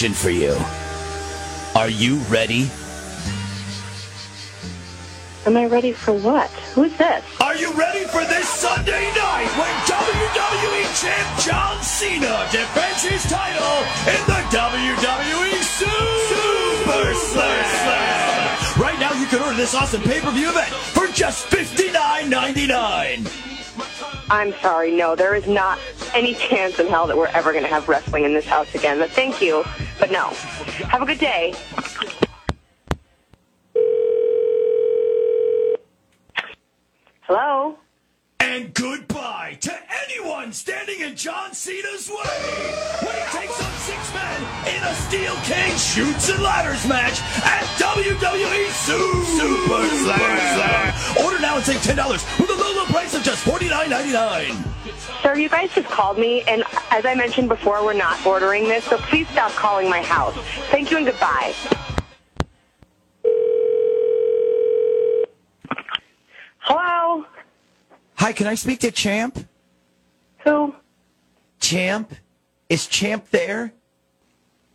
question 0.00 0.14
for 0.14 0.30
you. 0.30 0.56
Are 1.76 1.90
you 1.90 2.16
ready? 2.32 2.70
Am 5.44 5.58
I 5.58 5.66
ready 5.66 5.92
for 5.92 6.14
what? 6.14 6.48
Who's 6.74 6.96
this? 6.96 7.22
Are 7.38 7.54
you 7.54 7.70
ready 7.74 8.06
for 8.06 8.24
this 8.24 8.48
Sunday 8.48 9.12
night 9.12 9.50
when 9.60 9.68
WWE 9.84 10.88
Champ 10.96 11.28
John 11.44 11.82
Cena 11.82 12.48
defends 12.50 13.04
his 13.04 13.22
title 13.28 13.84
in 14.08 14.16
the 14.24 14.40
WWE 14.48 15.52
Super 15.68 17.12
Slam? 17.12 18.80
Right 18.80 18.98
now, 18.98 19.12
you 19.20 19.26
can 19.26 19.42
order 19.42 19.56
this 19.56 19.74
awesome 19.74 20.00
pay-per-view 20.00 20.48
event 20.48 20.72
for 20.96 21.08
just 21.08 21.46
$59.99. 21.48 23.28
I'm 24.30 24.54
sorry, 24.62 24.96
no, 24.96 25.14
there 25.14 25.34
is 25.34 25.46
not 25.46 25.78
any 26.14 26.34
chance 26.34 26.78
in 26.78 26.86
hell 26.86 27.06
that 27.06 27.16
we're 27.16 27.26
ever 27.28 27.52
going 27.52 27.64
to 27.64 27.70
have 27.70 27.88
wrestling 27.88 28.24
in 28.24 28.34
this 28.34 28.46
house 28.46 28.74
again. 28.74 28.98
But 28.98 29.10
thank 29.10 29.40
you, 29.40 29.64
but 29.98 30.10
no. 30.10 30.28
Have 30.88 31.02
a 31.02 31.06
good 31.06 31.18
day. 31.18 31.54
Hello? 37.22 37.78
And 38.40 38.74
to 38.74 39.09
anyone 40.50 40.52
standing 40.52 41.00
in 41.00 41.14
John 41.16 41.52
Cena's 41.54 42.08
way 42.08 42.16
when 43.06 43.14
he 43.14 43.38
takes 43.38 43.62
on 43.62 43.72
six 43.78 44.14
men 44.14 44.42
in 44.66 44.82
a 44.82 44.94
steel 44.94 45.34
cage 45.44 45.78
shoots 45.78 46.28
and 46.28 46.42
ladders 46.42 46.86
match 46.88 47.20
at 47.44 47.62
WWE 47.78 48.66
Su- 48.70 49.24
Super 49.38 49.88
Slam. 50.02 51.24
Order 51.24 51.40
now 51.40 51.56
and 51.56 51.64
save 51.64 51.82
ten 51.82 51.96
dollars 51.96 52.24
with 52.38 52.50
a 52.50 52.54
low, 52.54 52.74
low 52.74 52.84
price 52.86 53.14
of 53.14 53.22
just 53.22 53.44
forty 53.44 53.68
nine 53.68 53.90
ninety 53.90 54.12
nine. 54.12 54.64
Sir, 55.22 55.36
you 55.36 55.48
guys 55.48 55.72
just 55.74 55.88
called 55.88 56.18
me, 56.18 56.42
and 56.42 56.64
as 56.90 57.06
I 57.06 57.14
mentioned 57.14 57.48
before, 57.48 57.84
we're 57.84 57.92
not 57.92 58.24
ordering 58.26 58.64
this, 58.64 58.84
so 58.84 58.96
please 58.98 59.28
stop 59.28 59.52
calling 59.52 59.88
my 59.88 60.02
house. 60.02 60.34
Thank 60.70 60.90
you 60.90 60.96
and 60.96 61.06
goodbye. 61.06 61.54
Hello? 66.58 67.24
Hi, 68.16 68.32
can 68.32 68.46
I 68.46 68.54
speak 68.54 68.80
to 68.80 68.90
Champ? 68.90 69.46
Who? 70.44 70.74
Champ? 71.60 72.12
Is 72.68 72.86
Champ 72.86 73.28
there? 73.30 73.72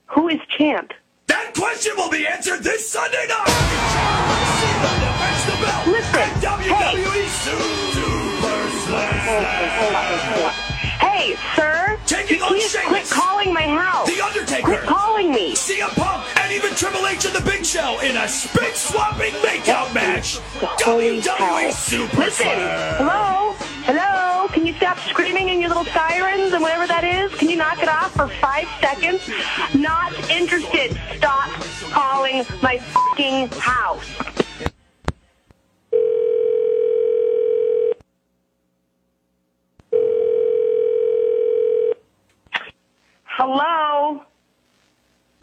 Who 0.07 0.27
is 0.29 0.39
Champ? 0.57 0.93
That 1.27 1.53
question 1.55 1.93
will 1.97 2.09
be 2.11 2.27
answered 2.27 2.61
this 2.63 2.89
Sunday 2.91 3.25
night. 3.27 3.47
John 3.47 4.45
Cena 4.61 4.91
defends 5.01 5.45
the 5.45 5.55
belt 5.65 5.87
Listen, 5.87 6.21
at 6.21 6.33
WWE 6.43 7.25
Super 7.41 8.69
Slam. 8.85 10.53
Hey, 10.99 11.35
sir! 11.55 11.97
Taking 12.05 12.41
on 12.41 12.49
Please 12.49 12.75
quit 12.85 13.05
calling 13.09 13.53
my 13.53 13.63
house! 13.67 14.07
The 14.07 14.21
Undertaker. 14.23 14.63
Quit 14.67 14.81
calling 14.83 15.31
me! 15.31 15.53
CM 15.55 15.89
Punk 15.95 16.25
and 16.41 16.51
even 16.53 16.75
Triple 16.75 17.07
H 17.07 17.25
and 17.25 17.33
the 17.33 17.41
Big 17.49 17.65
Show 17.65 17.99
in 18.01 18.15
a 18.17 18.27
spit 18.27 18.75
swapping 18.75 19.33
makeout 19.35 19.93
match. 19.93 20.35
The 20.59 20.67
WWE 20.83 21.25
hell. 21.25 21.71
Super 21.71 22.17
Listen, 22.17 22.45
Slam. 22.45 22.97
hello? 22.97 23.55
Hello? 23.85 24.24
Can 24.55 24.65
you 24.65 24.73
stop 24.75 24.97
screaming 24.99 25.49
in 25.49 25.59
your 25.59 25.67
little 25.67 25.83
sirens 25.83 26.53
and 26.53 26.61
whatever 26.61 26.87
that 26.87 27.03
is? 27.03 27.37
Can 27.37 27.49
you 27.49 27.57
knock 27.57 27.83
it 27.83 27.89
off 27.89 28.13
for 28.13 28.29
five 28.29 28.65
seconds? 28.79 29.29
Not 29.75 30.13
interested. 30.29 30.97
Stop 31.17 31.49
calling 31.91 32.45
my 32.61 32.77
fucking 32.77 33.49
house. 33.49 34.09
Hello? 43.25 44.23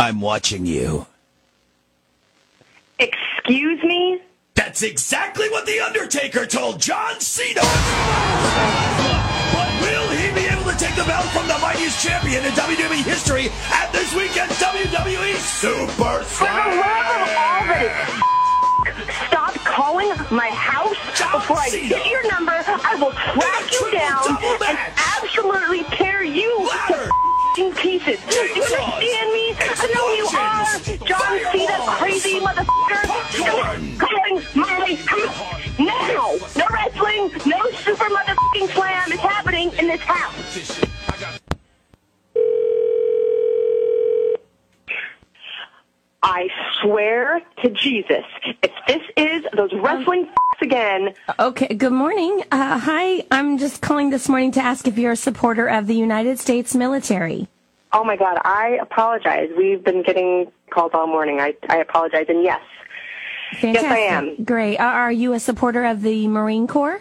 I'm 0.01 0.23
watching 0.23 0.65
you. 0.65 1.07
Excuse 2.99 3.85
me? 3.85 4.23
That's 4.55 4.83
exactly 4.83 5.49
what 5.51 5.67
The 5.67 5.81
Undertaker 5.81 6.47
told 6.47 6.81
John 6.81 7.21
Cena. 7.21 7.61
But 9.53 9.71
will 9.81 10.09
he 10.11 10.33
be 10.35 10.47
able 10.47 10.71
to 10.71 10.77
take 10.79 10.95
the 10.95 11.05
belt 11.05 11.25
from 11.27 11.49
the 11.49 11.59
mightiest 11.59 12.03
champion 12.05 12.45
in 12.45 12.53
WWE 12.53 13.03
history 13.05 13.49
at 13.71 13.91
this 13.93 14.15
weekend's 14.15 14.55
WWE 14.61 15.35
Super 15.37 16.23
For 16.25 16.45
the 16.45 16.51
love 16.51 17.09
of 17.17 17.29
all 17.33 17.65
that 17.69 18.07
Slam? 18.09 18.23
is 19.09 19.15
stop 19.29 19.55
calling 19.65 20.09
my 20.31 20.49
house 20.51 20.97
before 21.33 21.59
I 21.59 21.71
get 21.71 22.11
your 22.11 22.29
number. 22.31 22.53
I 22.53 22.97
will 23.01 23.13
track 23.13 23.73
you 23.73 23.91
down 23.93 24.37
and 24.69 24.79
absolutely 25.17 25.85
tear 25.97 26.23
you 26.23 26.69
to 26.89 27.11
f***ing 27.53 27.73
pieces. 27.75 28.19
Do 28.29 28.35
you 28.35 28.65
understand 28.65 29.33
me? 29.33 29.55
I 29.59 29.87
know 29.95 30.07
you 30.15 30.27
are, 30.39 30.65
John 31.07 31.33
Cena, 31.53 31.77
crazy 31.99 32.41
motherfucker. 32.41 33.03
Calling 33.99 34.43
my 34.55 34.97
house 35.07 35.79
now. 35.79 36.37
No 36.57 36.67
wrestling, 36.71 37.31
no 37.47 37.71
super 37.73 38.09
motherfucking 38.09 38.69
slam 38.75 39.13
is 39.13 39.21
happening 39.21 39.73
in 39.79 39.87
this 39.89 40.01
house. 40.01 40.92
I 46.25 46.49
swear 46.81 47.41
to 47.63 47.71
Jesus, 47.71 48.25
if 48.63 48.71
this 48.87 49.03
is 49.17 49.45
those 49.57 49.73
wrestling 49.75 50.27
f***s 50.29 50.63
again, 50.63 51.15
Okay, 51.39 51.75
good 51.75 51.93
morning. 51.93 52.45
Uh, 52.53 52.79
hi, 52.79 53.25
I'm 53.33 53.59
just 53.59 53.83
calling 53.83 54.11
this 54.11 54.29
morning 54.29 54.53
to 54.53 54.61
ask 54.61 54.87
if 54.87 54.97
you're 54.99 55.13
a 55.13 55.17
supporter 55.17 55.67
of 55.67 55.87
the 55.89 55.95
United 55.95 56.39
States 56.39 56.75
military. 56.77 57.49
oh 57.93 58.05
my 58.05 58.17
God, 58.17 58.39
I 58.45 58.79
apologize. 58.81 59.51
We've 59.57 59.83
been 59.83 60.03
getting 60.03 60.51
calls 60.71 60.93
all 60.95 61.07
morning. 61.09 61.41
I, 61.41 61.55
I 61.69 61.79
apologize. 61.79 62.27
And 62.29 62.45
yes, 62.45 62.61
Fantastic. 63.61 63.91
I 63.91 63.99
am. 63.99 64.45
Great. 64.45 64.79
Are 64.79 64.93
are 65.03 65.13
you 65.13 65.33
a 65.33 65.41
supporter 65.41 65.85
of 65.85 66.03
the 66.03 66.29
Marine 66.29 66.67
Corps? 66.69 67.01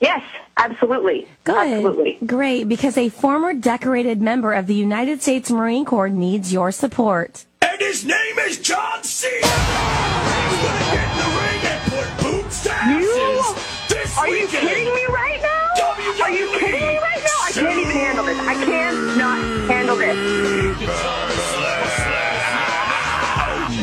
Yes, 0.00 0.22
absolutely. 0.56 1.26
Good. 1.44 1.56
Absolutely. 1.56 2.18
Great, 2.26 2.64
because 2.68 2.96
a 2.98 3.08
former 3.08 3.54
decorated 3.54 4.20
member 4.20 4.52
of 4.52 4.66
the 4.66 4.74
United 4.74 5.22
States 5.22 5.50
Marine 5.50 5.84
Corps 5.84 6.08
needs 6.08 6.52
your 6.52 6.72
support. 6.72 7.44
And 7.62 7.80
his 7.80 8.04
name 8.04 8.38
is 8.40 8.58
John 8.58 9.02
Cena. 9.04 9.46
He's 9.46 10.60
gonna 10.62 10.86
get 10.90 11.06
in 11.10 11.16
the 11.18 11.30
ring 11.40 11.62
and 11.64 11.80
put 11.92 12.08
boots 12.24 12.62
to 12.64 12.72
asses. 12.72 13.54
This 13.88 14.18
Are 14.18 14.28
you 14.28 14.46
kidding 14.48 14.92
me 14.94 15.04
right 15.08 15.40
now? 15.40 15.68
WWE 15.76 16.20
Are 16.22 16.30
you 16.30 16.48
kidding 16.58 16.80
me 16.80 16.98
right 16.98 17.22
now? 17.22 17.38
I 17.42 17.50
can't 17.52 17.78
even 17.78 17.92
handle 17.92 18.24
this. 18.24 18.38
I 18.38 18.54
cannot 18.54 19.38
handle 19.70 19.96
this. 19.96 20.16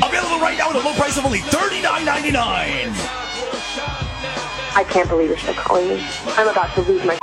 Available 0.04 0.40
right 0.40 0.58
now 0.58 0.70
at 0.70 0.76
a 0.76 0.80
low 0.80 0.94
price 0.94 1.18
of 1.18 1.26
only 1.26 1.40
$39.99. 1.40 2.87
I 4.80 4.84
can't 4.84 5.10
believe 5.10 5.30
you're 5.30 5.38
still 5.40 5.56
calling 5.56 5.88
me. 5.90 6.04
I'm 6.38 6.48
about 6.50 6.74
to 6.76 6.82
lose 6.82 7.04
my 7.06 7.18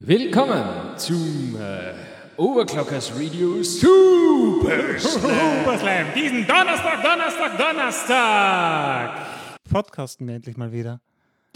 Willkommen 0.00 0.96
zum 0.98 1.56
äh, 1.58 1.94
Overclockers 2.36 3.12
Radio 3.14 3.62
Super 3.62 4.98
Slam. 5.00 6.06
Diesen 6.14 6.46
Donnerstag, 6.46 7.02
Donnerstag, 7.02 7.56
Donnerstag. 7.58 9.26
Podcasten 9.70 10.26
wir 10.28 10.36
endlich 10.36 10.56
mal 10.56 10.70
wieder. 10.72 11.00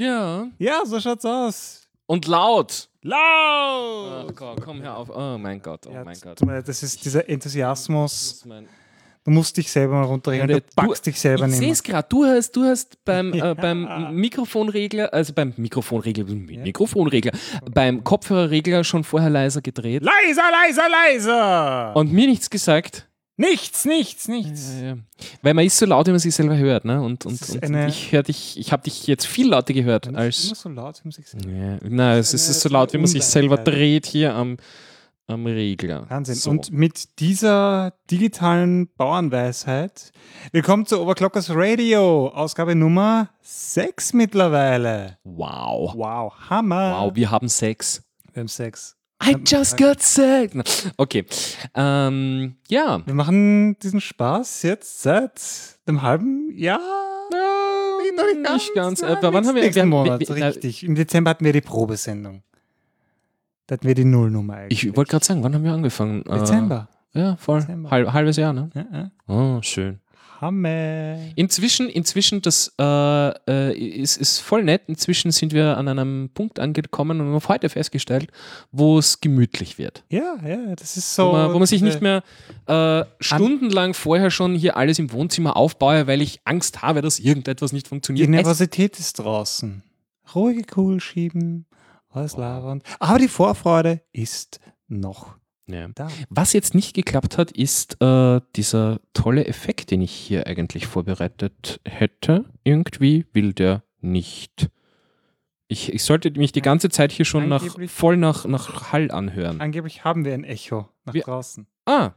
Ja. 0.00 0.46
Ja, 0.58 0.84
so 0.84 0.98
schaut's 1.00 1.24
aus. 1.24 1.82
Und 2.06 2.26
laut. 2.26 2.88
Laut! 3.02 4.28
Oh 4.28 4.32
Gott, 4.34 4.60
komm 4.62 4.80
her 4.80 4.96
auf. 4.96 5.10
Oh 5.14 5.36
mein 5.38 5.60
Gott, 5.60 5.86
oh 5.86 5.92
Ja, 5.92 6.04
mein 6.04 6.18
Gott. 6.20 6.40
Das 6.66 6.82
ist 6.82 7.04
dieser 7.04 7.28
Enthusiasmus. 7.28 8.12
Das 8.12 8.32
ist 8.38 8.46
mein- 8.46 8.68
Du 9.24 9.30
musst 9.30 9.56
dich 9.56 9.70
selber 9.70 9.94
mal 10.00 10.02
runterregeln. 10.04 10.48
Du 10.48 10.60
packst 10.74 11.06
dich 11.06 11.20
selber 11.20 11.44
ich 11.44 11.50
nicht 11.50 11.58
sehe 11.58 11.66
mehr. 11.68 11.72
es 11.74 11.82
gerade. 11.84 12.08
Du 12.08 12.24
hast, 12.24 12.50
du 12.56 12.64
hast 12.64 13.04
beim, 13.04 13.32
Ja. 13.32 13.52
äh, 13.52 13.54
beim 13.54 14.14
Mikrofonregler, 14.16 15.12
also 15.14 15.32
beim 15.32 15.52
Mikrofonregler, 15.56 16.24
Mikrofonregler, 16.24 17.30
beim 17.72 18.02
Kopfhörerregler 18.02 18.82
schon 18.82 19.04
vorher 19.04 19.30
leiser 19.30 19.60
gedreht 19.62 20.02
Leiser, 20.02 20.42
leiser, 20.50 20.88
leiser! 20.90 21.96
und 21.96 22.12
mir 22.12 22.26
nichts 22.26 22.50
gesagt. 22.50 23.06
nichts, 23.36 23.84
nichts, 23.84 24.26
nichts. 24.28 24.72
Ja, 24.80 24.86
ja. 24.88 24.96
Weil 25.42 25.54
man 25.54 25.64
ist 25.66 25.78
so 25.78 25.86
laut, 25.86 26.06
wie 26.06 26.10
man 26.10 26.18
sich 26.20 26.34
selber 26.34 26.56
hört, 26.56 26.84
ne? 26.84 27.00
Und, 27.00 27.24
und, 27.26 27.40
und 27.48 27.74
ich 27.88 28.12
höre 28.12 28.22
dich, 28.24 28.58
ich 28.58 28.72
habe 28.72 28.82
dich 28.82 29.06
jetzt 29.06 29.26
viel 29.26 29.48
lauter 29.48 29.72
gehört 29.72 30.06
Immer 30.08 30.18
als. 30.18 30.42
so 30.48 30.68
laut, 30.68 30.98
wie 31.02 31.08
man 31.08 31.12
sich 31.12 31.28
sagt. 31.28 31.44
Ja, 31.46 31.78
nein, 31.82 32.18
es 32.18 32.34
ist, 32.34 32.60
so 32.60 32.68
laut, 32.68 32.92
wie 32.92 32.98
man 32.98 33.06
sich 33.06 33.22
selber 33.24 33.56
Ungleichheit. 33.58 33.74
dreht 33.80 34.06
hier 34.06 34.34
am, 34.34 34.56
am 35.28 35.46
Regler. 35.46 36.06
Wahnsinn. 36.10 36.34
So. 36.34 36.50
Und 36.50 36.72
mit 36.72 37.18
dieser 37.20 37.94
digitalen 38.10 38.88
Bauernweisheit, 38.96 40.12
willkommen 40.52 40.84
zu 40.86 41.00
Overclockers 41.00 41.50
Radio, 41.54 42.28
Ausgabe 42.28 42.74
Nummer 42.74 43.30
6 43.42 44.12
mittlerweile. 44.14 45.18
wow. 45.24 45.92
Wow, 45.94 46.32
Hammer. 46.50 46.96
Wow, 46.98 47.12
wir 47.14 47.30
haben 47.30 47.48
Sex. 47.48 48.02
Wir 48.32 48.40
haben 48.40 48.48
Sex. 48.48 48.96
I 49.24 49.36
just 49.46 49.76
got 49.78 50.02
sex. 50.02 50.52
Na, 50.54 50.64
Okay. 50.96 51.24
Ähm, 51.76 52.56
ja. 52.68 53.02
Wir 53.06 53.14
machen 53.14 53.78
diesen 53.78 54.00
Spaß 54.00 54.62
jetzt 54.64 55.02
seit 55.02 55.40
einem 55.86 56.02
halben 56.02 56.50
Jahr. 56.56 56.80
noch 58.14 58.54
nicht 58.54 58.74
ganz. 58.74 59.00
Ja, 59.00 59.12
Äh, 59.14 59.18
wann 59.22 59.46
haben 59.46 59.54
wir- 59.54 59.62
nächsten 59.62 59.76
wir- 59.82 59.86
Monat, 59.86 60.20
wir- 60.28 60.34
richtig. 60.48 60.82
Im 60.82 60.96
Dezember 60.96 61.30
hatten 61.30 61.44
wir 61.44 61.52
die 61.52 61.60
Probesendung. 61.60 62.42
Da 63.72 63.76
hatten 63.76 63.88
wir 63.88 63.94
die 63.94 64.04
Nullnummer 64.04 64.56
eigentlich. 64.56 64.84
Ich 64.84 64.96
wollte 64.98 65.12
gerade 65.12 65.24
sagen, 65.24 65.42
wann 65.42 65.54
haben 65.54 65.64
wir 65.64 65.72
angefangen? 65.72 66.26
Äh, 66.26 66.40
Dezember. 66.40 66.90
Ja, 67.14 67.36
voll. 67.36 67.60
Dezember. 67.60 67.90
Halb, 67.90 68.12
halbes 68.12 68.36
Jahr, 68.36 68.52
ne? 68.52 68.68
Ja, 68.74 68.84
ja. 68.92 69.10
Oh, 69.28 69.62
schön. 69.62 69.98
Hammer. 70.42 71.16
Inzwischen, 71.36 71.88
inzwischen, 71.88 72.42
das 72.42 72.74
äh, 72.78 73.28
äh, 73.48 73.72
ist, 73.74 74.18
ist 74.18 74.40
voll 74.40 74.62
nett. 74.62 74.82
Inzwischen 74.88 75.30
sind 75.30 75.54
wir 75.54 75.78
an 75.78 75.88
einem 75.88 76.28
Punkt 76.34 76.60
angekommen 76.60 77.18
und 77.22 77.32
haben 77.32 77.48
heute 77.48 77.70
festgestellt, 77.70 78.30
wo 78.72 78.98
es 78.98 79.22
gemütlich 79.22 79.78
wird. 79.78 80.04
Ja, 80.10 80.36
ja, 80.46 80.76
das 80.76 80.98
ist 80.98 81.14
so. 81.14 81.28
wo, 81.28 81.32
man, 81.32 81.54
wo 81.54 81.58
man 81.58 81.66
sich 81.66 81.80
nicht 81.80 82.02
mehr 82.02 82.22
äh, 82.66 83.04
stundenlang 83.20 83.94
vorher 83.94 84.30
schon 84.30 84.54
hier 84.54 84.76
alles 84.76 84.98
im 84.98 85.12
Wohnzimmer 85.12 85.56
aufbaue, 85.56 86.06
weil 86.06 86.20
ich 86.20 86.42
Angst 86.44 86.82
habe, 86.82 87.00
dass 87.00 87.18
irgendetwas 87.18 87.72
nicht 87.72 87.86
Die 87.86 87.88
funktioniert. 87.88 88.28
Es, 88.28 88.30
Nervosität 88.32 88.98
ist 88.98 89.18
draußen. 89.18 89.82
Ruhige 90.34 90.64
Kugel 90.64 91.00
schieben, 91.00 91.64
alles 92.14 92.36
labernd. 92.36 92.82
Aber 92.98 93.18
die 93.18 93.28
Vorfreude 93.28 94.02
ist 94.12 94.60
noch 94.88 95.36
ja. 95.66 95.88
da. 95.94 96.08
Was 96.28 96.52
jetzt 96.52 96.74
nicht 96.74 96.94
geklappt 96.94 97.38
hat, 97.38 97.50
ist 97.52 98.00
äh, 98.02 98.40
dieser 98.56 99.00
tolle 99.14 99.46
Effekt, 99.46 99.90
den 99.90 100.02
ich 100.02 100.12
hier 100.12 100.46
eigentlich 100.46 100.86
vorbereitet 100.86 101.80
hätte. 101.84 102.44
Irgendwie 102.64 103.26
will 103.32 103.52
der 103.52 103.82
nicht. 104.00 104.70
Ich, 105.68 105.92
ich 105.92 106.02
sollte 106.04 106.30
mich 106.32 106.52
die 106.52 106.60
ganze 106.60 106.90
Zeit 106.90 107.12
hier 107.12 107.24
schon 107.24 107.48
nach, 107.48 107.64
voll 107.88 108.16
nach, 108.16 108.44
nach 108.44 108.92
Hall 108.92 109.10
anhören. 109.10 109.60
Angeblich 109.60 110.04
haben 110.04 110.24
wir 110.24 110.34
ein 110.34 110.44
Echo 110.44 110.88
nach 111.04 111.14
Wir- 111.14 111.22
draußen. 111.22 111.66
Ah, 111.86 112.10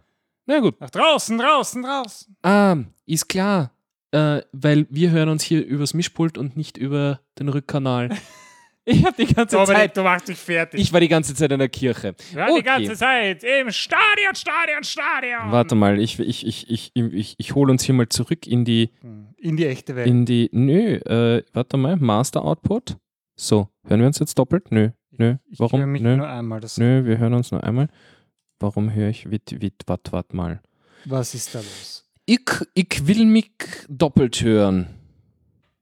na 0.46 0.60
gut. 0.60 0.80
Nach 0.82 0.90
draußen, 0.90 1.38
draußen, 1.38 1.82
draußen. 1.82 2.36
Ah, 2.44 2.78
ist 3.06 3.30
klar. 3.30 3.72
Äh, 4.12 4.42
weil 4.52 4.86
wir 4.90 5.12
hören 5.12 5.30
uns 5.30 5.44
hier 5.44 5.66
übers 5.66 5.94
Mischpult 5.94 6.38
und 6.38 6.56
nicht 6.56 6.78
über 6.78 7.22
den 7.40 7.50
Rückkanal. 7.50 8.10
Ich 8.88 9.04
habe 9.04 9.16
die 9.18 9.34
ganze 9.34 9.64
Zeit. 9.66 9.98
du 9.98 10.04
machst 10.04 10.28
dich 10.28 10.38
fertig. 10.38 10.80
Ich 10.80 10.94
war 10.94 11.00
die 11.00 11.08
ganze 11.08 11.34
Zeit 11.34 11.52
in 11.52 11.58
der 11.60 11.70
Kirche. 11.70 12.14
war 12.34 12.50
Okay. 12.50 12.58
die 12.60 12.64
ganze 12.64 12.94
Zeit 12.94 13.44
im 13.44 13.72
Stadion, 13.72 14.36
Stadion, 14.36 14.84
Stadion. 14.84 15.52
Warte 15.52 15.74
mal, 15.76 16.00
ich, 16.00 16.20
ich, 16.20 16.46
ich, 16.46 16.70
ich, 16.70 16.92
ich, 16.96 17.36
ich 17.38 17.56
hole 17.56 17.72
uns 17.72 17.84
hier 17.84 17.96
mal 17.96 18.08
zurück 18.10 18.46
in 18.46 18.64
die, 18.64 18.92
In 19.38 19.58
die 19.58 19.66
echte 19.66 19.96
Welt. 19.96 20.08
in 20.08 20.26
die, 20.26 20.50
nö, 20.52 20.98
äh, 20.98 21.44
warte 21.54 21.78
mal, 21.78 21.96
Master 21.98 22.44
Output. 22.46 22.98
So, 23.36 23.70
hören 23.88 24.02
wir 24.02 24.08
uns 24.08 24.20
jetzt 24.20 24.38
doppelt? 24.38 24.72
Nö, 24.72 24.92
nö, 25.12 25.36
ich 25.50 25.60
warum? 25.60 25.80
höre 25.80 25.88
mich 25.88 26.02
Nö, 26.04 26.18
nur 26.18 26.30
einmal. 26.30 26.60
Das 26.62 26.78
nö, 26.78 27.06
wir 27.06 27.18
hören 27.18 27.34
uns 27.34 27.52
nur 27.52 27.64
einmal. 27.64 27.88
Warum 28.60 28.94
höre 28.94 29.10
ich, 29.10 29.30
wit, 29.32 29.60
wit, 29.62 29.82
wat, 29.88 30.12
wat 30.12 30.34
mal. 30.34 30.62
Was 31.06 31.34
ist 31.34 31.54
da 31.56 31.60
los? 31.60 32.08
Ich, 32.28 32.42
ich 32.76 33.08
will 33.08 33.26
mich 33.26 33.52
doppelt 33.90 34.42
hören. 34.42 34.88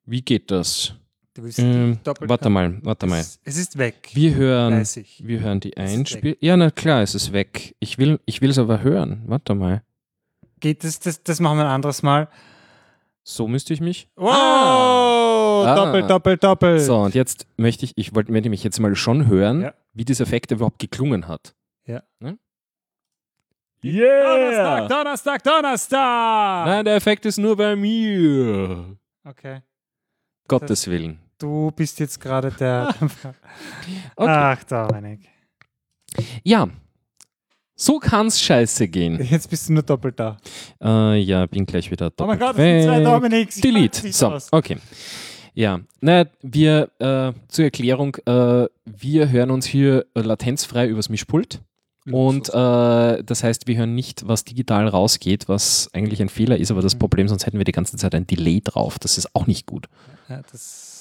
Wie 0.05 0.21
geht 0.21 0.51
das? 0.51 0.95
Du 1.35 1.44
willst 1.44 1.57
Ähm, 1.57 1.97
doppelt 2.03 2.30
warte 2.30 2.50
mal, 2.50 2.77
warte 2.83 3.07
mal. 3.07 3.19
Es, 3.19 3.39
es 3.44 3.57
ist 3.57 3.77
weg. 3.77 4.12
Wir 4.13 4.35
hören, 4.35 4.85
wir 5.19 5.39
hören 5.39 5.59
die 5.59 5.75
Einspiel. 5.75 6.38
Ja, 6.39 6.56
na 6.56 6.69
klar, 6.69 7.01
es 7.01 7.15
ist 7.15 7.33
weg. 7.33 7.75
Ich 7.80 7.97
will, 7.97 8.19
ich 8.25 8.41
will 8.41 8.51
es 8.51 8.59
aber 8.59 8.83
hören. 8.83 9.24
Warte 9.25 9.56
mal. 9.56 9.81
Geht 10.59 10.83
das, 10.83 11.00
das, 11.00 11.24
das 11.24 11.39
machen 11.39 11.57
wir 11.57 11.65
ein 11.65 11.71
anderes 11.71 12.03
Mal. 12.03 12.30
So 13.24 13.47
müsste 13.47 13.74
ich 13.74 13.81
mich. 13.81 14.09
Wow! 14.15 14.30
Ah. 15.65 15.75
Doppelt, 15.75 16.09
doppelt, 16.09 16.44
doppelt. 16.44 16.81
So, 16.81 16.97
und 17.00 17.15
jetzt 17.15 17.47
möchte 17.57 17.86
ich, 17.86 17.97
ich 17.97 18.13
wollte 18.13 18.31
mich 18.31 18.63
jetzt 18.63 18.79
mal 18.79 18.95
schon 18.95 19.27
hören, 19.27 19.62
Ja. 19.62 19.74
wie 19.94 20.06
dieser 20.06 20.25
Effekt 20.25 20.51
überhaupt 20.51 20.77
geklungen 20.77 21.27
hat. 21.27 21.56
Ja. 21.86 22.03
Ne? 22.19 22.38
Donnerstag, 23.81 24.89
Donnerstag, 24.89 25.44
Donnerstag! 25.44 26.65
Nein, 26.68 26.86
der 26.86 26.95
Effekt 26.95 27.25
ist 27.25 27.38
nur 27.38 27.57
bei 27.57 27.75
mir. 27.75 28.97
Okay. 29.25 29.62
Gottes 30.47 30.88
Willen. 30.88 31.23
Du 31.38 31.71
bist 31.71 32.00
jetzt 32.00 32.19
gerade 32.19 32.51
der. 32.51 32.94
Okay. 34.15 34.30
Ach, 34.30 34.63
Dominik. 34.63 35.21
Ja, 36.44 36.68
so 37.75 38.00
kann's 38.00 38.39
scheiße 38.41 38.88
gehen. 38.88 39.21
Jetzt 39.30 39.50
bist 39.50 39.68
du 39.69 39.74
nur 39.74 39.83
doppelt 39.83 40.19
da. 40.19 40.38
Äh, 40.81 41.19
ja, 41.19 41.45
bin 41.47 41.65
gleich 41.65 41.89
wieder 41.91 42.12
Oh 42.19 42.25
mein 42.25 42.38
Gott, 42.39 42.50
das 42.50 42.57
sind 42.57 42.83
zwei. 42.83 43.03
Dominiks. 43.03 43.56
Delete. 43.62 44.12
So, 44.13 44.27
aus. 44.31 44.47
okay. 44.51 44.77
Ja, 45.56 45.81
naja, 46.01 46.25
wir, 46.41 46.89
äh, 47.00 47.33
zur 47.47 47.65
Erklärung, 47.65 48.15
äh, 48.25 48.68
wir 48.86 49.29
hören 49.29 49.51
uns 49.51 49.65
hier 49.65 50.06
äh, 50.15 50.21
latenzfrei 50.21 50.88
übers 50.88 51.09
Mischpult. 51.09 51.62
Und 52.12 52.50
äh, 52.50 53.24
das 53.24 53.44
heißt, 53.44 53.65
wir 53.68 53.77
hören 53.77 53.95
nicht, 53.95 54.27
was 54.27 54.44
digital 54.44 54.88
rausgeht, 54.89 55.47
was 55.47 55.89
eigentlich 55.94 56.21
ein 56.21 56.27
Fehler 56.27 56.57
ist, 56.57 56.69
aber 56.69 56.81
Mhm. 56.81 56.83
das 56.83 56.95
Problem, 56.95 57.27
sonst 57.29 57.45
hätten 57.45 57.57
wir 57.59 57.63
die 57.65 57.71
ganze 57.71 57.95
Zeit 57.97 58.13
ein 58.13 58.27
Delay 58.27 58.59
drauf. 58.62 59.00
Das 59.00 59.18
ist 59.18 59.33
auch 59.36 59.47
nicht 59.47 59.68
gut. 59.68 59.88
Ja, 60.27 60.41
das 60.51 60.93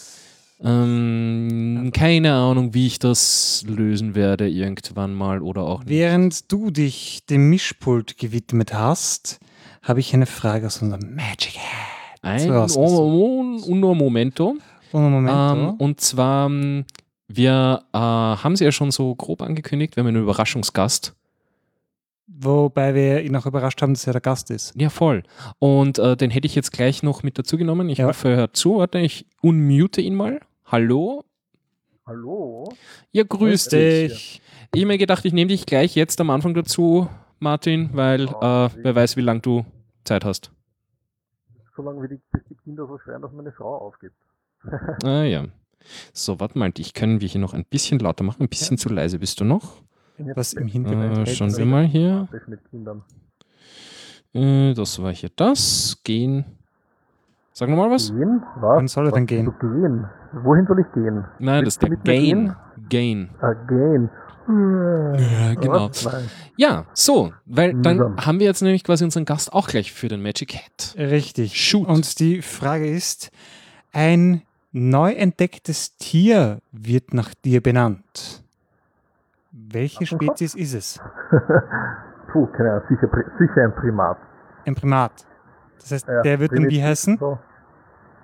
Ähm, 0.64 1.90
keine 1.94 2.34
Ahnung, 2.34 2.74
wie 2.74 2.86
ich 2.86 2.98
das 2.98 3.64
lösen 3.66 4.14
werde 4.14 4.48
irgendwann 4.48 5.14
mal 5.14 5.42
oder 5.42 5.62
auch 5.62 5.80
nicht. 5.80 5.88
Während 5.90 6.50
du 6.52 6.70
dich 6.70 7.24
dem 7.28 7.50
Mischpult 7.50 8.18
gewidmet 8.18 8.72
hast, 8.74 9.38
habe 9.82 10.00
ich 10.00 10.14
eine 10.14 10.26
Frage 10.26 10.66
aus 10.66 10.80
unserem 10.82 11.14
Magic 11.14 11.58
Hat. 11.58 12.20
Ein 12.22 12.50
un- 12.50 13.62
uno 13.64 13.94
momento. 13.94 14.56
Und 14.92 15.10
Moment. 15.10 15.58
Ähm, 15.58 15.70
und 15.78 16.00
zwar, 16.00 16.46
ähm, 16.46 16.84
wir 17.26 17.82
äh, 17.92 17.98
haben 17.98 18.54
sie 18.56 18.64
ja 18.64 18.72
schon 18.72 18.90
so 18.92 19.14
grob 19.14 19.42
angekündigt, 19.42 19.96
wir 19.96 20.02
haben 20.02 20.08
einen 20.08 20.22
Überraschungsgast. 20.22 21.14
Wobei 22.28 22.94
wir 22.94 23.22
ihn 23.22 23.34
auch 23.36 23.46
überrascht 23.46 23.82
haben, 23.82 23.94
dass 23.94 24.06
er 24.06 24.12
der 24.12 24.20
Gast 24.22 24.50
ist. 24.50 24.72
Ja, 24.76 24.88
voll. 24.90 25.22
Und 25.58 25.98
äh, 25.98 26.16
den 26.16 26.30
hätte 26.30 26.46
ich 26.46 26.54
jetzt 26.54 26.72
gleich 26.72 27.02
noch 27.02 27.22
mit 27.22 27.38
dazu 27.38 27.56
genommen. 27.58 27.88
Ich 27.88 27.98
Ja. 27.98 28.06
hoffe, 28.06 28.28
er 28.30 28.36
hört 28.36 28.56
zu. 28.56 28.76
Warte, 28.78 28.98
ich 29.00 29.26
unmute 29.40 30.00
ihn 30.00 30.14
mal. 30.14 30.40
Hallo? 30.72 31.22
Hallo? 32.06 32.72
Ja, 33.10 33.24
grüß 33.24 33.68
dich. 33.68 34.40
Ich 34.74 34.80
habe 34.80 34.86
mir 34.86 34.96
gedacht, 34.96 35.22
ich 35.26 35.34
nehme 35.34 35.48
dich 35.48 35.66
gleich 35.66 35.94
jetzt 35.94 36.18
am 36.18 36.30
Anfang 36.30 36.54
dazu, 36.54 37.10
Martin, 37.40 37.90
weil 37.92 38.22
äh, 38.22 38.30
wer 38.82 38.94
weiß, 38.94 39.18
wie 39.18 39.20
lange 39.20 39.40
du 39.40 39.66
Zeit 40.04 40.24
hast. 40.24 40.50
Solange 41.76 42.02
wie 42.02 42.08
die, 42.08 42.20
bis 42.32 42.42
die 42.48 42.54
Kinder 42.54 42.86
so 42.86 42.96
schreien, 42.96 43.20
dass 43.20 43.32
meine 43.32 43.52
Frau 43.52 43.76
aufgibt. 43.76 44.16
Ah 45.04 45.24
ja. 45.24 45.44
So, 46.14 46.40
warte 46.40 46.58
mal, 46.58 46.72
dich 46.72 46.94
können 46.94 47.20
wir 47.20 47.28
hier 47.28 47.42
noch 47.42 47.52
ein 47.52 47.66
bisschen 47.66 47.98
lauter 47.98 48.24
machen. 48.24 48.40
Ein 48.40 48.48
bisschen 48.48 48.78
zu 48.78 48.88
leise 48.88 49.18
bist 49.18 49.40
du 49.40 49.44
noch. 49.44 49.82
Was 50.16 50.54
im 50.54 50.68
Hintergrund. 50.68 51.28
Äh, 51.28 51.34
schauen 51.34 51.54
wir 51.54 51.66
mal 51.66 51.84
hier. 51.84 52.28
Äh, 54.32 54.72
das 54.72 55.02
war 55.02 55.12
hier 55.12 55.30
das. 55.36 56.00
Gehen. 56.02 56.46
Sag 57.52 57.68
nochmal 57.68 57.90
was. 57.90 58.08
Gehen? 58.10 58.42
Was? 58.56 58.76
Wann 58.78 58.88
soll 58.88 59.08
er 59.08 59.12
denn 59.12 59.26
gehen? 59.26 59.44
So 59.44 59.52
gehen? 59.52 60.06
Wohin 60.32 60.66
soll 60.66 60.80
ich 60.80 60.92
gehen? 60.92 61.24
Nein, 61.38 61.64
das 61.64 61.74
ist 61.74 61.82
der 61.82 61.90
mit 61.90 62.04
Gain. 62.04 62.54
Gain. 62.88 63.30
Ah, 63.40 63.52
gehen. 63.52 64.10
Ja, 64.48 65.54
genau. 65.54 65.88
Was? 65.90 66.04
Nein. 66.04 66.28
Ja, 66.56 66.84
so, 66.94 67.32
weil 67.46 67.74
dann 67.74 67.96
Mühsam. 67.98 68.16
haben 68.16 68.40
wir 68.40 68.46
jetzt 68.46 68.60
nämlich 68.62 68.82
quasi 68.84 69.04
unseren 69.04 69.24
Gast 69.24 69.52
auch 69.52 69.68
gleich 69.68 69.92
für 69.92 70.08
den 70.08 70.22
Magic 70.22 70.54
Hat. 70.56 70.94
Richtig. 70.98 71.56
Shoot. 71.60 71.86
Und 71.86 72.18
die 72.18 72.42
Frage 72.42 72.86
ist: 72.88 73.30
Ein 73.92 74.42
neu 74.72 75.12
entdecktes 75.12 75.96
Tier 75.96 76.58
wird 76.72 77.14
nach 77.14 77.34
dir 77.44 77.62
benannt. 77.62 78.42
Welche? 79.52 80.06
Spezies 80.06 80.54
ist 80.54 80.74
es? 80.74 81.00
Puh, 82.32 82.46
keine 82.46 82.72
Ahnung. 82.72 82.84
Sicher, 82.88 83.08
sicher 83.38 83.64
ein 83.64 83.74
Primat. 83.74 84.16
Ein 84.66 84.74
Primat. 84.74 85.12
Das 85.80 85.92
heißt, 85.92 86.08
Ja, 86.08 86.22
der 86.22 86.40
wird 86.40 86.52
nun 86.52 86.68
wie 86.68 86.82
heißen? 86.82 87.18
So. 87.18 87.38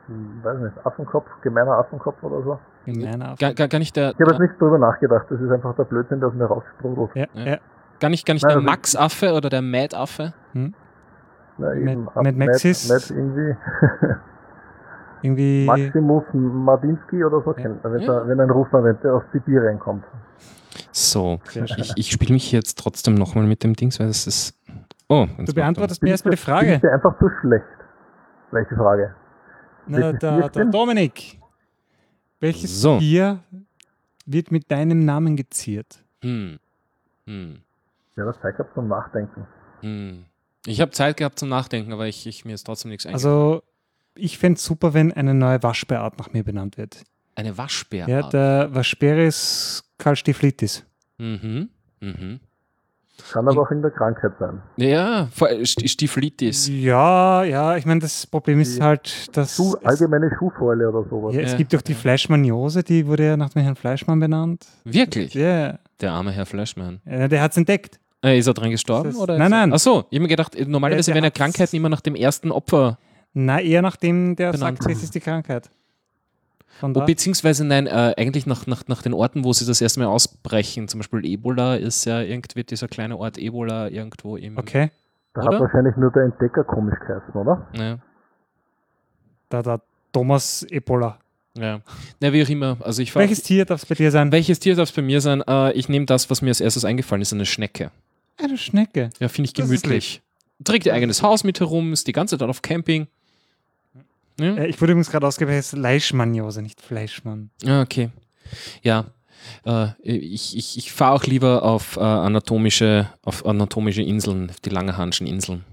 Hm, 0.08 0.40
weiß 0.42 0.58
nicht, 0.60 0.86
Affenkopf, 0.86 1.26
gemeiner 1.42 1.72
Affenkopf 1.78 2.22
oder 2.22 2.42
so. 2.42 2.58
In 2.86 3.00
meiner 3.02 3.34
Gar, 3.38 3.54
gar, 3.54 3.68
gar 3.68 3.78
nicht 3.78 3.94
der, 3.96 4.10
Ich 4.12 4.20
habe 4.20 4.30
jetzt 4.32 4.40
nicht 4.40 4.60
drüber 4.60 4.78
nachgedacht, 4.78 5.26
das 5.30 5.40
ist 5.40 5.50
einfach 5.50 5.74
der 5.76 5.84
Blödsinn, 5.84 6.20
der 6.20 6.28
aus 6.30 6.34
mir 6.34 6.46
raussprudelt. 6.46 7.10
ja, 7.14 7.26
Ja. 7.34 7.46
ja. 7.52 7.56
gar 8.00 8.08
nicht, 8.08 8.26
gar 8.26 8.34
nicht 8.34 8.44
Nein, 8.44 8.50
der 8.50 8.56
also- 8.56 8.66
Max-Affe 8.66 9.32
oder 9.34 9.48
der 9.50 9.62
Mad-Affe. 9.62 10.32
Na, 10.54 10.70
Mad- 11.58 11.76
eben, 11.80 12.04
Mad 12.14 12.32
Max 12.32 12.64
ist- 12.64 12.88
Mad 12.90 13.04
irgendwie. 13.10 13.56
Irgendwie. 15.22 15.66
Maximus 15.66 16.22
Madinsky 16.32 17.24
oder 17.24 17.42
so, 17.42 17.52
kennt 17.52 17.82
man, 17.82 17.92
wenn, 17.92 18.00
Ja. 18.02 18.20
der, 18.20 18.28
wenn 18.28 18.40
ein 18.40 18.50
Russland 18.50 18.84
wenn 18.84 19.00
der 19.00 19.14
aus 19.14 19.24
Sibirien 19.32 19.78
kommt. 19.80 20.04
So, 20.92 21.40
ich, 21.54 21.92
ich 21.96 22.10
spiele 22.12 22.32
mich 22.34 22.52
jetzt 22.52 22.78
trotzdem 22.78 23.14
nochmal 23.14 23.44
mit 23.44 23.64
dem 23.64 23.74
Dings, 23.74 23.98
weil 23.98 24.06
es 24.08 24.26
ist. 24.28 24.54
Oh, 25.08 25.26
Du 25.44 25.52
beantwortest 25.54 26.02
mir 26.02 26.10
erstmal 26.10 26.32
die 26.32 26.36
Frage. 26.40 26.74
ich 26.74 26.80
dir 26.80 26.92
einfach 26.92 27.18
zu 27.18 27.28
schlecht? 27.40 27.64
Welche 28.52 28.76
Frage? 28.76 29.14
Na, 29.88 30.12
der, 30.12 30.48
der? 30.48 30.64
Dominik. 30.66 31.38
Welches 32.40 32.80
So. 32.80 32.98
Tier 32.98 33.40
wird 34.26 34.50
mit 34.50 34.70
deinem 34.70 35.04
Namen 35.04 35.36
geziert? 35.36 36.02
Hm. 36.22 36.58
Hm. 37.26 37.60
Ja, 38.16 38.24
das 38.24 38.40
Zeit 38.40 38.56
gehabt 38.56 38.74
zum 38.74 38.88
Nachdenken. 38.88 39.46
Hm. 39.80 40.24
Ich 40.66 40.80
habe 40.80 40.90
Zeit 40.90 41.16
gehabt 41.16 41.38
zum 41.38 41.48
Nachdenken, 41.48 41.92
aber 41.92 42.06
ich, 42.06 42.26
ich 42.26 42.44
mir 42.44 42.54
ist 42.54 42.64
trotzdem 42.64 42.90
nichts 42.90 43.06
eingefallen. 43.06 43.34
Also, 43.36 43.62
ich 44.14 44.38
fände 44.38 44.56
es 44.58 44.64
super, 44.64 44.92
wenn 44.94 45.12
eine 45.12 45.34
neue 45.34 45.62
Waschbärart 45.62 46.18
nach 46.18 46.32
mir 46.32 46.44
benannt 46.44 46.76
wird. 46.76 47.04
Eine 47.36 47.56
Waschbärart. 47.56 48.08
Ja, 48.08 48.28
der 48.28 48.74
Waschbäris 48.74 49.84
calstiflitis. 49.98 50.84
mhm. 51.18 51.70
Mhm. 52.00 52.40
Kann 53.32 53.48
aber 53.48 53.62
auch 53.62 53.70
in 53.70 53.82
der 53.82 53.90
Krankheit 53.90 54.32
sein. 54.38 54.62
Ja, 54.76 55.28
vor- 55.32 55.48
St- 55.48 55.88
Stieflitis. 55.88 56.68
Ja, 56.68 57.42
ja, 57.44 57.76
ich 57.76 57.84
meine, 57.84 58.00
das 58.00 58.26
Problem 58.26 58.60
ist 58.60 58.78
Die 58.78 58.82
halt, 58.82 59.36
dass 59.36 59.56
Schuh, 59.56 59.74
allgemeine 59.84 60.30
Schuhfäule 60.38 60.88
oder 60.88 61.08
sowas. 61.08 61.34
ja, 61.34 61.40
es 61.42 61.52
Ja. 61.52 61.56
gibt 61.58 61.74
doch 61.74 61.82
die 61.82 61.94
Fleischmaniose, 61.94 62.82
die 62.82 63.06
wurde 63.06 63.24
ja 63.26 63.36
nach 63.36 63.50
dem 63.50 63.62
Herrn 63.62 63.76
Fleischmann 63.76 64.20
benannt. 64.20 64.66
Wirklich? 64.84 65.34
Ja, 65.34 65.78
Der 66.00 66.12
arme 66.12 66.30
Herr 66.30 66.46
Flashman. 66.46 67.00
äh, 67.04 67.28
der 67.28 67.42
hat 67.42 67.50
es 67.52 67.56
entdeckt. 67.56 67.98
Äh, 68.24 68.38
ist 68.38 68.46
er 68.46 68.54
dran 68.54 68.70
gestorben? 68.70 69.10
Das- 69.10 69.18
oder 69.18 69.36
Nein, 69.38 69.50
nein. 69.50 69.72
Achso, 69.72 70.04
ich 70.10 70.16
habe 70.16 70.22
mir 70.22 70.28
gedacht, 70.28 70.56
normalerweise 70.66 71.06
Der- 71.10 71.14
der 71.14 71.22
werden 71.22 71.32
ja 71.36 71.44
Krankheiten 71.44 71.76
immer 71.76 71.88
nach 71.88 72.00
dem 72.00 72.14
ersten 72.14 72.50
Opfer 72.52 72.98
Na, 73.34 73.60
eher 73.60 73.82
nachdem 73.82 74.34
der 74.36 74.52
Benannt. 74.52 74.82
sagt, 74.82 74.90
es 74.92 75.02
ist 75.02 75.14
die 75.14 75.20
Krankheit. 75.20 75.70
Da. 76.80 77.04
beziehungsweise 77.04 77.64
nein, 77.64 77.86
äh, 77.86 78.14
eigentlich 78.16 78.46
nach, 78.46 78.66
nach, 78.66 78.86
nach 78.86 79.02
den 79.02 79.12
Orten, 79.12 79.42
wo 79.44 79.52
sie 79.52 79.66
das 79.66 79.80
erste 79.80 80.00
Mal 80.00 80.06
ausbrechen. 80.06 80.86
Zum 80.88 81.00
Beispiel 81.00 81.24
Ebola 81.26 81.74
ist 81.76 82.04
ja 82.04 82.20
irgendwie 82.20 82.62
dieser 82.62 82.86
kleine 82.88 83.16
Ort 83.16 83.36
Ebola 83.38 83.88
irgendwo 83.88 84.36
im. 84.36 84.56
Okay, 84.58 84.90
Da 85.34 85.42
Oder? 85.42 85.54
hat 85.56 85.60
wahrscheinlich 85.62 85.96
nur 85.96 86.12
der 86.12 86.22
Entdecker 86.24 86.62
komisch 86.64 86.98
geheißen, 87.00 87.32
oder? 87.34 87.66
Ja, 87.74 87.98
da 89.48 89.62
der 89.62 89.80
Thomas 90.12 90.62
Ebola. 90.70 91.18
ja. 91.58 91.80
Na, 92.20 92.32
wie 92.32 92.42
auch 92.44 92.48
immer. 92.48 92.76
Also 92.80 93.02
ich 93.02 93.14
Welches 93.14 93.42
Tier 93.42 93.64
darf 93.64 93.82
es 93.82 93.86
bei 93.88 93.94
dir 93.94 94.10
sein? 94.10 94.30
welches 94.32 94.58
Tier 94.60 94.76
darf 94.76 94.88
es 94.90 94.94
bei 94.94 95.02
mir 95.02 95.20
sein? 95.20 95.42
Äh, 95.48 95.72
ich 95.72 95.88
nehme 95.88 96.06
das, 96.06 96.30
was 96.30 96.42
mir 96.42 96.50
als 96.50 96.60
erstes 96.60 96.84
eingefallen 96.84 97.22
ist, 97.22 97.32
eine 97.32 97.46
Schnecke. 97.46 97.90
Eine 98.40 98.56
Schnecke. 98.56 99.10
Ja, 99.18 99.28
finde 99.28 99.46
ich 99.48 99.54
gemütlich. 99.54 100.22
Trägt 100.64 100.86
ihr 100.86 100.94
eigenes 100.94 101.22
Haus 101.22 101.44
mit 101.44 101.58
herum, 101.60 101.92
ist 101.92 102.06
die 102.06 102.12
ganze 102.12 102.38
Zeit 102.38 102.48
auf 102.48 102.62
Camping. 102.62 103.06
Ja, 104.40 104.54
Äh, 104.56 104.66
ich 104.68 104.80
wurde 104.80 104.92
übrigens 104.92 105.10
gerade 105.10 105.26
ausgewählt, 105.26 105.60
es 105.60 105.72
ist 105.72 105.78
Leischmaniose, 105.78 106.62
nicht 106.62 106.80
Fleischmann. 106.80 107.50
ah, 107.66 107.82
okay. 107.82 108.10
Ja. 108.82 109.06
Äh, 109.64 109.88
ich 110.02 110.56
ich, 110.56 110.76
ich 110.78 110.92
fahre 110.92 111.14
auch 111.14 111.24
lieber 111.24 111.62
auf, 111.62 111.96
äh, 111.96 112.00
anatomische, 112.00 113.08
auf 113.22 113.46
anatomische 113.46 114.02
Inseln, 114.02 114.50
die 114.64 114.70
Langerhanschen 114.70 115.26
Inseln. 115.26 115.64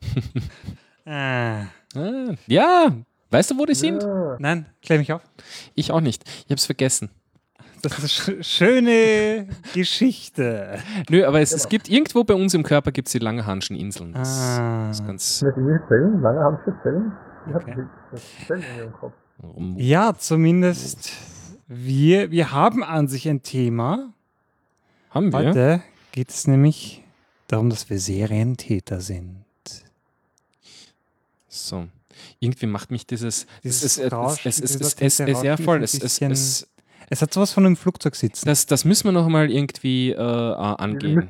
Ah. 1.06 1.62
Ah, 1.96 2.34
ja, 2.46 2.92
weißt 3.30 3.50
du, 3.52 3.58
wo 3.58 3.64
die 3.64 3.74
sind? 3.74 4.06
Nein, 4.38 4.66
klär 4.82 4.98
mich 4.98 5.10
auf. 5.12 5.22
Ich 5.74 5.90
auch 5.90 6.02
nicht. 6.02 6.22
Ich 6.26 6.44
habe 6.46 6.56
es 6.56 6.66
vergessen. 6.66 7.08
Das 7.80 7.92
ist 7.98 8.28
eine 8.28 8.42
sch 8.42 8.46
schöne 8.46 9.46
Geschichte. 9.72 10.80
Nö, 11.08 11.24
aber 11.24 11.40
es, 11.40 11.52
es 11.52 11.68
gibt 11.70 11.88
irgendwo 11.88 12.24
bei 12.24 12.34
uns 12.34 12.52
im 12.52 12.62
Körper 12.62 12.92
gibt 12.92 13.08
es 13.08 13.12
die 13.12 13.20
Langerhanschen 13.20 13.74
Inseln. 13.76 14.12
Das 14.12 14.58
Ah. 14.58 14.90
ist 14.90 15.06
ganz. 15.06 15.40
Irgendwie 15.42 15.78
Zellen? 15.88 17.12
Ich 17.46 17.54
Okay. 17.54 17.74
habe 17.76 18.20
Zellen 18.46 18.62
in 18.72 18.78
ihrem 18.78 18.92
Kopf. 18.92 19.14
Ja, 19.76 20.14
zumindest 20.16 21.12
wir, 21.68 22.30
wir 22.30 22.50
haben 22.52 22.82
an 22.82 23.08
sich 23.08 23.28
ein 23.28 23.42
Thema. 23.42 24.12
Haben 25.10 25.32
wir? 25.32 25.38
Heute 25.38 25.82
geht 26.12 26.30
es 26.30 26.46
nämlich 26.46 27.04
darum, 27.46 27.70
dass 27.70 27.88
wir 27.88 27.98
Serientäter 27.98 29.00
sind. 29.00 29.44
So. 31.48 31.86
Irgendwie 32.40 32.66
macht 32.66 32.90
mich 32.90 33.06
dieses. 33.06 33.46
Dieses 33.62 33.82
es, 33.82 33.96
ja, 33.96 34.08
Rauschen 34.08 34.52
voll. 35.64 35.82
ist 35.82 36.02
Es, 36.02 36.20
es, 36.20 36.20
es, 36.20 36.68
Es 37.10 37.22
hat 37.22 37.32
sowas 37.32 37.52
von 37.52 37.64
einem 37.64 37.76
Flugzeug 37.76 38.16
sitzen. 38.16 38.46
das, 38.46 38.66
das 38.66 38.84
müssen 38.84 39.04
wir 39.04 39.12
noch 39.12 39.28
mal 39.28 39.50
irgendwie 39.50 40.10
äh, 40.12 40.16
angehen. 40.18 41.28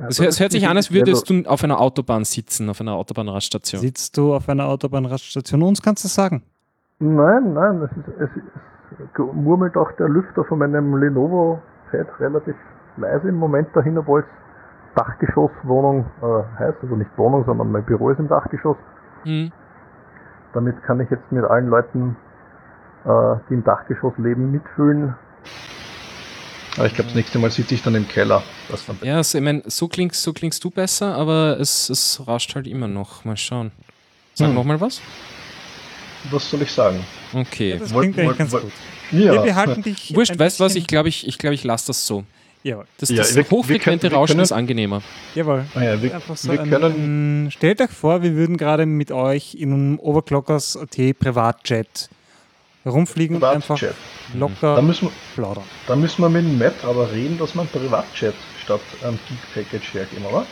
Müsst- 0.00 0.20
Es, 0.20 0.40
hört- 0.40 0.40
es 0.50 0.52
sich 0.52 0.68
an, 0.68 0.76
als 0.76 0.92
würdest 0.92 1.28
du 1.30 1.42
auf 1.46 1.62
einer 1.64 1.80
Autobahn 1.80 2.24
sitzen, 2.24 2.68
auf 2.70 2.80
einer 2.80 2.92
Autobahnraststation. 2.94 3.80
Sitzt 3.80 4.16
du 4.16 4.34
auf 4.34 4.48
einer 4.48 4.66
Autobahnraststation? 4.66 5.62
Uns 5.62 5.82
kannst 5.82 6.04
du 6.04 6.08
sagen. 6.08 6.42
Nein, 6.98 7.52
nein, 7.54 7.82
es, 7.82 7.90
ist, 7.96 8.08
es, 8.20 8.30
es 8.98 9.34
murmelt 9.34 9.76
auch 9.76 9.90
der 9.92 10.08
Lüfter 10.08 10.44
von 10.44 10.58
meinem 10.60 10.96
Lenovo-Pad 10.96 12.06
relativ 12.20 12.54
leise 12.96 13.28
im 13.28 13.36
Moment 13.36 13.68
dahin, 13.74 13.98
obwohl 13.98 14.20
es 14.20 14.26
Dachgeschosswohnung 14.94 16.06
äh, 16.22 16.58
heißt, 16.58 16.78
also 16.82 16.94
nicht 16.94 17.10
Wohnung, 17.16 17.44
sondern 17.44 17.72
mein 17.72 17.84
Büro 17.84 18.10
ist 18.10 18.18
im 18.20 18.28
Dachgeschoss. 18.28 18.76
Hm. 19.24 19.50
Damit 20.52 20.80
kann 20.84 21.00
ich 21.00 21.10
jetzt 21.10 21.30
mit 21.32 21.44
allen 21.44 21.66
Leuten, 21.68 22.16
äh, 23.04 23.34
die 23.50 23.54
im 23.54 23.64
Dachgeschoss 23.64 24.16
leben, 24.18 24.52
mitfühlen. 24.52 25.14
Aber 26.76 26.86
ich 26.86 26.94
glaube, 26.94 27.08
das 27.08 27.14
nächste 27.14 27.38
Mal 27.38 27.50
sitze 27.50 27.74
ich 27.74 27.82
dann 27.82 27.94
im 27.94 28.08
Keller. 28.08 28.42
Das 28.68 28.84
dann 28.86 28.98
Ja, 29.02 29.22
so, 29.22 29.38
ich 29.38 29.44
mein, 29.44 29.62
so, 29.66 29.86
klingst, 29.88 30.22
so 30.22 30.32
klingst 30.32 30.62
du 30.64 30.70
besser, 30.70 31.14
aber 31.14 31.58
es, 31.60 31.88
es 31.88 32.20
rauscht 32.26 32.54
halt 32.54 32.66
immer 32.66 32.88
noch. 32.88 33.24
Mal 33.24 33.36
schauen. 33.36 33.70
Sag 34.34 34.48
Hm. 34.48 34.54
noch 34.54 34.64
mal 34.64 34.80
was? 34.80 35.00
Was 36.30 36.50
soll 36.50 36.62
ich 36.62 36.70
sagen? 36.72 37.04
Okay. 37.32 37.76
Das 37.78 37.92
Woll- 37.94 38.02
klingt 38.04 38.18
eigentlich 38.18 38.38
ganz 38.38 38.50
gut. 38.52 38.72
Ja, 39.12 39.32
Wir 39.34 39.40
behalten 39.42 39.82
dich. 39.82 40.12
Wurscht, 40.16 40.36
weißt 40.38 40.58
du 40.58 40.64
was? 40.64 40.74
Ich 40.74 40.86
glaube, 40.86 41.08
ich, 41.08 41.26
ich, 41.28 41.38
glaub, 41.38 41.52
ich 41.52 41.62
lasse 41.64 41.88
das 41.88 42.06
so. 42.06 42.24
Jawohl. 42.64 42.86
Das, 42.98 43.10
Ja, 43.10 43.16
das 43.18 43.36
wir- 43.36 43.44
wir 43.44 43.50
hochfrequente 43.50 44.00
können- 44.08 44.12
wir 44.12 44.16
Rauschen 44.18 44.32
können- 44.32 44.42
ist 44.42 44.52
angenehmer. 44.52 45.02
Jawohl. 45.34 45.66
Ah 45.74 45.82
ja, 45.82 46.02
wir, 46.02 46.20
so 46.34 46.50
wir 46.50 46.60
ein, 46.62 46.70
können. 46.70 47.44
ein, 47.46 47.50
stellt 47.50 47.80
euch 47.82 47.90
vor, 47.90 48.22
wir 48.22 48.32
würden 48.34 48.56
gerade 48.56 48.86
mit 48.86 49.12
euch 49.12 49.54
in 49.54 49.72
einem 49.72 49.98
Overclockers.at 50.00 51.18
Privatjet 51.18 52.08
rumfliegen 52.86 53.36
und 53.36 53.44
einfach 53.44 53.78
Privatjet. 53.78 53.96
Da 54.32 54.38
locker 54.38 54.82
müssen, 54.82 55.06
wir- 55.08 55.12
plaudern. 55.34 55.64
da 55.86 55.96
müssen 55.96 56.22
wir 56.22 56.28
mit 56.28 56.44
dem 56.44 56.58
Matt 56.58 56.84
aber 56.84 57.10
reden, 57.12 57.38
dass 57.38 57.54
man 57.54 57.66
Privatjet 57.68 58.34
statt 58.62 58.80
ähm, 59.04 59.18
Geek 59.28 59.68
Package 59.70 59.94
hergeben, 59.94 60.24
oder? 60.26 60.46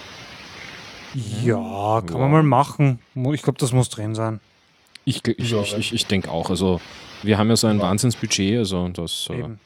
Ja, 1.14 2.00
kann 2.06 2.16
Ja. 2.16 2.18
man 2.28 2.30
mal 2.30 2.42
machen. 2.42 2.98
Ich 3.32 3.42
glaube, 3.42 3.58
das 3.58 3.72
muss 3.72 3.88
drin 3.90 4.14
sein. 4.14 4.40
Ich, 5.04 5.26
ich, 5.26 5.50
Ja, 5.50 5.60
ich, 5.60 5.76
ich, 5.76 5.92
ich 5.92 6.06
denke 6.06 6.30
auch. 6.30 6.48
Also, 6.48 6.80
wir 7.22 7.36
haben 7.38 7.48
ja 7.50 7.56
so 7.56 7.66
ein 7.66 7.78
Ja. 7.78 7.82
Wahnsinnsbudget, 7.84 8.58
also 8.58 8.88
das 8.88 9.28
äh, 9.30 9.38
Eben. 9.38 9.60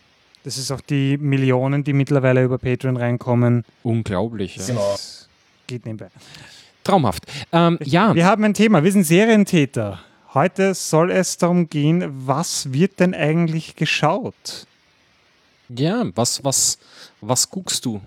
Das 0.45 0.59
ist 0.59 0.71
auch 0.71 0.81
die 0.81 1.19
Millionen, 1.19 1.83
die 1.85 1.93
mittlerweile 1.93 2.43
über 2.45 2.59
Patreon 2.59 2.97
reinkommen. 2.97 3.65
unglaublich. 3.83 4.57
Ja. 4.57 4.67
Genau. 4.67 4.97
Geht 5.67 5.85
nebenbei. 5.85 6.09
Traumhaft. 6.85 7.25
Ähm, 7.53 7.79
ja, 7.83 8.15
Wir 8.15 8.25
haben 8.27 8.45
ein 8.45 8.55
Thema. 8.55 8.85
Wir 8.85 8.93
sind 8.93 9.03
Serientäter. 9.05 9.99
Heute 10.37 10.75
soll 10.75 11.11
es 11.13 11.39
darum 11.39 11.71
gehen, 11.71 12.05
was 12.27 12.71
wird 12.71 13.01
denn 13.01 13.15
eigentlich 13.15 13.75
geschaut? 13.75 14.35
ja, 15.71 16.05
was, 16.15 16.45
was, 16.45 16.79
was 17.23 17.49
guckst 17.51 17.87
du? 17.87 18.03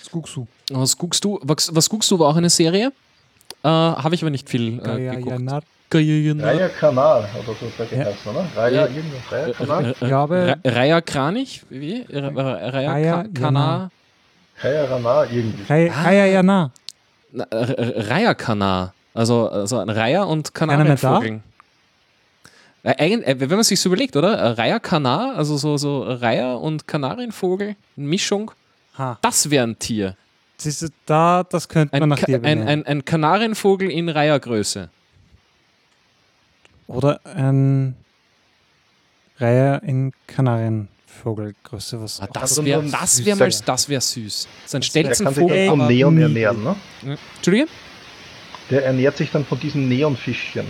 Was 0.00 0.10
guckst 0.10 0.34
du? 0.36 0.46
Was 0.70 0.96
guckst 0.96 1.22
du? 1.24 1.38
Was, 1.42 1.74
was 1.74 1.90
guckst 1.90 2.10
du? 2.10 2.18
War 2.18 2.28
auch 2.28 2.36
eine 2.36 2.48
Serie? 2.48 2.90
Äh, 3.62 3.68
Habe 3.68 4.14
ich 4.14 4.22
aber 4.22 4.30
nicht 4.30 4.48
viel 4.48 4.80
äh, 4.80 4.86
ja, 4.86 5.12
ja, 5.12 5.14
geguckt. 5.16 5.62
Raya 5.92 6.68
Kanal 6.70 7.28
oder 7.38 7.54
so 7.60 7.66
sagt 7.76 7.92
Ja. 7.92 7.98
ja. 7.98 8.04
heißt, 8.06 8.26
oder? 8.26 8.46
Raya, 8.56 8.86
Ja. 8.86 8.86
irgendwas, 8.86 9.30
Raya 9.30 9.52
Kanal? 9.52 9.84
Äh, 9.84 9.90
äh, 9.90 10.08
glaube- 10.08 10.56
Ra- 10.64 10.70
Raya 10.72 11.00
Kranich? 11.02 11.62
Wie? 11.68 12.06
Ra- 12.10 12.28
Ra- 12.28 12.68
Raya 12.70 12.90
Raya 12.92 13.22
Ka- 13.24 13.28
Kana? 13.34 13.90
Raya 14.62 14.84
Rana, 14.86 15.24
irgendwie. 15.30 15.64
Raya, 15.68 15.92
Ah. 15.94 16.02
Raya, 16.02 16.24
ja, 16.26 16.42
na. 16.42 16.70
Na, 17.30 17.44
R- 17.50 17.78
R- 17.78 18.08
Raya 18.10 18.32
Kana. 18.34 18.94
Also, 19.12 19.50
also 19.50 19.78
ein 19.80 19.90
Raya 19.90 20.22
und? 20.24 20.54
Kanarienvogel. 20.54 21.42
Äh, 22.84 23.10
äh, 23.14 23.40
wenn 23.40 23.50
man 23.50 23.62
sich 23.64 23.80
so 23.80 23.88
überlegt, 23.88 24.16
oder? 24.16 24.34
Äh, 24.38 24.48
Raya 24.52 24.78
Kana, 24.78 25.32
also 25.34 25.56
so, 25.56 25.76
so 25.76 26.02
Raya 26.02 26.54
und 26.54 26.86
Kanarienvogel, 26.86 27.76
Mischung, 27.96 28.50
Ha. 28.96 29.18
das 29.22 29.50
wäre 29.50 29.64
ein 29.66 29.78
Tier. 29.78 30.16
Siehst 30.56 30.82
du, 30.82 30.88
da, 31.06 31.44
das 31.44 31.68
könnte 31.68 31.94
man 31.94 32.04
Ein, 32.04 32.08
nach 32.08 32.18
Ka- 32.20 32.26
dir 32.26 32.36
ein, 32.36 32.42
benennen. 32.42 32.68
ein, 32.68 32.86
ein 32.86 33.04
Kanarienvogel 33.04 33.90
in 33.90 34.08
Raya-Größe. 34.08 34.88
Oder 36.86 37.20
ein 37.24 37.94
Reihe 39.38 39.80
in 39.84 40.12
Kanarienvogelgröße. 40.26 42.00
Was 42.02 42.20
Ah, 42.20 42.28
das 42.32 42.64
wäre 42.64 42.82
das 42.82 43.24
wär 43.24 43.36
mal, 43.36 43.50
das 43.64 43.88
wär 43.88 44.00
süß. 44.00 44.48
So 44.66 44.78
ein 44.78 44.80
Der 44.80 44.80
kann 44.80 44.80
sich 44.80 44.90
Stelzenvogel. 44.90 45.66
dann 45.66 45.78
vom 45.78 45.86
Neon 45.86 46.14
nie- 46.14 46.22
ernähren, 46.22 46.64
ne? 46.64 46.76
Entschuldige? 47.36 47.68
Der 48.70 48.84
ernährt 48.86 49.16
sich 49.16 49.30
dann 49.30 49.44
von 49.44 49.60
diesen 49.60 49.88
Neonfischchen. 49.88 50.66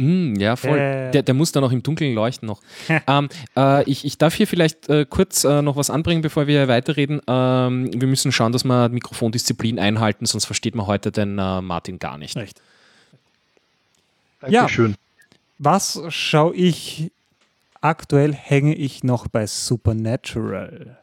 Mm, 0.00 0.34
ja, 0.36 0.56
voll. 0.56 0.78
Äh. 0.78 1.10
Der, 1.10 1.22
der 1.22 1.34
muss 1.34 1.52
dann 1.52 1.62
auch 1.62 1.72
im 1.72 1.82
Dunkeln 1.82 2.14
leuchten 2.14 2.46
noch. 2.46 2.62
ähm, 3.06 3.28
äh, 3.54 3.84
ich, 3.84 4.06
ich 4.06 4.16
darf 4.16 4.34
hier 4.34 4.46
vielleicht 4.46 4.88
äh, 4.88 5.04
kurz 5.04 5.44
äh, 5.44 5.60
noch 5.60 5.76
was 5.76 5.90
anbringen, 5.90 6.22
bevor 6.22 6.46
wir 6.46 6.68
weiterreden. 6.68 7.20
Ähm, 7.26 7.90
wir 7.94 8.08
müssen 8.08 8.32
schauen, 8.32 8.52
dass 8.52 8.64
wir 8.64 8.88
Mikrofondisziplin 8.88 9.78
einhalten, 9.78 10.24
sonst 10.24 10.46
versteht 10.46 10.74
man 10.74 10.86
heute 10.86 11.12
den 11.12 11.38
äh, 11.38 11.60
Martin 11.60 11.98
gar 11.98 12.16
nicht. 12.16 12.34
Recht. 12.36 12.62
Ja. 14.48 14.60
Dankeschön. 14.60 14.94
Was 15.58 16.00
schaue 16.08 16.54
ich? 16.54 17.12
Aktuell 17.82 18.32
hänge 18.32 18.74
ich 18.74 19.04
noch 19.04 19.28
bei 19.28 19.46
Supernatural. 19.46 20.98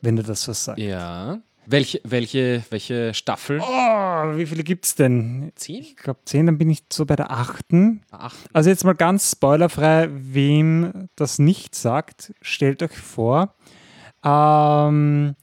Wenn 0.00 0.16
du 0.16 0.24
das 0.24 0.48
was 0.48 0.64
sagst. 0.64 0.82
Ja. 0.82 1.38
Welche, 1.66 2.00
welche, 2.04 2.62
welche 2.70 3.14
Staffel? 3.14 3.60
Oh, 3.60 4.36
wie 4.36 4.46
viele 4.46 4.64
gibt 4.64 4.84
es 4.84 4.94
denn? 4.94 5.52
Zehn? 5.54 5.82
Ich 5.82 5.96
glaube 5.96 6.20
zehn, 6.24 6.46
dann 6.46 6.58
bin 6.58 6.70
ich 6.70 6.84
so 6.92 7.06
bei 7.06 7.16
der 7.16 7.30
achten. 7.30 8.02
Acht. 8.10 8.36
Also 8.52 8.70
jetzt 8.70 8.84
mal 8.84 8.94
ganz 8.94 9.32
spoilerfrei, 9.32 10.08
wem 10.10 11.08
das 11.16 11.38
nicht 11.38 11.74
sagt, 11.74 12.34
stellt 12.42 12.82
euch 12.82 12.96
vor, 12.96 13.54
ähm, 14.24 15.34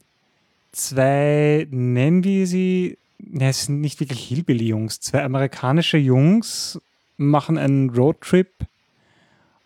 zwei, 0.72 1.66
nennen 1.70 2.24
wir 2.24 2.46
sie, 2.46 2.98
ne, 3.18 3.48
es 3.48 3.66
sind 3.66 3.80
nicht 3.80 4.00
wirklich 4.00 4.20
Hillbilly-Jungs, 4.24 5.00
zwei 5.00 5.24
amerikanische 5.24 5.98
Jungs 5.98 6.80
machen 7.16 7.58
einen 7.58 7.90
Roadtrip 7.90 8.50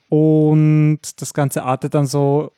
und 0.09 1.01
das 1.17 1.35
Ganze 1.35 1.65
artet 1.65 1.95
dann 1.95 2.07
so, 2.07 2.53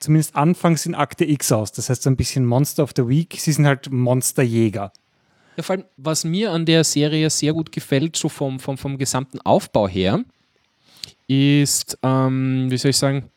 zumindest 0.00 0.36
anfangs 0.36 0.86
in 0.86 0.94
Akte 0.94 1.24
X 1.24 1.52
aus. 1.52 1.72
Das 1.72 1.90
heißt 1.90 2.02
so 2.02 2.10
ein 2.10 2.16
bisschen 2.16 2.44
Monster 2.46 2.82
of 2.82 2.92
the 2.96 3.06
Week. 3.08 3.36
Sie 3.38 3.52
sind 3.52 3.66
halt 3.66 3.90
Monsterjäger. 3.90 4.92
Ja, 5.56 5.62
vor 5.62 5.74
allem, 5.76 5.84
was 5.96 6.24
mir 6.24 6.52
an 6.52 6.66
der 6.66 6.84
Serie 6.84 7.30
sehr 7.30 7.52
gut 7.52 7.72
gefällt, 7.72 8.16
so 8.16 8.28
vom, 8.28 8.60
vom, 8.60 8.78
vom 8.78 8.96
gesamten 8.96 9.40
Aufbau 9.40 9.88
her, 9.88 10.22
ist, 11.26 11.98
ähm, 12.02 12.66
wie 12.70 12.78
soll 12.78 12.90
ich 12.90 12.96
sagen, 12.96 13.30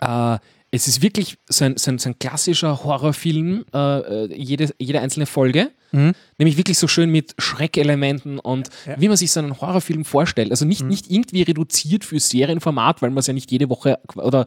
äh, 0.00 0.38
es 0.74 0.88
ist 0.88 1.02
wirklich 1.02 1.36
so 1.48 1.66
ein, 1.66 1.76
so 1.76 1.90
ein, 1.90 1.98
so 1.98 2.08
ein 2.08 2.18
klassischer 2.18 2.82
Horrorfilm, 2.82 3.64
äh, 3.74 3.98
äh, 4.24 4.34
jede, 4.34 4.70
jede 4.78 5.00
einzelne 5.00 5.26
Folge. 5.26 5.70
Mhm. 5.90 6.14
Nämlich 6.38 6.56
wirklich 6.56 6.78
so 6.78 6.88
schön 6.88 7.10
mit 7.10 7.34
Schreckelementen 7.36 8.38
und 8.38 8.70
Ja. 8.86 8.98
wie 8.98 9.08
man 9.08 9.18
sich 9.18 9.30
so 9.32 9.40
einen 9.40 9.60
Horrorfilm 9.60 10.06
vorstellt. 10.06 10.50
Also 10.50 10.64
nicht, 10.64 10.82
nicht 10.82 11.10
irgendwie 11.10 11.42
reduziert 11.42 12.04
für 12.06 12.18
Serienformat, 12.18 13.02
weil 13.02 13.10
man 13.10 13.18
es 13.18 13.26
ja 13.26 13.34
nicht 13.34 13.50
jede 13.50 13.68
Woche 13.68 13.98
oder 14.14 14.46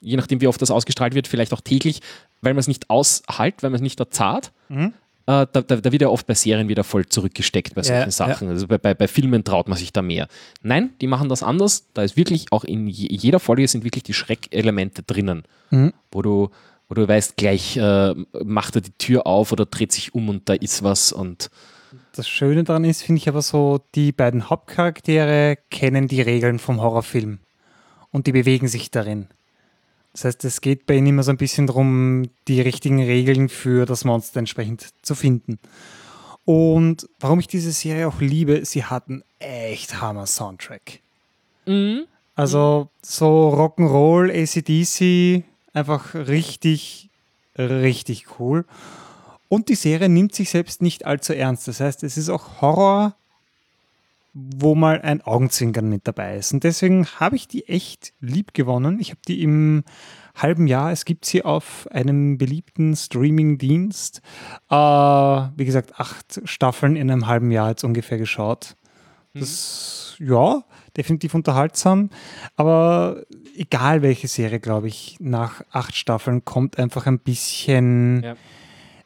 je 0.00 0.16
nachdem, 0.16 0.40
wie 0.40 0.46
oft 0.46 0.60
das 0.62 0.70
ausgestrahlt 0.70 1.14
wird, 1.14 1.28
vielleicht 1.28 1.52
auch 1.52 1.60
täglich, 1.60 2.00
weil 2.42 2.54
man 2.54 2.60
es 2.60 2.68
nicht 2.68 2.90
aushält, 2.90 3.62
weil 3.62 3.70
man 3.70 3.76
es 3.76 3.80
nicht 3.82 3.98
erzahlt. 4.00 4.52
Mhm. 4.68 4.92
Äh, 5.28 5.46
da, 5.52 5.62
da, 5.62 5.62
da 5.76 5.90
wird 5.92 6.02
ja 6.02 6.08
oft 6.08 6.26
bei 6.26 6.34
Serien 6.34 6.68
wieder 6.68 6.84
voll 6.84 7.06
zurückgesteckt 7.06 7.74
bei 7.74 7.82
solchen 7.82 8.02
Ja, 8.02 8.10
Sachen. 8.10 8.48
Also 8.48 8.68
bei, 8.68 8.78
bei, 8.78 8.94
bei 8.94 9.08
Filmen 9.08 9.42
traut 9.42 9.68
man 9.68 9.76
sich 9.76 9.92
da 9.92 10.00
mehr. 10.02 10.28
Nein, 10.62 10.90
die 11.00 11.08
machen 11.08 11.28
das 11.28 11.42
anders. 11.42 11.86
Da 11.94 12.02
ist 12.02 12.16
wirklich 12.16 12.46
auch 12.52 12.62
in 12.62 12.86
je, 12.86 13.08
jeder 13.10 13.40
Folge 13.40 13.66
sind 13.66 13.82
wirklich 13.82 14.04
die 14.04 14.14
Schreckelemente 14.14 15.02
drinnen, 15.02 15.42
Mhm. 15.70 15.92
wo 16.12 16.22
du 16.22 16.50
wo 16.88 16.94
du 16.94 17.08
weißt, 17.08 17.36
gleich 17.36 17.76
äh, 17.76 18.14
macht 18.44 18.76
er 18.76 18.80
die 18.80 18.92
Tür 18.92 19.26
auf 19.26 19.50
oder 19.50 19.66
dreht 19.66 19.90
sich 19.90 20.14
um 20.14 20.28
und 20.28 20.48
da 20.48 20.52
ist 20.54 20.84
was 20.84 21.10
und 21.12 21.50
Das 22.12 22.28
Schöne 22.28 22.62
daran 22.62 22.84
ist, 22.84 23.02
finde 23.02 23.18
ich 23.20 23.28
aber 23.28 23.42
so, 23.42 23.80
die 23.96 24.12
beiden 24.12 24.48
Hauptcharaktere 24.48 25.58
kennen 25.70 26.06
die 26.06 26.20
Regeln 26.22 26.60
vom 26.60 26.80
Horrorfilm 26.80 27.40
und 28.12 28.28
die 28.28 28.32
bewegen 28.32 28.68
sich 28.68 28.92
darin. 28.92 29.26
Das 30.16 30.24
heißt, 30.24 30.46
es 30.46 30.62
geht 30.62 30.86
bei 30.86 30.94
ihnen 30.94 31.08
immer 31.08 31.22
so 31.22 31.30
ein 31.30 31.36
bisschen 31.36 31.66
darum, 31.66 32.30
die 32.48 32.62
richtigen 32.62 33.02
Regeln 33.02 33.50
für 33.50 33.84
das 33.84 34.06
Monster 34.06 34.38
entsprechend 34.38 34.88
zu 35.02 35.14
finden. 35.14 35.58
Und 36.46 37.06
warum 37.20 37.38
ich 37.38 37.48
diese 37.48 37.70
Serie 37.70 38.08
auch 38.08 38.22
liebe, 38.22 38.64
sie 38.64 38.84
hat 38.84 39.10
einen 39.10 39.22
echt 39.40 40.00
Hammer-Soundtrack. 40.00 41.00
Also 42.34 42.88
so 43.02 43.50
Rock'n'Roll, 43.50 44.30
ACDC, 44.30 45.44
einfach 45.74 46.14
richtig, 46.14 47.10
richtig 47.58 48.40
cool. 48.40 48.64
Und 49.50 49.68
die 49.68 49.74
Serie 49.74 50.08
nimmt 50.08 50.34
sich 50.34 50.48
selbst 50.48 50.80
nicht 50.80 51.04
allzu 51.04 51.34
ernst. 51.34 51.68
Das 51.68 51.80
heißt, 51.80 52.02
es 52.04 52.16
ist 52.16 52.30
auch 52.30 52.62
Horror, 52.62 53.16
wo 54.38 54.74
mal 54.74 55.00
ein 55.00 55.22
Augenzwinkern 55.22 55.88
mit 55.88 56.06
dabei 56.06 56.36
ist. 56.36 56.52
Und 56.52 56.62
deswegen 56.62 57.06
habe 57.06 57.36
ich 57.36 57.48
die 57.48 57.68
echt 57.68 58.12
lieb 58.20 58.52
gewonnen. 58.52 59.00
Ich 59.00 59.08
habe 59.10 59.20
die 59.26 59.42
im 59.42 59.82
halben 60.34 60.66
Jahr, 60.66 60.92
es 60.92 61.06
gibt 61.06 61.24
sie 61.24 61.42
auf 61.42 61.88
einem 61.90 62.36
beliebten 62.36 62.94
Streaming-Dienst, 62.94 64.20
äh, 64.68 64.74
wie 64.76 65.64
gesagt, 65.64 65.98
acht 65.98 66.42
Staffeln 66.44 66.96
in 66.96 67.10
einem 67.10 67.26
halben 67.26 67.50
Jahr 67.50 67.70
jetzt 67.70 67.84
ungefähr 67.84 68.18
geschaut. 68.18 68.76
Das, 69.32 70.16
ja, 70.18 70.64
definitiv 70.96 71.34
unterhaltsam. 71.34 72.10
Aber 72.56 73.22
egal 73.56 74.02
welche 74.02 74.28
Serie, 74.28 74.60
glaube 74.60 74.88
ich, 74.88 75.16
nach 75.20 75.62
acht 75.70 75.94
Staffeln 75.94 76.44
kommt 76.44 76.78
einfach 76.78 77.06
ein 77.06 77.18
bisschen 77.18 78.22
Ja. 78.22 78.36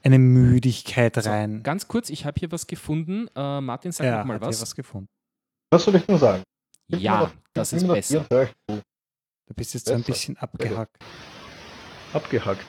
eine 0.03 0.19
Müdigkeit 0.19 1.25
rein. 1.27 1.63
ganz 1.63 1.87
kurz, 1.89 2.11
ich 2.11 2.25
habe 2.27 2.39
hier 2.39 2.51
was 2.53 2.67
gefunden. 2.67 3.29
Äh, 3.37 3.61
Martin, 3.61 3.93
sag 3.93 4.07
ja, 4.07 4.25
mal 4.25 4.35
hat 4.35 4.43
hier 4.43 4.49
was. 4.49 4.63
was 4.63 4.75
gefunden. 4.75 5.09
Was 5.71 5.85
soll 5.85 5.95
ich 5.97 6.05
denn 6.05 6.19
sagen? 6.19 6.43
Gib 6.89 7.01
Ja, 7.01 7.31
das 7.53 7.71
gib 7.71 7.79
ist 7.83 7.89
besser. 7.89 8.27
Zeug, 8.29 8.53
du. 8.67 8.81
Bist 9.55 9.75
jetzt 9.75 9.87
so 9.87 9.93
ein 9.95 9.99
Besser. 10.01 10.13
bisschen 10.13 10.37
abgehackt. 10.39 10.97
Abgehackt. 12.13 12.67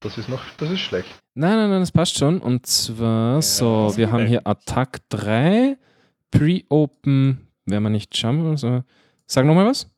Das 0.00 0.18
ist 0.18 0.28
noch, 0.28 0.42
das 0.58 0.70
ist 0.70 0.80
schlecht. 0.80 1.08
Nein, 1.34 1.56
nein, 1.56 1.70
nein, 1.70 1.80
das 1.80 1.92
passt 1.92 2.16
schon. 2.18 2.40
Und 2.40 2.66
zwar, 2.66 3.40
so, 3.40 3.92
wir 3.96 4.12
haben 4.12 4.26
hier 4.26 4.46
Attack 4.46 5.00
3, 5.08 5.78
Pre-Open, 6.30 7.48
werden 7.64 7.82
wir 7.82 7.90
nicht 7.90 8.14
schauen. 8.16 8.46
Also, 8.48 8.82
sag 9.26 9.46
nochmal 9.46 9.66
was. 9.66 9.90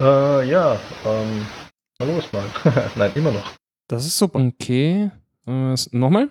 Äh, 0.00 0.48
ja, 0.48 0.78
ähm, 1.04 1.46
mal 1.98 2.08
los 2.08 2.32
mal. 2.32 2.44
Nein, 2.96 3.12
immer 3.16 3.32
noch. 3.32 3.52
Das 3.88 4.06
ist 4.06 4.16
super. 4.16 4.38
Okay. 4.38 5.10
Äh, 5.46 5.74
nochmal? 5.90 6.28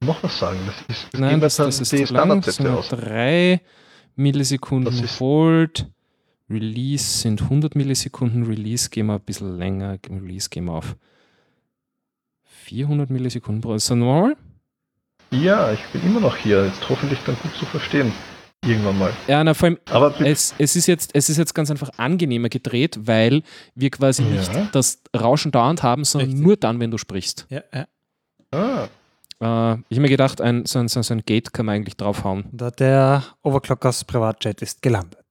Noch 0.00 0.22
was 0.22 0.38
sagen. 0.38 0.58
Das 0.66 0.76
ist, 0.96 1.08
das 1.12 1.20
Nein, 1.20 1.40
das, 1.40 1.56
das 1.56 1.80
ist 1.80 1.92
die 1.92 2.04
zu 2.04 2.14
lang. 2.14 2.22
Standardsätze 2.42 2.62
So 2.62 2.68
aus. 2.70 2.88
3 2.88 3.60
Millisekunden 4.16 5.00
Das 5.02 5.20
Hold. 5.20 5.86
Release 6.50 7.18
sind 7.20 7.42
100 7.42 7.74
Millisekunden. 7.74 8.44
Release 8.46 8.88
gehen 8.90 9.06
wir 9.06 9.14
ein 9.14 9.20
bisschen 9.20 9.58
länger. 9.58 9.98
Release 10.08 10.48
gehen 10.48 10.64
wir 10.66 10.72
auf 10.74 10.96
400 12.44 13.10
Millisekunden 13.10 13.60
pro. 13.60 13.74
Ist 13.74 13.90
das 13.90 13.96
normal? 13.96 14.36
Ja, 15.30 15.72
ich 15.72 15.80
bin 15.92 16.02
immer 16.06 16.20
noch 16.20 16.36
hier. 16.36 16.64
Jetzt 16.66 16.88
hoffentlich 16.88 17.18
dann 17.26 17.36
gut 17.42 17.54
zu 17.54 17.66
verstehen. 17.66 18.12
Irgendwann 18.64 18.98
mal. 18.98 19.12
Ja, 19.28 19.44
na, 19.44 19.54
vor 19.54 19.66
allem, 19.68 19.78
Aber 19.90 20.20
es, 20.20 20.54
es, 20.58 20.74
ist 20.74 20.86
jetzt, 20.86 21.10
es 21.14 21.28
ist 21.28 21.36
jetzt 21.36 21.54
ganz 21.54 21.70
einfach 21.70 21.90
angenehmer 21.96 22.48
gedreht, 22.48 22.98
weil 23.02 23.42
wir 23.74 23.90
quasi 23.90 24.22
Ja. 24.24 24.30
nicht 24.30 24.74
das 24.74 25.00
Rauschen 25.14 25.52
dauernd 25.52 25.82
haben, 25.82 26.04
sondern 26.04 26.30
Richtig. 26.30 26.44
nur 26.44 26.56
dann, 26.56 26.80
wenn 26.80 26.90
du 26.90 26.98
sprichst. 26.98 27.46
Ja, 27.50 27.62
ja. 27.72 27.86
ah, 28.52 28.88
Äh, 29.40 29.72
ich 29.88 29.96
habe 29.96 30.00
mir 30.00 30.08
gedacht, 30.08 30.40
ein, 30.40 30.66
so, 30.66 30.78
ein, 30.78 30.88
so 30.88 31.02
so 31.02 31.14
ein 31.14 31.22
Gate 31.24 31.52
kann 31.52 31.66
man 31.66 31.76
eigentlich 31.76 31.96
draufhauen. 31.96 32.44
Da 32.52 32.70
der 32.70 33.22
Overclockers 33.42 34.04
Privatjet 34.04 34.62
ist 34.62 34.82
gelandet. 34.82 35.24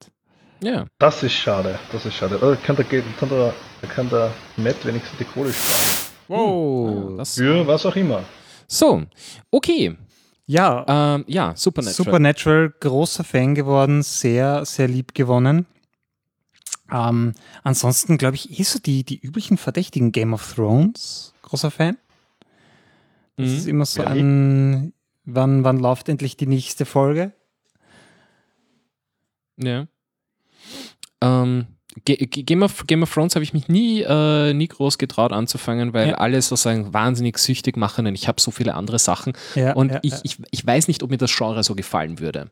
Ja. 0.63 0.85
das 0.97 1.21
ist 1.21 1.33
schade. 1.33 1.77
Das 1.91 2.05
ist 2.05 2.15
schade. 2.15 2.39
Oh, 2.41 2.55
kann 2.65 2.75
der, 2.75 2.85
kann 2.85 3.29
der, 3.29 3.53
kann 3.89 4.09
der 4.09 4.31
Matt 4.57 4.83
wenigstens 4.85 5.17
die 5.19 5.25
Kohle 5.25 5.53
sparen. 5.53 6.07
Oh. 6.29 7.07
Ja, 7.11 7.17
das, 7.17 7.35
Für 7.35 7.67
was 7.67 7.85
auch 7.85 7.95
immer. 7.95 8.23
so, 8.67 9.03
okay. 9.51 9.95
Ja, 10.49 10.85
Ähm, 10.87 11.25
ja, 11.27 11.53
Supernatural. 11.55 12.05
Supernatural, 12.05 12.73
großer 12.79 13.23
Fan 13.25 13.53
geworden, 13.53 14.01
sehr, 14.01 14.65
sehr 14.65 14.87
lieb 14.87 15.13
gewonnen. 15.13 15.67
Ähm, 16.91 17.33
ansonsten 17.63 18.17
glaube 18.17 18.35
ich 18.35 18.57
eh 18.57 18.63
so 18.63 18.79
die, 18.79 19.03
die 19.03 19.19
üblichen 19.19 19.57
Verdächtigen 19.57 20.11
Game 20.13 20.33
of 20.33 20.53
Thrones, 20.55 21.33
großer 21.41 21.69
Fan. 21.69 21.97
Das 23.37 23.47
ist 23.51 23.63
Mhm. 23.65 23.69
immer 23.69 23.85
so 23.85 24.03
ein, 24.03 24.93
wann, 25.25 25.63
wann 25.63 25.77
läuft 25.79 26.09
endlich 26.09 26.37
die 26.37 26.47
nächste 26.47 26.85
Folge? 26.85 27.33
Ja. 29.57 29.87
Ähm, 31.21 31.67
Game, 32.05 32.61
of, 32.61 32.85
Game 32.85 33.01
of 33.01 33.11
Thrones 33.11 33.33
habe 33.35 33.43
ich 33.43 33.53
mich 33.53 33.69
nie, 33.69 34.01
äh, 34.01 34.53
nie 34.53 34.67
groß 34.67 34.99
getraut 34.99 35.31
anzufangen, 35.33 35.93
weil 35.93 36.09
Ja. 36.09 36.15
alle 36.15 36.39
sozusagen 36.41 36.93
wahnsinnig 36.93 37.39
süchtig 37.39 37.75
machen 37.75 38.05
und 38.05 38.13
ich 38.13 38.27
habe 38.27 38.39
so 38.39 38.51
viele 38.51 38.75
andere 38.75 38.99
Sachen. 38.99 39.33
Ja, 39.55 39.73
Und 39.73 39.91
ja, 39.91 39.99
ich, 40.03 40.11
ja. 40.13 40.19
Ich, 40.23 40.37
ich 40.51 40.65
weiß 40.65 40.87
nicht, 40.87 41.01
ob 41.01 41.09
mir 41.09 41.17
das 41.17 41.35
Genre 41.35 41.63
so 41.63 41.73
gefallen 41.73 42.19
würde. 42.19 42.51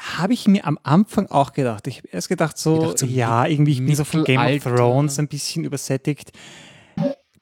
Habe 0.00 0.32
ich 0.32 0.46
mir 0.46 0.64
am 0.66 0.78
Anfang 0.84 1.26
auch 1.26 1.52
gedacht. 1.52 1.86
Ich 1.88 1.98
habe 1.98 2.08
erst 2.12 2.28
gedacht, 2.28 2.56
so, 2.56 2.78
Gedacht, 2.78 2.98
so 2.98 3.06
ja, 3.06 3.46
irgendwie, 3.46 3.72
ich 3.72 3.78
bin 3.84 3.94
so 3.96 4.04
von 4.04 4.24
Game 4.24 4.40
of. 4.40 4.62
Thrones 4.62 5.18
ein 5.18 5.28
bisschen 5.28 5.64
übersättigt. 5.64 6.30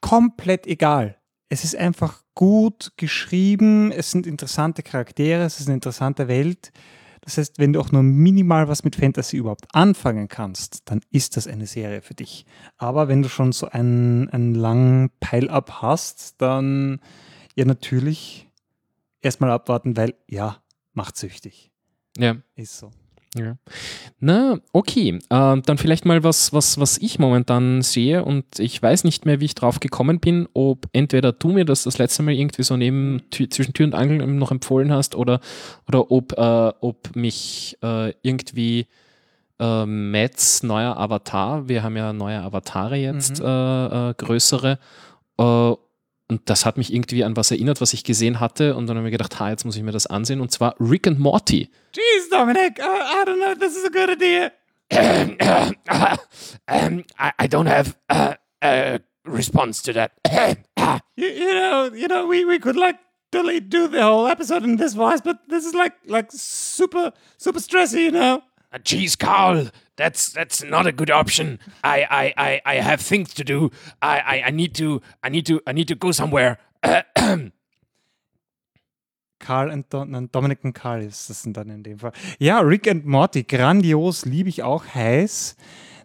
Komplett 0.00 0.66
egal. 0.66 1.16
Es 1.50 1.64
ist 1.64 1.76
einfach 1.76 2.22
gut 2.40 2.92
geschrieben, 2.96 3.92
es 3.92 4.12
sind 4.12 4.26
interessante 4.26 4.82
Charaktere, 4.82 5.42
es 5.44 5.60
ist 5.60 5.66
eine 5.66 5.74
interessante 5.74 6.26
Welt. 6.26 6.72
Das 7.20 7.36
heißt, 7.36 7.58
wenn 7.58 7.74
du 7.74 7.80
auch 7.80 7.92
nur 7.92 8.02
minimal 8.02 8.66
was 8.66 8.82
mit 8.82 8.96
Fantasy 8.96 9.36
überhaupt 9.36 9.66
anfangen 9.74 10.26
kannst, 10.26 10.88
dann 10.88 11.02
ist 11.10 11.36
das 11.36 11.46
eine 11.46 11.66
Serie 11.66 12.00
für 12.00 12.14
dich. 12.14 12.46
Aber 12.78 13.08
wenn 13.08 13.20
du 13.20 13.28
schon 13.28 13.52
so 13.52 13.68
einen, 13.68 14.30
einen 14.30 14.54
langen 14.54 15.10
Pile-Up 15.20 15.82
hast, 15.82 16.40
dann 16.40 17.00
ja 17.56 17.66
natürlich 17.66 18.48
erstmal 19.20 19.50
abwarten, 19.50 19.98
weil 19.98 20.14
ja, 20.26 20.62
macht 20.94 21.18
süchtig. 21.18 21.70
Ja. 22.16 22.38
Ist 22.56 22.78
so. 22.78 22.90
Ja. 23.36 23.56
Na, 24.18 24.58
okay. 24.72 25.18
Ähm, 25.30 25.62
dann 25.64 25.78
vielleicht 25.78 26.04
mal 26.04 26.24
was, 26.24 26.52
was, 26.52 26.80
was 26.80 26.98
ich 26.98 27.18
momentan 27.20 27.80
sehe 27.82 28.24
und 28.24 28.44
ich 28.58 28.82
weiß 28.82 29.04
nicht 29.04 29.24
mehr, 29.24 29.40
wie 29.40 29.44
ich 29.44 29.54
drauf 29.54 29.78
gekommen 29.78 30.18
bin, 30.18 30.48
ob 30.52 30.86
entweder 30.92 31.32
du 31.32 31.50
mir 31.52 31.64
das 31.64 31.84
das 31.84 31.98
letzte 31.98 32.24
Mal 32.24 32.34
irgendwie 32.34 32.64
so 32.64 32.76
neben 32.76 33.22
zwischen 33.30 33.72
Tür 33.72 33.86
und 33.86 33.94
Angel 33.94 34.26
noch 34.26 34.50
empfohlen 34.50 34.90
hast 34.92 35.14
oder, 35.14 35.40
oder 35.86 36.10
ob, 36.10 36.32
äh, 36.36 36.72
ob 36.80 37.14
mich 37.14 37.78
äh, 37.84 38.12
irgendwie 38.22 38.86
äh, 39.60 39.86
Mats 39.86 40.64
neuer 40.64 40.96
Avatar, 40.96 41.68
wir 41.68 41.82
haben 41.84 41.96
ja 41.96 42.12
neue 42.12 42.40
Avatare 42.40 42.96
jetzt, 42.96 43.38
Mhm. 43.40 43.46
äh, 43.46 44.10
äh, 44.10 44.14
größere, 44.14 44.78
äh, 45.38 45.72
und 46.30 46.48
das 46.48 46.64
hat 46.64 46.76
mich 46.76 46.92
irgendwie 46.92 47.24
an 47.24 47.36
was 47.36 47.50
erinnert, 47.50 47.80
was 47.80 47.92
ich 47.92 48.04
gesehen 48.04 48.38
hatte 48.40 48.76
und 48.76 48.86
dann 48.86 48.96
habe 48.96 49.08
ich 49.08 49.12
mir 49.12 49.18
gedacht, 49.18 49.40
ha, 49.40 49.50
jetzt 49.50 49.64
muss 49.64 49.76
ich 49.76 49.82
mir 49.82 49.92
das 49.92 50.06
ansehen 50.06 50.40
und 50.40 50.52
zwar 50.52 50.76
Rick 50.78 51.06
and 51.06 51.18
Morty. 51.18 51.68
Jeez, 51.92 52.30
Dominic, 52.30 52.78
I, 52.78 52.82
I 52.82 53.24
don't 53.24 53.38
know 53.38 53.50
if 53.50 53.58
this 53.58 53.76
is 53.76 53.84
a 53.84 53.90
good 53.90 54.08
idea. 54.10 54.52
um, 56.68 57.04
I, 57.18 57.32
I 57.38 57.46
don't 57.48 57.68
have 57.68 57.96
a, 58.08 58.36
a 58.62 59.00
response 59.24 59.82
to 59.82 59.92
that. 59.92 60.12
You, 61.16 61.26
you 61.26 61.54
know, 61.54 61.90
you 61.92 62.08
know, 62.08 62.26
we, 62.26 62.44
we 62.44 62.58
could 62.58 62.76
like 62.76 62.96
totally 63.30 63.60
do 63.60 63.88
the 63.88 64.02
whole 64.02 64.26
episode 64.26 64.64
in 64.64 64.76
this 64.76 64.94
voice, 64.94 65.20
but 65.20 65.38
this 65.48 65.64
is 65.64 65.74
like 65.74 65.92
like 66.06 66.30
super 66.30 67.12
super 67.38 67.60
stressy, 67.60 68.04
you 68.04 68.10
know. 68.10 68.42
Geez, 68.84 69.16
Carl, 69.16 69.68
that's 69.96 70.32
that's 70.32 70.62
not 70.62 70.86
a 70.86 70.92
good 70.92 71.10
option. 71.10 71.58
I 71.82 72.06
I, 72.08 72.34
I, 72.36 72.60
I 72.64 72.74
have 72.76 73.00
things 73.02 73.34
to 73.34 73.44
do. 73.44 73.70
I, 74.00 74.20
I, 74.20 74.42
I 74.46 74.50
need 74.50 74.74
to 74.76 75.02
I 75.24 75.28
need 75.28 75.46
to 75.46 75.60
I 75.66 75.72
need 75.72 75.88
to 75.88 75.96
go 75.96 76.12
somewhere. 76.12 76.58
Carl 79.40 79.70
und 79.70 79.92
Don, 79.92 80.28
Dominic 80.30 80.62
und 80.62 80.74
Carl 80.74 81.02
ist 81.02 81.28
das 81.30 81.42
sind 81.42 81.56
dann 81.56 81.70
in 81.70 81.82
dem 81.82 81.98
Fall. 81.98 82.12
Ja, 82.38 82.60
Rick 82.60 82.86
and 82.86 83.06
Morty, 83.06 83.42
grandios, 83.42 84.24
liebe 84.24 84.48
ich 84.48 84.62
auch 84.62 84.84
heiß. 84.94 85.56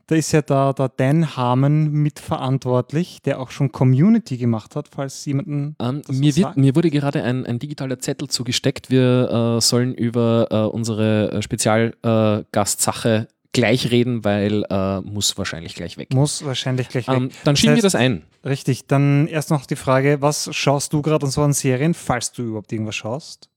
Da 0.07 0.15
ist 0.15 0.31
ja 0.31 0.41
da 0.41 0.71
der 0.73 0.89
Dan 0.89 1.35
Harmon 1.35 1.91
mitverantwortlich, 1.91 3.21
der 3.23 3.39
auch 3.39 3.49
schon 3.51 3.71
Community 3.71 4.37
gemacht 4.37 4.75
hat, 4.75 4.87
falls 4.93 5.25
jemanden. 5.25 5.75
Ähm, 5.81 6.01
das 6.05 6.15
mir, 6.17 6.35
wird, 6.35 6.45
sagt. 6.47 6.57
mir 6.57 6.75
wurde 6.75 6.91
gerade 6.91 7.23
ein, 7.23 7.45
ein 7.45 7.57
digitaler 7.59 7.99
Zettel 7.99 8.29
zugesteckt. 8.29 8.89
Wir 8.89 9.55
äh, 9.57 9.61
sollen 9.61 9.93
über 9.95 10.47
äh, 10.51 10.55
unsere 10.75 11.31
äh, 11.31 11.41
Spezialgastsache 11.41 13.27
gleich 13.51 13.89
reden, 13.89 14.23
weil 14.25 14.63
äh, 14.69 14.99
muss 15.01 15.37
wahrscheinlich 15.37 15.75
gleich 15.75 15.97
weg. 15.97 16.13
Muss 16.13 16.43
wahrscheinlich 16.43 16.89
gleich 16.89 17.07
weg. 17.07 17.15
Ähm, 17.15 17.29
dann 17.43 17.53
Das 17.55 17.59
schieben 17.59 17.75
wir 17.75 17.79
heißt- 17.79 17.83
das 17.83 17.95
ein. 17.95 18.23
Richtig, 18.43 18.85
dann 18.87 19.27
erst 19.27 19.49
noch 19.49 19.65
die 19.65 19.75
Frage, 19.77 20.21
was 20.21 20.49
schaust 20.53 20.93
du 20.93 21.01
gerade 21.01 21.25
an 21.25 21.31
so 21.31 21.41
an 21.41 21.53
Serien, 21.53 21.93
falls 21.93 22.31
du 22.31 22.43
überhaupt 22.43 22.71
irgendwas 22.71 22.95
schaust? 22.95 23.49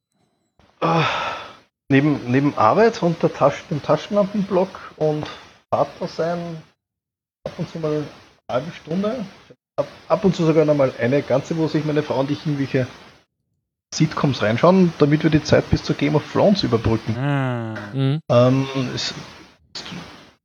Ah, 0.81 1.05
neben, 1.89 2.21
neben 2.31 2.57
Arbeit 2.57 3.03
und 3.03 3.21
der 3.23 3.33
Tasch, 3.35 3.65
dem 3.71 3.83
Taschenlampenblock 3.83 4.69
und 4.97 5.27
Vater 5.73 6.09
sein, 6.09 6.63
ab 7.47 7.53
und 7.59 7.69
zu 7.71 7.79
mal 7.79 7.91
eine 7.93 8.05
halbe 8.51 8.73
Stunde, 8.73 9.25
ab, 9.77 9.87
ab 10.09 10.25
und 10.25 10.35
zu 10.35 10.45
sogar 10.47 10.65
noch 10.65 10.75
mal 10.75 10.93
eine 10.99 11.21
ganze, 11.23 11.57
wo 11.59 11.69
sich 11.69 11.85
meine 11.85 12.03
Frau 12.03 12.21
und 12.21 12.31
ich 12.31 12.39
irgendwelche 12.47 12.87
Sitcoms 13.95 14.43
reinschauen, 14.43 14.93
damit 14.99 15.23
wir 15.23 15.31
die 15.31 15.43
Zeit 15.43 15.69
bis 15.71 15.83
zur 15.83 15.97
Game 15.97 16.15
of 16.15 16.23
Thrones 16.33 16.63
überbrücken. 16.63 17.17
Ah, 17.17 17.75
Mhm. 17.93 18.21
Ähm, 18.31 18.67
es, 18.95 19.15
es 19.75 19.85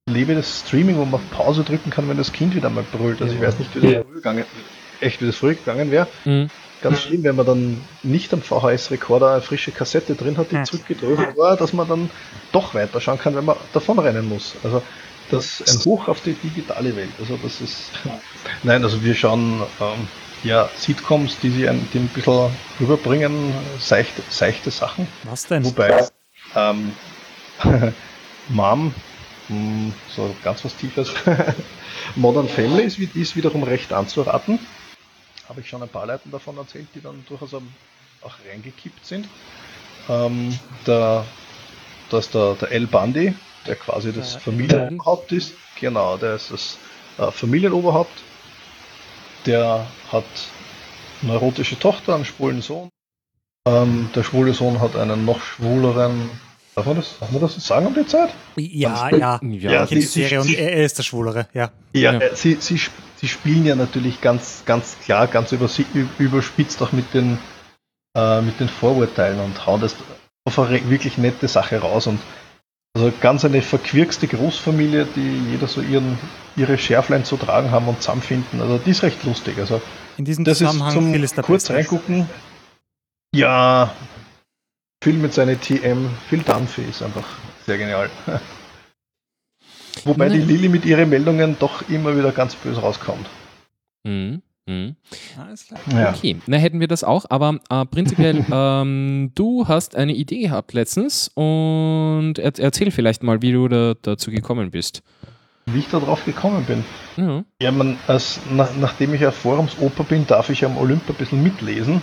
lebe 0.10 0.36
das 0.36 0.62
Streaming, 0.66 0.96
wo 0.98 1.04
man 1.06 1.16
auf 1.16 1.32
Pause 1.32 1.64
drücken 1.64 1.90
kann, 1.90 2.08
wenn 2.10 2.18
das 2.18 2.32
Kind 2.32 2.56
wieder 2.56 2.70
mal 2.70 2.84
brüllt. 2.92 3.22
Also 3.22 3.36
ich 3.36 3.42
weiß 3.42 3.60
nicht, 3.60 3.74
wie 3.76 3.82
das 3.82 3.92
früher 4.06 4.14
gegangen, 4.16 4.46
echt 5.02 5.22
wie 5.22 5.26
das 5.26 5.36
früher 5.38 5.56
gegangen 5.56 5.92
wäre. 5.92 6.08
Mhm. 6.26 6.50
Ganz 6.82 7.02
schlimm, 7.02 7.24
wenn 7.24 7.36
man 7.38 7.46
dann 7.46 7.82
nicht 8.04 8.34
am 8.34 8.42
VHS-Rekorder 8.42 9.32
eine 9.34 9.42
frische 9.42 9.72
Kassette 9.72 10.16
drin 10.16 10.38
hat, 10.38 10.52
die 10.52 10.56
Ja. 10.56 10.64
zurückgedröselt 10.64 11.38
war, 11.38 11.56
dass 11.56 11.72
man 11.72 11.88
dann 11.88 12.10
doch 12.52 12.74
weiterschauen 12.74 13.18
kann, 13.20 13.36
wenn 13.36 13.46
man 13.46 13.56
davonrennen 13.74 14.28
muss. 14.28 14.56
Also 14.64 14.82
das 15.34 15.62
ist 15.62 15.80
ein 15.80 15.86
Hoch 15.86 16.08
auf 16.08 16.22
die 16.22 16.34
digitale 16.34 16.96
Welt. 16.96 17.12
Also 17.20 17.38
das 17.42 17.60
ist. 17.62 17.92
Nein, 18.62 18.84
also 18.84 19.04
wir 19.04 19.16
schauen 19.16 19.64
ähm, 19.82 20.08
ja 20.44 20.70
Sitcoms, 20.78 21.40
die 21.42 21.50
sie 21.50 21.68
ein, 21.68 21.88
die 21.94 22.00
ein 22.00 22.08
bisschen 22.10 22.50
rüberbringen, 22.80 23.54
seichte, 23.80 24.22
seichte 24.30 24.70
Sachen. 24.70 25.08
was 25.24 25.48
denn? 25.48 25.66
Wobei 25.66 26.08
ähm, 26.56 26.94
Mom, 28.50 28.94
mh, 29.50 29.92
so 30.16 30.36
ganz 30.44 30.64
was 30.64 30.76
Tiefes, 30.76 31.12
Modern 32.16 32.48
Family 32.48 32.84
ist, 32.84 33.00
ist 33.00 33.36
wiederum 33.36 33.64
recht 33.64 33.92
anzuraten. 33.92 34.60
Habe 35.50 35.62
ich 35.62 35.70
schon 35.70 35.82
ein 35.82 35.90
paar 35.90 36.06
Leuten 36.06 36.32
davon 36.32 36.58
erzählt, 36.58 36.88
die 36.94 37.02
dann 37.02 37.26
durchaus 37.28 37.54
auch 37.54 38.36
reingekippt 38.48 39.06
sind. 39.06 39.28
Ähm, 40.10 40.58
der, 40.86 41.26
da 42.10 42.18
ist 42.20 42.34
der, 42.34 42.54
der 42.56 42.72
El 42.72 42.88
Bundy, 42.88 43.34
der 43.68 43.76
quasi 43.76 44.12
das 44.14 44.36
Familienoberhaupt 44.36 45.32
ist. 45.32 45.54
Genau, 45.80 46.18
der 46.18 46.36
ist 46.36 46.52
das 46.52 46.78
äh, 47.18 47.32
Familienoberhaupt. 47.32 48.12
Der 49.46 49.86
hat 50.12 50.24
eine 51.22 51.32
neurotische 51.34 51.78
Tochter, 51.80 52.16
einen 52.16 52.26
schwulen 52.26 52.62
Sohn. 52.62 52.90
Ähm, 53.68 54.10
der 54.16 54.24
schwule 54.24 54.54
Sohn 54.54 54.80
hat 54.82 54.96
einen 54.96 55.26
noch 55.26 55.42
schwuleren. 55.42 56.30
Darf 56.76 56.86
man 56.88 56.96
das, 56.96 57.20
darf 57.20 57.32
man 57.32 57.42
das 57.42 57.54
so 57.54 57.60
sagen 57.60 57.86
um 57.88 57.94
die 57.94 58.06
Zeit? 58.06 58.30
Ja, 58.58 59.10
ja. 59.10 59.40
Ja, 59.42 59.72
Ja, 59.72 59.86
kenne 59.86 60.00
die 60.02 60.06
sie- 60.08 60.22
Serie 60.24 60.40
und 60.42 60.48
sie- 60.48 60.58
er 60.58 60.84
ist 60.84 60.98
der 60.98 61.04
Schwulere, 61.04 61.48
ja. 61.54 61.72
Ja, 61.94 62.14
Ja. 62.14 62.20
äh, 62.20 62.36
sie, 62.36 62.58
sie, 62.60 62.80
sie 63.18 63.28
spielen 63.28 63.66
ja 63.66 63.76
natürlich 63.76 64.22
ganz, 64.22 64.64
ganz 64.66 64.98
klar, 65.04 65.28
ganz 65.28 65.52
übersi- 65.52 65.86
ü- 65.94 66.08
überspitzt 66.18 66.82
auch 66.82 66.92
mit 66.92 67.14
den, 67.14 67.38
äh, 68.18 68.42
mit 68.42 68.60
den 68.60 68.70
Vorurteilen 68.70 69.40
und 69.40 69.66
hauen 69.66 69.82
das 69.82 69.96
auf 70.46 70.58
eine 70.60 70.90
wirklich 70.90 71.18
nette 71.18 71.48
Sache 71.48 71.78
raus. 71.80 72.08
Und 72.08 72.20
also 72.94 73.12
ganz 73.22 73.44
eine 73.44 73.62
verquirkste 73.62 74.28
Großfamilie, 74.28 75.06
die 75.16 75.52
jeder 75.52 75.68
so 75.68 75.82
ihren, 75.82 76.18
ihre 76.56 76.78
Schärflein 76.78 77.26
zu 77.26 77.38
tragen 77.38 77.72
haben 77.72 77.88
und 77.88 78.02
zusammenfinden. 78.02 78.62
Also 78.62 78.78
die 78.78 78.92
ist 78.92 79.02
recht 79.04 79.24
lustig. 79.24 79.58
Also 79.58 79.82
In 80.18 80.26
diesem 80.26 80.46
das 80.46 80.62
ist 80.62 80.68
Zusammenhang 80.68 80.94
zum 80.94 81.12
viel 81.14 81.24
ist 81.24 81.36
der 81.36 81.44
kurz 81.44 81.64
Beste. 81.64 81.74
reingucken. 81.76 82.30
Ja, 83.34 83.96
Phil 85.04 85.16
mit 85.16 85.34
seiner 85.34 85.60
TM, 85.60 86.10
Phil 86.30 86.44
Dunphy 86.44 86.84
ist 86.84 87.02
einfach 87.02 87.26
sehr 87.66 87.78
genial. 87.78 88.10
Wobei 90.06 90.30
die 90.30 90.40
Nein. 90.40 90.48
Lilly 90.48 90.70
mit 90.70 90.86
ihren 90.86 91.10
Meldungen 91.10 91.58
doch 91.60 91.88
immer 91.90 92.16
wieder 92.16 92.32
ganz 92.32 92.56
böse 92.56 92.80
rauskommt. 92.82 93.28
Mhm. 94.04 94.42
Mhm. 94.66 94.96
Alles 95.38 95.68
klar. 95.68 95.80
Ja. 95.92 96.14
Okay, 96.16 96.38
na 96.48 96.58
hätten 96.58 96.80
wir 96.80 96.88
das 96.88 97.04
auch, 97.04 97.26
aber 97.30 97.60
äh, 97.70 97.86
prinzipiell, 97.86 98.46
ähm, 98.52 99.32
du 99.36 99.68
hast 99.68 99.96
eine 99.96 100.14
Idee 100.14 100.40
gehabt 100.40 100.74
letztens 100.74 101.30
und 101.36 102.36
er, 102.38 102.58
erzähl 102.58 102.92
vielleicht 102.92 103.24
mal, 103.24 103.42
wie 103.42 103.52
du 103.52 103.68
da, 103.68 103.94
dazu 104.02 104.32
gekommen 104.32 104.72
bist. 104.72 105.04
Wie 105.66 105.80
ich 105.80 105.90
da 105.90 106.00
drauf 106.00 106.26
gekommen 106.26 106.66
bin. 106.66 106.84
Ja. 107.18 107.44
Ja, 107.62 107.72
man, 107.72 107.98
als, 108.08 108.40
nach, 108.52 108.70
nachdem 108.80 109.14
ich 109.14 109.22
ja 109.22 109.32
Forumsoper 109.32 110.04
bin, 110.04 110.28
darf 110.28 110.50
ich 110.50 110.66
am 110.66 110.78
Olymp 110.78 111.10
ein 111.10 111.16
bisschen 111.16 111.44
mitlesen. 111.44 112.02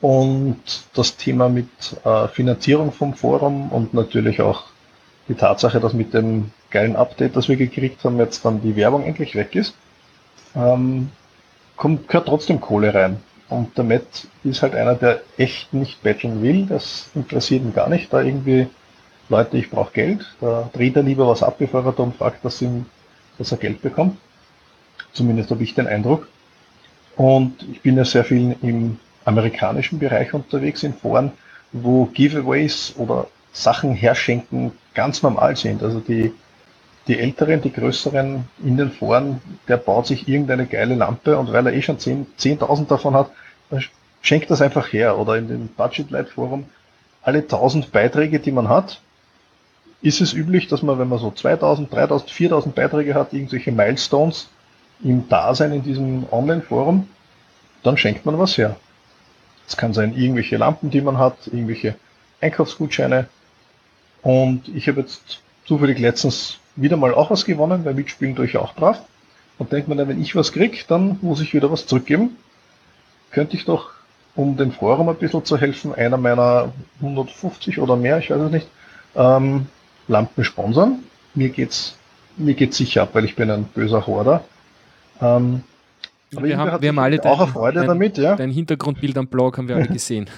Und 0.00 0.60
das 0.94 1.16
Thema 1.16 1.48
mit 1.48 1.68
äh, 2.04 2.28
Finanzierung 2.28 2.90
vom 2.92 3.14
Forum 3.14 3.70
und 3.70 3.92
natürlich 3.92 4.40
auch 4.40 4.64
die 5.28 5.34
Tatsache, 5.34 5.78
dass 5.78 5.92
mit 5.92 6.14
dem 6.14 6.52
geilen 6.70 6.96
Update, 6.96 7.36
das 7.36 7.48
wir 7.48 7.56
gekriegt 7.56 8.02
haben, 8.04 8.18
jetzt 8.18 8.44
dann 8.44 8.62
die 8.62 8.76
Werbung 8.76 9.04
endlich 9.04 9.34
weg 9.34 9.54
ist, 9.54 9.74
ähm, 10.54 11.10
kommt, 11.80 12.08
gehört 12.08 12.28
trotzdem 12.28 12.60
Kohle 12.60 12.94
rein. 12.94 13.16
Und 13.48 13.76
der 13.76 13.84
Matt 13.84 14.28
ist 14.44 14.62
halt 14.62 14.74
einer, 14.74 14.94
der 14.94 15.22
echt 15.38 15.72
nicht 15.74 16.02
betteln 16.02 16.42
will. 16.42 16.66
Das 16.66 17.08
interessiert 17.14 17.62
ihn 17.62 17.74
gar 17.74 17.88
nicht. 17.88 18.12
Da 18.12 18.20
irgendwie, 18.20 18.68
Leute, 19.28 19.56
ich 19.56 19.70
brauche 19.70 19.92
Geld. 19.92 20.24
Da 20.40 20.70
dreht 20.72 20.94
er 20.94 21.02
lieber 21.02 21.26
was 21.26 21.42
ab, 21.42 21.56
bevor 21.58 21.84
er 21.84 21.92
darum 21.92 22.12
fragt, 22.12 22.44
dass, 22.44 22.62
ihm, 22.62 22.84
dass 23.38 23.50
er 23.50 23.58
Geld 23.58 23.82
bekommt. 23.82 24.18
Zumindest 25.12 25.50
habe 25.50 25.64
ich 25.64 25.74
den 25.74 25.88
Eindruck. 25.88 26.28
Und 27.16 27.54
ich 27.72 27.80
bin 27.80 27.96
ja 27.96 28.04
sehr 28.04 28.24
viel 28.24 28.56
im 28.62 28.98
amerikanischen 29.24 29.98
Bereich 29.98 30.32
unterwegs, 30.34 30.82
in 30.82 30.94
Foren, 30.94 31.32
wo 31.72 32.04
Giveaways 32.04 32.94
oder 32.98 33.26
Sachen 33.52 33.94
herschenken 33.94 34.72
ganz 34.94 35.22
normal 35.22 35.56
sind. 35.56 35.82
Also 35.82 35.98
die, 36.00 36.32
die 37.10 37.18
Älteren, 37.18 37.60
die 37.60 37.72
Größeren 37.72 38.44
in 38.62 38.76
den 38.76 38.92
Foren, 38.92 39.40
der 39.66 39.78
baut 39.78 40.06
sich 40.06 40.28
irgendeine 40.28 40.66
geile 40.66 40.94
Lampe 40.94 41.36
und 41.36 41.52
weil 41.52 41.66
er 41.66 41.72
eh 41.72 41.82
schon 41.82 41.98
10 41.98 42.28
10.000 42.38 42.86
davon 42.86 43.14
hat, 43.14 43.32
schenkt 44.22 44.48
das 44.48 44.62
einfach 44.62 44.92
her. 44.92 45.18
Oder 45.18 45.36
in 45.36 45.48
dem 45.48 45.66
Budget 45.66 46.12
Light 46.12 46.28
Forum, 46.28 46.66
alle 47.22 47.40
1000 47.40 47.90
Beiträge, 47.90 48.38
die 48.38 48.52
man 48.52 48.68
hat, 48.68 49.00
ist 50.02 50.20
es 50.20 50.32
üblich, 50.32 50.68
dass 50.68 50.82
man, 50.82 51.00
wenn 51.00 51.08
man 51.08 51.18
so 51.18 51.32
2000, 51.32 51.92
3000, 51.92 52.30
4000 52.30 52.74
Beiträge 52.76 53.14
hat, 53.14 53.32
irgendwelche 53.32 53.72
Milestones 53.72 54.48
im 55.02 55.28
Dasein 55.28 55.72
in 55.72 55.82
diesem 55.82 56.26
Online-Forum, 56.30 57.08
dann 57.82 57.96
schenkt 57.96 58.24
man 58.24 58.38
was 58.38 58.56
her. 58.56 58.76
Es 59.66 59.76
kann 59.76 59.94
sein, 59.94 60.16
irgendwelche 60.16 60.58
Lampen, 60.58 60.90
die 60.90 61.00
man 61.00 61.18
hat, 61.18 61.48
irgendwelche 61.48 61.96
Einkaufsgutscheine. 62.40 63.26
Und 64.22 64.68
ich 64.68 64.86
habe 64.86 65.00
jetzt 65.00 65.40
zufällig 65.64 65.98
letztens 65.98 66.60
wieder 66.80 66.96
mal 66.96 67.14
auch 67.14 67.30
was 67.30 67.44
gewonnen, 67.44 67.84
weil 67.84 67.94
mitspielen 67.94 68.36
tue 68.36 68.60
auch 68.60 68.74
brav. 68.74 69.00
Und 69.58 69.72
denkt 69.72 69.88
man, 69.88 69.98
dann, 69.98 70.08
wenn 70.08 70.20
ich 70.20 70.34
was 70.34 70.52
krieg, 70.52 70.86
dann 70.88 71.18
muss 71.20 71.40
ich 71.40 71.52
wieder 71.52 71.70
was 71.70 71.86
zurückgeben. 71.86 72.36
Könnte 73.30 73.56
ich 73.56 73.64
doch, 73.64 73.90
um 74.34 74.56
dem 74.56 74.72
Forum 74.72 75.08
ein 75.08 75.16
bisschen 75.16 75.44
zu 75.44 75.58
helfen, 75.58 75.94
einer 75.94 76.16
meiner 76.16 76.72
150 77.00 77.78
oder 77.78 77.96
mehr, 77.96 78.18
ich 78.18 78.30
weiß 78.30 78.40
es 78.40 78.50
nicht, 78.50 78.68
ähm, 79.14 79.66
Lampen 80.08 80.44
sponsern. 80.44 81.00
Mir 81.34 81.50
geht's, 81.50 81.96
mir 82.36 82.54
geht's 82.54 82.78
sicher 82.78 83.02
ab, 83.02 83.10
weil 83.12 83.24
ich 83.24 83.36
bin 83.36 83.50
ein 83.50 83.64
böser 83.64 84.06
Horder. 84.06 84.44
Ähm, 85.20 85.62
aber 86.34 86.46
wir, 86.46 86.58
haben, 86.58 86.82
wir 86.82 86.88
haben 86.88 86.98
alle 86.98 87.24
auch 87.24 87.38
dein, 87.38 87.48
Freude 87.48 87.78
dein, 87.80 87.88
damit, 87.88 88.18
ja. 88.18 88.36
dein 88.36 88.50
Hintergrundbild 88.50 89.18
am 89.18 89.26
Blog 89.26 89.58
haben 89.58 89.68
wir 89.68 89.76
alle 89.76 89.88
gesehen. 89.92 90.28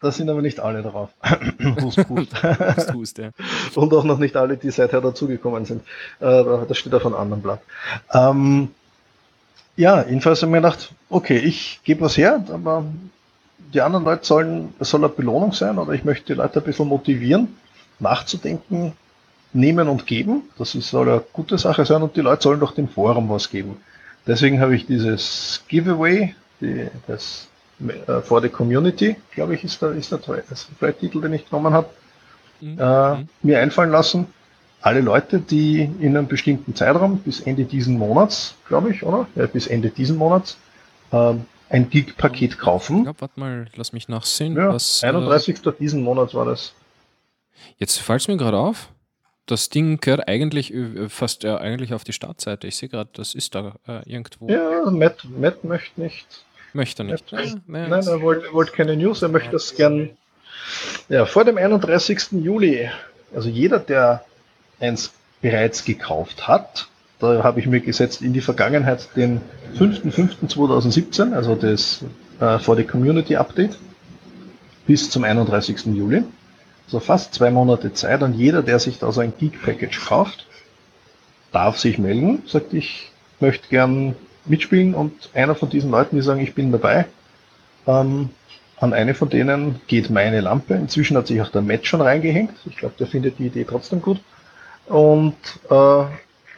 Da 0.00 0.10
sind 0.10 0.28
aber 0.28 0.42
nicht 0.42 0.60
alle 0.60 0.82
drauf. 0.82 1.10
Hust, 1.80 2.08
hust. 2.08 2.32
Das 2.42 2.86
tust, 2.88 3.18
ja. 3.18 3.30
Und 3.74 3.92
auch 3.94 4.04
noch 4.04 4.18
nicht 4.18 4.36
alle, 4.36 4.56
die 4.56 4.70
seither 4.70 5.00
dazugekommen 5.00 5.64
sind. 5.64 5.82
Äh, 6.20 6.44
das 6.68 6.78
steht 6.78 6.94
auf 6.94 7.06
einem 7.06 7.14
anderen 7.14 7.42
Blatt. 7.42 7.60
Ähm, 8.12 8.68
ja, 9.76 10.02
jedenfalls 10.02 10.42
habe 10.42 10.50
ich 10.50 10.52
mir 10.52 10.58
gedacht, 10.62 10.92
okay, 11.10 11.38
ich 11.38 11.80
gebe 11.84 12.00
was 12.00 12.16
her, 12.16 12.42
aber 12.50 12.84
die 13.72 13.80
anderen 13.80 14.04
Leute 14.04 14.24
sollen, 14.24 14.74
es 14.78 14.90
soll 14.90 15.00
eine 15.00 15.10
Belohnung 15.10 15.52
sein 15.52 15.78
oder 15.78 15.92
ich 15.92 16.04
möchte 16.04 16.32
die 16.32 16.38
Leute 16.38 16.60
ein 16.60 16.64
bisschen 16.64 16.88
motivieren, 16.88 17.56
nachzudenken, 17.98 18.92
nehmen 19.52 19.88
und 19.88 20.06
geben. 20.06 20.42
Das 20.58 20.74
ist, 20.74 20.88
soll 20.88 21.08
eine 21.08 21.22
gute 21.32 21.58
Sache 21.58 21.84
sein 21.84 22.02
und 22.02 22.16
die 22.16 22.20
Leute 22.20 22.42
sollen 22.42 22.60
doch 22.60 22.74
dem 22.74 22.88
Forum 22.88 23.28
was 23.28 23.50
geben. 23.50 23.76
Deswegen 24.26 24.60
habe 24.60 24.74
ich 24.74 24.86
dieses 24.86 25.62
Giveaway, 25.68 26.34
die, 26.60 26.88
das 27.06 27.48
äh, 27.86 28.20
for 28.22 28.40
the 28.42 28.48
Community, 28.48 29.16
glaube 29.34 29.54
ich, 29.54 29.64
ist 29.64 29.80
der, 29.82 29.92
ist 29.92 30.10
der 30.10 30.18
das 30.48 30.66
Titel, 30.98 31.20
den 31.20 31.32
ich 31.32 31.48
genommen 31.48 31.72
habe, 31.72 31.88
Mhm. 32.60 32.78
äh, 32.80 33.24
mir 33.42 33.60
einfallen 33.60 33.90
lassen. 33.90 34.28
Alle 34.80 35.00
Leute, 35.00 35.40
die 35.40 35.82
in 36.00 36.16
einem 36.16 36.26
bestimmten 36.26 36.74
Zeitraum 36.74 37.18
bis 37.18 37.40
Ende 37.40 37.64
diesen 37.64 37.98
Monats, 37.98 38.54
glaube 38.68 38.90
ich, 38.90 39.02
oder? 39.02 39.26
Ja, 39.34 39.46
bis 39.46 39.66
Ende 39.66 39.90
diesen 39.90 40.16
Monats 40.16 40.56
ähm, 41.12 41.44
ein 41.68 41.90
Gig-Paket 41.90 42.58
kaufen. 42.58 43.04
Ja, 43.04 43.12
warte 43.18 43.38
mal, 43.40 43.66
lass 43.74 43.92
mich 43.92 44.08
nachsehen. 44.08 44.56
Ja, 44.56 44.72
was, 44.72 45.02
äh, 45.02 45.08
31. 45.08 45.60
diesen 45.78 46.02
Monats 46.02 46.34
war 46.34 46.44
das. 46.46 46.72
jetzt 47.78 47.98
fällt 47.98 48.20
es 48.22 48.28
mir 48.28 48.36
gerade 48.36 48.58
auf. 48.58 48.88
Das 49.46 49.68
Ding 49.68 49.98
gehört 50.00 50.28
eigentlich 50.28 50.74
äh, 50.74 51.08
fast 51.08 51.44
ja, 51.44 51.56
eigentlich 51.58 51.94
auf 51.94 52.04
die 52.04 52.12
Startseite. 52.12 52.66
Ich 52.66 52.76
sehe 52.76 52.88
gerade, 52.88 53.10
das 53.12 53.34
ist 53.34 53.54
da 53.54 53.74
äh, 53.86 54.08
irgendwo. 54.10 54.48
Ja, 54.48 54.90
Matt, 54.90 55.24
Matt 55.24 55.64
möchte 55.64 56.00
nicht. 56.00 56.44
Möchte 56.72 57.04
nicht. 57.04 57.32
Matt, 57.32 57.60
naja, 57.66 57.88
Nein, 57.88 58.06
er 58.06 58.20
wollte, 58.20 58.52
wollte 58.52 58.72
keine 58.72 58.96
News, 58.96 59.22
er 59.22 59.28
möchte 59.28 59.50
das 59.50 59.74
gern 59.74 60.10
ja, 61.08 61.26
vor 61.26 61.44
dem 61.44 61.56
31. 61.56 62.32
Juli. 62.32 62.90
Also 63.34 63.48
jeder, 63.48 63.78
der 63.78 64.24
eins 64.80 65.12
bereits 65.40 65.84
gekauft 65.84 66.48
hat, 66.48 66.88
da 67.18 67.42
habe 67.42 67.60
ich 67.60 67.66
mir 67.66 67.80
gesetzt 67.80 68.22
in 68.22 68.32
die 68.32 68.40
Vergangenheit 68.40 69.08
den 69.16 69.40
5.5.2017, 69.78 71.32
also 71.32 71.54
das 71.54 72.04
äh, 72.40 72.58
vor 72.58 72.76
die 72.76 72.84
Community 72.84 73.36
Update, 73.36 73.78
bis 74.86 75.10
zum 75.10 75.24
31. 75.24 75.86
Juli. 75.86 76.24
Also 76.86 77.00
fast 77.00 77.34
zwei 77.34 77.50
Monate 77.50 77.92
Zeit 77.92 78.22
und 78.22 78.34
jeder, 78.34 78.62
der 78.62 78.78
sich 78.78 78.98
da 78.98 79.10
so 79.12 79.20
ein 79.20 79.32
Geek 79.36 79.62
Package 79.62 80.06
kauft, 80.06 80.46
darf 81.52 81.78
sich 81.78 81.98
melden, 81.98 82.42
sagt, 82.46 82.72
ich 82.72 83.10
möchte 83.40 83.68
gern 83.68 84.14
mitspielen 84.44 84.94
und 84.94 85.30
einer 85.34 85.54
von 85.54 85.68
diesen 85.68 85.90
Leuten, 85.90 86.16
die 86.16 86.22
sagen, 86.22 86.40
ich 86.40 86.54
bin 86.54 86.70
dabei, 86.70 87.06
ähm, 87.86 88.30
an 88.78 88.92
eine 88.92 89.14
von 89.14 89.28
denen 89.28 89.80
geht 89.86 90.10
meine 90.10 90.40
Lampe. 90.40 90.74
Inzwischen 90.74 91.16
hat 91.16 91.26
sich 91.26 91.40
auch 91.40 91.48
der 91.48 91.62
Matt 91.62 91.86
schon 91.86 92.02
reingehängt. 92.02 92.52
Ich 92.66 92.76
glaube, 92.76 92.94
der 92.98 93.06
findet 93.06 93.38
die 93.38 93.46
Idee 93.46 93.64
trotzdem 93.64 94.02
gut. 94.02 94.20
Und 94.86 95.34
äh, 95.70 96.04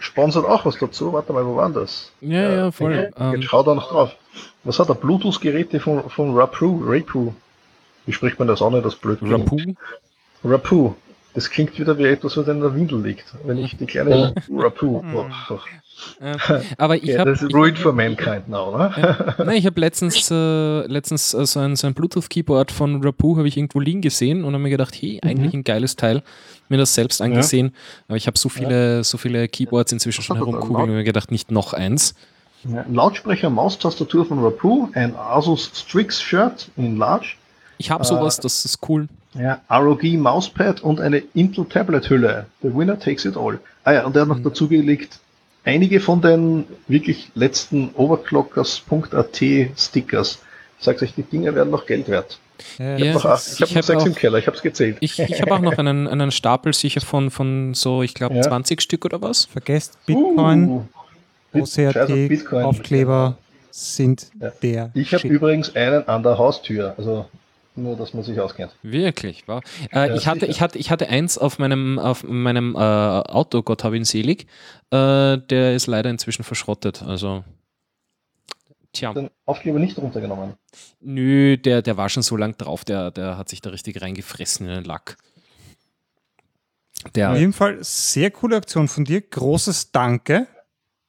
sponsert 0.01 0.45
auch 0.45 0.65
was 0.65 0.79
dazu. 0.79 1.13
Warte 1.13 1.33
mal, 1.33 1.47
wo 1.47 1.57
war 1.57 1.71
das? 1.71 2.13
ja, 2.21 2.51
ja, 2.51 2.71
voll. 2.73 2.95
Jetzt 2.95 3.21
Ähm, 3.21 3.43
schau 3.43 3.63
da 3.63 3.75
noch 3.75 3.89
drauf. 3.89 4.17
Was 4.65 4.79
hat 4.79 4.89
er? 4.89 4.97
Bluetooth-Geräte 4.97 5.81
von, 5.81 6.11
von 6.11 6.37
Rapu, 6.37 6.83
Rapu. 6.85 7.33
Wie 8.05 8.13
spricht 8.13 8.39
man 8.39 8.49
das 8.49 8.63
auch 8.63 8.71
nicht, 8.71 8.85
das 8.85 8.97
blöd? 8.97 9.19
Rapu. 9.23 9.57
Rapu. 10.45 10.95
Das 11.35 11.51
klingt 11.51 11.79
wieder 11.79 11.97
wie 11.99 12.05
etwas, 12.05 12.37
was 12.37 12.49
in 12.49 12.61
der 12.61 12.75
Windel 12.75 13.03
liegt. 13.03 13.27
Wenn 13.45 13.59
ich 13.59 13.77
die 13.77 13.87
kleine 13.87 14.35
Rapu. 14.51 15.03
Oh, 15.15 15.25
oh. 15.51 15.59
Äh, 16.21 16.37
aber 16.79 16.97
ich 16.97 17.05
Ja, 17.05 17.21
habe. 17.21 17.33
das 17.33 17.43
ist 17.43 17.53
Ruined 17.55 17.79
for 17.79 17.93
Mankind 17.93 18.49
now, 18.49 18.77
ne? 18.77 19.35
Nein, 19.39 19.57
ich 19.57 19.67
habe 19.67 19.81
letztens, 19.81 20.31
äh, 20.31 20.87
letztens 20.87 21.35
äh, 21.35 21.45
so 21.45 21.61
ein, 21.61 21.77
so 21.77 21.87
ein 21.87 21.95
Bluetooth-Keyboard 21.95 22.71
von 22.71 23.03
Rapu 23.05 23.37
habe 23.37 23.49
ich 23.49 23.57
irgendwo 23.57 23.81
liegen 23.81 24.01
gesehen 24.01 24.45
und 24.45 24.53
habe 24.55 24.63
mir 24.63 24.71
gedacht, 24.71 24.95
hey, 24.95 25.21
eigentlich 25.23 25.55
ein 25.55 25.65
geiles 25.65 25.97
Teil. 25.97 26.23
Mir 26.69 26.79
das 26.79 26.95
selbst 26.95 27.21
angesehen, 27.23 27.75
aber 28.09 28.17
ich 28.17 28.27
habe 28.27 28.39
so 28.39 28.49
viele, 28.49 29.03
so 29.03 29.17
viele 29.19 29.49
Keyboards 29.49 29.91
inzwischen 29.93 30.23
schon 30.23 30.37
er 30.37 30.41
herumkugeln 30.41 30.91
und 30.91 30.97
mir 30.97 31.05
gedacht, 31.05 31.31
nicht 31.33 31.51
noch 31.51 31.73
eins. 31.73 32.15
Ja, 32.65 32.85
Lautsprecher, 32.91 33.49
Maustastatur 33.51 34.27
von 34.27 34.39
Rapu, 34.45 34.89
ein 34.93 35.17
Asus 35.17 35.71
Strix 35.75 36.21
Shirt 36.21 36.71
in 36.77 36.97
Large, 36.97 37.35
Ich 37.79 37.91
habe 37.91 38.05
sowas, 38.05 38.39
das 38.39 38.65
ist 38.65 38.79
cool. 38.89 39.09
Ja, 39.39 39.61
ROG 39.71 40.03
Mauspad 40.05 40.81
und 40.83 41.01
eine 41.01 41.19
Intel 41.35 41.65
Tablet 41.67 42.09
Hülle. 42.11 42.47
The 42.63 42.75
winner 42.75 42.99
takes 42.99 43.25
it 43.25 43.37
all. 43.37 43.59
Ah 43.85 43.93
ja, 43.93 44.05
und 44.07 44.15
er 44.17 44.23
hat 44.23 44.29
noch 44.29 44.41
dazu 44.43 44.69
gelegt, 44.69 45.19
einige 45.65 46.01
von 46.01 46.21
den 46.21 46.65
wirklich 46.89 47.31
letzten 47.35 47.91
Overclockers.at 47.95 49.41
Stickers. 49.77 50.39
Ich 50.79 50.85
sag's 50.85 51.03
euch, 51.03 51.15
die 51.15 51.23
Dinge 51.23 51.55
werden 51.55 51.71
noch 51.71 51.87
Geld 51.87 52.09
wert. 52.09 52.39
Ja. 52.79 52.99
Noch. 52.99 52.99
Ich 52.99 53.25
habe 53.25 53.41
Ich 53.55 53.61
noch 53.61 53.75
hab 53.77 53.85
sechs 53.85 54.03
auch- 54.03 54.07
im 54.07 54.15
Keller, 54.15 54.39
ich 54.39 54.47
habe 54.47 54.57
es 54.57 54.63
gezählt. 54.63 54.97
Ich, 55.01 55.19
ich 55.19 55.41
habe 55.41 55.53
auch 55.55 55.61
noch 55.61 55.79
einen, 55.79 56.07
einen 56.09 56.31
Stapel 56.33 56.73
sicher 56.73 57.01
von, 57.01 57.31
von 57.31 57.75
so, 57.75 58.03
ich 58.03 58.15
glaube, 58.15 58.35
Ja. 58.37 58.43
20 58.43 58.81
Stück 58.81 59.05
oder 59.05 59.23
was. 59.23 59.45
Vergesst 59.45 59.99
Bitcoin, 60.07 60.69
Uh, 60.69 61.61
OCRT. 61.61 62.53
Aufkleber 62.65 63.39
sind 63.71 64.27
Ja. 64.41 64.51
der 64.63 64.91
Ich 64.95 65.15
habe 65.15 65.27
übrigens 65.29 65.75
einen 65.75 66.07
an 66.09 66.23
der 66.23 66.37
Haustür, 66.37 66.95
also 66.99 67.27
nur, 67.83 67.97
dass 67.97 68.15
man 68.15 68.23
sich 68.25 68.39
auskennt. 68.41 68.75
Wirklich, 68.83 69.47
wow. 69.49 69.63
Äh, 69.93 70.09
Ja, 70.09 70.15
ich, 70.15 70.27
hatte, 70.27 70.41
sicher. 70.41 70.51
ich, 70.51 70.61
hatte, 70.61 70.79
ich 70.79 70.91
hatte 70.91 71.09
eins 71.09 71.39
auf 71.39 71.59
meinem, 71.59 71.99
auf 71.99 72.23
meinem 72.25 72.75
äh, 72.75 72.79
Auto, 72.79 73.63
Gott 73.63 73.85
hab 73.85 73.95
ihn 73.95 74.05
selig. 74.05 74.47
Äh, 74.91 75.39
der 75.39 75.75
ist 75.75 75.87
leider 75.87 76.11
inzwischen 76.11 76.45
verschrottet. 76.45 77.03
Also, 77.03 77.45
tja, 78.93 79.13
Den 79.15 79.31
Aufkleber 79.47 79.79
nicht 79.79 79.97
runtergenommen. 79.99 80.55
nö, 81.01 81.57
der, 81.57 81.83
der 81.83 81.97
war 81.97 82.09
schon 82.09 82.23
so 82.23 82.37
lang 82.37 82.57
drauf, 82.59 82.85
der, 82.85 83.11
der 83.11 83.39
hat 83.39 83.49
sich 83.49 83.61
da 83.61 83.71
richtig 83.71 84.01
reingefressen 84.03 84.67
in 84.69 84.75
den 84.75 84.85
Lack. 84.85 85.17
Auf 87.05 87.13
Der, 87.13 87.37
jeden 87.37 87.53
Fall 87.53 87.79
sehr 87.83 88.31
coole 88.33 88.57
Aktion 88.57 88.89
von 88.89 89.05
dir. 89.05 89.21
Großes 89.21 89.93
Danke. 89.93 90.49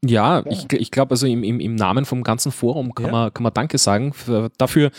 Ja, 0.04 0.44
ich, 0.46 0.72
ich 0.72 0.92
glaube, 0.92 1.12
also 1.12 1.28
im, 1.28 1.44
im, 1.44 1.60
im 1.60 1.76
Namen 1.76 2.06
vom 2.06 2.24
ganzen 2.24 2.52
Forum 2.52 2.94
kann, 2.96 3.08
Ja. 3.08 3.12
man, 3.12 3.34
kann 3.34 3.44
man 3.44 3.54
Danke 3.54 3.78
sagen 3.78 4.14
für, 4.14 4.50
dafür, 4.58 4.92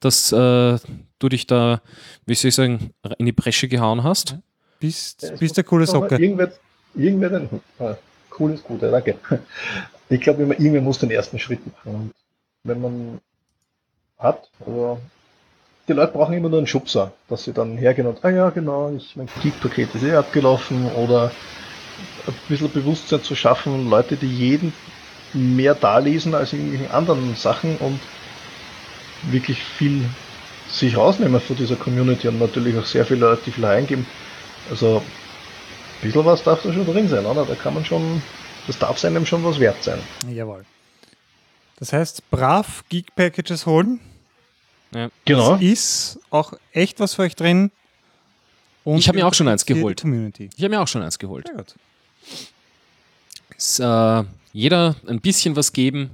dass 0.00 0.32
äh, 0.32 0.78
du 1.18 1.28
dich 1.28 1.46
da, 1.46 1.82
wie 2.24 2.34
soll 2.34 2.48
ich 2.48 2.54
sagen, 2.54 2.90
in 3.18 3.26
die 3.26 3.32
Bresche 3.32 3.68
gehauen 3.68 4.02
hast. 4.02 4.36
Bist, 4.80 5.32
bist 5.38 5.56
der 5.56 5.64
coole 5.64 5.86
Socke. 5.86 6.16
Irgendwer, 6.16 6.52
irgendwer 6.94 7.30
den, 7.30 7.48
ah, 7.78 7.96
cool 8.38 8.52
ist 8.52 8.64
gut, 8.64 8.82
ja, 8.82 8.90
danke. 8.90 9.16
Ich 10.08 10.20
glaube, 10.20 10.44
immer, 10.44 10.54
irgendwer 10.54 10.82
muss 10.82 11.00
den 11.00 11.10
ersten 11.10 11.36
Schritt 11.36 11.66
machen. 11.66 11.94
Und 11.96 12.14
wenn 12.62 12.80
man 12.80 13.20
hat, 14.18 14.48
also 14.64 15.00
die 15.88 15.94
Leute 15.94 16.12
brauchen 16.12 16.32
immer 16.34 16.48
nur 16.48 16.58
einen 16.58 16.68
Schubser, 16.68 17.12
dass 17.28 17.42
sie 17.42 17.52
dann 17.52 17.76
hergehen 17.76 18.06
und, 18.06 18.24
ah 18.24 18.30
ja, 18.30 18.50
genau, 18.50 18.94
ich, 18.96 19.16
mein 19.16 19.28
Geek-Paket 19.42 19.92
ist 19.96 20.04
eh 20.04 20.14
abgelaufen 20.14 20.86
oder 20.92 21.32
ein 22.26 22.34
bisschen 22.48 22.70
Bewusstsein 22.70 23.22
zu 23.22 23.34
schaffen, 23.34 23.88
Leute, 23.88 24.16
die 24.16 24.26
jeden 24.26 24.72
mehr 25.32 25.74
da 25.74 25.98
lesen 25.98 26.34
als 26.34 26.52
in 26.52 26.60
irgendwelchen 26.60 26.94
anderen 26.94 27.36
Sachen 27.36 27.76
und 27.78 28.00
wirklich 29.30 29.62
viel 29.62 30.04
sich 30.68 30.96
rausnehmen 30.96 31.40
von 31.40 31.56
dieser 31.56 31.76
Community 31.76 32.28
und 32.28 32.38
natürlich 32.38 32.76
auch 32.76 32.84
sehr 32.86 33.06
viele 33.06 33.20
Leute, 33.20 33.42
die 33.46 33.52
viel 33.52 33.64
reingeben. 33.64 34.06
Also 34.70 34.98
ein 34.98 36.02
bisschen 36.02 36.24
was 36.24 36.42
darf 36.42 36.62
da 36.62 36.72
schon 36.72 36.86
drin 36.86 37.08
sein, 37.08 37.24
oder? 37.26 37.44
Da 37.44 37.54
kann 37.54 37.74
man 37.74 37.84
schon, 37.84 38.22
das 38.66 38.78
darf 38.78 39.02
einem 39.04 39.26
schon 39.26 39.44
was 39.44 39.60
wert 39.60 39.82
sein. 39.82 39.98
Jawohl. 40.28 40.64
Das 41.78 41.92
heißt, 41.92 42.30
brav 42.30 42.84
Geek 42.88 43.14
Packages 43.14 43.66
holen. 43.66 44.00
Genau. 45.24 45.56
Es 45.56 45.62
ist 45.62 46.20
auch 46.30 46.54
echt 46.72 47.00
was 47.00 47.14
für 47.14 47.22
euch 47.22 47.36
drin. 47.36 47.70
Und 48.84 48.98
Ich 48.98 49.08
hab 49.08 49.14
mir 49.14 49.26
auch 49.26 49.34
schon 49.34 49.48
eins 49.48 49.64
die 49.64 49.74
geholt. 49.74 50.00
Community. 50.00 50.48
Ich 50.56 50.62
habe 50.62 50.74
mir 50.74 50.80
auch 50.80 50.88
schon 50.88 51.02
eins 51.02 51.18
geholt. 51.18 51.46
Sehr 51.48 51.56
gut. 51.56 51.74
Es, 53.56 53.78
äh, 53.78 54.24
jeder 54.52 54.96
ein 55.06 55.20
bisschen 55.20 55.56
was 55.56 55.72
geben, 55.72 56.10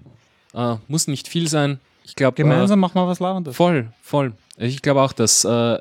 äh, 0.54 0.76
muss 0.88 1.06
nicht 1.08 1.28
viel 1.28 1.48
sein. 1.48 1.80
Ich 2.04 2.16
glaube, 2.16 2.36
Gemeinsam 2.36 2.80
machen 2.80 2.94
wir 2.96 3.06
was 3.06 3.20
äh, 3.20 3.24
Labendes. 3.24 3.56
voll, 3.56 3.88
voll. 4.02 4.32
Ich 4.58 4.82
glaube 4.82 5.00
auch, 5.02 5.12
dass, 5.12 5.44
äh, 5.44 5.78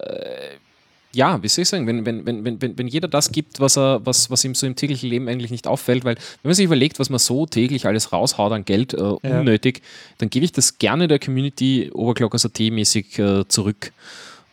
ja, 1.14 1.44
wie 1.44 1.48
soll 1.50 1.64
ich 1.64 1.70
sagen, 1.70 1.88
wenn, 1.88 2.06
wenn, 2.06 2.26
wenn, 2.26 2.62
wenn, 2.62 2.78
wenn 2.78 2.88
jeder 2.88 3.08
das 3.08 3.32
gibt, 3.32 3.60
was, 3.60 3.78
er, 3.78 4.00
was, 4.06 4.30
was 4.30 4.46
ihm 4.46 4.56
so 4.56 4.66
im 4.66 4.76
täglichen 4.76 5.10
Leben 5.10 5.28
eigentlich 5.28 5.52
nicht 5.52 5.68
auffällt, 5.68 6.06
weil 6.06 6.16
wenn 6.16 6.50
man 6.50 6.54
sich 6.54 6.66
überlegt, 6.66 7.00
was 7.00 7.10
man 7.10 7.20
so 7.20 7.46
täglich 7.46 7.86
alles 7.86 8.14
raushaut 8.14 8.52
an 8.54 8.64
Geld, 8.66 8.94
äh, 8.94 8.98
Ja. 8.98 9.18
unnötig, 9.40 9.82
dann 10.20 10.30
gebe 10.30 10.46
ich 10.46 10.52
das 10.54 10.78
gerne 10.78 11.08
der 11.08 11.20
Community 11.20 11.92
Overclockers.at 11.94 12.60
mäßig 12.60 13.20
äh, 13.20 13.48
zurück. 13.48 13.92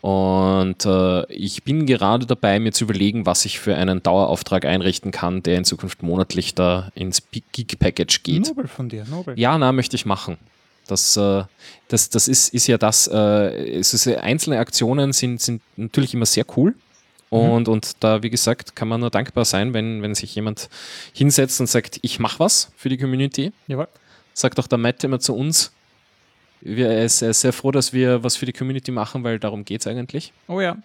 Und 0.09 0.87
äh, 0.87 1.31
ich 1.31 1.64
bin 1.64 1.85
gerade 1.85 2.25
dabei, 2.25 2.59
mir 2.61 2.73
zu 2.73 2.85
überlegen, 2.85 3.27
was 3.27 3.44
ich 3.44 3.59
für 3.59 3.77
einen 3.77 4.03
Dauerauftrag 4.03 4.64
einrichten 4.64 5.11
kann, 5.11 5.42
der 5.42 5.59
in 5.59 5.66
Zukunft 5.66 6.03
monatlich 6.03 6.55
da 6.55 6.90
ins 6.94 7.23
Geek 7.31 7.79
Package 7.79 8.23
geht. 8.23 8.47
Nobel 8.47 8.68
von 8.68 8.88
dir, 8.88 9.05
Nobel. 9.05 9.38
Ja, 9.38 9.59
na, 9.59 9.71
möchte 9.71 9.97
ich 9.97 10.07
machen. 10.07 10.38
Das, 10.87 11.14
äh, 11.18 11.44
das, 11.88 12.09
das 12.09 12.27
ist, 12.27 12.55
ist 12.55 12.66
ja 12.68 12.79
das, 12.79 13.07
äh, 13.12 13.79
es 13.81 13.92
ist, 13.92 14.09
einzelne 14.09 14.61
Aktionen 14.61 15.12
sind, 15.12 15.42
sind 15.42 15.61
natürlich 15.77 16.14
immer 16.14 16.25
sehr 16.25 16.47
cool. 16.57 16.75
Und, 17.29 17.68
und 17.68 18.03
da, 18.03 18.23
wie 18.23 18.31
gesagt, 18.31 18.75
kann 18.75 18.88
man 18.88 19.01
nur 19.01 19.11
dankbar 19.11 19.44
sein, 19.44 19.75
wenn, 19.75 20.01
wenn 20.01 20.14
sich 20.14 20.35
jemand 20.35 20.71
hinsetzt 21.12 21.61
und 21.61 21.66
sagt, 21.66 21.99
ich 22.01 22.18
mache 22.18 22.38
was 22.38 22.73
für 22.79 22.88
die 22.88 22.97
Community. 22.97 23.53
Jawohl. 23.66 23.88
Sagt 24.33 24.59
auch 24.59 24.68
der 24.68 24.79
Matt 24.79 25.05
immer 25.05 25.21
zu 25.21 25.37
uns. 25.37 25.71
Wir, 26.61 26.88
er, 26.88 27.05
ist, 27.05 27.23
er 27.23 27.31
ist 27.31 27.40
sehr 27.40 27.53
froh, 27.53 27.71
dass 27.71 27.92
wir 27.92 28.23
was 28.25 28.37
für 28.37 28.47
die 28.47 28.53
Community 28.53 28.90
machen, 28.90 29.25
weil 29.25 29.38
darum 29.38 29.64
geht 29.64 29.81
es 29.81 29.87
eigentlich. 29.87 30.33
Oh 30.49 30.61
ja. 30.61 30.77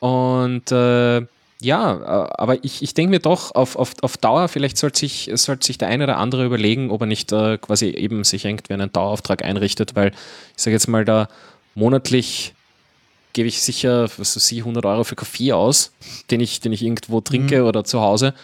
Und 0.00 0.72
äh, 0.72 1.22
ja, 1.60 2.30
aber 2.36 2.62
ich, 2.62 2.82
ich 2.82 2.94
denke 2.94 3.10
mir 3.10 3.20
doch, 3.20 3.54
auf, 3.54 3.76
auf, 3.76 3.94
auf 4.02 4.16
Dauer, 4.16 4.48
vielleicht 4.48 4.76
sollte 4.76 4.98
sich, 4.98 5.30
sollte 5.34 5.66
sich 5.66 5.78
der 5.78 5.88
eine 5.88 6.04
oder 6.04 6.18
andere 6.18 6.44
überlegen, 6.44 6.90
ob 6.90 7.02
er 7.02 7.06
nicht 7.06 7.32
äh, 7.32 7.58
quasi 7.58 7.88
eben 7.88 8.24
sich 8.24 8.44
irgendwie 8.44 8.74
einen 8.74 8.92
Dauerauftrag 8.92 9.44
einrichtet, 9.44 9.96
weil 9.96 10.08
ich 10.56 10.62
sage 10.62 10.74
jetzt 10.74 10.88
mal, 10.88 11.04
da 11.04 11.28
monatlich 11.74 12.54
gebe 13.32 13.48
ich 13.48 13.62
sicher, 13.62 14.04
was 14.16 14.36
weiß 14.36 14.52
ich, 14.52 14.58
100 14.58 14.84
Euro 14.84 15.04
für 15.04 15.16
Kaffee 15.16 15.52
aus, 15.52 15.92
den 16.30 16.40
ich, 16.40 16.60
den 16.60 16.72
ich 16.72 16.82
irgendwo 16.82 17.20
trinke 17.20 17.64
oder 17.64 17.84
zu 17.84 18.00
Hause. 18.00 18.34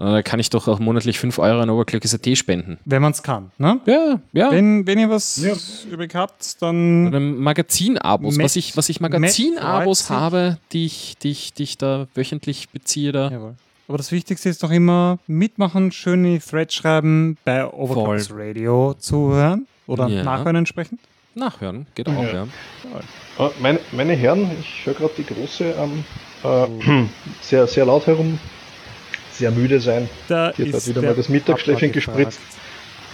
Äh, 0.00 0.04
Da 0.04 0.22
kann 0.22 0.40
ich 0.40 0.48
doch 0.50 0.66
auch 0.66 0.78
monatlich 0.80 1.18
5 1.18 1.38
Euro 1.38 1.60
an 1.60 1.68
Oberglück.at 1.70 2.36
spenden. 2.38 2.78
Wenn 2.86 3.02
man 3.02 3.12
es 3.12 3.22
kann. 3.22 3.50
Ne? 3.58 3.80
Ja, 3.86 4.18
ja. 4.32 4.50
Wenn, 4.50 4.86
wenn 4.86 4.98
ihr 4.98 5.10
was 5.10 5.36
Ja. 5.36 5.52
übrig 5.92 6.14
habt, 6.14 6.60
dann 6.62 7.08
Oder 7.08 7.20
Magazin-Abos, 7.20 8.38
was 8.38 8.56
ich, 8.56 8.76
was 8.76 8.88
ich 8.88 9.00
Magazin-Abos 9.00 10.08
habe, 10.10 10.58
die 10.72 10.86
ich, 10.86 11.16
die, 11.22 11.30
ich, 11.30 11.52
die 11.52 11.62
ich 11.64 11.78
da 11.78 12.06
wöchentlich 12.14 12.70
beziehe. 12.70 13.12
Da. 13.12 13.30
Jawohl. 13.30 13.54
Aber 13.88 13.98
das 13.98 14.12
Wichtigste 14.12 14.48
ist 14.48 14.62
doch 14.62 14.70
immer 14.70 15.18
mitmachen, 15.26 15.90
schön 15.92 16.24
in 16.24 16.34
die 16.34 16.38
Thread 16.38 16.72
schreiben, 16.72 17.36
bei 17.44 17.66
Overclocks 17.66 18.28
Voll. 18.28 18.40
Radio 18.40 18.94
zuhören 18.94 19.66
oder 19.88 20.06
Ja. 20.08 20.22
nachhören 20.22 20.54
entsprechend. 20.56 21.00
Nachhören, 21.34 21.86
geht 21.94 22.08
auch, 22.08 22.22
ja. 22.22 22.44
Äh, 23.38 23.48
Meine, 23.60 23.80
meine 23.92 24.14
Herren, 24.14 24.50
ich 24.60 24.86
höre 24.86 24.94
gerade 24.94 25.12
die 25.18 25.24
Große 25.24 25.74
am 25.78 26.04
äh, 26.44 27.04
sehr, 27.40 27.66
sehr 27.66 27.84
laut 27.84 28.06
herum 28.06 28.38
sehr 29.40 29.50
müde 29.50 29.80
sein. 29.80 30.08
Da 30.28 30.52
Hier 30.56 30.72
hat 30.72 30.86
wieder 30.86 31.00
der 31.00 31.10
mal 31.10 31.16
das 31.16 31.28
Mittagsschläfchen 31.28 31.92
gespritzt. 31.92 32.38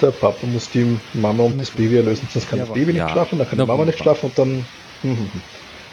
Der 0.03 0.11
Papa 0.11 0.47
muss 0.47 0.69
die 0.69 0.99
Mama 1.15 1.45
und 1.45 1.59
das 1.59 1.71
Baby 1.71 1.97
erlösen, 1.97 2.29
sonst 2.31 2.51
kann 2.51 2.59
das 2.59 2.69
Jawohl. 2.69 2.81
Baby 2.81 2.93
nicht 2.93 3.01
Ja. 3.01 3.09
schlafen, 3.09 3.39
dann 3.39 3.49
kann 3.49 3.59
die 3.59 3.65
Mama 3.65 3.85
nicht 3.87 3.99
schlafen 3.99 4.27
und 4.27 4.39
dann. 4.39 4.49
Hm, 5.03 5.11
hm, 5.11 5.17
hm. 5.17 5.41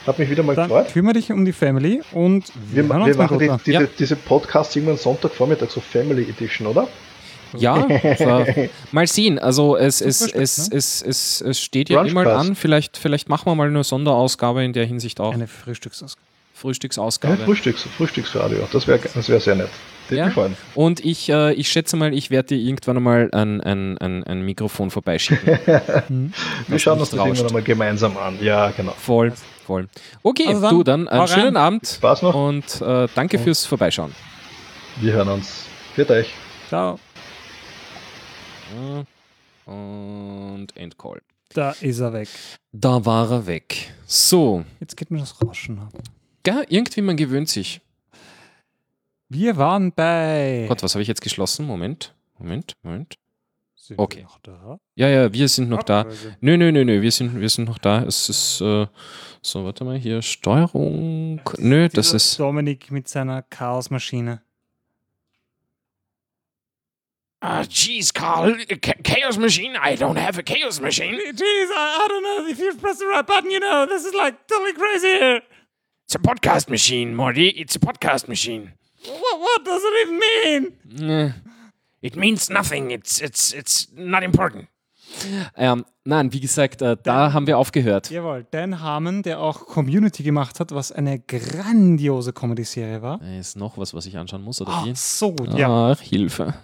Hat 0.05 0.19
mich 0.19 0.29
wieder 0.29 0.43
mal 0.43 0.53
Dann 0.55 0.67
gefreut. 0.67 0.91
kümmere 0.91 1.13
dich 1.13 1.31
um 1.31 1.45
die 1.45 1.53
Family 1.53 2.01
und 2.11 2.51
Wir, 2.71 2.83
wir 2.83 2.83
mein 2.83 3.15
machen 3.15 3.39
die, 3.39 3.49
diese, 3.65 3.83
Ja. 3.83 3.87
diese 3.97 4.17
Podcasts 4.17 4.75
irgendwann 4.75 4.97
Sonntagvormittag, 4.97 5.69
so 5.69 5.79
Family 5.79 6.23
Edition, 6.23 6.67
oder? 6.67 6.89
Ja, 7.55 7.87
mal 8.91 9.07
sehen. 9.07 9.39
Also 9.39 9.77
es, 9.77 10.01
es, 10.01 10.21
es, 10.21 10.69
ne? 10.69 10.75
es, 10.77 11.01
es, 11.01 11.41
es 11.41 11.61
steht 11.61 11.89
ja 11.89 12.03
immer 12.03 12.25
an. 12.27 12.55
Vielleicht, 12.55 12.97
vielleicht 12.97 13.29
machen 13.29 13.45
wir 13.45 13.55
mal 13.55 13.67
eine 13.67 13.83
Sonderausgabe 13.85 14.63
in 14.65 14.73
der 14.73 14.85
Hinsicht 14.85 15.21
auch. 15.21 15.33
Eine 15.33 15.47
Frühstücksausgabe. 15.47 16.19
Ja, 16.19 16.59
Frühstücksausgabe. 16.59 17.37
Frühstücks, 17.37 17.83
Frühstücksradio, 17.97 18.67
das 18.73 18.87
wäre 18.87 18.99
das 19.13 19.29
wär 19.29 19.39
sehr 19.39 19.55
nett. 19.55 19.69
Ja. 20.09 20.31
Und 20.75 21.03
ich, 21.03 21.29
äh, 21.29 21.53
ich 21.53 21.69
schätze 21.69 21.95
mal, 21.97 22.13
ich 22.13 22.29
werde 22.29 22.49
dir 22.49 22.57
irgendwann 22.57 22.97
einmal 22.97 23.29
ein, 23.31 23.61
ein, 23.61 23.97
ein, 23.97 24.23
ein 24.23 24.41
Mikrofon 24.43 24.91
vorbeischicken. 24.91 25.59
Wir 26.67 26.79
schauen 26.79 26.99
uns 26.99 27.09
das 27.09 27.19
irgendwann 27.19 27.47
einmal 27.47 27.63
gemeinsam 27.63 28.17
an. 28.17 28.37
Ja, 28.41 28.71
genau. 28.71 28.91
Voll, 28.91 29.33
voll. 29.65 29.87
Okay, 30.21 30.47
Also 30.47 30.61
dann, 30.61 30.75
du 30.75 30.83
dann 30.83 31.07
einen 31.07 31.19
hau 31.21 31.25
rein. 31.25 31.39
schönen 31.41 31.57
Abend 31.57 31.87
Spaß 31.87 32.21
noch. 32.23 32.35
und 32.35 32.81
äh, 32.81 33.07
danke 33.15 33.39
fürs 33.39 33.65
Vorbeischauen. 33.65 34.13
Wir 35.01 35.13
hören 35.13 35.29
uns. 35.29 35.65
Für 35.95 36.09
euch. 36.09 36.27
Ciao. 36.69 36.99
Und 39.65 40.67
Endcall. 40.75 41.21
Da 41.53 41.71
ist 41.81 41.99
er 41.99 42.13
weg. 42.13 42.27
Da 42.71 43.05
war 43.05 43.31
er 43.31 43.45
weg. 43.47 43.93
So, 44.05 44.65
Jetzt 44.79 44.97
geht 44.97 45.11
mir 45.11 45.19
das 45.19 45.35
Rauschen 45.41 45.79
ab. 45.79 45.93
gell, 46.43 46.65
irgendwie 46.69 47.01
man 47.01 47.15
gewöhnt 47.15 47.49
sich. 47.49 47.79
Wir 49.33 49.57
waren 49.57 49.91
bei. 49.91 50.65
Gott, 50.67 50.83
was 50.83 50.93
habe 50.93 51.01
ich 51.01 51.07
jetzt 51.07 51.21
geschlossen? 51.21 51.65
Moment, 51.65 52.13
Moment, 52.37 52.75
Moment. 52.83 53.15
Sind 53.75 53.97
wir 53.97 54.03
okay. 54.03 54.21
noch 54.21 54.37
da? 54.43 54.79
Ja, 54.93 55.09
ja, 55.09 55.33
wir 55.33 55.47
sind 55.49 55.69
noch 55.69 55.81
da. 55.81 56.05
Nö, 56.39 56.55
nö, 56.55 56.71
nö, 56.71 56.85
nö, 56.85 57.01
wir 57.01 57.11
sind, 57.11 57.39
wir 57.41 57.49
sind 57.49 57.65
noch 57.65 57.79
da. 57.79 58.03
Es 58.03 58.29
ist, 58.29 58.61
äh, 58.61 58.85
so, 59.41 59.65
warte 59.65 59.85
mal, 59.85 59.97
hier 59.97 60.21
Steuerung. 60.21 61.41
Nö, 61.57 61.89
das 61.89 62.13
ist. 62.13 62.39
Dominik 62.39 62.91
mit 62.91 63.07
seiner 63.07 63.41
Chaosmaschine. 63.41 64.43
Ah, 67.41 67.63
jeez, 67.63 68.13
Carl. 68.13 68.55
Cha- 68.81 68.93
chaos 69.03 69.37
machine? 69.39 69.75
I 69.75 69.95
don't 69.95 70.17
have 70.17 70.37
a 70.39 70.43
chaos 70.43 70.79
machine. 70.79 71.15
Jeez, 71.15 71.69
I, 71.71 72.05
I 72.05 72.07
don't 72.07 72.23
know 72.23 72.47
if 72.51 72.59
you 72.59 72.73
press 72.77 72.99
the 72.99 73.05
right 73.05 73.25
button, 73.25 73.49
you 73.49 73.59
know, 73.59 73.87
this 73.87 74.05
is 74.05 74.13
like 74.13 74.47
totally 74.47 74.73
crazy 74.73 75.07
here. 75.07 75.41
It's 76.05 76.13
a 76.13 76.19
podcast 76.19 76.69
machine, 76.69 77.15
Morty. 77.15 77.49
It's 77.49 77.75
a 77.75 77.79
podcast 77.79 78.27
machine. 78.27 78.73
What, 79.05 79.39
what 79.39 79.65
does 79.65 79.81
it 79.83 80.07
even 80.07 80.19
mean? 80.99 81.33
It 82.01 82.15
means 82.15 82.49
nothing. 82.49 82.89
It's 82.91 83.21
it's 83.21 83.53
it's 83.53 83.89
not 83.95 84.23
important. 84.23 84.67
ähm, 85.55 85.85
nein, 86.05 86.33
wie 86.33 86.39
gesagt, 86.39 86.81
äh, 86.81 86.97
da 87.01 87.33
haben 87.33 87.45
wir 87.45 87.57
aufgehört. 87.57 88.09
Jawohl, 88.09 88.45
Dan 88.49 88.79
Harmon, 88.81 89.21
der 89.21 89.39
auch 89.39 89.67
Community 89.67 90.23
gemacht 90.23 90.59
hat, 90.59 90.71
was 90.73 90.91
eine 90.91 91.19
grandiose 91.19 92.33
Comedy-Serie 92.33 93.01
war. 93.01 93.21
Ist 93.21 93.55
noch 93.55 93.77
was, 93.77 93.93
was 93.93 94.05
ich 94.07 94.17
anschauen 94.17 94.41
muss, 94.41 94.59
oder 94.61 94.71
Ah, 94.71 94.85
wie? 94.85 94.93
so 94.95 95.31
gut, 95.33 95.53
ja. 95.53 95.91
Ach, 95.91 96.01
Hilfe. 96.01 96.55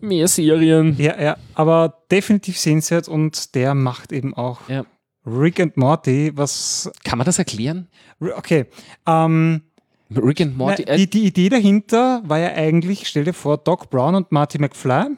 Mehr 0.00 0.26
Serien. 0.26 0.96
Ja, 0.98 1.20
ja, 1.20 1.36
aber 1.54 2.02
definitiv 2.10 2.58
sehenswert 2.58 3.06
und 3.06 3.54
der 3.54 3.74
macht 3.74 4.10
eben 4.12 4.34
auch 4.34 4.68
Ja. 4.68 4.84
Rick 5.24 5.60
and 5.60 5.76
Morty, 5.76 6.32
was. 6.34 6.90
Kann 7.04 7.16
man 7.18 7.24
das 7.26 7.38
erklären? 7.38 7.88
Okay, 8.18 8.66
ähm, 9.06 9.62
Rick 10.16 10.40
and 10.40 10.56
Morty. 10.56 10.84
na, 10.86 10.92
Äh, 10.94 10.96
die, 10.98 11.10
die 11.10 11.24
Idee 11.26 11.48
dahinter 11.48 12.22
war 12.24 12.38
ja 12.38 12.52
eigentlich, 12.54 13.06
stell 13.08 13.24
dir 13.24 13.32
vor, 13.34 13.58
Doc 13.58 13.90
Brown 13.90 14.14
und 14.14 14.32
Marty 14.32 14.58
McFly 14.58 15.16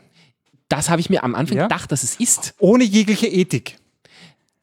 das 0.70 0.88
habe 0.90 0.98
ich 1.00 1.10
mir 1.10 1.22
am 1.22 1.34
Anfang 1.34 1.58
Ja. 1.58 1.62
gedacht, 1.64 1.92
dass 1.92 2.02
es 2.02 2.16
ist. 2.16 2.54
ohne 2.58 2.82
jegliche 2.84 3.26
Ethik. 3.28 3.76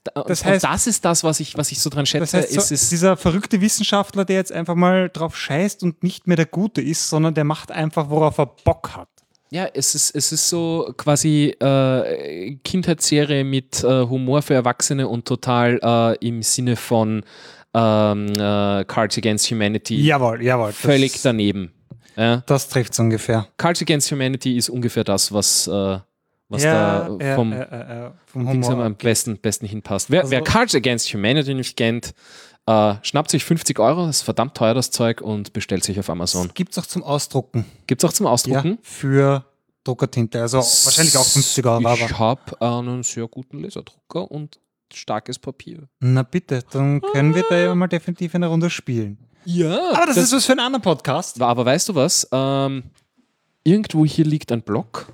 Da- 0.03 0.23
Das 0.27 0.41
und, 0.41 0.47
heißt- 0.49 0.61
das 0.63 0.87
ist 0.87 1.05
das, 1.05 1.23
was 1.23 1.39
ich, 1.39 1.55
was 1.57 1.71
ich 1.71 1.79
so 1.79 1.89
dran 1.89 2.05
schätze. 2.07 2.21
Das 2.21 2.33
heißt, 2.33 2.57
ist 2.57 2.67
so, 2.69 2.73
es, 2.73 2.89
dieser 2.89 3.15
verrückte 3.15 3.61
Wissenschaftler, 3.61 4.25
der 4.25 4.37
jetzt 4.37 4.51
einfach 4.51 4.73
mal 4.75 5.09
drauf 5.09 5.37
scheißt 5.37 5.83
und 5.83 6.01
nicht 6.03 6.27
mehr 6.27 6.35
der 6.37 6.47
Gute 6.47 6.81
ist, 6.81 7.07
sondern 7.07 7.33
der 7.35 7.43
macht 7.43 7.71
einfach, 7.71 8.09
worauf 8.09 8.39
er 8.39 8.47
Bock 8.47 8.91
hat. 8.95 9.07
Ja, 9.51 9.67
es 9.73 9.93
ist, 9.95 10.15
es 10.15 10.31
ist 10.31 10.49
so 10.49 10.91
quasi 10.97 11.55
äh, 11.61 12.55
Kindheitsserie 12.63 13.43
mit 13.43 13.83
äh, 13.83 14.01
Humor 14.07 14.41
für 14.41 14.55
Erwachsene 14.55 15.07
und 15.07 15.25
total 15.27 15.79
äh, 15.83 16.27
im 16.27 16.41
Sinne 16.41 16.75
von 16.77 17.23
ähm, 17.73 18.29
äh, 18.33 18.83
Cards 18.85 19.17
Against 19.17 19.49
Humanity 19.51 19.95
Jawohl, 20.03 20.41
jawohl. 20.43 20.71
völlig 20.73 21.13
das, 21.13 21.21
daneben. 21.23 21.71
Ja. 22.17 22.43
das 22.45 22.67
trifft 22.67 22.97
ungefähr. 22.99 23.47
Cards 23.57 23.81
Against 23.81 24.11
Humanity 24.11 24.57
ist 24.57 24.69
ungefähr 24.69 25.03
das, 25.03 25.31
was, 25.31 25.67
äh, 25.67 25.99
was 26.49 26.63
ja, 26.63 27.07
da 27.07 27.17
ja, 27.25 27.35
vom, 27.35 27.53
äh, 27.53 28.11
vom 28.25 28.47
Humor. 28.49 28.83
am 28.83 28.95
besten, 28.95 29.37
besten 29.37 29.65
hinpasst. 29.65 30.11
Wer, 30.11 30.21
Also- 30.21 30.31
wer 30.31 30.41
Cards 30.41 30.75
Against 30.75 31.13
Humanity 31.13 31.53
nicht 31.53 31.77
kennt, 31.77 32.13
äh, 32.67 32.95
schnappt 33.01 33.31
sich 33.31 33.45
50 33.45 33.79
Euro, 33.79 34.05
das 34.05 34.17
ist 34.17 34.21
verdammt 34.23 34.55
teuer 34.55 34.73
das 34.73 34.91
Zeug 34.91 35.21
und 35.21 35.53
bestellt 35.53 35.83
sich 35.85 35.97
auf 35.99 36.09
Amazon. 36.09 36.51
Gibt 36.53 36.73
es 36.73 36.77
auch 36.77 36.85
zum 36.85 37.03
Ausdrucken. 37.03 37.65
Gibt 37.87 38.03
es 38.03 38.09
auch 38.09 38.13
zum 38.13 38.25
Ja, 38.25 38.31
Ausdrucken? 38.33 38.77
für 38.81 39.45
Druckertinte. 39.85 40.41
Also 40.41 40.57
wahrscheinlich 40.57 41.17
auch 41.17 41.25
50 41.25 41.65
Euro. 41.65 41.93
Ich 41.93 42.19
habe 42.19 42.61
einen 42.61 43.01
sehr 43.03 43.27
guten 43.27 43.63
Laserdrucker 43.63 44.29
und 44.29 44.59
starkes 44.93 45.39
Papier. 45.39 45.87
Na 45.99 46.23
bitte, 46.23 46.63
dann 46.71 47.01
können 47.01 47.35
wir 47.35 47.43
da 47.49 47.57
ja 47.57 47.75
mal 47.75 47.87
definitiv 47.87 48.35
eine 48.35 48.47
Runde 48.47 48.69
spielen. 48.69 49.17
Ja. 49.45 49.93
Aber 49.93 50.05
das, 50.05 50.17
ist 50.17 50.33
was 50.33 50.45
für 50.45 50.51
einen 50.53 50.61
anderen 50.61 50.81
Podcast. 50.81 51.41
aber 51.41 51.65
weißt 51.65 51.89
du 51.89 51.95
was? 51.95 52.27
Ähm, 52.31 52.83
irgendwo 53.63 54.05
hier 54.05 54.25
liegt 54.25 54.51
ein 54.51 54.61
Block. 54.61 55.13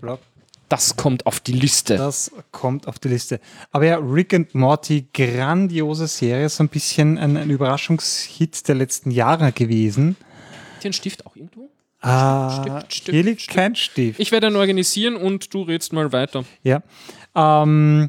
Block. 0.00 0.20
Das 0.68 0.96
kommt 0.96 1.26
auf 1.26 1.40
die 1.40 1.52
Liste. 1.52 1.96
Das 1.96 2.30
kommt 2.52 2.86
auf 2.86 3.00
die 3.00 3.08
Liste. 3.08 3.40
Aber 3.72 3.84
ja, 3.86 3.96
Rick 3.96 4.32
and 4.34 4.54
Morty, 4.54 5.08
grandiose 5.12 6.06
Serie, 6.06 6.48
so 6.48 6.62
ein 6.62 6.68
bisschen 6.68 7.18
ein, 7.18 7.36
ein 7.36 7.50
Überraschungshit 7.50 8.68
der 8.68 8.76
letzten 8.76 9.10
Jahre 9.10 9.50
gewesen. 9.50 10.16
Hat 10.76 10.82
hier 10.82 10.90
ein 10.90 10.92
Stift 10.92 11.26
auch 11.26 11.34
irgendwo? 11.34 11.70
Ah, 12.00 12.62
Stift, 12.62 12.94
Stift, 12.94 13.10
hier 13.10 13.22
liegt 13.24 13.42
Stift. 13.42 13.56
kein 13.56 13.74
Stift. 13.74 14.20
Ich 14.20 14.30
werde 14.30 14.46
ihn 14.46 14.56
organisieren 14.56 15.16
und 15.16 15.52
du 15.52 15.62
redst 15.62 15.92
mal 15.92 16.12
weiter. 16.12 16.44
Ja. 16.62 16.82
Ähm, 17.34 18.08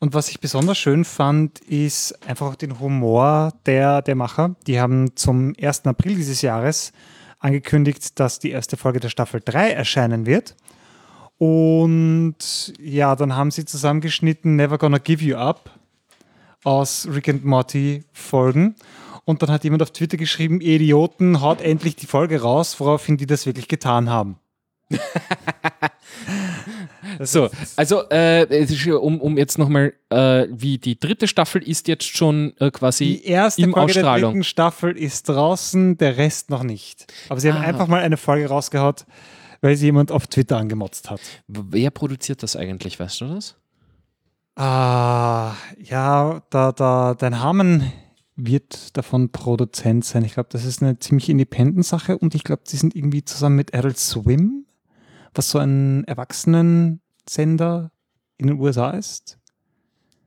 und 0.00 0.14
was 0.14 0.28
ich 0.28 0.40
besonders 0.40 0.78
schön 0.78 1.04
fand, 1.04 1.58
ist 1.60 2.26
einfach 2.26 2.46
auch 2.46 2.54
den 2.54 2.78
Humor 2.78 3.52
der, 3.66 4.00
der 4.02 4.14
Macher. 4.14 4.54
Die 4.66 4.80
haben 4.80 5.16
zum 5.16 5.54
1. 5.60 5.86
April 5.86 6.14
dieses 6.14 6.40
Jahres 6.40 6.92
angekündigt, 7.40 8.18
dass 8.20 8.38
die 8.38 8.50
erste 8.50 8.76
Folge 8.76 9.00
der 9.00 9.08
Staffel 9.08 9.40
3 9.44 9.70
erscheinen 9.70 10.24
wird. 10.26 10.54
Und 11.38 12.72
ja, 12.80 13.16
dann 13.16 13.34
haben 13.34 13.50
sie 13.50 13.64
zusammengeschnitten 13.64 14.56
Never 14.56 14.78
Gonna 14.78 14.98
Give 14.98 15.24
You 15.24 15.36
Up 15.36 15.70
aus 16.64 17.08
Rick 17.12 17.28
and 17.28 17.44
Morty 17.44 18.04
Folgen. 18.12 18.76
Und 19.24 19.42
dann 19.42 19.50
hat 19.50 19.64
jemand 19.64 19.82
auf 19.82 19.92
Twitter 19.92 20.16
geschrieben, 20.16 20.60
"Ihr 20.60 20.76
Idioten, 20.76 21.40
haut 21.40 21.60
endlich 21.60 21.96
die 21.96 22.06
Folge 22.06 22.40
raus, 22.40 22.80
woraufhin 22.80 23.16
die 23.16 23.26
das 23.26 23.46
wirklich 23.46 23.68
getan 23.68 24.10
haben. 24.10 24.38
So, 27.20 27.48
also 27.76 28.08
äh, 28.10 28.46
es 28.48 28.70
ist 28.70 28.84
ja, 28.84 28.96
um, 28.96 29.20
um 29.20 29.36
jetzt 29.38 29.58
nochmal, 29.58 29.92
äh, 30.10 30.46
wie 30.50 30.78
die 30.78 30.98
dritte 30.98 31.28
Staffel 31.28 31.62
ist 31.62 31.88
jetzt 31.88 32.04
schon 32.16 32.52
äh, 32.58 32.70
quasi 32.70 33.04
Die 33.04 33.24
erste 33.26 33.62
im 33.62 33.72
Folge 33.72 33.84
Ausstrahlung. 33.92 34.32
dritten 34.32 34.44
Staffel 34.44 34.96
ist 34.96 35.28
draußen, 35.28 35.98
der 35.98 36.16
Rest 36.16 36.50
noch 36.50 36.62
nicht. 36.62 37.12
Aber 37.28 37.40
sie 37.40 37.52
haben 37.52 37.62
Ah. 37.62 37.66
einfach 37.66 37.86
mal 37.88 38.00
eine 38.02 38.16
Folge 38.16 38.48
rausgehaut, 38.48 39.06
weil 39.60 39.76
sie 39.76 39.86
jemand 39.86 40.12
auf 40.12 40.26
Twitter 40.26 40.56
angemotzt 40.58 41.10
hat. 41.10 41.20
Wer 41.48 41.90
produziert 41.90 42.42
das 42.42 42.56
eigentlich, 42.56 42.98
weißt 43.00 43.20
du 43.22 43.26
das? 43.34 43.56
Ah, 44.56 45.54
ja, 45.82 46.42
da, 46.50 46.72
da, 46.72 47.14
dein 47.14 47.40
Harmon 47.40 47.92
wird 48.34 48.96
davon 48.96 49.30
Produzent 49.30 50.04
sein. 50.04 50.24
Ich 50.24 50.34
glaube, 50.34 50.48
das 50.52 50.64
ist 50.64 50.82
eine 50.82 50.98
ziemlich 50.98 51.28
independent 51.28 51.84
Sache 51.84 52.18
und 52.18 52.34
ich 52.34 52.44
glaube, 52.44 52.62
die 52.68 52.76
sind 52.76 52.94
irgendwie 52.96 53.24
zusammen 53.24 53.56
mit 53.56 53.74
Adult 53.74 53.98
Swim, 53.98 54.64
was 55.34 55.50
so 55.50 55.58
ein 55.58 56.04
Erwachsenensender 56.04 57.90
in 58.38 58.46
den 58.48 58.58
USA 58.60 58.90
ist. 58.90 59.36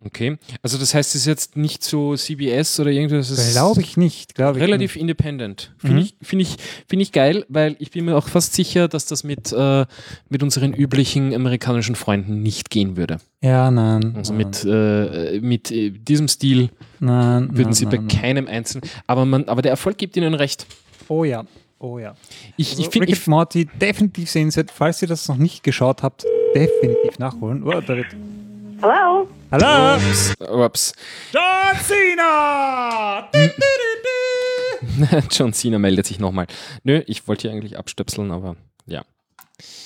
Okay, 0.03 0.37
also 0.63 0.79
das 0.79 0.95
heißt, 0.95 1.13
es 1.13 1.21
ist 1.21 1.27
jetzt 1.27 1.57
nicht 1.57 1.83
so 1.83 2.15
CBS 2.15 2.79
oder 2.79 2.89
irgendwas. 2.89 3.51
Glaube 3.51 3.81
ich 3.81 3.97
nicht, 3.97 4.33
glaube 4.33 4.57
ich. 4.57 4.63
Relativ 4.65 4.95
nicht. 4.95 5.01
independent. 5.01 5.75
Finde 5.77 5.97
Mhm. 5.97 6.01
ich, 6.01 6.15
find 6.27 6.41
ich, 6.41 6.57
find 6.87 7.01
ich 7.03 7.11
geil, 7.11 7.45
weil 7.49 7.75
ich 7.77 7.91
bin 7.91 8.05
mir 8.05 8.17
auch 8.17 8.27
fast 8.27 8.55
sicher, 8.55 8.87
dass 8.87 9.05
das 9.05 9.23
mit, 9.23 9.51
äh, 9.53 9.85
mit 10.27 10.41
unseren 10.41 10.73
üblichen 10.73 11.35
amerikanischen 11.35 11.93
Freunden 11.93 12.41
nicht 12.41 12.71
gehen 12.71 12.97
würde. 12.97 13.17
Ja, 13.43 13.69
nein. 13.69 14.15
Also 14.15 14.33
nein, 14.33 14.47
mit, 14.47 14.65
äh, 14.65 15.39
mit 15.39 15.69
äh, 15.71 15.91
diesem 15.91 16.27
Stil 16.27 16.71
nein, 16.99 17.49
würden 17.51 17.65
nein, 17.65 17.73
sie 17.73 17.85
bei 17.85 17.99
keinem 17.99 18.47
einzelnen. 18.47 18.89
Aber, 19.05 19.25
man, 19.27 19.43
aber 19.49 19.61
der 19.61 19.69
Erfolg 19.69 19.99
gibt 19.99 20.17
ihnen 20.17 20.33
recht. 20.33 20.65
Oh 21.09 21.23
ja, 21.25 21.45
oh 21.81 21.99
ja. 21.99 22.15
Ich, 22.57 22.71
Also 22.71 22.81
ich 22.83 22.89
finde, 22.89 23.07
Rick 23.07 23.17
and 23.17 23.27
Morty 23.27 23.65
definitiv 23.65 24.29
sehenswert. 24.31 24.71
Falls 24.71 25.01
ihr 25.01 25.07
das 25.07 25.27
noch 25.27 25.37
nicht 25.37 25.63
geschaut 25.63 26.03
habt, 26.03 26.25
definitiv 26.55 27.19
nachholen. 27.19 27.63
Oh, 27.63 27.71
da 27.81 27.95
wird. 27.95 28.07
Hello? 28.81 29.27
Hallo! 29.51 29.99
ups, 30.65 30.93
John 31.31 31.77
Cena! 31.85 33.29
John 35.29 35.53
Cena 35.53 35.77
meldet 35.77 36.05
sich 36.07 36.19
nochmal. 36.19 36.47
Nö, 36.83 37.03
ich 37.05 37.27
wollte 37.27 37.43
hier 37.43 37.51
eigentlich 37.51 37.77
abstöpseln, 37.77 38.31
aber 38.31 38.55
ja, 38.87 39.01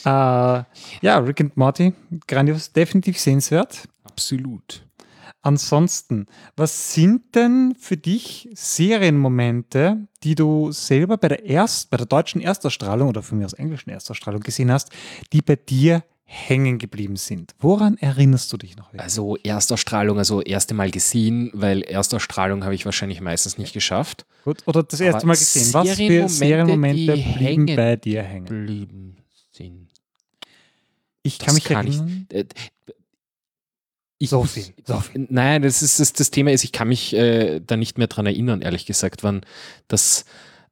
Äh, 0.05 0.63
ja, 1.01 1.17
Rick 1.17 1.41
and 1.41 1.57
Morty, 1.57 1.93
grandios, 2.27 2.71
definitiv 2.71 3.19
sehenswert. 3.19 3.87
absolut. 4.05 4.83
Ansonsten, 5.45 6.25
was 6.57 6.93
sind 6.95 7.35
denn 7.35 7.75
für 7.79 7.97
dich 7.97 8.49
Serienmomente, 8.55 10.07
die 10.23 10.33
du 10.33 10.71
selber 10.71 11.17
bei 11.17 11.27
der, 11.27 11.45
Erst, 11.45 11.91
bei 11.91 11.97
der 11.97 12.07
deutschen 12.07 12.41
Erstausstrahlung 12.41 13.09
oder 13.09 13.21
von 13.21 13.37
mir 13.37 13.45
aus 13.45 13.53
englischen 13.53 13.91
Erstausstrahlung 13.91 14.41
gesehen 14.41 14.71
hast, 14.71 14.89
die 15.33 15.43
bei 15.43 15.55
dir 15.55 16.03
hängen 16.23 16.79
geblieben 16.79 17.15
sind? 17.15 17.53
Woran 17.59 17.95
erinnerst 17.97 18.51
du 18.51 18.57
dich 18.57 18.75
noch? 18.75 18.87
wirklich? 18.87 19.03
Also 19.03 19.37
Erstausstrahlung, 19.43 20.17
also 20.17 20.41
erste 20.41 20.73
Mal 20.73 20.89
gesehen, 20.89 21.51
weil 21.53 21.83
Erstausstrahlung 21.83 22.63
habe 22.63 22.73
ich 22.73 22.83
wahrscheinlich 22.85 23.21
meistens 23.21 23.59
nicht 23.59 23.71
geschafft. 23.73 24.25
Gut, 24.45 24.63
oder 24.65 24.81
das 24.81 24.99
erste 24.99 25.17
Aber 25.17 25.27
Mal 25.27 25.33
gesehen. 25.33 25.73
Was 25.75 25.89
für 25.91 26.27
Serienmomente, 26.27 27.13
blieben 27.13 27.29
hängen 27.37 27.75
bei 27.75 27.95
dir 27.97 28.23
hängen? 28.23 28.45
Blieben 28.65 29.17
sind. 29.51 29.89
Ich 31.21 31.37
Das 31.37 31.45
kann 31.45 31.53
mich 31.55 31.63
kann 31.65 31.87
ich- 31.87 31.97
erinnern. 31.97 32.27
Äh, 32.31 32.45
Ich, 34.17 34.29
So 34.29 34.43
viel, 34.43 34.73
so 34.85 34.99
viel. 34.99 35.27
Nein, 35.29 35.61
das, 35.61 35.81
ist, 35.81 35.99
das, 35.99 36.13
das 36.13 36.31
Thema 36.31 36.51
ist, 36.51 36.63
ich 36.63 36.71
kann 36.71 36.87
mich 36.87 37.13
äh, 37.13 37.59
da 37.59 37.75
nicht 37.75 37.97
mehr 37.97 38.07
dran 38.07 38.25
erinnern, 38.25 38.61
ehrlich 38.61 38.85
gesagt, 38.85 39.23
wann 39.23 39.41
das 39.87 40.25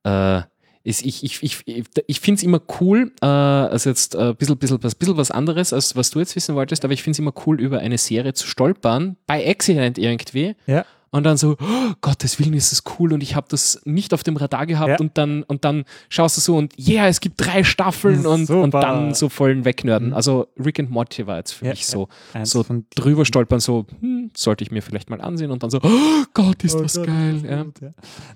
äh, 0.05 0.41
ist. 0.83 1.05
Ich, 1.05 1.23
ich, 1.23 1.43
ich, 1.43 1.63
ich, 2.07 2.19
finde 2.21 2.39
es 2.39 2.43
immer 2.43 2.61
cool, 2.79 3.11
äh, 3.21 3.25
also 3.25 3.89
jetzt 3.89 4.15
ein 4.15 4.35
bisschen, 4.35 4.57
bisschen, 4.57 4.83
was, 4.83 4.95
bisschen 4.95 5.17
was 5.17 5.31
anderes, 5.31 5.73
als 5.73 5.95
was 5.95 6.09
du 6.11 6.19
jetzt 6.19 6.35
wissen 6.35 6.55
wolltest, 6.55 6.85
aber 6.85 6.93
ich 6.93 7.03
finde 7.03 7.15
es 7.15 7.19
immer 7.19 7.33
cool, 7.45 7.59
über 7.59 7.79
eine 7.79 7.97
Serie 7.97 8.33
zu 8.33 8.47
stolpern, 8.47 9.17
bei 9.27 9.45
Accident 9.45 9.97
irgendwie. 9.97 10.55
Ja. 10.65 10.85
Und 11.13 11.23
dann 11.23 11.37
so, 11.37 11.55
oh, 11.61 11.93
Gottes 12.01 12.39
Willen 12.39 12.53
ist 12.53 12.71
das 12.71 12.83
cool 12.97 13.13
und 13.13 13.21
ich 13.23 13.35
habe 13.35 13.45
das 13.49 13.79
nicht 13.85 14.13
auf 14.13 14.23
dem 14.23 14.35
Radar 14.35 14.65
gehabt 14.65 14.89
Ja. 14.89 14.97
und 14.99 15.17
dann 15.17 15.43
und 15.43 15.63
dann 15.63 15.85
schaust 16.09 16.35
du 16.37 16.41
so 16.41 16.57
und 16.57 16.73
yeah, 16.77 17.07
es 17.07 17.19
gibt 17.21 17.35
drei 17.39 17.63
Staffeln 17.63 18.25
und, 18.25 18.49
und 18.49 18.71
Super. 18.71 18.81
dann 18.81 19.13
so 19.13 19.29
vollen 19.29 19.63
wegnörden. 19.63 20.07
Mhm. 20.09 20.13
Also 20.15 20.47
Rick 20.57 20.79
and 20.79 20.89
Morty 20.89 21.25
war 21.27 21.37
jetzt 21.37 21.51
für 21.51 21.65
Ja, 21.65 21.71
mich 21.71 21.81
ja. 21.81 21.87
so, 21.87 22.07
Eins 22.33 22.49
so 22.49 22.65
drüber 22.95 23.25
stolpern, 23.25 23.59
so 23.59 23.85
hm, 24.01 24.31
sollte 24.35 24.63
ich 24.63 24.71
mir 24.71 24.81
vielleicht 24.81 25.09
mal 25.11 25.21
ansehen 25.21 25.51
und 25.51 25.61
dann 25.63 25.69
so, 25.69 25.79
oh 25.83 26.23
Gott, 26.33 26.63
ist 26.63 26.75
Oh 26.75 26.81
das 26.81 26.95
Gott, 26.95 27.05
geil. 27.07 27.35
ist 27.37 27.45
Ja. 27.45 27.63
gut, 27.63 27.79
ja. 27.81 27.89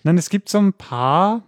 Nein, 0.04 0.18
es 0.20 0.30
gibt 0.30 0.48
so 0.48 0.60
ein 0.60 0.74
paar 0.74 1.42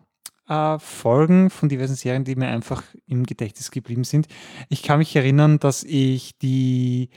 äh, 0.47 0.79
Folgen 0.79 1.51
von 1.51 1.69
diversen 1.69 1.93
Serien, 1.95 2.23
die 2.23 2.35
mir 2.35 2.47
einfach 2.47 2.81
im 3.05 3.23
Gedächtnis 3.27 3.69
geblieben 3.69 4.03
sind. 4.03 4.27
Ich 4.69 4.81
kann 4.81 4.97
mich 4.97 5.15
erinnern, 5.15 5.59
dass 5.59 5.83
ich 5.83 6.39
die, 6.39 7.11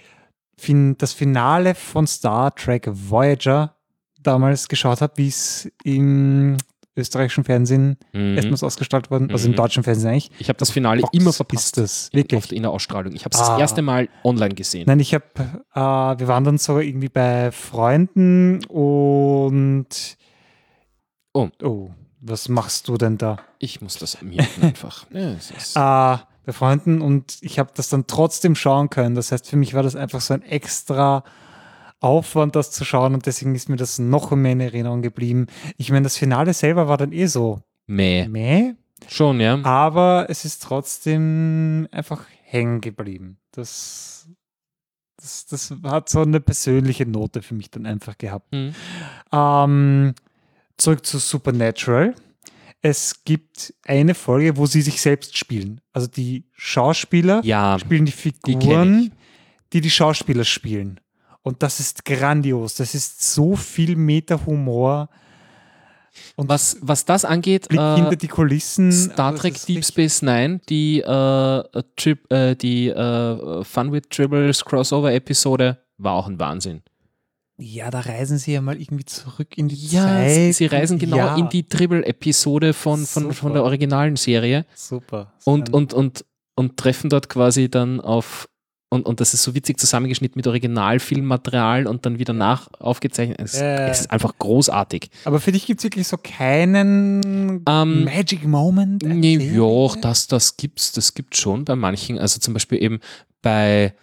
fin 0.58 0.96
das 0.98 1.14
Finale 1.14 1.74
von 1.74 2.06
Star 2.06 2.54
Trek 2.54 2.88
Voyager 2.92 3.74
damals 4.22 4.68
geschaut 4.68 5.00
habe, 5.00 5.12
wie 5.16 5.28
es 5.28 5.70
im 5.84 6.56
österreichischen 6.94 7.44
Fernsehen 7.44 7.96
Mhm. 8.12 8.36
erstmals 8.36 8.62
ausgestrahlt 8.62 9.10
worden, 9.10 9.30
also 9.30 9.46
im 9.46 9.52
Mhm. 9.52 9.56
deutschen 9.56 9.82
Fernsehen 9.82 10.10
eigentlich. 10.10 10.30
Ich 10.38 10.48
habe 10.50 10.58
das 10.58 10.70
Finale 10.70 11.00
Fox 11.00 11.16
immer 11.16 11.30
ist 11.30 11.36
verpasst. 11.36 11.76
das, 11.78 12.08
in- 12.12 12.18
wirklich? 12.18 12.36
Auf 12.38 12.46
der 12.48 12.58
Innerausstrahlung. 12.58 13.14
Ich 13.14 13.24
habe 13.24 13.34
es 13.34 13.40
Ah. 13.40 13.52
das 13.52 13.60
erste 13.60 13.80
Mal 13.80 14.08
online 14.24 14.54
gesehen. 14.54 14.84
Nein, 14.86 15.00
ich 15.00 15.14
habe, 15.14 15.24
äh, 15.74 15.78
wir 16.20 16.28
waren 16.28 16.44
dann 16.44 16.58
so 16.58 16.78
irgendwie 16.78 17.08
bei 17.08 17.50
Freunden 17.50 18.62
und 18.66 19.86
Oh. 21.34 21.48
oh, 21.62 21.90
was 22.20 22.48
machst 22.50 22.88
du 22.88 22.98
denn 22.98 23.16
da? 23.16 23.38
Ich 23.58 23.80
muss 23.80 23.96
das 23.96 24.20
muten 24.20 24.62
einfach. 24.62 25.06
Ja, 25.12 25.32
ist, 25.32 25.76
äh, 25.76 26.22
bei 26.44 26.52
Freunden 26.52 27.00
und 27.00 27.38
ich 27.40 27.58
habe 27.58 27.70
das 27.74 27.88
dann 27.88 28.06
trotzdem 28.06 28.54
schauen 28.54 28.90
können. 28.90 29.14
Das 29.14 29.32
heißt, 29.32 29.48
für 29.48 29.56
mich 29.56 29.72
war 29.74 29.82
das 29.82 29.96
einfach 29.96 30.20
so 30.20 30.34
ein 30.34 30.42
extra 30.42 31.24
Aufwand, 32.02 32.56
das 32.56 32.70
zu 32.70 32.84
schauen 32.84 33.14
und 33.14 33.26
deswegen 33.26 33.54
ist 33.54 33.68
mir 33.68 33.76
das 33.76 33.98
noch 33.98 34.30
mehr 34.32 34.52
in 34.52 34.60
Erinnerung 34.60 35.02
geblieben. 35.02 35.46
Ich 35.76 35.90
meine, 35.90 36.04
das 36.04 36.16
Finale 36.16 36.52
selber 36.54 36.88
war 36.88 36.96
dann 36.96 37.12
eh 37.12 37.26
so 37.26 37.60
Mäh. 37.86 38.28
meh, 38.28 38.74
Schon, 39.08 39.40
ja. 39.40 39.60
aber 39.64 40.26
es 40.28 40.44
ist 40.44 40.62
trotzdem 40.62 41.88
einfach 41.90 42.24
hängen 42.44 42.80
geblieben. 42.80 43.38
Das, 43.52 44.28
das, 45.16 45.46
das 45.46 45.74
hat 45.84 46.08
so 46.08 46.20
eine 46.22 46.40
persönliche 46.40 47.06
Note 47.06 47.42
für 47.42 47.54
mich 47.54 47.70
dann 47.70 47.86
einfach 47.86 48.18
gehabt. 48.18 48.52
Mhm. 48.52 48.74
Ähm, 49.32 50.14
zurück 50.76 51.04
zu 51.06 51.18
Supernatural. 51.18 52.14
Es 52.80 53.22
gibt 53.24 53.74
eine 53.86 54.14
Folge, 54.14 54.56
wo 54.56 54.66
sie 54.66 54.82
sich 54.82 55.00
selbst 55.00 55.38
spielen. 55.38 55.80
Also 55.92 56.08
die 56.08 56.44
Schauspieler 56.52 57.40
Ja, 57.44 57.78
spielen 57.78 58.06
die 58.06 58.12
Figuren, 58.12 59.12
die, 59.72 59.80
die 59.80 59.90
Schauspieler 59.90 60.44
spielen. 60.44 60.98
Und 61.42 61.62
das 61.62 61.80
ist 61.80 62.04
grandios. 62.04 62.76
Das 62.76 62.94
ist 62.94 63.34
so 63.34 63.56
viel 63.56 63.96
Meta-Humor. 63.96 65.08
Und 66.36 66.48
was, 66.48 66.76
was 66.80 67.04
das 67.04 67.24
angeht, 67.24 67.68
Blick 67.68 67.80
äh, 67.80 67.96
hinter 67.96 68.16
die 68.16 68.28
Kulissen. 68.28 68.92
Star 68.92 69.32
Also 69.32 69.36
es 69.36 69.40
Trek 69.42 69.66
Deep 69.66 69.84
Space 69.84 70.22
Nine, 70.22 70.60
die, 70.68 71.00
äh, 71.00 71.82
Trip, 71.96 72.30
äh, 72.30 72.54
die 72.54 72.88
äh, 72.88 73.64
Fun 73.64 73.92
with 73.92 74.02
Tribbles 74.10 74.64
Crossover 74.64 75.12
Episode, 75.12 75.78
war 75.98 76.14
auch 76.14 76.28
ein 76.28 76.38
Wahnsinn. 76.38 76.82
Ja, 77.58 77.90
da 77.90 78.00
reisen 78.00 78.38
sie 78.38 78.52
ja 78.52 78.60
mal 78.60 78.80
irgendwie 78.80 79.04
zurück 79.04 79.56
in 79.56 79.68
die 79.68 79.76
Ja, 79.76 80.04
Zeit. 80.04 80.30
sie, 80.34 80.52
sie 80.52 80.66
reisen 80.66 80.98
genau 80.98 81.16
ja, 81.16 81.36
in 81.36 81.48
die 81.48 81.68
Dribble-Episode 81.68 82.72
von, 82.72 83.06
von, 83.06 83.32
von 83.32 83.52
der 83.52 83.62
originalen 83.62 84.16
Serie 84.16 84.66
Super. 84.74 85.32
und, 85.44 85.72
und, 85.72 85.94
und, 85.94 86.24
und 86.56 86.76
treffen 86.76 87.08
dort 87.08 87.28
quasi 87.28 87.70
dann 87.70 88.00
auf, 88.00 88.48
und, 88.92 89.06
und 89.06 89.20
das 89.20 89.32
ist 89.32 89.42
so 89.42 89.54
witzig 89.54 89.80
zusammengeschnitten 89.80 90.38
mit 90.38 90.46
Originalfilmmaterial 90.46 91.86
und 91.86 92.04
dann 92.04 92.18
wieder 92.18 92.34
nach 92.34 92.68
aufgezeichnet. 92.78 93.40
Es, 93.40 93.54
Äh. 93.54 93.88
es 93.88 94.00
ist 94.00 94.10
einfach 94.10 94.36
großartig. 94.38 95.10
Aber 95.24 95.40
für 95.40 95.50
dich 95.50 95.64
gibt 95.64 95.80
es 95.80 95.84
wirklich 95.84 96.06
so 96.06 96.18
keinen 96.18 97.62
Ähm, 97.66 98.04
Magic 98.04 98.46
Moment? 98.46 99.02
Nee, 99.02 99.38
ja, 99.38 99.96
das, 100.02 100.26
das 100.26 100.58
gibt's, 100.58 100.92
das 100.92 101.14
gibt's 101.14 101.38
schon 101.40 101.64
bei 101.64 101.74
manchen. 101.74 102.18
Also 102.18 102.38
zum 102.38 102.52
Beispiel 102.52 102.82
eben 102.82 103.00
bei, 103.40 103.94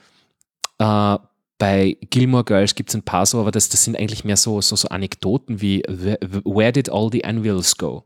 äh, 0.80 1.18
bei 1.60 1.98
Gilmore 2.10 2.44
Girls 2.44 2.74
gibt 2.74 2.90
es 2.90 2.96
ein 2.96 3.04
paar 3.04 3.28
so, 3.28 3.40
aber 3.40 3.52
das, 3.52 3.70
das 3.70 3.84
sind 3.84 3.96
eigentlich 3.96 4.24
mehr 4.24 4.38
so, 4.38 4.60
so, 4.62 4.76
so 4.76 4.88
Anekdoten 4.88 5.62
wie 5.62 5.84
Where, 5.88 6.18
where 6.46 6.72
did 6.72 6.90
all 6.90 7.10
the 7.12 7.24
anvils 7.24 7.78
go? 7.78 8.06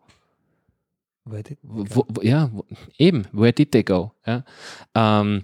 Warte. 1.23 1.55
Wo, 1.61 2.05
wo, 2.09 2.21
ja, 2.21 2.49
wo, 2.51 2.65
eben, 2.97 3.25
where 3.31 3.53
did 3.53 3.71
they 3.71 3.83
go? 3.83 4.11
Ja. 4.25 4.43
Ähm, 4.95 5.43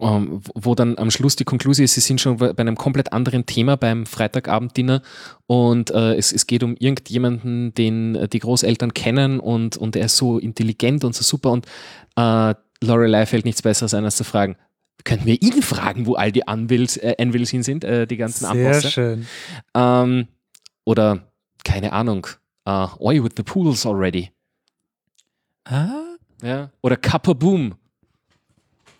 ähm, 0.00 0.40
wo- 0.54 0.74
dann 0.74 0.96
am 0.98 1.10
Schluss 1.10 1.36
die 1.36 1.44
Konklusion 1.44 1.84
ist, 1.84 1.94
sie 1.94 2.00
sind 2.00 2.20
schon 2.20 2.36
bei 2.38 2.54
einem 2.56 2.76
komplett 2.76 3.12
anderen 3.12 3.46
Thema 3.46 3.76
beim 3.76 4.06
Freitagabend-Dinner 4.06 5.02
und 5.46 5.90
äh, 5.90 6.14
es, 6.16 6.32
es 6.32 6.46
geht 6.46 6.62
um 6.62 6.74
irgendjemanden, 6.76 7.74
den 7.74 8.14
äh, 8.14 8.28
die 8.28 8.38
Großeltern 8.38 8.94
kennen 8.94 9.40
und, 9.40 9.76
und 9.76 9.96
er 9.96 10.06
ist 10.06 10.16
so 10.16 10.38
intelligent 10.38 11.04
und 11.04 11.14
so 11.14 11.22
super 11.22 11.50
und 11.52 11.66
äh, 12.16 12.54
Lorelei 12.82 13.26
fällt 13.26 13.44
nichts 13.44 13.62
Besseres 13.62 13.92
ein, 13.94 14.04
als 14.04 14.16
zu 14.16 14.24
fragen, 14.24 14.56
könnten 15.04 15.26
wir 15.26 15.40
ihn 15.42 15.62
fragen, 15.62 16.06
wo 16.06 16.14
all 16.14 16.32
die 16.32 16.46
Anvils, 16.48 16.96
äh, 16.96 17.14
Anvils 17.18 17.50
hin 17.50 17.62
sind, 17.62 17.84
äh, 17.84 18.06
die 18.06 18.16
ganzen 18.16 18.40
Sehr 18.46 18.50
Ambosse? 18.50 18.90
schön. 18.90 19.26
Ähm, 19.74 20.28
oder, 20.84 21.30
keine 21.64 21.92
Ahnung, 21.92 22.26
äh, 22.64 22.86
Oi 22.98 23.22
with 23.22 23.32
the 23.36 23.42
pools 23.42 23.84
already. 23.86 24.30
Ah, 25.64 26.16
Ja. 26.42 26.70
Oder 26.82 26.96
Kappa-Boom. 26.96 27.74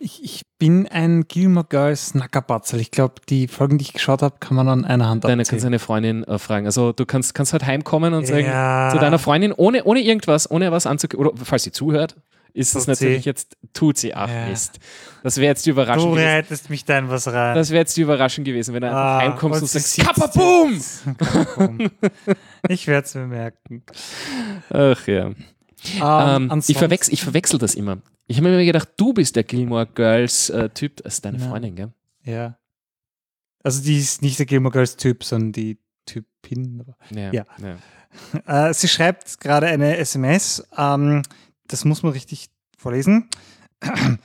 Ich, 0.01 0.23
ich 0.23 0.41
bin 0.59 0.87
ein 0.87 1.25
Gilmore 1.27 1.65
Girls 1.69 2.07
Snackerbatzel. 2.09 2.79
Ich 2.79 2.91
glaube, 2.91 3.15
die 3.29 3.47
Folgen, 3.47 3.77
die 3.77 3.83
ich 3.83 3.93
geschaut 3.93 4.21
habe, 4.21 4.35
kann 4.39 4.55
man 4.55 4.67
an 4.67 4.85
einer 4.85 5.07
Hand 5.07 5.23
Deine 5.23 5.37
kannst 5.37 5.51
abzählen. 5.51 5.63
deine 5.71 5.79
Freundin 5.79 6.23
äh, 6.23 6.37
fragen. 6.39 6.65
Also 6.65 6.91
du 6.91 7.05
kannst, 7.05 7.33
kannst 7.33 7.53
halt 7.53 7.65
heimkommen 7.65 8.13
und 8.13 8.25
sagen 8.27 8.45
Ja. 8.45 8.89
zu 8.91 8.99
deiner 8.99 9.19
Freundin, 9.19 9.53
ohne, 9.53 9.83
ohne 9.83 10.01
irgendwas, 10.01 10.49
ohne 10.49 10.71
was 10.71 10.85
anzukündigen, 10.85 11.33
oder 11.33 11.45
falls 11.45 11.63
sie 11.63 11.71
zuhört, 11.71 12.15
ist 12.53 12.75
das 12.75 12.83
sie. 12.83 12.91
natürlich 12.91 13.23
jetzt, 13.25 13.55
tut 13.73 13.97
sie, 13.97 14.13
ach 14.13 14.29
Ja. 14.29 14.47
Mist. 14.47 14.79
Das 15.23 15.37
wäre 15.37 15.47
jetzt 15.51 15.65
die 15.65 15.69
Überraschung 15.69 16.09
Du 16.09 16.15
gewesen. 16.15 16.27
reitest 16.27 16.69
mich 16.69 16.83
da 16.83 16.97
in 16.97 17.07
was 17.09 17.27
rein. 17.27 17.55
Das 17.55 17.69
wäre 17.69 17.79
jetzt 17.79 17.95
die 17.95 18.01
Überraschung 18.01 18.43
gewesen, 18.43 18.73
wenn 18.73 18.81
du 18.81 18.87
einfach 18.87 18.99
Ah, 19.01 19.19
heimkommst 19.19 19.61
und, 19.61 19.67
sie 19.69 19.79
sagst, 19.79 19.99
Kappa-Boom! 20.05 20.81
Kappa-Boom. 21.17 21.91
ich 22.67 22.87
werde 22.87 23.05
es 23.05 23.15
mir 23.15 23.27
merken. 23.27 23.83
Ach 24.69 25.07
ja. 25.07 25.27
Ähm, 25.27 26.49
Ähm, 26.51 26.61
ich, 26.67 26.77
verwechsel, 26.77 27.13
ich 27.13 27.23
verwechsel 27.23 27.57
das 27.57 27.73
immer. 27.75 27.99
Ich 28.31 28.37
habe 28.37 28.47
mir 28.47 28.63
gedacht, 28.63 28.87
du 28.95 29.13
bist 29.13 29.35
der 29.35 29.43
Gilmore 29.43 29.85
Girls 29.85 30.49
äh, 30.51 30.69
Typ. 30.69 31.03
Das 31.03 31.15
ist 31.15 31.25
deine 31.25 31.37
Nein. 31.37 31.49
Freundin, 31.49 31.75
gell? 31.75 31.91
Ja. 32.23 32.57
Also 33.61 33.83
die 33.83 33.97
ist 33.97 34.21
nicht 34.21 34.39
der 34.39 34.45
Gilmore 34.45 34.71
Girls 34.71 34.95
Typ, 34.95 35.25
sondern 35.25 35.51
die 35.51 35.77
Typin. 36.05 36.81
Ja. 37.09 37.33
Ja. 37.33 37.45
ja. 37.61 37.77
Äh, 38.69 38.73
sie 38.73 38.87
schreibt 38.89 39.39
gerade 39.39 39.67
eine 39.67 39.97
SMS. 39.97 40.65
Ähm, 40.77 41.23
das 41.67 41.83
muss 41.83 42.03
man 42.03 42.13
richtig 42.13 42.49
vorlesen. 42.77 43.29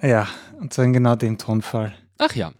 Ja, 0.00 0.28
und 0.58 0.72
zwar 0.72 0.84
in 0.84 0.92
genau 0.92 1.14
dem 1.14 1.38
Tonfall. 1.38 1.94
Ach 2.18 2.34
ja. 2.34 2.52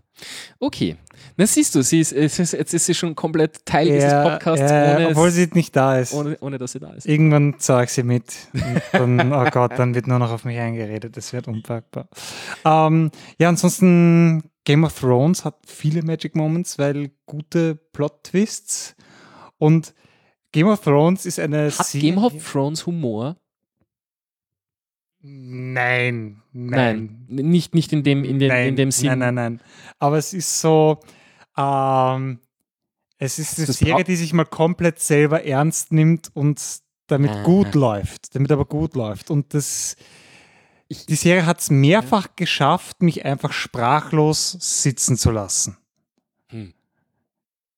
Okay. 0.60 0.96
Na 1.42 1.46
siehst 1.48 1.74
du, 1.74 1.82
sie 1.82 1.98
ist, 1.98 2.12
ist, 2.12 2.52
jetzt 2.52 2.72
ist 2.72 2.86
sie 2.86 2.94
schon 2.94 3.16
komplett 3.16 3.66
Teil 3.66 3.86
dieses 3.86 4.04
Ja, 4.12 4.22
Podcasts, 4.28 4.60
ja, 4.70 4.94
ohne, 4.94 5.08
obwohl 5.08 5.26
es, 5.28 5.34
sie 5.34 5.48
nicht 5.54 5.74
da 5.74 5.98
ist. 5.98 6.12
ohne, 6.14 6.36
ohne 6.40 6.56
dass 6.56 6.70
sie 6.70 6.78
da 6.78 6.92
ist. 6.92 7.04
Irgendwann 7.04 7.56
zeige 7.58 7.86
ich 7.86 7.90
sie 7.90 8.04
mit. 8.04 8.32
Dann, 8.92 9.32
oh 9.32 9.44
Gott, 9.50 9.72
dann 9.76 9.92
wird 9.96 10.06
nur 10.06 10.20
noch 10.20 10.30
auf 10.30 10.44
mich 10.44 10.56
eingeredet. 10.56 11.16
Das 11.16 11.32
wird 11.32 11.48
unpackbar. 11.48 12.06
Ähm, 12.64 13.10
ja, 13.38 13.48
ansonsten 13.48 14.44
Game 14.64 14.84
of 14.84 14.96
Thrones 14.96 15.44
hat 15.44 15.56
viele 15.66 16.04
Magic 16.04 16.36
Moments, 16.36 16.78
weil 16.78 17.10
gute 17.26 17.74
Plot-Twists 17.74 18.94
Und 19.58 19.94
Game 20.52 20.68
of 20.68 20.80
Thrones 20.82 21.26
ist 21.26 21.40
eine 21.40 21.72
Hat 21.76 21.86
Serie- 21.86 22.12
Game 22.12 22.18
of 22.24 22.52
Thrones 22.52 22.86
Humor? 22.86 23.36
Nein, 25.22 26.40
Nein, 26.52 27.24
nicht, 27.26 27.74
nicht 27.74 27.92
in 27.92 28.04
dem, 28.04 28.22
in 28.22 28.38
dem, 28.38 28.46
nein, 28.48 28.68
in 28.68 28.76
dem 28.76 28.90
Sinn. 28.92 29.08
Nein, 29.08 29.18
nein, 29.18 29.34
nein. 29.34 29.60
Aber 29.98 30.18
es 30.18 30.32
ist 30.34 30.60
so, 30.60 31.00
ähm, 31.56 32.40
es 33.18 33.38
ist 33.38 33.58
eine 33.58 33.72
Serie, 33.72 34.04
die 34.04 34.16
sich 34.16 34.32
mal 34.32 34.44
komplett 34.44 34.98
selber 34.98 35.44
ernst 35.44 35.92
nimmt 35.92 36.30
und 36.34 36.60
damit 37.06 37.44
gut 37.44 37.74
läuft. 37.74 38.34
Damit 38.34 38.50
aber 38.50 38.64
gut 38.64 38.96
läuft. 38.96 39.30
Und 39.30 39.54
das, 39.54 39.96
die 40.90 41.14
Serie 41.14 41.46
hat 41.46 41.60
es 41.60 41.70
mehrfach 41.70 42.28
geschafft, 42.36 43.02
mich 43.02 43.24
einfach 43.24 43.52
sprachlos 43.52 44.56
sitzen 44.60 45.16
zu 45.16 45.30
lassen. 45.30 45.76
Hm. 46.48 46.72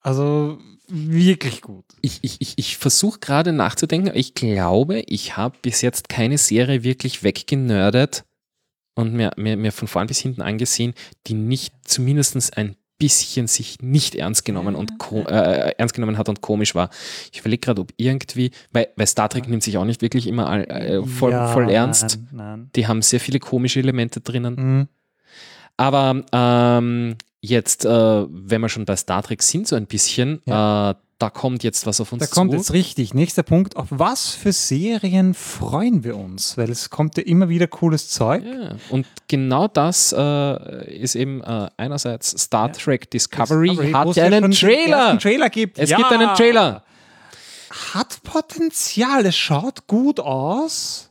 Also 0.00 0.58
wirklich 0.88 1.62
gut. 1.62 1.84
Ich, 2.00 2.20
ich, 2.22 2.40
ich, 2.40 2.54
ich 2.56 2.76
versuche 2.76 3.18
gerade 3.18 3.52
nachzudenken, 3.52 4.12
ich 4.14 4.34
glaube, 4.34 5.00
ich 5.00 5.36
habe 5.36 5.58
bis 5.62 5.80
jetzt 5.80 6.08
keine 6.08 6.38
Serie 6.38 6.84
wirklich 6.84 7.22
weggenördet 7.22 8.24
und 8.94 9.14
mir, 9.14 9.32
mir, 9.36 9.56
mir 9.56 9.72
von 9.72 9.88
vorn 9.88 10.06
bis 10.06 10.18
hinten 10.18 10.42
angesehen, 10.42 10.94
die 11.26 11.34
nicht 11.34 11.74
zumindest 11.84 12.56
ein 12.56 12.76
bisschen 12.98 13.46
sich 13.46 13.78
nicht 13.80 14.14
ernst 14.14 14.44
genommen 14.44 14.74
und 14.74 14.98
ko 14.98 15.22
äh, 15.22 15.74
ernst 15.76 15.94
genommen 15.94 16.18
hat 16.18 16.28
und 16.28 16.40
komisch 16.40 16.74
war. 16.74 16.90
Ich 17.32 17.40
überlege 17.40 17.60
gerade, 17.60 17.82
ob 17.82 17.92
irgendwie, 17.96 18.50
weil, 18.72 18.88
weil 18.96 19.06
Star 19.06 19.28
Trek 19.28 19.48
nimmt 19.48 19.62
sich 19.62 19.76
auch 19.78 19.84
nicht 19.84 20.02
wirklich 20.02 20.26
immer 20.26 20.48
all, 20.48 20.64
äh, 20.64 21.02
voll, 21.02 21.32
Ja, 21.32 21.48
voll 21.48 21.70
ernst. 21.70 22.18
Nein, 22.30 22.36
nein. 22.36 22.70
Die 22.76 22.86
haben 22.86 23.02
sehr 23.02 23.20
viele 23.20 23.40
komische 23.40 23.80
Elemente 23.80 24.20
drinnen. 24.20 24.54
Mhm. 24.54 24.88
Aber 25.76 26.22
ähm, 26.32 27.16
jetzt, 27.40 27.84
äh, 27.84 27.88
wenn 27.88 28.60
wir 28.60 28.68
schon 28.68 28.84
bei 28.84 28.96
Star 28.96 29.22
Trek 29.22 29.42
sind, 29.42 29.66
so 29.66 29.76
ein 29.76 29.86
bisschen, 29.86 30.40
äh, 30.46 30.94
da 31.24 31.30
kommt 31.30 31.64
jetzt 31.64 31.86
was 31.86 32.02
auf 32.02 32.12
uns 32.12 32.20
Da 32.20 32.26
kommt 32.26 32.50
zu. 32.50 32.58
jetzt 32.58 32.72
richtig. 32.74 33.14
Nächster 33.14 33.42
Punkt. 33.42 33.76
Auf 33.76 33.86
was 33.88 34.32
für 34.32 34.52
Serien 34.52 35.32
freuen 35.32 36.04
wir 36.04 36.18
uns? 36.18 36.58
Weil 36.58 36.70
es 36.70 36.90
kommt 36.90 37.16
ja 37.16 37.22
immer 37.22 37.48
wieder 37.48 37.66
cooles 37.66 38.10
Zeug. 38.10 38.44
Ja, 38.44 38.76
und 38.90 39.06
genau 39.26 39.66
das 39.66 40.14
äh, 40.16 40.94
ist 40.94 41.14
eben 41.14 41.42
äh, 41.42 41.70
einerseits 41.78 42.30
Star 42.42 42.70
Trek 42.74 43.10
Discovery, 43.10 43.70
Discovery, 43.70 43.92
hat 43.92 44.16
ja 44.16 44.24
einen 44.24 44.50
Trailer. 44.50 45.18
Trailer 45.18 45.48
gibt. 45.48 45.78
Es 45.78 45.88
ja. 45.88 45.96
gibt 45.96 46.12
einen 46.12 46.34
Trailer. 46.34 46.84
Hat 47.94 48.22
Potenzial. 48.22 49.24
Es 49.24 49.36
schaut 49.36 49.86
gut 49.86 50.20
aus. 50.20 51.10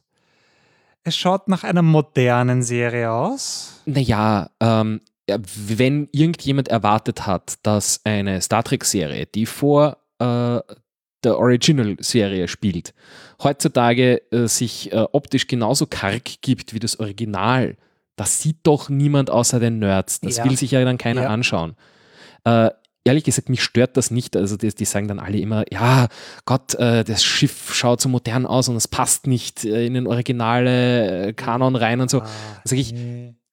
Es 1.04 1.18
schaut 1.18 1.48
nach 1.48 1.64
einer 1.64 1.82
modernen 1.82 2.62
Serie 2.62 3.10
aus. 3.12 3.82
Naja, 3.86 4.52
ähm, 4.60 5.02
ja, 5.28 5.38
wenn 5.56 6.08
irgendjemand 6.12 6.68
erwartet 6.68 7.26
hat, 7.26 7.56
dass 7.64 8.02
eine 8.04 8.42
Star 8.42 8.64
Trek-Serie, 8.64 9.26
die 9.26 9.48
vor 9.48 9.98
äh, 10.24 10.76
der 11.24 11.38
Original-Serie 11.40 12.48
spielt, 12.48 12.94
heutzutage 13.42 14.22
äh, 14.32 14.48
sich 14.48 14.92
äh, 14.92 15.06
optisch 15.12 15.48
genauso 15.48 15.86
karg 15.86 16.24
gibt 16.42 16.74
wie 16.74 16.80
das 16.80 17.00
Original, 17.00 17.78
das 18.16 18.42
sieht 18.42 18.58
doch 18.64 18.90
niemand 18.90 19.30
außer 19.30 19.60
den 19.60 19.80
Nerds. 19.80 20.20
Das 20.22 20.38
Ja. 20.38 20.44
will 20.46 20.58
sich 20.58 20.72
ja 20.72 20.84
dann 20.84 20.98
keiner 20.98 21.24
Ja. 21.24 21.30
anschauen. 21.30 21.76
Äh, 22.44 22.70
ehrlich 23.06 23.24
gesagt, 23.24 23.50
mich 23.50 23.64
stört 23.64 23.98
das 23.98 24.12
nicht. 24.12 24.36
Also 24.36 24.56
die, 24.58 24.70
die 24.74 24.86
sagen 24.86 25.08
dann 25.08 25.20
alle 25.20 25.38
immer, 25.40 25.64
ja, 25.72 26.08
Gott, 26.46 26.76
äh, 26.76 27.04
das 27.04 27.24
Schiff 27.24 27.74
schaut 27.74 28.02
so 28.02 28.10
modern 28.10 28.46
aus 28.46 28.68
und 28.70 28.76
es 28.76 28.88
passt 28.88 29.26
nicht 29.28 29.64
äh, 29.66 29.86
in 29.86 29.94
den 29.94 30.08
originale 30.08 31.28
äh, 31.30 31.34
Kanon 31.34 31.76
rein 31.76 32.02
und 32.02 32.10
so. 32.10 32.22
Ah, 32.22 32.28
Sag 32.66 32.78
ich, 32.78 32.94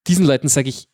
diesen 0.07 0.27
Leuten 0.27 0.49
sage 0.49 0.69
ich, 0.69 0.89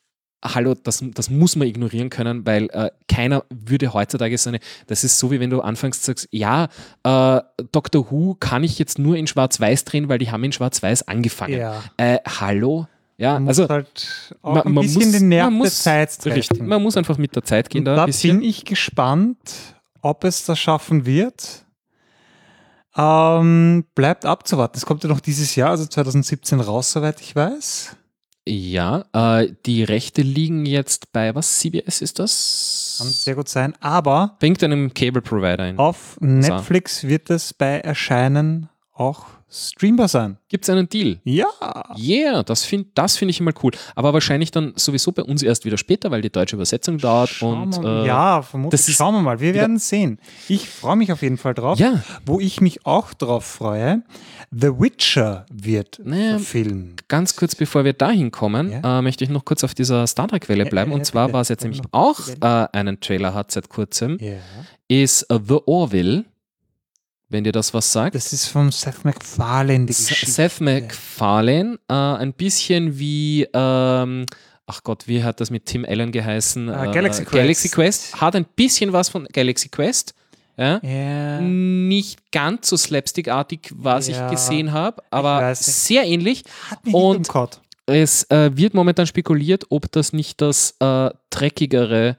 hallo, 0.44 0.74
das, 0.74 1.02
das 1.14 1.30
muss 1.30 1.56
man 1.56 1.66
ignorieren 1.66 2.10
können, 2.10 2.46
weil 2.46 2.68
äh, 2.72 2.90
keiner 3.08 3.44
würde 3.50 3.92
heutzutage 3.92 4.36
so 4.38 4.50
eine, 4.50 4.60
das 4.86 5.02
ist 5.04 5.18
so 5.18 5.30
wie 5.30 5.40
wenn 5.40 5.50
du 5.50 5.60
anfängst 5.60 6.04
sagst, 6.04 6.28
ja, 6.30 6.68
äh, 7.02 7.40
Doctor 7.72 8.10
Who 8.10 8.36
kann 8.38 8.62
ich 8.62 8.78
jetzt 8.78 8.98
nur 8.98 9.16
in 9.16 9.26
Schwarz-Weiß 9.26 9.84
drehen, 9.84 10.08
weil 10.08 10.18
die 10.18 10.30
haben 10.30 10.44
in 10.44 10.52
Schwarz-Weiß 10.52 11.08
angefangen. 11.08 11.58
Ja. 11.58 11.82
Äh, 11.96 12.18
hallo? 12.26 12.86
Ja, 13.18 13.34
Man 13.34 13.44
muss 13.44 13.58
also 13.60 13.68
halt 13.72 14.34
auch 14.42 14.54
man- 14.56 14.66
ein 14.66 14.72
man 14.74 14.84
bisschen 14.84 15.02
muss- 15.04 15.12
den 15.12 15.28
Nerv 15.28 15.44
man 15.46 15.52
der 15.54 15.58
muss- 15.58 15.82
Zeit 15.82 16.26
richtig, 16.26 16.62
man 16.62 16.82
muss 16.82 16.96
einfach 16.98 17.16
mit 17.18 17.34
der 17.34 17.42
Zeit 17.44 17.70
gehen 17.70 17.80
Und 17.80 17.84
da 17.86 17.96
da 17.96 18.06
bin 18.06 18.42
ich 18.42 18.64
gespannt, 18.66 19.38
ob 20.02 20.22
es 20.24 20.44
das 20.44 20.58
schaffen 20.58 21.06
wird. 21.06 21.64
Ähm, 22.96 23.84
bleibt 23.94 24.24
abzuwarten. 24.24 24.76
Es 24.78 24.86
kommt 24.86 25.02
ja 25.02 25.08
noch 25.10 25.20
dieses 25.20 25.54
Jahr, 25.54 25.70
also 25.70 25.84
2017 25.86 26.60
raus, 26.60 26.92
soweit 26.92 27.20
ich 27.20 27.34
weiß. 27.36 27.96
Ja, 28.48 29.04
äh, 29.12 29.52
die 29.66 29.82
Rechte 29.82 30.22
liegen 30.22 30.66
jetzt 30.66 31.12
bei, 31.12 31.34
was, 31.34 31.58
CBS 31.58 32.00
ist 32.00 32.16
Kann 32.18 32.24
das? 32.24 33.24
sehr 33.24 33.34
gut 33.34 33.48
sein. 33.48 33.74
Aber 33.80 34.36
Bringt 34.38 34.62
einem 34.62 34.94
Cable-Provider 34.94 35.64
ein. 35.64 35.78
auf 35.78 36.16
Netflix 36.20 37.04
wird 37.04 37.28
es 37.30 37.52
bei 37.52 37.80
Erscheinen 37.80 38.68
auch 38.92 39.26
streambar 39.48 40.08
sein. 40.08 40.38
Gibt 40.48 40.64
es 40.64 40.70
einen 40.70 40.88
Deal? 40.88 41.18
Ja. 41.24 41.46
Yeah, 41.96 42.42
das 42.42 42.64
finde 42.64 42.88
das 42.94 43.16
find 43.16 43.30
ich 43.30 43.40
immer 43.40 43.52
cool. 43.62 43.72
Aber 43.94 44.12
wahrscheinlich 44.12 44.50
dann 44.50 44.72
sowieso 44.76 45.12
bei 45.12 45.22
uns 45.22 45.42
erst 45.42 45.64
wieder 45.64 45.78
später, 45.78 46.10
weil 46.10 46.20
die 46.22 46.30
deutsche 46.30 46.56
Übersetzung 46.56 46.98
dauert. 46.98 47.28
Schauen 47.30 47.62
und, 47.74 47.82
wir 47.82 48.02
äh, 48.02 48.06
ja, 48.06 48.42
vermutlich. 48.42 48.84
das 48.84 48.94
Schauen 48.94 49.14
wir 49.14 49.22
mal. 49.22 49.40
Wir 49.40 49.54
werden 49.54 49.78
sehen. 49.78 50.18
Ich 50.48 50.68
freue 50.68 50.96
mich 50.96 51.12
auf 51.12 51.22
jeden 51.22 51.38
Fall 51.38 51.54
drauf. 51.54 51.78
Ja. 51.78 52.02
Wo 52.24 52.40
ich 52.40 52.60
mich 52.60 52.84
auch 52.86 53.14
drauf 53.14 53.44
freue, 53.44 54.02
The 54.50 54.68
Witcher 54.78 55.46
wird 55.52 56.00
Naja, 56.04 56.30
verfilmt. 56.38 57.08
Ganz 57.08 57.36
kurz 57.36 57.54
befor 57.54 57.84
wir 57.84 57.92
dahin 57.92 58.30
kommen, 58.30 58.70
Ja. 58.70 58.98
äh, 58.98 59.02
möchte 59.02 59.24
ich 59.24 59.30
noch 59.30 59.44
kurz 59.44 59.62
auf 59.64 59.74
dieser 59.74 60.06
Star 60.06 60.28
Trek-Welle 60.28 60.64
Ja, 60.64 60.70
bleiben. 60.70 60.90
ja, 60.90 60.96
und 60.96 61.04
zwar 61.04 61.32
war 61.32 61.40
es 61.40 61.48
jetzt 61.48 61.62
nämlich 61.62 61.82
auch 61.92 62.20
äh, 62.40 62.66
einen 62.72 63.00
Trailer 63.00 63.34
hat 63.34 63.50
seit 63.52 63.68
kurzem, 63.68 64.18
ist 64.88 65.22
äh, 65.30 65.38
The 65.46 65.58
Orville, 65.66 66.24
wenn 67.28 67.44
dir 67.44 67.52
das 67.52 67.74
was 67.74 67.92
sagt. 67.92 68.14
Das 68.14 68.32
ist 68.32 68.46
von 68.46 68.70
Seth 68.70 69.04
MacFarlane, 69.04 69.86
die 69.86 69.92
S- 69.92 70.06
Geschichte. 70.08 70.30
Seth 70.30 70.60
MacFarlane, 70.60 71.78
äh, 71.88 71.92
ein 71.94 72.32
bisschen 72.32 72.98
wie, 72.98 73.46
ähm, 73.52 74.26
ach 74.66 74.82
Gott, 74.82 75.06
wie 75.08 75.22
hat 75.22 75.40
das 75.40 75.50
mit 75.50 75.66
Tim 75.66 75.84
Allen 75.84 76.12
geheißen? 76.12 76.68
Ah, 76.68 76.84
Äh, 76.90 76.92
Galaxy 76.94 77.22
Quest. 77.24 77.32
Galaxy 77.34 77.68
Quest. 77.68 78.20
Hat 78.20 78.36
ein 78.36 78.44
bisschen 78.56 78.92
was 78.92 79.08
von 79.08 79.26
Galaxy 79.32 79.68
Quest. 79.68 80.14
Ja. 80.58 80.80
Ja. 80.82 81.40
Nicht 81.40 82.30
ganz 82.32 82.68
so 82.70 82.76
slapstickartig, 82.78 83.72
was 83.74 84.08
Ja, 84.08 84.24
ich 84.26 84.30
gesehen 84.32 84.72
habe, 84.72 85.02
aber 85.10 85.54
sehr 85.54 86.04
ähnlich. 86.04 86.44
Hat 86.70 86.84
mich 86.84 86.94
Und-. 86.94 87.28
Es 87.88 88.24
äh, 88.30 88.50
wird 88.56 88.74
momentan 88.74 89.06
spekuliert, 89.06 89.66
ob 89.68 89.92
das 89.92 90.12
nicht 90.12 90.40
das 90.40 90.74
äh, 90.80 91.10
dreckigere 91.30 92.16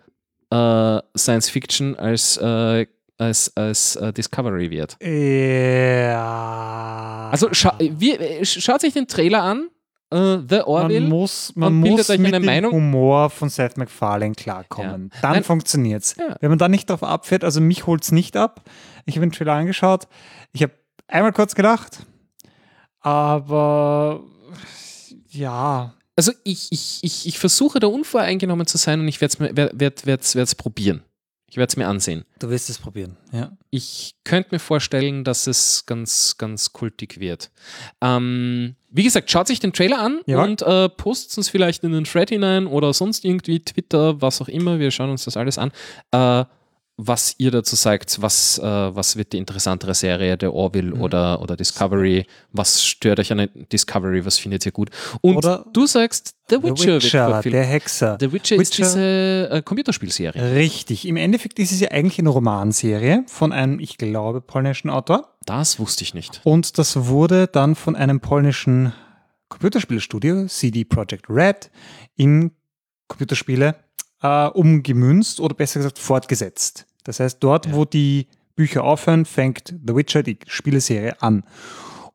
äh, 0.49 0.99
Science 1.17 1.49
Fiction 1.49 1.95
als, 1.95 2.37
äh, 2.37 2.85
als, 3.17 3.51
als 3.55 3.95
äh, 3.95 4.13
Discovery 4.13 4.69
wird. 4.69 4.97
Ja. 6.07 7.29
Also 7.31 7.53
scha 7.53 7.75
wie, 7.79 8.45
schaut 8.45 8.81
sich 8.81 8.93
den 8.93 9.07
Trailer 9.07 9.43
an, 9.43 9.69
äh, 10.11 10.37
The 10.49 10.61
Orville. 10.61 11.01
man 11.01 11.09
muss, 11.09 11.51
man 11.55 11.73
muss 11.73 12.09
euch 12.09 12.19
mit 12.19 12.33
dem 12.33 12.45
Meinung. 12.45 12.71
Humor 12.71 13.29
von 13.29 13.49
Seth 13.49 13.77
MacFarlane 13.77 14.35
klarkommen. 14.35 15.11
Ja. 15.13 15.21
Dann 15.21 15.33
Nein. 15.33 15.43
funktioniert's. 15.43 16.15
Ja. 16.17 16.35
Wenn 16.39 16.49
man 16.49 16.59
da 16.59 16.69
nicht 16.69 16.89
drauf 16.89 17.03
abfährt, 17.03 17.43
also 17.43 17.59
mich 17.59 17.85
holt's 17.87 18.11
nicht 18.11 18.37
ab. 18.37 18.61
Ich 19.05 19.15
habe 19.15 19.25
den 19.25 19.31
Trailer 19.31 19.53
angeschaut. 19.53 20.07
Ich 20.53 20.63
habe 20.63 20.73
einmal 21.07 21.33
kurz 21.33 21.55
gedacht, 21.55 21.99
aber 23.01 24.21
ja, 25.29 25.93
Also 26.15 26.31
ich, 26.43 26.71
ich, 26.71 26.99
ich, 27.03 27.27
ich 27.27 27.39
versuche 27.39 27.79
da 27.79 27.87
unvoreingenommen 27.87 28.65
zu 28.65 28.77
sein 28.77 28.99
und 28.99 29.07
ich 29.07 29.21
werde 29.21 29.33
es 29.33 29.55
werd, 29.55 30.05
werd, 30.05 30.35
werd, 30.35 30.57
probieren. 30.57 31.03
Ich 31.49 31.55
werde 31.57 31.69
es 31.69 31.77
mir 31.77 31.87
ansehen. 31.87 32.25
du 32.39 32.49
wirst 32.49 32.69
es 32.69 32.77
probieren. 32.77 33.15
Ja. 33.31 33.51
Ich 33.69 34.15
könnte 34.25 34.49
mir 34.51 34.59
vorstellen, 34.59 35.23
dass 35.23 35.47
es 35.47 35.85
ganz, 35.85 36.35
ganz 36.37 36.73
kultig 36.73 37.19
wird. 37.21 37.51
Ähm, 38.01 38.75
wie 38.89 39.03
gesagt, 39.03 39.31
schaut 39.31 39.47
sich 39.47 39.59
den 39.59 39.71
Trailer 39.73 39.99
an 39.99 40.19
Ja. 40.25 40.43
und 40.43 40.61
äh, 40.61 40.89
postet 40.89 41.37
uns 41.37 41.47
vielleicht 41.49 41.83
in 41.85 41.93
den 41.93 42.03
Thread 42.03 42.29
hinein 42.29 42.67
oder 42.67 42.93
sonst 42.93 43.23
irgendwie 43.23 43.59
Twitter, 43.61 44.21
was 44.21 44.41
auch 44.41 44.49
immer. 44.49 44.79
Wir 44.79 44.91
schauen 44.91 45.09
uns 45.09 45.23
das 45.25 45.37
alles 45.37 45.57
an. 45.57 45.71
Äh, 46.11 46.43
was 46.99 47.35
ihr 47.37 47.51
dazu 47.51 47.75
sagt, 47.75 48.19
was, 48.23 48.57
äh, 48.57 48.63
was 48.63 49.15
wird 49.17 49.31
die 49.33 49.37
interessantere 49.37 49.93
Serie, 49.93 50.35
der 50.35 50.51
Orville 50.53 50.95
Mhm. 50.95 51.01
oder, 51.01 51.39
oder 51.41 51.55
Discovery? 51.55 52.25
Was 52.53 52.83
stört 52.83 53.19
euch 53.19 53.31
an 53.31 53.47
Discovery? 53.71 54.25
Was 54.25 54.39
findet 54.39 54.65
ihr 54.65 54.71
gut? 54.71 54.89
Und 55.21 55.37
Oder 55.37 55.63
du 55.73 55.85
sagst, 55.85 56.33
The 56.49 56.55
The 56.55 56.63
Witcher, 56.63 56.85
wird 56.87 57.03
Witcher, 57.03 57.29
verfilmt. 57.29 57.53
der 57.53 57.63
Hexer. 57.65 58.17
The 58.19 58.31
Witcher, 58.33 58.55
ist 58.55 58.71
Witcher- 58.79 58.83
diese 58.83 59.49
äh, 59.51 59.61
Computerspielserie. 59.61 60.55
Richtig. 60.55 61.07
Im 61.07 61.17
Endeffekt 61.17 61.59
ist 61.59 61.71
es 61.71 61.79
ja 61.81 61.91
eigentlich 61.91 62.17
eine 62.17 62.29
Romanserie 62.29 63.23
von 63.27 63.51
einem, 63.51 63.79
ich 63.79 63.97
glaube, 63.99 64.41
polnischen 64.41 64.89
Autor. 64.89 65.35
Das 65.45 65.77
wusste 65.79 66.03
ich 66.03 66.15
nicht. 66.15 66.41
Und 66.45 66.77
das 66.79 67.05
wurde 67.05 67.45
dann 67.47 67.75
von 67.75 67.95
einem 67.95 68.21
polnischen 68.21 68.91
Computerspielstudio, 69.49 70.47
CD 70.47 70.83
Projekt 70.83 71.29
Red, 71.29 71.69
in 72.15 72.51
Computerspiele 73.07 73.75
äh, 74.23 74.47
umgemünzt 74.47 75.39
oder 75.39 75.53
besser 75.53 75.79
gesagt 75.79 75.99
fortgesetzt. 75.99 76.85
Das 77.07 77.21
heißt, 77.21 77.37
dort, 77.39 77.73
wo 77.73 77.85
die 77.85 78.27
Bücher 78.55 78.83
aufhören, 78.83 79.23
fängt 79.25 79.73
The 79.87 79.95
Witcher, 79.95 80.23
die 80.23 80.37
Spieleserie, 80.45 81.21
an. 81.21 81.43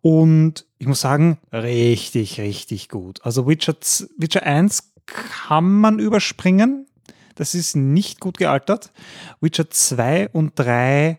Und 0.03 0.67
ich 0.79 0.87
muss 0.87 1.01
sagen, 1.01 1.39
richtig, 1.53 2.39
richtig 2.39 2.91
gut. 2.91 3.21
Also 3.23 3.47
Witcher, 3.49 3.75
Witcher 4.19 4.43
1 4.43 4.93
kann 5.07 5.81
man 5.81 5.99
überspringen. 5.99 6.87
Das 7.37 7.55
ist 7.55 7.75
nicht 7.75 8.21
gut 8.21 8.37
gealtert. 8.37 8.93
Witcher 9.41 9.71
2 9.71 10.29
und 10.29 10.59
3 10.59 11.19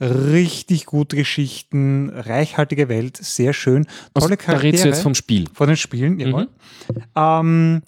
richtig 0.00 0.86
gute 0.86 1.16
Geschichten, 1.16 2.10
reichhaltige 2.10 2.88
Welt, 2.88 3.16
sehr 3.16 3.52
schön. 3.52 3.86
Tolle 4.12 4.30
da 4.30 4.36
Charaktere. 4.36 4.62
redest 4.62 4.84
du 4.84 4.88
jetzt 4.88 5.02
vom 5.02 5.14
Spiel. 5.14 5.48
von 5.52 5.68
den 5.68 5.76
Spielen, 5.76 6.18
jawohl. 6.18 6.48
Ähm, 7.14 7.82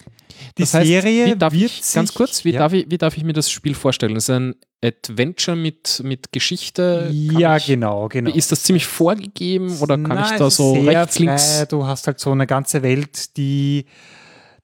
die 0.59 0.63
Das 0.63 0.75
heißt, 0.75 0.87
Serie 0.87 1.37
darf 1.37 1.53
wird 1.53 1.71
ich, 1.71 1.93
ganz 1.93 2.09
sich- 2.11 2.17
kurz, 2.17 2.45
wie, 2.45 2.53
ja, 2.53 2.61
darf 2.61 2.73
ich, 2.73 2.87
wie 2.91 2.99
darf 2.99 3.17
ich 3.17 3.25
mir 3.25 3.33
das 3.33 3.51
Spiel 3.51 3.75
vorstellen? 3.75 4.15
Das 4.15 4.25
ist 4.25 4.31
ein 4.31 4.55
Adventure 4.85 5.57
mit, 5.57 6.01
mit 6.05 6.33
Geschichte. 6.33 7.11
Ja, 7.13 7.57
ich, 7.57 7.67
genau, 7.67 8.09
genau. 8.09 8.31
Ist 8.31 8.53
das 8.53 8.63
ziemlich 8.63 8.87
vorgegeben 8.87 9.79
oder 9.81 9.97
kann 9.97 10.17
Nein, 10.17 10.33
ich 10.33 10.39
da 10.39 10.51
so 10.51 10.73
rechts, 10.83 11.19
links? 11.19 11.57
frei. 11.59 11.65
Du 11.67 11.87
hast 11.87 12.07
halt 12.07 12.21
so 12.21 12.31
eine 12.33 12.47
ganze 12.47 12.83
Welt, 12.83 13.37
die 13.37 13.87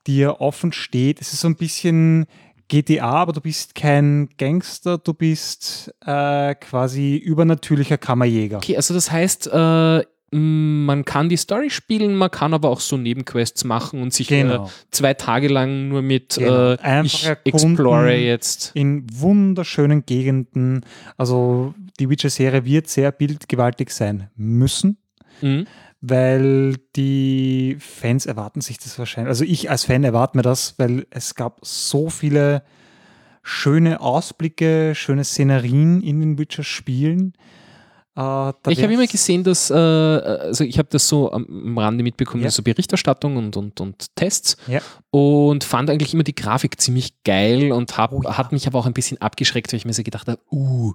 dir 0.06 0.40
offen 0.40 0.72
steht. 0.72 1.20
Es 1.20 1.32
ist 1.32 1.40
so 1.40 1.48
ein 1.48 1.56
bisschen 1.56 2.26
GTA, 2.68 3.04
aber 3.10 3.32
du 3.32 3.40
bist 3.40 3.74
kein 3.74 4.28
Gangster, 4.38 4.96
du 4.98 5.12
bist 5.14 5.92
äh, 6.06 6.54
quasi 6.54 7.16
übernatürlicher 7.16 7.98
Kammerjäger. 7.98 8.56
Okay, 8.58 8.76
also 8.76 8.94
das 8.94 9.10
heißt, 9.10 9.46
äh, 9.48 10.02
man 10.34 11.04
kann 11.04 11.28
die 11.28 11.36
Story 11.36 11.68
spielen, 11.70 12.14
man 12.16 12.30
kann 12.30 12.54
aber 12.54 12.70
auch 12.70 12.80
so 12.80 12.96
Nebenquests 12.96 13.64
machen 13.64 14.00
und 14.00 14.14
sich 14.14 14.28
Genau. 14.28 14.66
äh, 14.66 14.68
zwei 14.90 15.12
Tage 15.14 15.48
lang 15.48 15.88
nur 15.88 16.00
mit 16.02 16.36
Genau. 16.38 16.72
äh, 16.72 17.02
ich 17.04 17.28
explore 17.44 18.14
jetzt. 18.14 18.70
In 18.74 19.06
wunderschönen 19.12 20.06
Gegenden. 20.06 20.80
Also 21.18 21.74
die 22.00 22.08
Witcher-Serie 22.08 22.64
wird 22.64 22.88
sehr 22.88 23.12
bildgewaltig 23.12 23.90
sein 23.90 24.30
müssen. 24.36 24.96
Mhm. 25.40 25.66
weil 26.04 26.74
die 26.96 27.76
Fans 27.78 28.26
erwarten 28.26 28.60
sich 28.60 28.76
das 28.78 28.98
wahrscheinlich. 28.98 29.28
Also 29.28 29.44
ich 29.44 29.70
als 29.70 29.84
Fan 29.84 30.02
erwarte 30.02 30.36
mir 30.36 30.42
das, 30.42 30.74
weil 30.78 31.06
es 31.10 31.36
gab 31.36 31.58
so 31.62 32.10
viele 32.10 32.62
schöne 33.44 34.00
Ausblicke, 34.00 34.94
schöne 34.96 35.22
Szenerien 35.24 36.00
in 36.02 36.20
den 36.20 36.38
Witcher-Spielen. 36.38 37.34
Da 38.14 38.52
Ich 38.68 38.82
habe 38.82 38.92
immer 38.92 39.06
gesehen, 39.06 39.42
dass, 39.42 39.70
äh, 39.70 39.74
also 39.74 40.64
ich 40.64 40.76
habe 40.78 40.88
das 40.90 41.08
so 41.08 41.32
am, 41.32 41.78
Rande 41.78 42.02
mitbekommen, 42.04 42.42
Ja. 42.42 42.50
so 42.50 42.62
Berichterstattung 42.62 43.36
und, 43.38 43.56
und, 43.56 43.80
und 43.80 44.14
Tests 44.16 44.58
Ja. 44.66 44.80
und 45.10 45.64
fand 45.64 45.88
eigentlich 45.88 46.12
immer 46.12 46.22
die 46.22 46.34
Grafik 46.34 46.78
ziemlich 46.78 47.22
geil 47.24 47.72
und 47.72 47.96
hab, 47.96 48.12
Oh 48.12 48.20
ja. 48.22 48.36
hat 48.36 48.52
mich 48.52 48.66
aber 48.66 48.78
auch 48.78 48.86
ein 48.86 48.92
bisschen 48.92 49.18
abgeschreckt, 49.22 49.72
weil 49.72 49.78
ich 49.78 49.86
mir 49.86 49.94
so 49.94 50.02
gedacht 50.02 50.28
habe, 50.28 50.38
uh, 50.50 50.92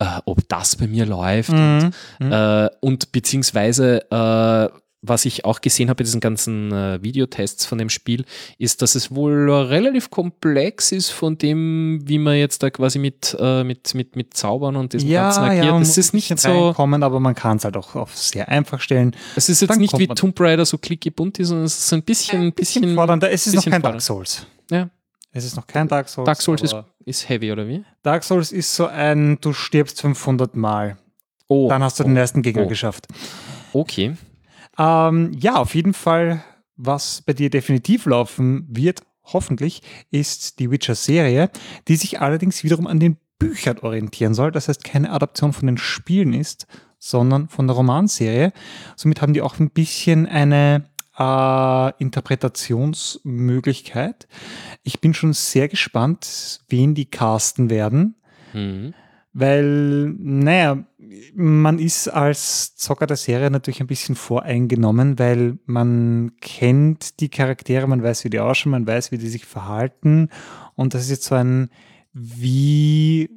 äh, 0.00 0.04
ob 0.24 0.48
das 0.48 0.74
bei 0.74 0.88
mir 0.88 1.06
läuft 1.06 1.50
Mhm. 1.52 1.90
und, 2.20 2.32
äh, 2.32 2.68
und 2.80 3.12
beziehungsweise 3.12 4.02
äh, 4.10 4.68
was 5.00 5.24
ich 5.24 5.44
auch 5.44 5.60
gesehen 5.60 5.88
habe 5.88 5.98
bei 5.98 6.04
diesen 6.04 6.20
ganzen 6.20 6.72
äh, 6.72 7.02
Videotests 7.02 7.66
von 7.66 7.78
dem 7.78 7.88
Spiel, 7.88 8.24
ist, 8.58 8.82
dass 8.82 8.94
es 8.94 9.14
wohl 9.14 9.50
relativ 9.50 10.10
komplex 10.10 10.90
ist 10.90 11.10
von 11.10 11.38
dem, 11.38 12.00
wie 12.04 12.18
man 12.18 12.36
jetzt 12.36 12.62
da 12.62 12.70
quasi 12.70 12.98
mit, 12.98 13.36
äh, 13.38 13.62
mit, 13.62 13.94
mit, 13.94 14.16
mit 14.16 14.34
Zaubern 14.34 14.76
und 14.76 14.92
diesem 14.92 15.08
Ja, 15.08 15.24
Ganzen 15.24 15.44
agiert. 15.44 15.64
ja, 15.66 15.78
muss 15.78 15.96
ist 15.96 16.14
nicht 16.14 16.28
bisschen 16.28 16.52
so, 16.52 16.66
reinkommen, 16.66 17.02
aber 17.02 17.20
man 17.20 17.34
kann 17.34 17.58
es 17.58 17.64
halt 17.64 17.76
auch 17.76 17.94
auf 17.94 18.16
sehr 18.16 18.48
einfach 18.48 18.80
stellen. 18.80 19.14
es 19.36 19.48
ist 19.48 19.60
jetzt 19.60 19.70
Dann 19.70 19.78
nicht 19.78 19.96
wie 19.98 20.08
Tomb 20.08 20.38
Raider 20.40 20.64
so 20.64 20.78
clicky 20.78 21.10
bunty, 21.10 21.44
sondern 21.44 21.66
es 21.66 21.78
ist 21.78 21.92
ein 21.92 22.02
bisschen, 22.02 22.42
ein 22.42 22.52
bisschen, 22.52 22.94
Fordernder. 22.94 23.30
Es 23.30 23.46
ist 23.46 23.54
noch 23.54 23.62
bisschen 23.62 23.72
kein 23.72 23.82
fordernd. 23.82 23.94
Dark 23.94 24.02
Souls. 24.02 24.46
Ja. 24.70 24.90
Es 25.30 25.44
ist 25.44 25.56
noch 25.56 25.66
kein 25.66 25.86
Dark 25.86 26.08
Souls. 26.08 26.26
Dark 26.26 26.42
Souls 26.42 26.62
ist, 26.62 26.74
ist 27.04 27.28
heavy, 27.28 27.52
oder 27.52 27.68
wie? 27.68 27.84
Dark 28.02 28.24
Souls 28.24 28.50
ist 28.50 28.74
so 28.74 28.86
ein, 28.86 29.38
du 29.40 29.52
stirbst 29.52 30.00
500 30.00 30.56
Mal. 30.56 30.98
Oh, 31.46 31.68
Dann 31.68 31.82
hast 31.82 32.00
du 32.00 32.04
den 32.04 32.16
ersten 32.16 32.42
Gegner 32.42 32.64
oh. 32.64 32.68
geschafft. 32.68 33.06
okay. 33.72 34.16
Ähm, 34.78 35.32
ja, 35.38 35.56
auf 35.56 35.74
jeden 35.74 35.94
Fall, 35.94 36.42
was 36.76 37.22
bei 37.22 37.32
dir 37.32 37.50
definitiv 37.50 38.06
laufen 38.06 38.66
wird, 38.68 39.02
hoffentlich, 39.24 39.82
ist 40.10 40.58
die 40.58 40.70
Witcher-Serie, 40.70 41.50
die 41.88 41.96
sich 41.96 42.20
allerdings 42.20 42.64
wiederum 42.64 42.86
an 42.86 43.00
den 43.00 43.16
Büchern 43.38 43.78
orientieren 43.78 44.34
soll. 44.34 44.52
Das 44.52 44.68
heißt, 44.68 44.84
keine 44.84 45.10
Adaption 45.10 45.52
von 45.52 45.66
den 45.66 45.78
Spielen 45.78 46.32
ist, 46.32 46.66
sondern 46.98 47.48
von 47.48 47.66
der 47.66 47.76
Romanserie. 47.76 48.52
Somit 48.96 49.20
haben 49.22 49.32
die 49.32 49.42
auch 49.42 49.58
ein 49.58 49.70
bisschen 49.70 50.26
eine 50.26 50.84
äh, 51.18 52.02
Interpretationsmöglichkeit. 52.02 54.28
Ich 54.82 55.00
bin 55.00 55.14
schon 55.14 55.32
sehr 55.32 55.68
gespannt, 55.68 56.60
wen 56.68 56.94
die 56.94 57.06
casten 57.06 57.70
werden. 57.70 58.16
Mhm. 58.52 58.92
Weil, 59.32 60.14
naja, 60.18 60.84
man 61.34 61.78
ist 61.78 62.08
als 62.08 62.74
Zocker 62.76 63.06
der 63.06 63.16
Serie 63.16 63.50
natürlich 63.50 63.80
ein 63.80 63.86
bisschen 63.86 64.14
voreingenommen, 64.14 65.18
weil 65.18 65.58
man 65.66 66.32
kennt 66.40 67.20
die 67.20 67.28
Charaktere, 67.28 67.86
man 67.86 68.02
weiß, 68.02 68.24
wie 68.24 68.30
die 68.30 68.40
ausschauen, 68.40 68.72
man 68.72 68.86
weiß, 68.86 69.12
wie 69.12 69.18
die 69.18 69.28
sich 69.28 69.46
verhalten. 69.46 70.28
Und 70.74 70.94
das 70.94 71.02
ist 71.02 71.10
jetzt 71.10 71.24
so 71.24 71.34
ein, 71.34 71.70
wie 72.12 73.30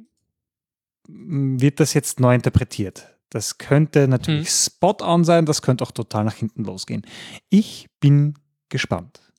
wird 1.06 1.80
das 1.80 1.94
jetzt 1.94 2.20
neu 2.20 2.34
interpretiert? 2.34 3.08
Das 3.30 3.58
könnte 3.58 4.08
natürlich 4.08 4.50
spot 4.50 4.96
on 5.00 5.24
sein, 5.24 5.46
das 5.46 5.62
könnte 5.62 5.84
auch 5.84 5.92
total 5.92 6.24
nach 6.24 6.34
hinten 6.34 6.64
losgehen. 6.64 7.06
Ich 7.48 7.88
bin 8.00 8.34
gespannt. 8.68 9.31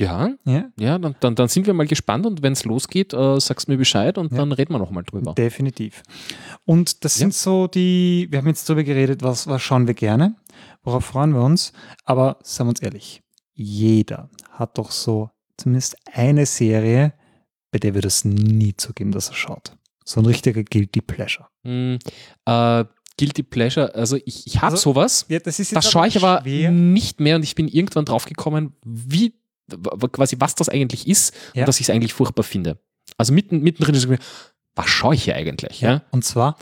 Ja, 0.00 0.30
Ja, 0.44 0.64
ja, 0.78 0.98
dann, 0.98 1.14
dann, 1.20 1.34
dann 1.34 1.48
sind 1.48 1.66
wir 1.66 1.74
mal 1.74 1.86
gespannt 1.86 2.26
und 2.26 2.42
wenn 2.42 2.54
es 2.54 2.64
losgeht, 2.64 3.12
äh, 3.12 3.38
sagst 3.38 3.68
mir 3.68 3.76
Bescheid 3.76 4.18
und 4.18 4.32
Ja. 4.32 4.38
dann 4.38 4.52
reden 4.52 4.72
wir 4.74 4.78
nochmal 4.78 5.04
drüber. 5.04 5.34
Definitiv. 5.34 6.02
Und 6.64 7.04
das 7.04 7.14
sind 7.16 7.34
so 7.34 7.66
die, 7.66 8.26
wir 8.30 8.38
haben 8.38 8.46
jetzt 8.48 8.68
darüber 8.68 8.82
geredet, 8.84 9.22
was, 9.22 9.46
was 9.46 9.60
schauen 9.62 9.86
wir 9.86 9.94
gerne, 9.94 10.34
worauf 10.82 11.04
freuen 11.04 11.32
wir 11.34 11.42
uns, 11.42 11.72
aber 12.04 12.38
seien 12.42 12.66
wir 12.66 12.70
uns 12.70 12.82
ehrlich, 12.82 13.22
jeder 13.54 14.30
hat 14.50 14.78
doch 14.78 14.90
so 14.90 15.30
zumindest 15.56 15.96
eine 16.12 16.46
Serie, 16.46 17.12
bei 17.70 17.78
der 17.78 17.94
wir 17.94 18.00
das 18.02 18.24
nie 18.24 18.74
zugeben, 18.76 19.12
dass 19.12 19.28
er 19.28 19.34
schaut. 19.34 19.76
So 20.04 20.20
ein 20.20 20.26
richtiger 20.26 20.64
Guilty 20.64 21.02
Pleasure. 21.02 21.46
Mm, 21.62 21.96
äh, 22.46 22.84
Guilty 23.18 23.42
Pleasure, 23.42 23.94
also 23.94 24.16
ich, 24.24 24.46
ich 24.46 24.56
habe 24.56 24.72
Also, 24.72 24.92
sowas, 24.94 25.26
Ja, 25.28 25.38
das 25.40 25.60
ist 25.60 25.76
das 25.76 25.90
schaue 25.90 26.08
ich 26.08 26.16
aber 26.16 26.40
schwer. 26.40 26.70
nicht 26.70 27.20
mehr 27.20 27.36
und 27.36 27.42
ich 27.42 27.54
bin 27.54 27.68
irgendwann 27.68 28.06
draufgekommen, 28.06 28.72
wie 28.84 29.34
quasi 30.12 30.36
was 30.38 30.54
das 30.54 30.68
eigentlich 30.68 31.06
ist 31.08 31.34
Ja. 31.54 31.62
und 31.62 31.68
dass 31.68 31.80
ich 31.80 31.88
es 31.88 31.90
eigentlich 31.94 32.12
furchtbar 32.14 32.42
finde. 32.42 32.78
Also 33.16 33.32
mitten, 33.32 33.60
mittendrin 33.60 33.94
ist 33.94 34.04
es 34.04 34.08
mir, 34.08 34.18
was 34.74 34.88
schaue 34.88 35.14
ich 35.14 35.24
hier 35.24 35.34
eigentlich? 35.36 35.80
Ja? 35.80 36.02
Und 36.10 36.24
zwar, 36.24 36.56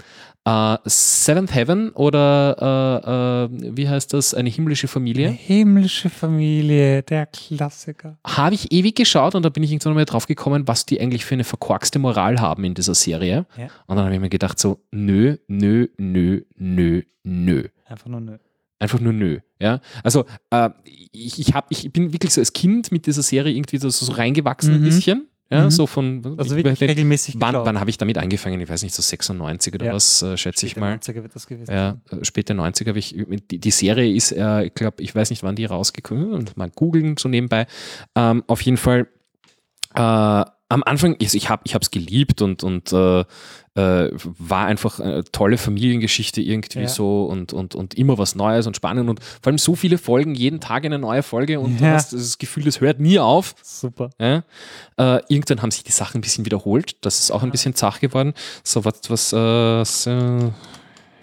Äh, 0.44 0.78
Seventh 0.86 1.54
Heaven 1.54 1.90
oder 1.90 3.50
äh, 3.52 3.54
äh, 3.68 3.76
wie 3.76 3.86
heißt 3.86 4.14
das? 4.14 4.32
Eine 4.32 4.48
himmlische 4.48 4.88
Familie. 4.88 5.28
himmlische 5.28 6.08
Familie, 6.08 7.02
der 7.02 7.26
Klassiker. 7.26 8.16
Habe 8.26 8.54
ich 8.54 8.72
ewig 8.72 8.94
geschaut 8.96 9.34
und 9.34 9.42
da 9.42 9.50
bin 9.50 9.62
ich 9.62 9.72
irgendwann 9.72 9.92
mal 9.94 10.06
drauf 10.06 10.26
gekommen, 10.26 10.66
was 10.66 10.86
die 10.86 11.00
eigentlich 11.02 11.26
für 11.26 11.34
eine 11.34 11.44
verkorkste 11.44 11.98
Moral 11.98 12.40
haben 12.40 12.64
in 12.64 12.72
dieser 12.72 12.94
Serie. 12.94 13.44
Ja. 13.58 13.64
Und 13.88 13.96
dann 13.96 14.06
habe 14.06 14.14
ich 14.14 14.20
mir 14.20 14.30
gedacht, 14.30 14.58
so, 14.58 14.80
nö, 14.90 15.36
nö, 15.48 15.88
nö, 15.98 16.40
nö, 16.56 17.02
nö. 17.24 17.64
Einfach 17.84 18.06
nur 18.06 18.20
nö. 18.20 18.38
Einfach 18.80 19.00
nur 19.00 19.12
nö. 19.12 19.38
Ja? 19.60 19.80
Also 20.04 20.24
äh, 20.50 20.70
ich, 21.12 21.38
ich, 21.40 21.54
hab, 21.54 21.66
ich 21.70 21.92
bin 21.92 22.12
wirklich 22.12 22.32
so 22.32 22.40
als 22.40 22.52
Kind 22.52 22.92
mit 22.92 23.06
dieser 23.06 23.22
Serie 23.22 23.52
irgendwie 23.54 23.78
so, 23.78 23.88
so 23.90 24.12
reingewachsen 24.12 24.74
ein 24.74 24.80
Mhm. 24.80 24.84
bisschen. 24.84 25.28
Ja, 25.50 25.64
Mhm. 25.64 25.70
so 25.70 25.86
von 25.86 26.22
Also 26.36 26.54
ich- 26.54 26.62
wirklich 26.64 26.82
ich- 26.82 26.88
regelmäßig 26.90 27.36
wann, 27.38 27.54
wann 27.54 27.80
habe 27.80 27.88
ich 27.88 27.96
damit 27.96 28.18
angefangen? 28.18 28.60
Ich 28.60 28.68
weiß 28.68 28.82
nicht, 28.82 28.94
so 28.94 29.00
96 29.00 29.74
oder 29.74 29.86
Ja. 29.86 29.94
was, 29.94 30.20
äh, 30.22 30.36
schätze 30.36 30.66
ich 30.66 30.76
mal. 30.76 30.92
90er 30.98 31.22
wird 31.22 31.34
das 31.34 31.46
gewesen 31.46 31.72
Ja, 31.72 31.96
äh, 32.10 32.22
späte 32.22 32.52
90er 32.54 32.88
habe 32.90 32.98
ich, 32.98 33.16
die, 33.50 33.58
die 33.58 33.70
Serie 33.70 34.12
ist, 34.14 34.30
äh, 34.32 34.64
ich 34.64 34.74
glaube, 34.74 35.02
ich 35.02 35.14
weiß 35.14 35.30
nicht, 35.30 35.42
wann 35.42 35.56
die 35.56 35.64
rausgekommen 35.64 36.46
ist, 36.46 36.56
mal 36.58 36.68
googeln 36.70 37.16
so 37.16 37.30
nebenbei. 37.30 37.66
Ähm, 38.14 38.44
auf 38.46 38.60
jeden 38.60 38.76
Fall, 38.76 39.08
äh, 39.94 40.44
am 40.70 40.82
Anfang, 40.82 41.16
also 41.20 41.36
ich 41.36 41.48
habe 41.48 41.62
es 41.80 41.90
geliebt 41.90 42.42
und, 42.42 42.62
und 42.62 42.92
äh, 42.92 43.20
äh, 43.74 44.10
war 44.14 44.66
einfach 44.66 45.00
eine 45.00 45.24
tolle 45.24 45.56
Familiengeschichte 45.56 46.42
irgendwie 46.42 46.80
Ja. 46.80 46.88
so 46.88 47.24
und, 47.24 47.52
und, 47.54 47.74
und 47.74 47.94
immer 47.94 48.18
was 48.18 48.34
Neues 48.34 48.66
und 48.66 48.76
spannend 48.76 49.08
und 49.08 49.22
vor 49.22 49.46
allem 49.50 49.56
so 49.58 49.74
viele 49.76 49.96
Folgen, 49.96 50.34
jeden 50.34 50.60
Tag 50.60 50.84
eine 50.84 50.98
neue 50.98 51.22
Folge 51.22 51.58
und 51.60 51.80
du 51.80 51.84
Ja. 51.84 51.92
hast 51.92 52.12
das 52.12 52.36
Gefühl, 52.36 52.64
das 52.64 52.80
hört 52.82 53.00
nie 53.00 53.18
auf. 53.18 53.54
Super. 53.62 54.10
Ja? 54.18 54.44
Äh, 54.98 55.22
irgendwann 55.28 55.62
haben 55.62 55.70
sich 55.70 55.84
die 55.84 55.92
Sachen 55.92 56.18
ein 56.18 56.20
bisschen 56.20 56.44
wiederholt. 56.44 56.96
Das 57.00 57.18
ist 57.20 57.30
auch 57.30 57.42
ein 57.42 57.50
bisschen 57.50 57.74
zach 57.74 58.00
geworden. 58.00 58.34
So, 58.62 58.84
was, 58.84 59.00
was 59.08 59.32
äh, 59.32 59.84
so, 59.84 60.10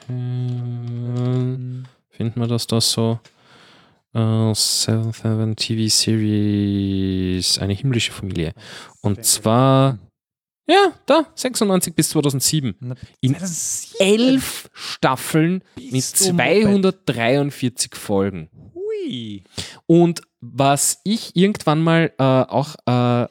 äh, 0.09 1.83
finden 2.09 2.39
wir 2.39 2.47
das 2.47 2.65
da 2.67 2.81
so? 2.81 3.19
Äh, 4.15 4.53
Seven 4.55 5.11
Seven 5.11 5.55
TV 5.57 5.89
Series, 5.93 7.59
eine 7.59 7.73
himmlische 7.73 8.11
Familie. 8.13 8.53
Und 9.01 9.25
zwar, 9.25 9.99
ja, 10.69 10.93
da, 11.05 11.27
96 11.35 11.93
bis 11.93 12.09
2007. 12.09 12.75
Na, 12.79 12.95
In 13.19 13.31
2007. 13.37 13.99
elf 13.99 14.69
Staffeln 14.73 15.63
mit 15.75 15.91
Bist 15.91 16.21
du 16.21 16.31
Moped. 16.33 16.63
243 16.63 17.95
Folgen. 17.95 18.49
Hui. 18.73 19.43
Und 19.85 20.21
was 20.39 21.01
ich 21.03 21.35
irgendwann 21.35 21.81
mal 21.83 22.13
äh, 22.17 22.23
auch 22.23 22.75
äh, 22.85 23.27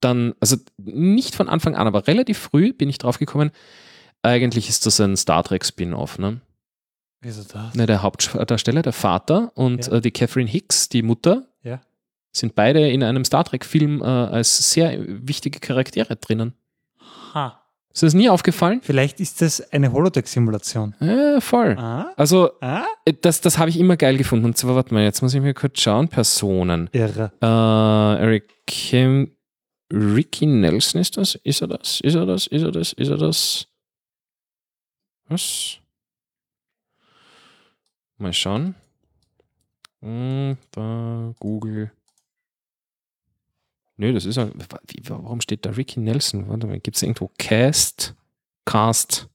dann, 0.00 0.34
also 0.40 0.56
nicht 0.76 1.34
von 1.34 1.48
Anfang 1.48 1.76
an, 1.76 1.86
aber 1.86 2.06
relativ 2.08 2.38
früh 2.38 2.72
bin 2.72 2.88
ich 2.88 2.98
drauf 2.98 3.18
gekommen, 3.18 3.50
eigentlich 4.22 4.68
ist 4.68 4.86
das 4.86 5.00
ein 5.00 5.16
Star 5.16 5.44
Trek 5.44 5.64
Spin-off. 5.64 6.18
Ne? 6.18 6.40
Wieso 7.26 7.42
das? 7.42 7.74
Ne, 7.74 7.86
der 7.86 8.02
Hauptdarsteller, 8.02 8.82
der 8.82 8.92
Vater 8.92 9.50
und 9.56 9.86
Ja. 9.88 9.94
äh, 9.94 10.00
die 10.00 10.12
Catherine 10.12 10.48
Hicks, 10.48 10.88
die 10.88 11.02
Mutter, 11.02 11.48
Ja. 11.64 11.80
sind 12.32 12.54
beide 12.54 12.88
in 12.88 13.02
einem 13.02 13.24
Star 13.24 13.42
Trek-Film 13.44 14.00
äh, 14.00 14.04
als 14.04 14.70
sehr 14.70 14.96
wichtige 15.06 15.58
Charaktere 15.58 16.14
drinnen. 16.16 16.54
Ha. 17.34 17.60
Ist 17.92 18.02
das 18.02 18.12
nie 18.14 18.28
aufgefallen? 18.28 18.80
Vielleicht 18.82 19.20
ist 19.20 19.40
das 19.40 19.72
eine 19.72 19.90
Holodeck-Simulation. 19.90 20.94
Ja, 21.00 21.40
voll. 21.40 21.76
Ah? 21.78 22.12
Also, 22.16 22.50
Ah? 22.60 22.84
äh, 23.06 23.14
das, 23.20 23.40
das 23.40 23.58
habe 23.58 23.70
ich 23.70 23.78
immer 23.78 23.96
geil 23.96 24.18
gefunden. 24.18 24.44
Und 24.44 24.56
zwar, 24.58 24.74
warte 24.76 24.92
mal, 24.94 25.02
jetzt 25.02 25.22
muss 25.22 25.32
ich 25.34 25.40
mir 25.40 25.54
kurz 25.54 25.80
schauen. 25.80 26.08
Personen. 26.08 26.88
Irre. 26.92 27.32
Äh, 27.42 28.22
Eric 28.22 28.50
Kim. 28.66 29.32
Ricky 29.92 30.46
Nelson 30.46 31.00
ist 31.00 31.16
das? 31.16 31.36
Ist 31.42 31.62
er 31.62 31.68
das? 31.68 32.00
Ist 32.02 32.14
er 32.16 32.26
das? 32.26 32.46
Ist 32.48 32.62
er 32.62 32.70
das? 32.72 32.92
Ist 32.92 33.08
er 33.08 33.16
das? 33.16 33.66
Was? 35.28 35.78
Mal 38.18 38.32
schauen. 38.32 38.74
Hm, 40.00 40.56
da, 40.72 41.34
Google. 41.38 41.90
Nö, 43.96 44.12
das 44.12 44.24
ist. 44.24 44.36
Wie, 44.36 45.08
warum 45.08 45.40
steht 45.40 45.64
da 45.64 45.70
Ricky 45.70 46.00
Nelson? 46.00 46.48
Warte 46.48 46.66
mal, 46.66 46.80
gibt 46.80 46.96
es 46.96 47.02
irgendwo 47.02 47.30
Cast? 47.38 48.14
Cast? 48.64 49.28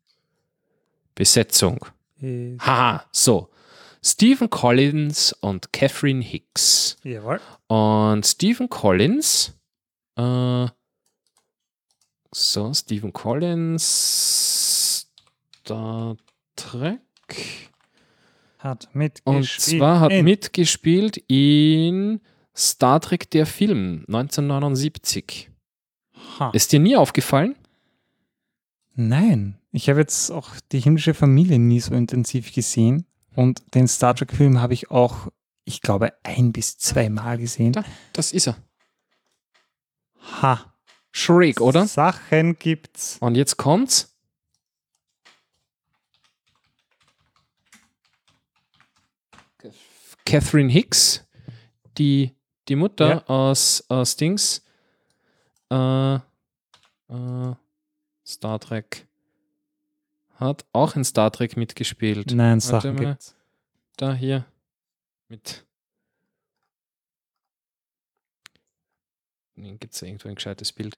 Besetzung. 1.15 1.86
Äh, 2.21 2.57
Haha, 2.59 3.05
so. 3.11 3.49
Stephen 4.03 4.49
Collins 4.49 5.34
und 5.41 5.71
Catherine 5.73 6.23
Hicks. 6.23 6.97
Jawohl. 7.03 7.39
Und 7.67 8.25
Stephen 8.25 8.67
Collins, 8.67 9.53
äh, 10.15 10.67
so, 12.34 12.73
Stephen 12.73 13.13
Collins, 13.13 15.07
Star 15.59 16.17
Trek. 16.55 17.70
Hat 18.62 18.89
mitgespielt. 18.93 19.36
Und 19.38 19.47
zwar 19.47 19.99
hat 19.99 20.12
in- 20.12 20.24
mitgespielt 20.26 21.18
in 21.28 22.22
Star 22.55 22.99
Trek 22.99 23.30
der 23.32 23.45
Film 23.45 24.03
1979. 24.07 25.49
Ha. 26.39 26.51
Ist 26.53 26.72
dir 26.72 26.80
nie 26.80 26.95
aufgefallen? 26.95 27.55
Nein, 28.95 29.57
ich 29.72 29.89
habe 29.89 29.99
jetzt 29.99 30.32
auch 30.32 30.49
die 30.72 30.80
himmlische 30.80 31.14
Familie 31.14 31.57
nie 31.59 31.80
so 31.80 31.93
intensiv 31.95 32.53
gesehen. 32.53 33.05
Und 33.36 33.64
den 33.74 33.88
Star 33.88 34.14
Trek-Film 34.14 34.59
habe 34.62 34.74
ich 34.74 34.91
auch, 34.91 35.30
ich 35.64 35.82
glaube, 35.82 36.12
ein 36.24 36.51
bis 36.51 36.78
zweimal 36.78 37.38
gesehen. 37.38 37.72
Da, 37.72 37.86
das 38.14 38.34
ist 38.34 38.47
er. 38.47 38.57
Ha. 40.41 40.74
Schräg, 41.12 41.62
oder? 41.62 41.88
Sachen 41.88 42.57
gibt's. 42.59 43.18
Und 43.22 43.36
jetzt 43.36 43.57
kommt's. 43.57 44.11
Catherine 50.26 50.72
Hicks, 50.72 51.26
die, 51.97 52.36
die 52.67 52.76
Mutter 52.76 53.09
Ja. 53.09 53.26
aus, 53.28 53.84
aus 53.89 54.15
Dings, 54.15 54.63
äh, 55.72 56.15
äh, 56.15 56.19
Star 58.26 58.59
Trek, 58.59 59.07
hat 60.36 60.65
auch 60.74 60.95
in 60.95 61.03
Star 61.03 61.32
Trek 61.32 61.57
mitgespielt. 61.57 62.32
Nein, 62.32 62.59
Sachen 62.59 62.95
gibt's. 62.97 63.36
Da 63.97 64.13
hier 64.13 64.45
mit. 65.28 65.65
Gibt 69.55 69.93
es 69.93 70.01
irgendwo 70.01 70.30
ein 70.30 70.36
gescheites 70.36 70.72
Bild? 70.72 70.93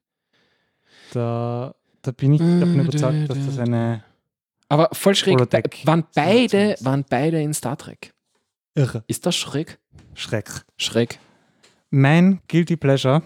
Da, 1.12 1.74
da 2.02 2.10
bin 2.12 2.32
ich 2.34 2.40
davon 2.40 2.80
überzeugt, 2.80 3.28
dass 3.28 3.44
das 3.46 3.58
eine 3.58 4.04
Aber 4.68 4.88
voll 4.92 5.14
schräg. 5.14 5.36
Be- 5.36 5.62
Waren 5.84 6.06
beide, 6.14 6.76
waren 6.80 7.04
beide 7.08 7.42
in 7.42 7.52
Star 7.52 7.76
Trek. 7.76 8.14
Irre 8.74 9.04
Ist 9.06 9.26
das 9.26 9.36
schräg? 9.36 9.78
Schreck. 10.14 10.64
Schräg. 10.76 11.18
Mein 11.90 12.40
Guilty 12.48 12.76
Pleasure 12.76 13.22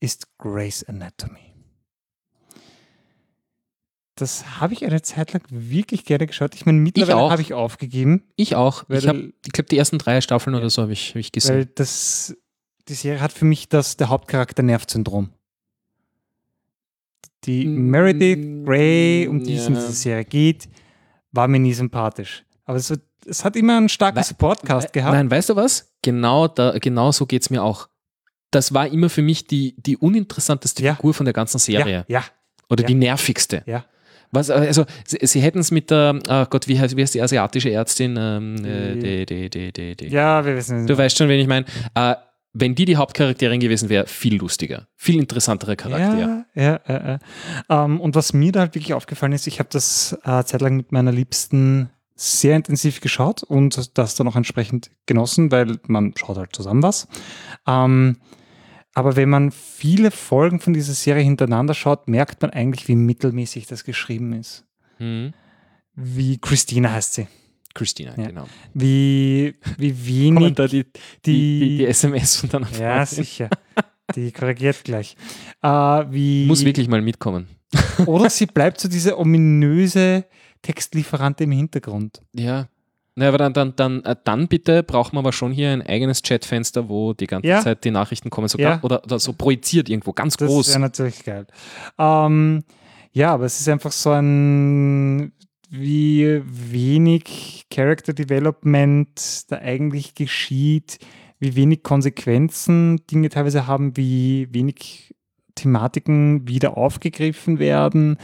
ist 0.00 0.26
Grey's 0.38 0.84
Anatomy. 0.84 1.52
Das 4.14 4.60
habe 4.60 4.74
ich 4.74 4.84
eine 4.84 5.00
Zeit 5.02 5.32
lang 5.32 5.42
wirklich 5.48 6.04
gerne 6.04 6.26
geschaut. 6.26 6.54
Ich 6.54 6.66
meine, 6.66 6.78
mittlerweile 6.78 7.30
habe 7.30 7.42
ich 7.42 7.54
aufgegeben, 7.54 8.24
Ich 8.36 8.54
auch. 8.54 8.84
Ich 8.90 9.08
habe, 9.08 9.32
ich 9.44 9.52
glaube, 9.52 9.68
die 9.68 9.78
ersten 9.78 9.98
drei 9.98 10.20
Staffeln 10.20 10.54
oder 10.54 10.68
so 10.70 10.82
habe 10.82 10.92
ich, 10.92 11.10
hab 11.10 11.16
ich 11.16 11.32
gesehen. 11.32 11.56
weil 11.56 11.66
das, 11.66 12.36
die 12.88 12.94
Serie 12.94 13.20
hat 13.20 13.32
für 13.32 13.46
mich 13.46 13.68
das, 13.68 13.96
der 13.96 14.10
Hauptcharakter 14.10 14.62
Nervsyndrom. 14.62 15.30
Die 17.44 17.66
Mm, 17.66 17.90
Meredith 17.90 18.64
Grey, 18.66 19.26
um 19.28 19.42
die 19.42 19.54
es 19.56 19.66
in 19.66 19.74
ja. 19.74 19.80
dieser 19.80 19.92
Serie 19.92 20.24
geht, 20.24 20.68
war 21.32 21.48
mir 21.48 21.58
nie 21.58 21.72
sympathisch. 21.72 22.44
Aber 22.64 22.76
es, 22.76 22.90
wird- 22.90 23.02
es 23.26 23.44
hat 23.44 23.56
immer 23.56 23.76
einen 23.76 23.88
starken 23.88 24.18
Wei- 24.18 24.22
Supportcast 24.22 24.92
gehabt. 24.92 25.14
Nein, 25.14 25.30
weißt 25.30 25.50
du 25.50 25.56
was? 25.56 25.92
Genau, 26.02 26.48
da, 26.48 26.78
genau 26.78 27.12
so 27.12 27.26
geht 27.26 27.42
es 27.42 27.50
mir 27.50 27.62
auch. 27.62 27.88
Das 28.50 28.74
war 28.74 28.86
immer 28.88 29.08
für 29.08 29.22
mich 29.22 29.46
die, 29.46 29.74
die 29.78 29.96
uninteressanteste 29.96 30.82
Ja. 30.82 30.94
Figur 30.96 31.14
von 31.14 31.24
der 31.24 31.32
ganzen 31.32 31.58
Serie. 31.58 32.04
Ja, 32.08 32.18
ja, 32.20 32.24
Oder 32.68 32.82
ja. 32.82 32.86
die 32.88 32.94
nervigste. 32.94 33.62
ja. 33.66 33.84
Was, 34.34 34.48
also, 34.48 34.86
sie, 35.06 35.18
sie 35.26 35.40
hätten 35.42 35.58
es 35.58 35.70
mit 35.70 35.90
der, 35.90 36.18
oh 36.26 36.46
Gott, 36.48 36.66
wie 36.66 36.80
heißt, 36.80 36.96
wie 36.96 37.02
heißt 37.02 37.12
die 37.14 37.20
asiatische 37.20 37.70
Ärztin? 37.70 38.16
Ähm, 38.18 38.64
äh, 38.64 38.96
Die- 38.96 39.26
die, 39.26 39.50
die, 39.50 39.72
die, 39.74 39.94
die. 39.94 40.06
Ja, 40.08 40.42
wir 40.46 40.56
wissen 40.56 40.86
Du 40.86 40.96
weißt 40.96 41.18
schon, 41.18 41.28
wen 41.28 41.38
ich 41.38 41.46
meine. 41.46 41.66
Äh, 41.94 42.14
wenn 42.54 42.74
die 42.74 42.86
die 42.86 42.96
Hauptcharakterin 42.96 43.60
gewesen 43.60 43.90
wäre, 43.90 44.06
viel 44.06 44.36
lustiger, 44.36 44.88
viel 44.96 45.16
interessantere 45.18 45.76
Charakter. 45.76 46.18
Ja, 46.18 46.44
ja, 46.54 46.80
ja. 46.88 47.18
ja. 47.68 47.84
Ähm, 47.84 48.00
und 48.00 48.14
was 48.14 48.32
mir 48.32 48.52
da 48.52 48.60
halt 48.60 48.74
wirklich 48.74 48.94
aufgefallen 48.94 49.32
ist, 49.32 49.46
ich 49.46 49.58
habe 49.58 49.68
das 49.70 50.18
äh, 50.24 50.42
zeitlang 50.44 50.76
mit 50.78 50.92
meiner 50.92 51.12
Liebsten 51.12 51.90
sehr 52.14 52.56
intensiv 52.56 53.00
geschaut 53.00 53.42
und 53.42 53.96
das 53.98 54.14
dann 54.14 54.28
auch 54.28 54.36
entsprechend 54.36 54.90
genossen, 55.06 55.50
weil 55.50 55.78
man 55.86 56.14
schaut 56.16 56.36
halt 56.36 56.54
zusammen 56.54 56.82
was. 56.82 57.08
Ähm, 57.66 58.16
aber 58.94 59.16
wenn 59.16 59.30
man 59.30 59.50
viele 59.50 60.10
Folgen 60.10 60.60
von 60.60 60.74
dieser 60.74 60.92
Serie 60.92 61.22
hintereinander 61.24 61.72
schaut, 61.74 62.08
merkt 62.08 62.42
man 62.42 62.50
eigentlich, 62.50 62.88
wie 62.88 62.96
mittelmäßig 62.96 63.66
das 63.66 63.84
geschrieben 63.84 64.34
ist. 64.34 64.66
Hm. 64.98 65.32
Wie 65.94 66.38
Christina 66.38 66.92
heißt 66.92 67.14
sie. 67.14 67.28
Christina, 67.74 68.14
Ja. 68.18 68.26
genau. 68.26 68.46
Wie, 68.74 69.54
wie 69.78 70.06
wenig 70.06 70.54
da 70.54 70.66
die, 70.68 70.84
die, 70.84 70.90
die, 71.24 71.76
die 71.78 71.86
SMS 71.86 72.36
von 72.36 72.50
deiner 72.50 72.70
Ja, 72.72 73.06
Freundin? 73.06 73.06
sicher. 73.24 73.48
Die 74.14 74.30
korrigiert 74.30 74.84
gleich. 74.84 75.16
Äh, 75.62 75.68
wie, 75.68 76.44
Muss 76.44 76.64
wirklich 76.66 76.88
mal 76.88 77.00
mitkommen. 77.00 77.48
Oder 78.04 78.28
sie 78.28 78.44
bleibt 78.44 78.78
so 78.78 78.88
diese 78.90 79.18
ominöse 79.18 80.26
Textlieferante 80.62 81.44
im 81.44 81.52
Hintergrund. 81.52 82.22
Ja. 82.32 82.68
Na, 83.14 83.28
aber 83.28 83.36
dann, 83.36 83.52
dann, 83.52 83.76
dann, 83.76 84.02
äh, 84.04 84.16
dann 84.24 84.48
bitte 84.48 84.82
braucht 84.82 85.12
man 85.12 85.22
aber 85.22 85.32
schon 85.32 85.52
hier 85.52 85.70
ein 85.70 85.82
eigenes 85.82 86.22
Chatfenster, 86.22 86.88
wo 86.88 87.12
die 87.12 87.26
ganze 87.26 87.46
Ja. 87.48 87.60
Zeit 87.60 87.84
die 87.84 87.90
Nachrichten 87.90 88.30
kommen, 88.30 88.48
so 88.48 88.58
Ja. 88.58 88.78
oder, 88.82 89.04
oder 89.04 89.18
so 89.18 89.34
projiziert 89.34 89.90
irgendwo, 89.90 90.12
ganz 90.14 90.36
Das 90.38 90.48
groß. 90.48 90.68
wäre 90.70 90.80
natürlich 90.80 91.22
geil. 91.22 91.46
Ähm, 91.98 92.64
ja, 93.12 93.34
aber 93.34 93.44
es 93.44 93.60
ist 93.60 93.68
einfach 93.68 93.92
so 93.92 94.10
ein, 94.12 95.32
wie 95.68 96.40
wenig 96.46 97.66
Character 97.70 98.14
Development 98.14 99.50
da 99.50 99.58
eigentlich 99.58 100.14
geschieht, 100.14 100.98
wie 101.38 101.54
wenig 101.54 101.82
Konsequenzen 101.82 103.04
Dinge 103.10 103.28
teilweise 103.28 103.66
haben, 103.66 103.94
wie 103.96 104.48
wenig 104.52 105.14
Thematiken 105.54 106.48
wieder 106.48 106.78
aufgegriffen 106.78 107.58
werden. 107.58 108.16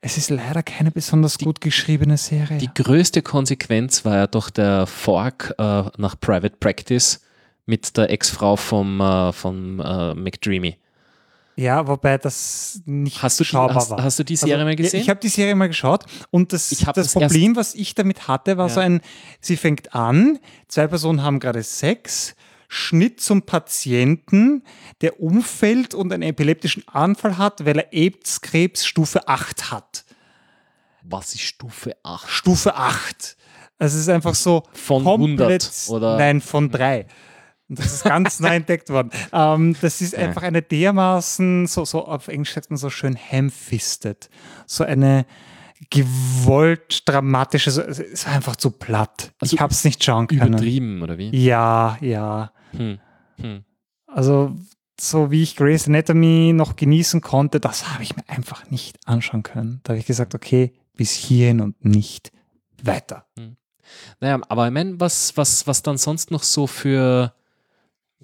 Es 0.00 0.16
ist 0.18 0.30
leider 0.30 0.62
keine 0.62 0.90
besonders 0.90 1.38
gut 1.38 1.60
geschriebene 1.60 2.16
Serie. 2.16 2.58
Die 2.58 2.70
größte 2.72 3.22
Konsequenz 3.22 4.04
war 4.04 4.16
ja 4.16 4.26
doch 4.26 4.50
der 4.50 4.86
Fork 4.86 5.54
äh, 5.58 5.84
nach 5.96 6.18
Private 6.20 6.56
Practice 6.60 7.20
mit 7.64 7.96
der 7.96 8.10
Ex-Frau 8.10 8.56
vom, 8.56 9.00
äh, 9.00 9.32
vom 9.32 9.80
äh, 9.80 10.14
McDreamy. 10.14 10.76
Ja, 11.58 11.88
wobei 11.88 12.18
das 12.18 12.82
nicht 12.84 13.22
Hast 13.22 13.40
du 13.40 13.44
die- 13.44 13.48
schaubar 13.48 13.76
hast- 13.76 13.90
war. 13.90 14.02
hast 14.04 14.18
du 14.18 14.24
die 14.24 14.36
Serie 14.36 14.62
mal 14.62 14.76
gesehen? 14.76 15.00
Ich 15.00 15.08
habe 15.08 15.18
die 15.20 15.28
Serie 15.30 15.54
mal 15.54 15.68
geschaut 15.68 16.04
und 16.30 16.52
das, 16.52 16.70
Ich 16.70 16.84
das, 16.84 16.94
das 16.94 17.12
Problem, 17.14 17.56
was 17.56 17.74
ich 17.74 17.94
damit 17.94 18.28
hatte, 18.28 18.58
war 18.58 18.68
Ja. 18.68 18.74
so 18.74 18.80
ein, 18.80 19.00
sie 19.40 19.56
fängt 19.56 19.94
an, 19.94 20.38
zwei 20.68 20.86
Personen 20.86 21.22
haben 21.22 21.40
gerade 21.40 21.62
Sex, 21.62 22.36
Schnitt 22.68 23.20
zum 23.20 23.42
Patienten, 23.42 24.62
der 25.00 25.20
umfällt 25.20 25.94
und 25.94 26.12
einen 26.12 26.22
epileptischen 26.24 26.86
Anfall 26.88 27.38
hat, 27.38 27.64
weil 27.64 27.78
er 27.78 27.92
AIDS-Krebs 27.92 28.86
Stufe 28.86 29.28
8 29.28 29.70
hat. 29.70 30.04
Was 31.02 31.34
ist 31.34 31.42
Stufe 31.42 31.94
8? 32.02 32.28
Stufe 32.28 32.74
8. 32.74 33.36
Also 33.78 33.96
es 33.96 34.02
ist 34.02 34.08
einfach 34.08 34.34
so 34.34 34.62
Von 34.72 35.04
komplett, 35.04 35.62
100 35.62 35.88
oder- 35.90 36.16
Nein, 36.18 36.40
von 36.40 36.70
3. 36.70 37.06
Und 37.68 37.78
das 37.78 37.92
ist 37.94 38.04
ganz 38.04 38.40
neu 38.40 38.54
entdeckt 38.56 38.88
worden. 38.90 39.10
Ähm, 39.32 39.76
das 39.80 40.00
ist 40.00 40.14
einfach 40.14 40.42
eine 40.42 40.62
dermaßen, 40.62 41.66
so, 41.66 41.84
so 41.84 42.06
auf 42.06 42.28
Englisch 42.28 42.54
sagt 42.54 42.70
man 42.70 42.76
so 42.76 42.90
schön 42.90 43.16
ham-fisted. 43.16 44.28
So 44.66 44.82
eine 44.84 45.26
gewollt 45.90 47.08
dramatische, 47.08 47.70
so, 47.70 47.82
es 47.82 47.98
ist 47.98 48.26
einfach 48.26 48.56
zu 48.56 48.70
platt. 48.70 49.32
Also 49.40 49.54
ich 49.54 49.60
habe 49.60 49.72
es 49.72 49.84
nicht 49.84 50.02
schauen 50.02 50.26
können. 50.26 50.48
Übertrieben, 50.54 51.02
oder 51.02 51.18
wie? 51.18 51.30
Ja, 51.36 51.98
ja. 52.00 52.52
Hm. 52.72 52.98
Hm. 53.40 53.64
Also 54.06 54.56
so 54.98 55.30
wie 55.30 55.42
ich 55.42 55.56
Grey's 55.56 55.86
Anatomy 55.86 56.52
noch 56.54 56.76
genießen 56.76 57.20
konnte, 57.20 57.60
das 57.60 57.92
habe 57.92 58.02
ich 58.02 58.16
mir 58.16 58.28
einfach 58.28 58.70
nicht 58.70 58.98
anschauen 59.06 59.42
können. 59.42 59.80
Da 59.82 59.92
habe 59.92 60.00
ich 60.00 60.06
gesagt, 60.06 60.34
okay, 60.34 60.72
bis 60.94 61.12
hierhin 61.12 61.60
und 61.60 61.84
nicht 61.84 62.32
weiter. 62.82 63.26
Naja, 64.20 64.40
aber 64.48 64.66
ich 64.66 64.72
meine, 64.72 64.98
was, 64.98 65.36
was, 65.36 65.66
was 65.66 65.82
dann 65.82 65.98
sonst 65.98 66.30
noch 66.30 66.42
so 66.42 66.66
für, 66.66 67.34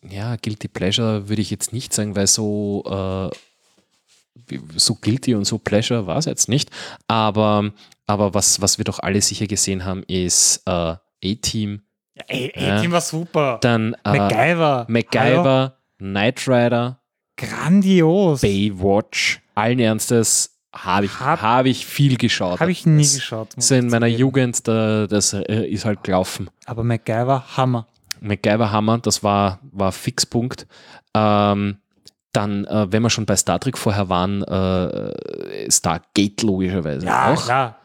ja, 0.03 0.36
Guilty 0.36 0.68
Pleasure 0.68 1.28
würde 1.28 1.43
ich 1.43 1.51
jetzt 1.51 1.72
nicht 1.72 1.93
sagen, 1.93 2.16
weil 2.16 2.26
so, 2.26 2.82
äh, 2.86 4.59
so 4.76 4.95
guilty 4.95 5.34
und 5.34 5.45
so 5.45 5.59
pleasure 5.59 6.07
war 6.07 6.18
es 6.18 6.24
jetzt 6.24 6.49
nicht. 6.49 6.70
Aber, 7.07 7.70
aber 8.07 8.34
was, 8.34 8.61
was 8.61 8.78
wir 8.78 8.84
doch 8.84 8.99
alle 8.99 9.20
sicher 9.20 9.47
gesehen 9.47 9.84
haben, 9.84 10.03
ist 10.05 10.62
äh, 10.66 10.97
A-Team, 11.24 11.82
Ey, 12.28 12.50
ey, 12.54 12.66
Ja. 12.68 12.80
Team 12.80 12.92
war 12.92 13.00
super. 13.00 13.58
dann 13.62 13.94
äh, 14.04 14.16
MacGyver. 14.18 14.86
Hallo? 14.86 14.86
MacGyver, 14.88 15.76
Knight 15.98 16.48
Rider, 16.48 16.98
Grandios. 17.36 18.40
Baywatch. 18.42 19.40
Allen 19.54 19.78
Ernstes 19.80 20.58
habe 20.74 21.06
ich, 21.06 21.20
Hab- 21.20 21.42
hab 21.42 21.66
ich 21.66 21.84
viel 21.86 22.16
geschaut. 22.16 22.60
Habe 22.60 22.70
ich 22.70 22.86
nie 22.86 23.02
Das- 23.02 23.14
geschaut. 23.14 23.48
So 23.56 23.74
in 23.74 23.88
meiner 23.88 24.06
zugeben. 24.06 24.20
Jugend, 24.20 24.68
da, 24.68 25.06
das 25.06 25.32
äh, 25.34 25.66
ist 25.66 25.84
halt 25.84 26.02
gelaufen. 26.04 26.48
Aber 26.66 26.82
MacGyver, 26.84 27.44
Hammer. 27.56 27.86
MacGyver 28.20 28.70
Hammer, 28.70 28.98
das 28.98 29.22
war, 29.22 29.58
war 29.72 29.92
Fixpunkt. 29.92 30.66
Ähm, 31.14 31.78
dann, 32.32 32.64
äh, 32.64 32.86
wenn 32.90 33.02
wir 33.02 33.10
schon 33.10 33.26
bei 33.26 33.36
Star 33.36 33.58
Trek 33.60 33.76
vorher 33.76 34.08
waren, 34.08 34.42
äh, 34.44 35.70
Stargate 35.70 36.42
logischerweise 36.42 37.06
auch. 37.14 37.44
klar. 37.44 37.76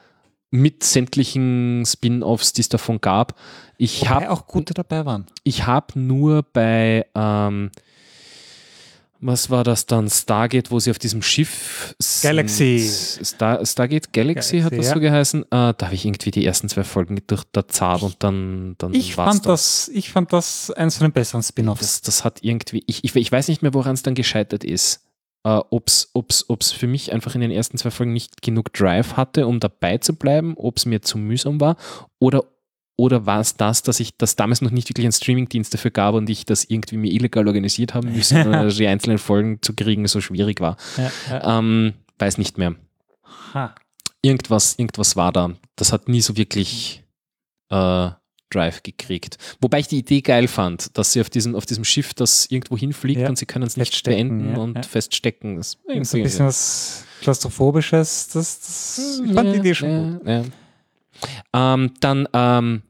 Mit 0.49 0.83
sämtlichen 0.85 1.83
Spin-offs, 1.85 2.53
die 2.53 2.61
es 2.61 2.69
davon 2.69 3.01
gab. 3.01 3.35
Ich 3.77 4.01
Wobei 4.01 4.09
habe 4.09 4.31
auch 4.31 4.47
gute 4.47 4.73
dabei 4.73 5.05
waren. 5.05 5.25
ich 5.43 5.67
hab 5.67 5.95
nur 5.95 6.43
bei, 6.43 7.05
ähm, 7.15 7.71
was 9.19 9.49
war 9.49 9.63
das 9.63 9.85
dann? 9.85 10.09
Stargate, 10.09 10.69
wo 10.69 10.79
sie 10.79 10.91
auf 10.91 10.99
diesem 10.99 11.21
Schiff. 11.21 11.95
Galaxy. 12.21 12.79
Star, 12.79 13.65
Stargate 13.65 14.13
Galaxy, 14.13 14.59
hat 14.61 14.71
Galaxy, 14.71 14.77
das 14.77 14.85
ja. 14.87 14.93
so 14.93 14.99
geheißen. 14.99 15.43
Äh, 15.43 15.47
da 15.49 15.77
habe 15.81 15.95
ich 15.95 16.05
irgendwie 16.05 16.31
die 16.31 16.45
ersten 16.45 16.69
zwei 16.69 16.83
Folgen 16.83 17.19
durch 17.27 17.43
der 17.45 17.67
Zart 17.67 18.03
und 18.03 18.17
dann, 18.19 18.75
dann 18.77 18.93
Ich 18.93 19.17
war's 19.17 19.35
fand, 19.35 19.45
das, 19.47 19.89
ich 19.93 20.11
fand 20.11 20.33
das 20.33 20.71
eins 20.71 20.97
von 20.97 21.07
den 21.07 21.13
besseren 21.13 21.43
Spin-Offs. 21.43 21.81
das, 21.81 22.01
das 22.01 22.23
hat 22.23 22.39
irgendwie, 22.43 22.83
ich, 22.87 23.03
ich, 23.03 23.15
ich 23.15 23.31
weiß 23.31 23.47
nicht 23.47 23.61
mehr, 23.61 23.73
woran 23.73 23.95
es 23.95 24.03
dann 24.03 24.15
gescheitert 24.15 24.63
ist. 24.63 25.03
Äh, 25.43 25.61
ob 25.69 25.87
es 25.87 26.09
ob's, 26.13 26.45
ob's 26.47 26.71
für 26.71 26.87
mich 26.87 27.11
einfach 27.13 27.33
in 27.33 27.41
den 27.41 27.51
ersten 27.51 27.77
zwei 27.77 27.91
Folgen 27.91 28.13
nicht 28.13 28.41
genug 28.41 28.73
Drive 28.73 29.17
hatte, 29.17 29.47
um 29.47 29.59
dabei 29.59 29.97
zu 29.97 30.15
bleiben, 30.15 30.55
ob 30.57 30.77
es 30.77 30.85
mir 30.85 31.01
zu 31.01 31.17
mühsam 31.17 31.59
war 31.59 31.77
oder, 32.19 32.43
oder 32.97 33.25
war 33.25 33.39
es 33.39 33.55
das, 33.55 33.83
dass 33.83 33.99
ich 33.99 34.17
das 34.17 34.35
damals 34.35 34.61
noch 34.61 34.71
nicht 34.71 34.89
wirklich 34.89 35.05
einen 35.05 35.13
Streamingdienst 35.13 35.73
dafür 35.73 35.91
gab 35.91 36.15
und 36.15 36.29
ich 36.29 36.45
das 36.45 36.65
irgendwie 36.65 36.97
mir 36.97 37.11
illegal 37.11 37.47
organisiert 37.47 37.93
haben 37.93 38.11
müssen, 38.11 38.41
oder 38.47 38.67
die 38.67 38.87
einzelnen 38.87 39.19
Folgen 39.19 39.61
zu 39.61 39.73
kriegen 39.73 40.07
so 40.07 40.19
schwierig 40.19 40.59
war. 40.59 40.77
Ja, 40.97 41.11
ja. 41.29 41.59
Ähm, 41.59 41.93
weiß 42.17 42.39
nicht 42.39 42.57
mehr. 42.57 42.75
Ha. 43.53 43.75
Irgendwas, 44.21 44.75
irgendwas 44.77 45.15
war 45.15 45.31
da. 45.31 45.51
Das 45.75 45.93
hat 45.93 46.09
nie 46.09 46.21
so 46.21 46.35
wirklich 46.35 47.03
äh, 47.69 48.09
Drive 48.49 48.81
gekriegt. 48.81 49.37
Wobei 49.61 49.79
ich 49.79 49.87
die 49.87 49.99
Idee 49.99 50.21
geil 50.21 50.47
fand, 50.47 50.97
dass 50.97 51.11
sie 51.11 51.21
auf 51.21 51.29
diesem, 51.29 51.55
auf 51.55 51.65
diesem 51.65 51.83
Schiff 51.83 52.15
das 52.15 52.47
irgendwo 52.49 52.77
hinfliegt 52.77 53.21
Ja. 53.21 53.29
und 53.29 53.37
sie 53.37 53.45
können 53.45 53.67
es 53.67 53.77
nicht 53.77 54.03
beenden 54.03 54.51
ja, 54.51 54.57
und 54.57 54.75
ja. 54.75 54.83
feststecken. 54.83 55.57
Das, 55.57 55.77
So 56.01 56.17
ein 56.17 56.23
bisschen 56.23 56.45
was 56.47 57.05
Klaustrophobisches. 57.21 58.29
Das, 58.29 58.59
das, 58.59 59.21
ich 59.23 59.33
fand 59.33 59.53
die 59.53 59.59
Idee 59.59 59.75
schon 59.75 60.19
gut. 60.19 60.51
Ähm, 61.53 61.91
dann 61.99 62.27
ähm, 62.33 62.83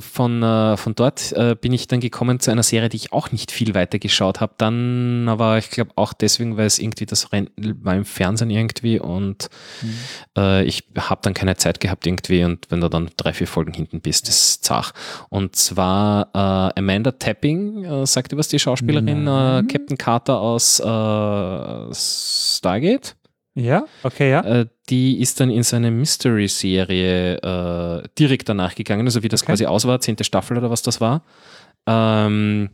von, 0.00 0.42
äh, 0.42 0.76
von 0.76 0.94
dort 0.94 1.32
äh, 1.32 1.54
bin 1.60 1.72
ich 1.72 1.88
dann 1.88 2.00
gekommen 2.00 2.40
zu 2.40 2.50
einer 2.50 2.62
Serie, 2.62 2.88
die 2.88 2.96
ich 2.96 3.12
auch 3.12 3.32
nicht 3.32 3.50
viel 3.50 3.74
weiter 3.74 3.98
geschaut 3.98 4.40
habe. 4.40 4.54
Dann 4.58 5.28
aber, 5.28 5.58
ich 5.58 5.70
glaube 5.70 5.92
auch 5.96 6.12
deswegen, 6.12 6.56
weil 6.56 6.66
es 6.66 6.78
irgendwie 6.78 7.06
das 7.06 7.32
Rennen 7.32 7.50
war 7.82 7.94
im 7.94 8.04
Fernsehen 8.04 8.50
irgendwie 8.50 8.98
und 9.00 9.48
Mhm. 9.82 9.94
äh, 10.36 10.64
ich 10.64 10.84
habe 10.98 11.20
dann 11.22 11.34
keine 11.34 11.56
Zeit 11.56 11.80
gehabt 11.80 12.06
irgendwie 12.06 12.44
und 12.44 12.66
wenn 12.70 12.80
du 12.80 12.88
dann 12.88 13.10
drei, 13.16 13.32
vier 13.32 13.46
Folgen 13.46 13.72
hinten 13.72 14.00
bist, 14.00 14.28
ist 14.28 14.64
zach. 14.64 14.92
Und 15.28 15.56
zwar 15.56 16.28
äh, 16.34 16.78
Amanda 16.78 17.12
Tapping, 17.12 18.06
sagt 18.06 18.32
ihr 18.32 18.38
was, 18.38 18.48
die 18.48 18.58
Schauspielerin, 18.58 19.24
Nein. 19.24 19.66
Captain 19.68 19.98
Carter 19.98 20.40
aus 20.40 20.76
Stargate. 21.92 23.16
Ja, 23.60 23.86
okay, 24.04 24.30
ja. 24.30 24.40
Äh, 24.42 24.66
die 24.88 25.20
ist 25.20 25.40
dann 25.40 25.50
in 25.50 25.64
seine 25.64 25.90
Mystery-Serie 25.90 27.38
äh, 27.38 28.08
direkt 28.18 28.48
danach 28.48 28.74
gegangen, 28.76 29.06
also 29.06 29.22
wie 29.24 29.28
das 29.28 29.42
Okay. 29.42 29.52
quasi 29.52 29.66
aus 29.66 29.84
war, 29.84 30.00
zehnte 30.00 30.22
Staffel 30.22 30.56
oder 30.56 30.70
was 30.70 30.82
das 30.82 31.00
war. 31.00 31.22
Ähm, 31.86 32.70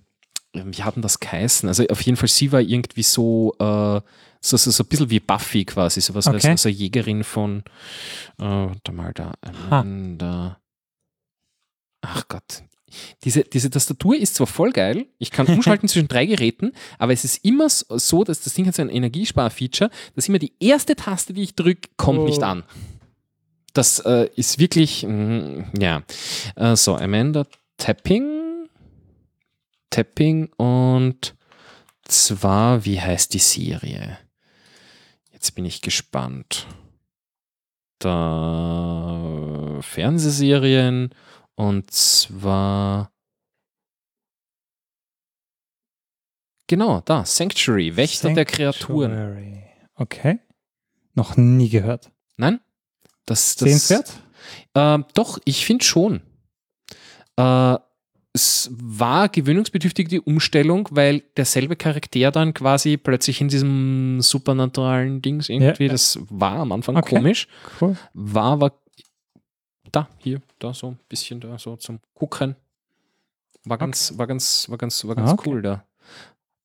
wie 0.53 0.83
hat 0.83 0.97
denn 0.97 1.03
das 1.03 1.21
geheißen? 1.21 1.69
Also 1.69 1.87
auf 1.89 2.03
jeden 2.03 2.17
Fall, 2.17 2.29
sie 2.29 2.53
war 2.53 2.61
irgendwie 2.61 3.03
so, 3.03 3.55
äh, 3.59 4.01
so, 4.41 4.57
so, 4.59 4.71
so 4.71 4.85
ein 4.85 4.87
bisschen 4.89 5.09
wie 5.11 5.21
Buffy 5.21 5.65
quasi, 5.65 6.01
so 6.03 6.15
was, 6.15 6.27
Okay. 6.27 6.37
also, 6.49 6.57
so 6.57 6.69
eine 6.69 6.77
Jägerin 6.77 7.25
von, 7.25 7.61
äh, 8.39 8.45
warte 8.45 8.93
mal 8.93 9.13
da, 9.15 9.33
Amanda. 9.41 10.59
Ach 12.03 12.29
Gott. 12.29 12.63
Diese, 13.25 13.45
diese 13.45 13.71
Tastatur 13.71 14.17
ist 14.17 14.35
zwar 14.37 14.47
voll 14.47 14.73
geil, 14.73 15.07
ich 15.19 15.31
kann 15.31 15.47
umschalten 15.47 15.89
zwischen 15.89 16.09
drei 16.09 16.27
Geräten, 16.27 16.73
aber 16.99 17.13
es 17.13 17.25
ist 17.25 17.45
immer 17.45 17.69
so- 17.69 18.25
dass 18.25 18.41
das 18.41 18.55
Ding 18.55 18.67
hat 18.67 18.75
so 18.75 18.83
ein 18.83 18.89
Energiespar-Feature, 18.91 19.91
dass 20.15 20.29
immer 20.29 20.39
die 20.39 20.53
erste 20.61 20.97
Taste, 20.97 21.33
die 21.33 21.43
ich 21.43 21.55
drücke, 21.55 21.89
kommt 21.97 22.21
Oh. 22.21 22.25
nicht 22.27 22.43
an. 22.43 22.65
Das 23.73 23.99
äh, 24.01 24.29
ist 24.37 24.59
wirklich, 24.59 25.05
mm, 25.05 25.63
ja. 25.81 26.03
Äh, 26.57 26.77
so, 26.77 26.95
Amanda 26.97 27.45
Tapping. 27.77 28.69
Tapping 29.91 30.47
und 30.57 31.35
zwar, 32.05 32.85
wie 32.85 33.01
heißt 33.01 33.35
die 33.35 33.39
Serie? 33.39 34.19
Jetzt 35.33 35.55
bin 35.57 35.65
ich 35.65 35.81
gespannt. 35.83 36.67
Da 37.99 39.79
Fernsehserien 39.81 41.11
und 41.57 41.91
zwar 41.91 43.13
genau 46.67 47.01
da 47.05 47.25
Sanctuary 47.25 47.97
Wächter 47.97 48.33
der 48.33 48.45
Kreaturen. 48.45 49.11
Sanctuary. 49.13 49.63
Okay. 49.95 50.39
Noch 51.15 51.37
nie 51.37 51.69
gehört. 51.69 52.11
Nein, 52.37 52.61
das 53.27 53.55
das 53.57 53.69
Sehenswert? 53.69 54.13
Ähm, 54.75 55.05
doch, 55.15 55.39
ich 55.45 55.65
finde 55.65 55.85
schon. 55.85 56.23
Äh, 57.37 57.77
es 58.37 58.69
war 58.73 59.29
gewöhnungsbedürftig 59.29 60.09
die 60.09 60.21
Umstellung, 60.21 60.89
weil 60.91 61.21
derselbe 61.37 61.77
Charakter 61.77 62.33
dann 62.33 62.53
quasi 62.53 62.97
plötzlich 62.97 63.41
in 63.41 63.47
diesem 63.49 64.21
supernaturalen 64.21 65.23
Dings 65.23 65.49
irgendwie, 65.49 65.85
Ja. 65.87 65.93
das 65.93 66.19
war 66.29 66.59
am 66.59 66.73
Anfang 66.73 66.97
Okay. 66.97 67.15
komisch, 67.15 67.47
Cool. 67.81 67.97
war 68.13 68.53
aber 68.55 68.81
da, 69.95 70.09
hier, 70.19 70.41
da 70.59 70.75
so 70.75 70.89
ein 70.93 70.99
bisschen 71.09 71.41
da 71.41 71.59
so 71.59 71.77
zum 71.77 72.01
Gucken. 72.15 72.57
War 73.65 73.79
ganz, 73.79 74.17
war 74.19 74.27
ganz, 74.27 74.69
war 74.69 74.77
ganz, 74.79 75.05
war 75.07 75.15
ganz 75.15 75.31
Ah, 75.31 75.33
okay. 75.35 75.51
cool 75.51 75.63
da. 75.63 75.85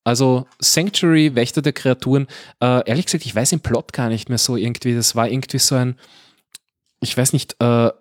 Also 0.04 0.48
Sanctuary, 0.60 1.36
Wächter 1.36 1.62
der 1.62 1.74
Kreaturen, 1.74 2.28
äh, 2.62 2.88
ehrlich 2.88 3.06
gesagt, 3.06 3.26
ich 3.26 3.36
weiß 3.36 3.52
den 3.52 3.60
Plot 3.62 3.94
gar 3.94 4.10
nicht 4.10 4.28
mehr 4.30 4.38
so 4.38 4.56
irgendwie. 4.56 4.96
Das 4.96 5.16
war 5.16 5.30
irgendwie 5.30 5.60
so 5.60 5.76
ein, 5.76 5.98
ich 7.02 7.16
weiß 7.16 7.34
nicht, 7.34 7.56
äh, 7.62 7.92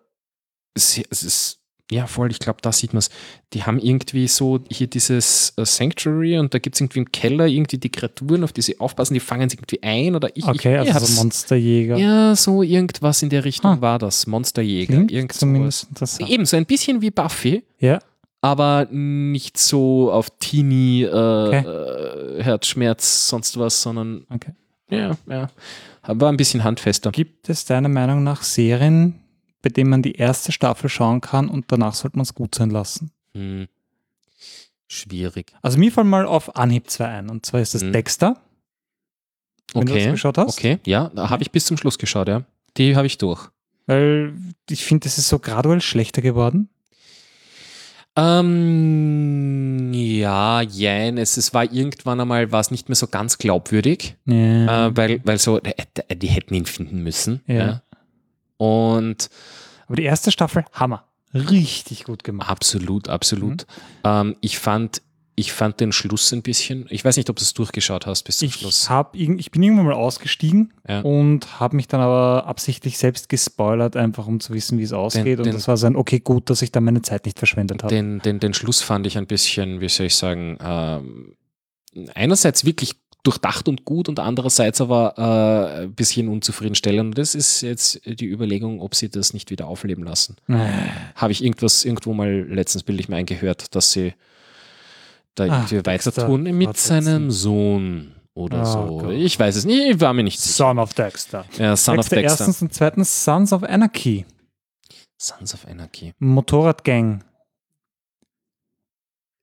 es, 0.74 0.98
es 1.10 1.22
ist, 1.22 1.60
ja 1.90 2.06
voll, 2.06 2.30
ich 2.30 2.38
glaube, 2.38 2.58
da 2.62 2.70
sieht 2.72 2.92
man 2.92 2.98
es. 2.98 3.10
Die 3.54 3.62
haben 3.64 3.78
irgendwie 3.78 4.28
so 4.28 4.60
hier 4.70 4.86
dieses 4.88 5.54
äh, 5.56 5.64
Sanctuary 5.64 6.38
und 6.38 6.52
da 6.52 6.58
gibt 6.58 6.76
es 6.76 6.80
irgendwie 6.80 6.98
im 6.98 7.10
Keller 7.12 7.46
irgendwie 7.46 7.78
die 7.78 7.88
Kreaturen, 7.90 8.44
auf 8.44 8.52
die 8.52 8.60
sie 8.62 8.78
aufpassen, 8.78 9.14
die 9.14 9.20
fangen 9.20 9.48
sie 9.48 9.56
irgendwie 9.56 9.82
ein 9.82 10.14
oder 10.14 10.28
ich. 10.36 10.44
Okay, 10.46 10.82
ich, 10.82 10.92
also 10.94 11.06
so 11.06 11.20
Monsterjäger. 11.22 11.96
ja, 11.96 12.36
so 12.36 12.62
irgendwas 12.62 13.22
in 13.22 13.30
der 13.30 13.44
Richtung 13.44 13.70
Ah. 13.78 13.80
war 13.80 13.98
das. 13.98 14.26
Monsterjäger. 14.26 14.94
Klingt 14.94 15.10
Irgend 15.12 15.32
zumindest 15.32 15.80
sowas. 15.80 15.88
interessant. 15.90 16.30
Eben, 16.30 16.44
so 16.46 16.56
ein 16.56 16.66
bisschen 16.66 17.00
wie 17.00 17.10
Buffy, 17.10 17.64
Ja, 17.78 18.00
aber 18.40 18.86
nicht 18.90 19.56
so 19.58 20.12
auf 20.12 20.28
Teenie, 20.38 21.02
äh, 21.04 21.08
Okay. 21.08 22.38
äh, 22.38 22.42
Herzschmerz, 22.42 23.28
sonst 23.28 23.58
was, 23.58 23.80
sondern 23.82 24.26
okay. 24.30 24.52
ja, 24.90 25.16
ja. 25.28 25.48
War 26.06 26.30
ein 26.30 26.36
bisschen 26.36 26.64
handfester. 26.64 27.10
Gibt 27.10 27.48
es 27.50 27.64
deiner 27.64 27.88
Meinung 27.88 28.22
nach 28.22 28.42
Serien, 28.42 29.16
bei 29.68 29.72
denen 29.72 29.90
man 29.90 30.02
die 30.02 30.12
erste 30.14 30.50
Staffel 30.52 30.88
schauen 30.88 31.20
kann 31.20 31.48
und 31.48 31.66
danach 31.68 31.92
sollte 31.94 32.16
man 32.16 32.22
es 32.22 32.34
gut 32.34 32.54
sein 32.54 32.70
lassen? 32.70 33.10
Hm. 33.34 33.68
Schwierig. 34.86 35.52
Also 35.60 35.78
mir 35.78 35.92
fallen 35.92 36.08
mal 36.08 36.24
auf 36.24 36.56
Anhieb 36.56 36.88
zwei 36.88 37.08
ein. 37.08 37.28
Und 37.28 37.44
zwar 37.44 37.60
ist 37.60 37.74
das 37.74 37.82
Hm. 37.82 37.92
Dexter. 37.92 38.40
Wenn 39.74 39.84
du 39.86 39.92
das 39.92 40.02
Okay. 40.02 40.10
geschaut 40.12 40.38
hast. 40.38 40.58
Okay, 40.58 40.78
ja, 40.86 41.10
da 41.14 41.28
habe 41.28 41.42
ich 41.42 41.50
bis 41.50 41.66
zum 41.66 41.76
Schluss 41.76 41.98
geschaut, 41.98 42.28
ja. 42.28 42.44
Die 42.78 42.96
habe 42.96 43.06
ich 43.06 43.18
durch. 43.18 43.48
Weil 43.86 44.32
ich 44.70 44.84
finde, 44.86 45.06
es 45.06 45.18
ist 45.18 45.28
so 45.28 45.38
graduell 45.38 45.82
schlechter 45.82 46.22
geworden. 46.22 46.70
Ähm, 48.58 49.92
ja, 49.92 50.62
jein. 50.62 51.18
Es, 51.18 51.36
es 51.36 51.52
war 51.54 51.70
irgendwann 51.70 52.20
einmal, 52.20 52.50
war 52.50 52.60
es 52.60 52.70
nicht 52.70 52.88
mehr 52.88 52.96
so 52.96 53.06
ganz 53.06 53.38
glaubwürdig. 53.38 54.16
Ja. 54.26 54.86
äh, 54.88 54.96
weil, 54.96 55.20
weil 55.24 55.38
so, 55.38 55.58
äh, 55.60 55.74
die 56.16 56.28
hätten 56.28 56.54
ihn 56.54 56.66
finden 56.66 57.02
müssen. 57.02 57.42
Ja. 57.46 57.54
Ja. 57.54 57.82
Und 58.58 59.30
Aber 59.86 59.96
die 59.96 60.04
erste 60.04 60.30
Staffel, 60.30 60.64
Hammer. 60.72 61.04
Richtig 61.34 62.04
gut 62.04 62.24
gemacht. 62.24 62.48
absolut, 62.50 63.08
absolut. 63.08 63.66
Mhm. 63.66 64.00
Ähm, 64.04 64.36
ich, 64.40 64.58
fand, 64.58 65.02
ich 65.34 65.52
fand 65.52 65.78
den 65.78 65.92
Schluss 65.92 66.32
ein 66.32 66.42
bisschen, 66.42 66.86
ich 66.88 67.04
weiß 67.04 67.16
nicht, 67.18 67.28
ob 67.30 67.36
du 67.36 67.42
es 67.42 67.52
durchgeschaut 67.54 68.06
hast 68.06 68.22
bis 68.24 68.38
zum 68.38 68.46
Ich, 68.48 68.54
Schluss. 68.54 68.88
hab, 68.90 69.14
ich 69.14 69.50
bin 69.50 69.62
irgendwann 69.62 69.86
mal 69.86 69.92
ausgestiegen 69.94 70.72
Ja. 70.88 71.00
und 71.02 71.60
habe 71.60 71.76
mich 71.76 71.86
dann 71.86 72.00
aber 72.00 72.46
absichtlich 72.46 72.96
selbst 72.98 73.28
gespoilert, 73.28 73.94
einfach 73.94 74.26
um 74.26 74.40
zu 74.40 74.52
wissen, 74.54 74.78
wie 74.78 74.82
es 74.84 74.92
ausgeht. 74.94 75.38
und 75.38 75.44
den- 75.44 75.52
das 75.54 75.68
war 75.68 75.76
so 75.76 75.86
ein, 75.86 75.96
okay, 75.96 76.18
gut, 76.18 76.48
dass 76.50 76.62
ich 76.62 76.72
da 76.72 76.80
meine 76.80 77.02
Zeit 77.02 77.26
nicht 77.26 77.38
verschwendet 77.38 77.82
habe. 77.82 77.94
Den, 77.94 78.20
den, 78.20 78.40
den 78.40 78.54
Schluss 78.54 78.80
fand 78.80 79.06
ich 79.06 79.18
ein 79.18 79.26
bisschen, 79.26 79.80
wie 79.82 79.88
soll 79.90 80.06
ich 80.06 80.16
sagen, 80.16 80.56
ähm, 80.62 81.36
einerseits 82.14 82.64
wirklich 82.64 82.96
durchdacht 83.28 83.68
und 83.68 83.84
gut 83.84 84.08
und 84.08 84.18
andererseits 84.20 84.80
aber 84.80 85.14
äh, 85.18 85.82
ein 85.84 85.92
bisschen 85.94 86.28
unzufriedenstellend. 86.28 87.08
Und 87.10 87.18
das 87.18 87.34
ist 87.34 87.60
jetzt 87.60 88.00
die 88.06 88.26
Überlegung, 88.26 88.80
ob 88.80 88.94
sie 88.94 89.08
das 89.10 89.34
nicht 89.34 89.50
wieder 89.50 89.66
aufleben 89.68 90.04
lassen. 90.04 90.36
Habe 91.14 91.32
ich 91.32 91.44
irgendwas 91.44 91.84
irgendwo 91.84 92.14
mal 92.14 92.30
letztens 92.48 92.82
bildlich 92.82 93.08
mir 93.08 93.16
eingehört, 93.16 93.74
dass 93.74 93.92
sie 93.92 94.14
da 95.34 95.44
Ah, 95.44 95.46
irgendwie 95.58 95.76
weiter 95.86 96.10
Dexter 96.10 96.26
tun 96.26 96.42
mit 96.42 96.76
seinem 96.76 97.30
Sohn 97.30 98.14
oder 98.34 98.62
Oh 98.62 98.64
so. 98.64 98.98
Gott. 99.06 99.12
Ich 99.14 99.38
weiß 99.38 99.56
es 99.56 99.64
nicht, 99.64 99.94
ich 99.94 100.00
war 100.00 100.12
mir 100.12 100.24
nicht 100.24 100.40
sicher. 100.40 100.54
Son 100.68 100.78
of 100.78 100.94
Dexter. 100.94 101.44
Ja, 101.58 101.76
Son 101.76 101.98
of 101.98 102.08
Dexter. 102.08 102.22
erstens 102.44 102.62
und 102.62 102.72
zweitens 102.74 103.24
Sons 103.24 103.52
of 103.52 103.62
Anarchy. 103.62 104.24
Sons 105.16 105.54
of 105.54 105.66
Anarchy. 105.66 106.12
Motorradgang. 106.18 107.24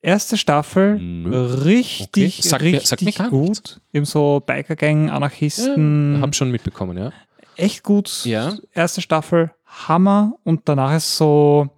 Erste 0.05 0.37
Staffel, 0.37 0.99
Nö. 0.99 1.45
richtig, 1.63 2.39
Okay. 2.53 2.71
Mir- 2.71 2.73
richtig 2.81 3.15
gar 3.17 3.29
gut. 3.31 3.49
nichts. 3.49 3.81
Eben 3.91 4.05
so 4.05 4.39
Bikergang, 4.45 5.09
Anarchisten. 5.09 6.19
Hab 6.21 6.35
schon 6.35 6.51
mitbekommen, 6.51 6.95
ja. 6.97 7.11
echt 7.57 7.81
gut. 7.83 8.23
Ja. 8.25 8.53
Erste 8.73 9.01
Staffel, 9.01 9.51
Hammer. 9.65 10.33
Und 10.43 10.61
danach 10.65 10.95
ist 10.95 11.17
so, 11.17 11.69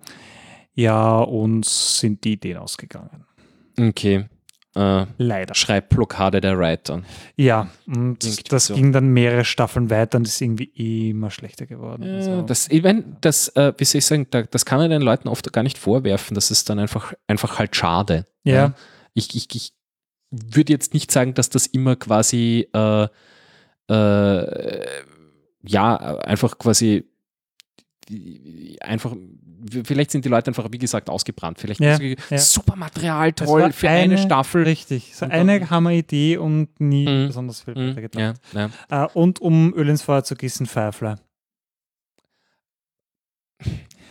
ja, 0.74 1.20
uns 1.20 2.00
sind 2.00 2.24
die 2.26 2.34
Ideen 2.34 2.58
ausgegangen. 2.58 3.26
Okay. 3.80 4.26
Äh, 4.78 5.08
Leider. 5.18 5.56
Schreibblockade 5.56 6.40
der 6.40 6.60
Writer. 6.60 7.02
Ja, 7.36 7.72
und 7.88 8.24
Irgendwie 8.24 8.44
das 8.44 8.68
ging 8.68 8.92
dann 8.92 9.08
mehrere 9.10 9.44
Staffeln 9.44 9.90
weiter 9.90 10.20
und 10.20 10.28
ist 10.28 10.40
irgendwie 10.40 11.10
immer 11.10 11.32
schlechter 11.32 11.66
geworden. 11.66 12.04
Ja, 12.04 12.16
Also, 12.18 12.42
das, 12.44 12.68
ich 12.70 12.84
mein, 12.84 13.18
das, 13.22 13.48
äh, 13.56 13.74
wie 13.78 13.86
soll 13.86 14.00
ich 14.00 14.06
sagen, 14.06 14.28
da, 14.30 14.44
das 14.44 14.66
kann 14.66 14.78
man 14.78 14.92
den 14.92 15.02
Leuten 15.02 15.30
oft 15.30 15.52
gar 15.52 15.64
nicht 15.64 15.80
vorwerfen. 15.80 16.36
Das 16.36 16.52
ist 16.52 16.70
dann 16.70 16.78
einfach, 16.78 17.14
einfach 17.26 17.58
halt 17.58 17.76
schade. 17.76 18.28
Ja. 18.44 18.76
Ich, 19.16 19.36
ich, 19.36 19.48
ich 19.56 19.74
würde 20.30 20.74
jetzt 20.74 20.94
nicht 20.94 21.12
sagen, 21.12 21.34
dass 21.34 21.50
das 21.50 21.66
immer 21.66 21.96
quasi, 21.96 22.68
äh, 22.72 23.08
äh, 23.90 24.86
ja, 25.64 25.96
einfach 26.20 26.60
quasi, 26.60 27.06
einfach, 28.82 29.16
vielleicht 29.84 30.12
sind 30.12 30.26
die 30.26 30.30
Leute 30.30 30.48
einfach, 30.52 30.68
wie 30.72 30.78
gesagt, 30.78 31.10
ausgebrannt. 31.10 31.60
Vielleicht 31.60 31.80
Ja, 31.80 31.98
ja. 32.00 32.38
super 32.38 32.76
Material, 32.76 33.30
es 33.30 33.36
toll, 33.36 33.72
für 33.72 33.90
eine, 33.90 34.18
Staffel. 34.18 34.64
Richtig. 34.64 35.16
So 35.16 35.26
eine 35.26 35.70
Hammer-Idee 35.70 36.38
und 36.38 36.80
nie 36.80 37.08
Mhm. 37.08 37.28
besonders 37.28 37.62
viel 37.62 37.76
Mhm, 37.76 37.96
weiter 37.96 38.20
ja, 38.20 38.34
ja. 38.90 39.06
Äh, 39.06 39.08
und 39.14 39.40
um 39.42 39.74
Öl 39.76 39.90
ins 39.90 40.02
Feuer 40.02 40.24
zu 40.24 40.36
gießen, 40.36 40.66
Firefly. 40.66 41.16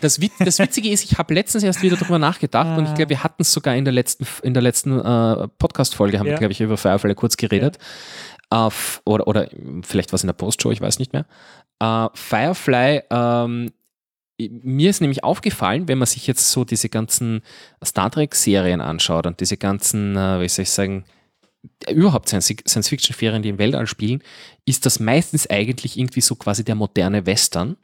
Das, 0.03 0.21
Wit 0.21 0.33
das 0.39 0.59
Witzige 0.59 0.91
ist, 0.91 1.05
ich 1.11 1.17
habe 1.17 1.33
letztens 1.33 1.65
erst 1.65 1.81
wieder 1.83 1.97
darüber 1.97 2.19
nachgedacht 2.19 2.77
und 2.79 2.85
ich 2.87 2.95
glaube, 2.95 3.09
wir 3.11 3.25
hatten 3.25 3.41
es 3.43 3.53
sogar 3.53 3.75
in 3.77 3.85
der 3.85 3.95
letzten, 3.95 4.27
in 4.43 4.53
der 4.53 4.63
letzten 4.63 4.99
äh, 5.01 5.49
Podcast-Folge, 5.59 6.19
haben 6.19 6.27
wir, 6.27 6.33
Ja. 6.33 6.39
glaube 6.39 6.53
ich, 6.53 6.61
über 6.61 6.77
Firefly 6.77 7.15
kurz 7.15 7.37
geredet. 7.39 7.79
Äh, 8.53 8.67
f- 8.67 9.01
oder, 9.07 9.27
oder 9.27 9.49
vielleicht 9.83 10.13
was 10.13 10.23
in 10.23 10.27
der 10.27 10.35
Postshow, 10.35 10.71
ich 10.71 10.81
weiß 10.83 10.99
nicht 10.99 11.13
mehr. 11.15 11.25
Äh, 11.81 12.09
Firefly, 12.13 13.03
ähm, 13.11 13.73
mir 14.39 14.91
ist 14.91 15.01
nämlich 15.01 15.25
aufgefallen, 15.25 15.89
wenn 15.89 15.99
man 15.99 16.07
sich 16.07 16.27
jetzt 16.27 16.51
so 16.51 16.65
diese 16.65 16.89
ganzen 16.89 17.43
Star 17.85 18.11
Trek-Serien 18.11 18.81
anschaut 18.81 19.27
und 19.27 19.41
diese 19.41 19.57
ganzen, 19.57 20.17
äh, 20.17 20.41
wie 20.41 20.49
soll 20.49 20.65
ich 20.65 20.71
sagen, 20.71 21.05
überhaupt 21.91 22.29
Science- 22.29 22.55
Science-Fiction-Serien, 22.69 23.43
die 23.43 23.49
im 23.49 23.59
Weltall 23.59 23.87
spielen, 23.87 24.23
ist 24.67 24.85
das 24.87 25.01
meistens 25.01 25.49
eigentlich 25.49 25.99
irgendwie 25.99 26.21
so 26.21 26.35
quasi 26.37 26.65
der 26.65 26.75
moderne 26.75 27.25
Western. 27.27 27.77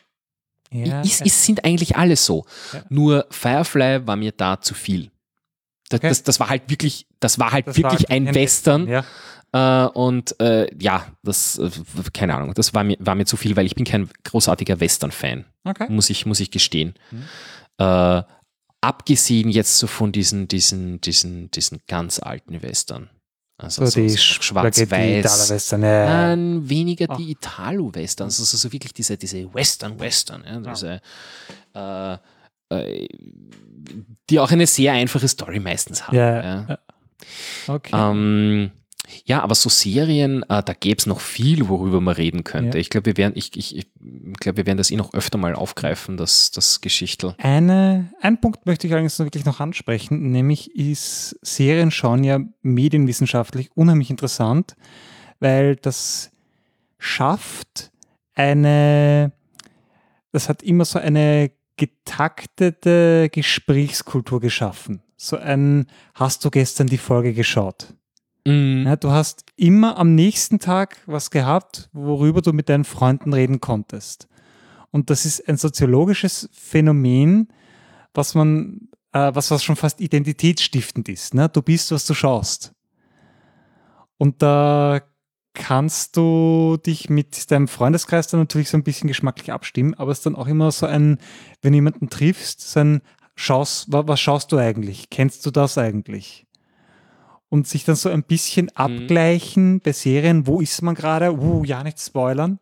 Ja, 0.70 1.00
Es, 1.02 1.20
es 1.20 1.44
sind 1.44 1.64
eigentlich 1.64 1.96
alle 1.96 2.16
so. 2.16 2.44
Ja. 2.72 2.84
Nur 2.88 3.26
Firefly 3.30 4.06
war 4.06 4.16
mir 4.16 4.32
da 4.32 4.60
zu 4.60 4.74
viel. 4.74 5.10
Das, 5.88 5.98
Okay. 6.00 6.08
das, 6.08 6.22
das 6.22 6.40
war 6.40 6.48
halt 6.48 6.62
wirklich, 6.70 7.06
das 7.20 7.38
war 7.38 7.52
halt 7.52 7.66
Das 7.66 7.76
war 7.82 7.92
wirklich 7.92 8.08
halt 8.08 8.28
ein 8.28 8.34
Western. 8.34 8.88
Ja. 8.88 9.04
Äh, 9.52 9.86
und 9.86 10.38
äh, 10.40 10.66
ja, 10.80 11.06
das, 11.22 11.58
äh, 11.58 11.70
keine 12.12 12.34
Ahnung, 12.34 12.54
das 12.54 12.72
war 12.74 12.84
mir, 12.84 12.96
war 13.00 13.14
mir 13.14 13.26
zu 13.26 13.36
viel, 13.36 13.54
weil 13.56 13.66
ich 13.66 13.74
bin 13.74 13.84
kein 13.84 14.08
großartiger 14.24 14.80
Western-Fan, 14.80 15.44
Okay. 15.64 15.86
muss 15.90 16.08
ich, 16.10 16.24
muss 16.26 16.40
ich 16.40 16.50
gestehen. 16.50 16.94
Mhm. 17.10 17.24
Äh, 17.78 18.22
abgesehen 18.80 19.48
jetzt 19.50 19.78
so 19.78 19.86
von 19.86 20.10
diesen, 20.12 20.48
diesen, 20.48 21.00
diesen, 21.00 21.50
diesen 21.50 21.80
ganz 21.86 22.18
alten 22.18 22.62
Western. 22.62 23.10
Also 23.58 23.84
So, 23.86 24.00
die 24.00 24.08
so 24.08 24.16
Spaghetti 24.16 24.86
schwarz-weiß. 24.86 25.70
Ja. 25.72 26.34
Weniger 26.36 27.06
die 27.16 27.30
Italo-Westerns, 27.32 28.40
also 28.40 28.56
so 28.56 28.72
wirklich 28.72 28.92
diese, 28.92 29.16
diese 29.16 29.52
Western-Western, 29.54 30.44
ja, 30.44 30.60
diese, 30.72 31.00
äh, 31.74 32.16
äh, 32.74 33.08
die 34.30 34.40
auch 34.40 34.50
eine 34.50 34.66
sehr 34.66 34.94
einfache 34.94 35.28
Story 35.28 35.60
meistens 35.60 36.08
haben. 36.08 36.16
Ja, 36.16 36.42
Ja, 36.42 36.66
ja. 36.70 36.78
Okay. 37.68 37.92
Ähm, 37.94 38.70
ja 39.24 39.42
aber 39.42 39.54
so 39.54 39.68
Serien, 39.68 40.42
äh, 40.44 40.62
da 40.62 40.72
gäbe 40.72 40.98
es 40.98 41.06
noch 41.06 41.20
viel, 41.20 41.68
worüber 41.68 42.00
man 42.00 42.14
reden 42.14 42.44
könnte. 42.44 42.78
Ja. 42.78 42.80
Ich 42.80 42.90
glaube, 42.90 43.06
wir 43.06 43.16
werden, 43.16 43.32
ich, 43.36 43.56
ich, 43.56 43.76
ich 43.76 43.86
glaube, 44.40 44.58
wir 44.58 44.66
werden 44.66 44.78
das 44.78 44.90
eh 44.90 44.96
noch 44.96 45.12
öfter 45.14 45.38
mal 45.38 45.54
aufgreifen, 45.54 46.16
das, 46.16 46.50
das 46.50 46.80
Geschichtel. 46.80 47.34
Eine, 47.38 48.12
einen 48.20 48.40
Punkt 48.40 48.66
möchte 48.66 48.86
ich 48.86 48.92
allerdings 48.92 49.18
wirklich 49.18 49.44
noch 49.44 49.60
ansprechen, 49.60 50.30
nämlich 50.30 50.74
ist 50.74 51.38
Serien 51.42 51.90
schauen 51.90 52.24
ja 52.24 52.40
medienwissenschaftlich 52.62 53.70
unheimlich 53.74 54.10
interessant, 54.10 54.76
weil 55.40 55.76
das 55.76 56.30
schafft 56.98 57.90
eine, 58.34 59.32
das 60.30 60.48
hat 60.48 60.62
immer 60.62 60.84
so 60.84 60.98
eine 60.98 61.50
getaktete 61.76 63.28
Gesprächskultur 63.32 64.40
geschaffen. 64.40 65.02
So 65.16 65.36
ein, 65.36 65.86
hast 66.14 66.44
du 66.44 66.50
gestern 66.50 66.86
die 66.86 66.98
Folge 66.98 67.32
geschaut? 67.32 67.94
Mhm. 68.46 68.84
Ja, 68.86 68.96
du 68.96 69.10
hast 69.10 69.44
immer 69.56 69.98
am 69.98 70.14
nächsten 70.14 70.58
Tag 70.58 70.98
was 71.06 71.30
gehabt, 71.30 71.88
worüber 71.92 72.42
du 72.42 72.52
mit 72.52 72.68
deinen 72.68 72.84
Freunden 72.84 73.32
reden 73.32 73.60
konntest. 73.60 74.28
Und 74.90 75.10
das 75.10 75.24
ist 75.24 75.48
ein 75.48 75.56
soziologisches 75.56 76.48
Phänomen, 76.52 77.48
was 78.14 78.34
man, 78.34 78.88
äh, 79.12 79.30
was, 79.34 79.50
was 79.50 79.64
schon 79.64 79.76
fast 79.76 80.00
identitätsstiftend 80.00 81.08
ist. 81.08 81.34
Ne? 81.34 81.48
Du 81.48 81.62
bist, 81.62 81.92
was 81.92 82.04
du 82.04 82.14
schaust. 82.14 82.72
Und 84.18 84.42
da 84.42 85.00
kannst 85.54 86.16
du 86.16 86.78
dich 86.84 87.10
mit 87.10 87.50
deinem 87.50 87.68
Freundeskreis 87.68 88.26
dann 88.28 88.40
natürlich 88.40 88.70
so 88.70 88.76
ein 88.76 88.84
bisschen 88.84 89.08
geschmacklich 89.08 89.52
abstimmen, 89.52 89.94
aber 89.94 90.10
es 90.12 90.18
ist 90.18 90.26
dann 90.26 90.36
auch 90.36 90.46
immer 90.46 90.70
so 90.72 90.86
ein, 90.86 91.18
wenn 91.60 91.72
du 91.72 91.76
jemanden 91.76 92.08
triffst, 92.08 92.60
so 92.60 92.80
ein 92.80 93.02
Schaust, 93.34 93.90
wa- 93.92 94.06
was 94.06 94.20
schaust 94.20 94.52
du 94.52 94.58
eigentlich? 94.58 95.08
Kennst 95.10 95.44
du 95.46 95.50
das 95.50 95.78
eigentlich? 95.78 96.46
Und 97.52 97.68
sich 97.68 97.84
dann 97.84 97.96
so 97.96 98.08
ein 98.08 98.22
bisschen 98.22 98.70
abgleichen 98.74 99.80
bei 99.80 99.92
Serien, 99.92 100.46
wo 100.46 100.62
ist 100.62 100.80
man 100.80 100.94
gerade? 100.94 101.32
Uh, 101.38 101.64
ja, 101.64 101.84
nicht 101.84 102.00
spoilern. 102.00 102.58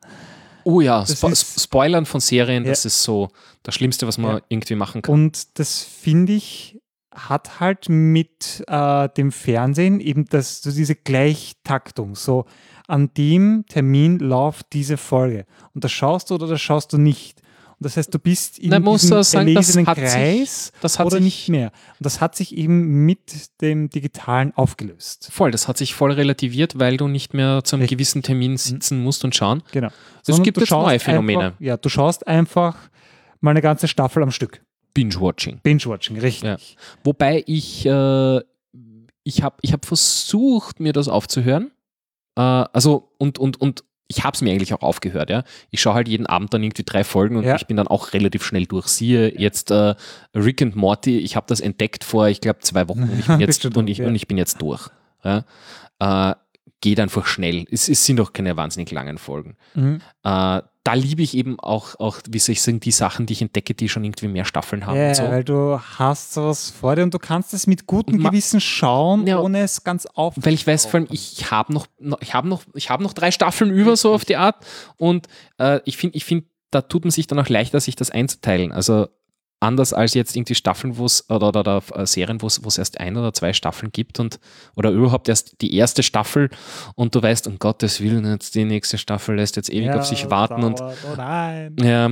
Oh 0.65 0.81
ja, 0.81 1.07
Spo 1.07 1.29
ist- 1.29 1.61
Spoilern 1.63 2.07
von 2.07 2.21
Serien, 2.21 2.65
Ja. 2.65 2.71
das 2.71 2.85
ist 2.85 3.01
so 3.05 3.29
das 3.63 3.77
Schlimmste, 3.77 4.09
was 4.09 4.19
man 4.19 4.39
Ja. 4.39 4.43
irgendwie 4.49 4.75
machen 4.75 5.03
kann. 5.03 5.13
Und 5.15 5.59
das 5.61 5.85
finde 5.85 6.33
ich, 6.33 6.77
hat 7.15 7.61
halt 7.61 7.89
mit 7.89 8.65
äh, 8.67 9.09
dem 9.17 9.31
Fernsehen 9.31 10.01
eben 10.01 10.25
das, 10.25 10.61
so 10.61 10.73
diese 10.73 10.97
Gleichtaktung. 10.97 12.17
So 12.17 12.47
an 12.89 13.15
dem 13.17 13.65
Termin 13.69 14.19
läuft 14.19 14.73
diese 14.73 14.97
Folge. 14.97 15.47
Und 15.73 15.85
das 15.85 15.93
schaust 15.93 16.31
du 16.31 16.35
oder 16.35 16.49
das 16.49 16.61
schaust 16.61 16.93
du 16.93 16.99
nicht. 16.99 17.43
Das 17.83 17.97
heißt, 17.97 18.13
du 18.13 18.19
bist 18.19 18.59
in 18.59 18.71
muss 18.83 19.01
diesem 19.03 19.23
sagen, 19.23 19.55
das 19.55 19.75
erlesenen 19.77 19.87
sich- 19.87 19.95
Kreis 19.95 20.73
das 20.83 20.99
hat 20.99 21.07
oder 21.07 21.17
sich- 21.17 21.25
nicht 21.25 21.49
mehr. 21.49 21.73
Und 21.99 22.05
das 22.05 22.21
hat 22.21 22.37
sich 22.37 22.55
eben 22.57 23.07
mit 23.07 23.61
dem 23.63 23.89
Digitalen 23.89 24.53
aufgelöst. 24.55 25.29
Voll, 25.33 25.51
das 25.51 25.67
hat 25.67 25.79
sich 25.79 25.95
voll 25.95 26.13
relativiert, 26.13 26.79
weil 26.79 26.99
du 26.99 27.09
nicht 27.09 27.33
mehr 27.33 27.65
zu 27.65 27.77
einem 27.77 27.83
Richtig. 27.83 27.97
gewissen 27.97 28.23
Termin 28.23 28.59
sitzen 28.59 29.03
musst 29.03 29.25
und 29.25 29.35
schauen. 29.35 29.63
Genau. 29.73 29.89
Es 30.27 30.43
gibt 30.43 30.59
jetzt 30.59 30.71
neue 30.71 30.99
Phänomene. 30.99 31.45
Einfach, 31.47 31.61
ja, 31.61 31.77
du 31.79 31.89
schaust 31.89 32.27
einfach 32.27 32.77
mal 33.41 33.53
eine 33.53 33.63
ganze 33.63 33.89
Staffel 33.89 34.23
am 34.23 34.31
Stück. 34.31 34.63
Binge-Watching. 34.93 35.61
Binge-Watching, 35.63 36.19
richtig. 36.19 36.43
Ja. 36.43 36.57
Wobei 37.05 37.43
ich, 37.47 37.87
äh, 37.87 38.41
ich 39.23 39.43
habe 39.43 39.57
ich 39.63 39.73
hab 39.73 39.87
versucht, 39.87 40.81
mir 40.81 40.93
das 40.93 41.09
aufzuhören. 41.09 41.71
Äh, 42.37 42.41
also, 42.43 43.13
und, 43.19 43.39
und, 43.39 43.59
und 43.61 43.85
ich 44.11 44.25
habe 44.25 44.35
es 44.35 44.43
mir 44.43 44.51
eigentlich 44.53 44.75
auch 44.75 44.83
aufgehört, 44.83 45.31
ja. 45.31 45.45
Ich 45.71 45.81
schaue 45.81 45.95
halt 45.95 46.09
jeden 46.09 46.27
Abend 46.27 46.53
dann 46.53 46.63
irgendwie 46.65 46.83
drei 46.83 47.05
Folgen 47.05 47.37
und 47.37 47.45
Ja. 47.45 47.55
ich 47.55 47.67
bin 47.69 47.77
dann 47.77 47.87
auch 47.87 48.13
relativ 48.13 48.45
schnell 48.45 48.67
durch. 48.67 48.89
Siehe 48.89 49.33
jetzt 49.41 49.71
äh, 49.71 49.95
Rick 50.35 50.63
and 50.63 50.75
Morty, 50.75 51.19
ich 51.21 51.37
habe 51.37 51.47
das 51.49 51.61
entdeckt 51.61 52.03
vor, 52.03 52.29
ich 52.29 52.41
glaube, 52.41 52.59
zwei 52.61 52.89
Wochen 52.89 53.05
und 53.05 53.19
ich 53.21 53.27
bin 53.27 53.39
jetzt, 53.41 53.65
und 53.65 53.77
durch, 53.77 53.89
ich, 53.89 53.99
ja. 53.99 54.07
und 54.09 54.17
ich 54.17 54.27
bin 54.27 54.37
jetzt 54.37 54.61
durch. 54.61 54.89
Ja. 55.25 55.45
Äh, 56.01 56.35
geht 56.81 56.99
einfach 57.01 57.27
schnell. 57.27 57.65
Es, 57.71 57.89
es 57.89 58.05
sind 58.07 58.21
auch 58.21 58.33
keine 58.33 58.57
wahnsinnig 58.57 58.91
langen 58.91 59.19
Folgen. 59.19 59.57
Mhm. 59.75 60.01
Äh, 60.25 60.63
da 60.83 60.95
liebe 60.95 61.21
ich 61.23 61.37
eben 61.37 61.61
auch, 61.61 62.01
auch, 62.01 62.19
wie 62.31 62.39
soll 62.39 62.55
ich 62.55 62.63
sagen, 62.63 62.81
die 62.81 62.91
Sachen, 62.91 63.27
die 63.27 63.35
ich 63.35 63.43
entdecke, 63.43 63.75
die 63.75 63.91
schon 63.91 64.03
irgendwie 64.03 64.29
mehr 64.29 64.47
Staffeln 64.47 64.87
haben 64.87 64.97
Ja, 64.97 65.15
so. 65.15 65.25
weil 65.25 65.45
du 65.45 65.79
hast 65.79 66.33
sowas 66.33 66.71
vor 66.71 66.97
dir 66.97 67.03
und 67.03 67.13
du 67.13 67.19
kannst 67.19 67.53
es 67.53 67.67
mit 67.67 67.87
gutem 67.87 68.19
ma- 68.23 68.31
Gewissen 68.31 68.63
schauen, 68.63 69.27
Ja. 69.27 69.41
ohne 69.41 69.61
es 69.61 69.85
ganz 69.85 70.07
auf. 70.07 70.35
Weil 70.39 70.55
ich 70.55 70.67
weiß, 70.67 70.87
vor 70.87 71.01
allem, 71.01 71.09
ich 71.11 71.51
habe 71.51 71.75
noch, 71.75 71.87
noch, 71.99 72.21
ich 72.23 72.33
habe 72.33 72.49
noch, 72.49 72.63
ich 72.75 72.89
habe 72.89 73.03
noch 73.03 73.13
drei 73.13 73.31
Staffeln 73.31 73.71
über, 73.71 73.95
so 73.97 74.15
auf 74.15 74.25
die 74.25 74.37
Art. 74.37 74.65
Und 74.97 75.27
äh, 75.59 75.81
ich 75.85 75.99
finde, 75.99 76.17
ich 76.17 76.25
finde, 76.25 76.47
da 76.71 76.81
tut 76.81 77.05
man 77.05 77.11
sich 77.11 77.27
dann 77.27 77.39
auch 77.39 77.49
leichter, 77.51 77.79
sich 77.81 77.95
das 77.97 78.11
einzuteilen. 78.11 78.73
Also 78.73 79.09
anders 79.61 79.93
als 79.93 80.15
jetzt 80.15 80.35
irgendwie 80.35 80.55
Staffeln, 80.55 80.97
wo 80.97 81.05
es 81.05 81.29
oder, 81.29 81.49
oder, 81.49 81.61
oder 81.61 81.83
äh, 81.95 82.07
Serien, 82.07 82.41
wo 82.43 82.47
es 82.47 82.79
erst 82.79 82.99
ein 82.99 83.17
oder 83.17 83.33
zwei 83.33 83.53
Staffeln 83.53 83.93
gibt 83.93 84.19
und 84.19 84.41
oder 84.75 84.91
überhaupt 84.91 85.29
erst 85.29 85.61
die 85.61 85.75
erste 85.75 86.03
Staffel 86.03 86.49
und 86.95 87.15
du 87.15 87.23
weißt, 87.23 87.47
um 87.47 87.59
Gottes 87.59 88.01
Willen, 88.01 88.25
jetzt 88.25 88.55
die 88.55 88.65
nächste 88.65 88.99
Staffel 88.99 89.37
lässt 89.37 89.57
jetzt 89.57 89.71
ewig 89.71 89.91
auf 89.91 90.07
sich 90.07 90.31
warten 90.31 90.65
und 90.65 90.81
oh 90.81 90.93
nein. 91.17 91.77
ja, 91.79 92.11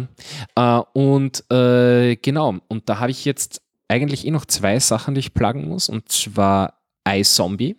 äh, 0.55 0.82
und 0.92 1.51
äh, 1.51 2.16
genau, 2.16 2.57
und 2.68 2.88
da 2.88 3.01
habe 3.01 3.11
ich 3.11 3.24
jetzt 3.24 3.62
eigentlich 3.88 4.26
eh 4.26 4.30
noch 4.30 4.44
zwei 4.44 4.78
Sachen, 4.78 5.14
die 5.14 5.20
ich 5.20 5.34
plagen 5.34 5.66
muss, 5.66 5.88
und 5.88 6.11
zwar 6.11 6.74
iZombie. 7.09 7.76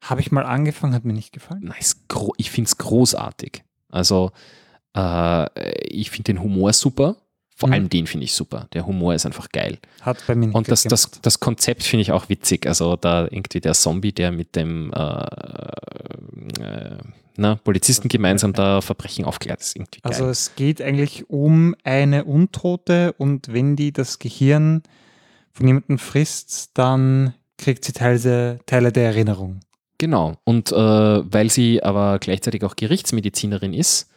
Habe 0.00 0.20
ich 0.20 0.30
mal 0.30 0.46
angefangen, 0.46 0.94
hat 0.94 1.04
mir 1.04 1.12
nicht 1.12 1.32
gefallen. 1.32 1.64
Nice, 1.64 1.96
ich 2.36 2.50
finde 2.52 2.68
es 2.68 2.78
großartig. 2.78 3.64
Also, 3.90 4.30
äh, 4.96 5.82
ich 5.88 6.10
finde 6.10 6.32
den 6.32 6.42
Humor 6.42 6.72
super. 6.72 7.16
Vor 7.58 7.70
Mhm. 7.70 7.72
allem 7.72 7.88
den 7.88 8.06
finde 8.06 8.24
ich 8.24 8.34
super. 8.34 8.68
Der 8.74 8.86
Humor 8.86 9.14
ist 9.14 9.24
einfach 9.24 9.48
geil. 9.48 9.78
Hat 10.02 10.22
bei 10.26 10.34
mir 10.34 10.48
nicht 10.48 10.54
Und 10.54 10.70
das, 10.70 10.82
das, 10.84 11.10
das 11.22 11.40
Konzept 11.40 11.84
finde 11.84 12.02
ich 12.02 12.12
auch 12.12 12.28
witzig. 12.28 12.66
Also 12.66 12.96
da 12.96 13.24
irgendwie 13.24 13.60
der 13.60 13.72
Zombie, 13.72 14.12
der 14.12 14.30
mit 14.30 14.54
dem 14.56 14.92
äh, 14.92 15.24
äh, 16.60 16.98
na, 17.38 17.56
Polizisten 17.56 18.08
gemeinsam 18.08 18.52
da 18.52 18.80
Verbrechen 18.80 19.24
aufklärt, 19.24 19.60
ist 19.60 19.76
irgendwie 19.76 20.00
geil. 20.00 20.12
Also 20.12 20.26
es 20.28 20.54
geht 20.54 20.80
eigentlich 20.80 21.28
um 21.28 21.74
eine 21.84 22.24
Untote 22.24 23.14
und 23.18 23.52
wenn 23.52 23.76
die 23.76 23.92
das 23.92 24.18
Gehirn 24.18 24.82
von 25.52 25.66
jemandem 25.66 25.98
frisst, 25.98 26.70
dann 26.74 27.34
kriegt 27.58 27.84
sie 27.84 27.92
Teile, 27.92 28.58
Teile 28.66 28.92
der 28.92 29.04
Erinnerung. 29.06 29.60
Genau. 29.98 30.34
Und 30.44 30.72
äh, 30.72 30.76
weil 30.76 31.48
sie 31.50 31.82
aber 31.82 32.18
gleichzeitig 32.18 32.64
auch 32.64 32.76
Gerichtsmedizinerin 32.76 33.72
ist, 33.72 34.10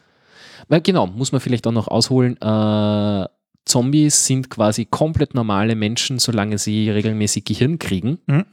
weil 0.70 0.80
genau, 0.80 1.06
muss 1.06 1.32
man 1.32 1.40
vielleicht 1.40 1.66
auch 1.66 1.72
noch 1.72 1.88
ausholen, 1.88 2.40
äh, 2.40 3.28
Zombies 3.64 4.24
sind 4.24 4.50
quasi 4.50 4.86
komplett 4.86 5.34
normale 5.34 5.74
Menschen, 5.74 6.18
solange 6.18 6.58
sie 6.58 6.90
regelmäßig 6.90 7.44
Gehirn 7.44 7.78
kriegen. 7.78 8.18
Mhm. 8.26 8.46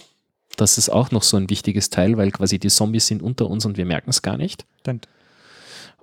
Das 0.57 0.77
ist 0.77 0.89
auch 0.89 1.11
noch 1.11 1.23
so 1.23 1.37
ein 1.37 1.49
wichtiges 1.49 1.89
Teil, 1.89 2.17
weil 2.17 2.31
quasi 2.31 2.59
die 2.59 2.69
Zombies 2.69 3.07
sind 3.07 3.21
unter 3.21 3.49
uns 3.49 3.65
und 3.65 3.77
wir 3.77 3.85
merken 3.85 4.09
es 4.09 4.21
gar 4.21 4.37
nicht. 4.37 4.65
Stimmt. 4.81 5.07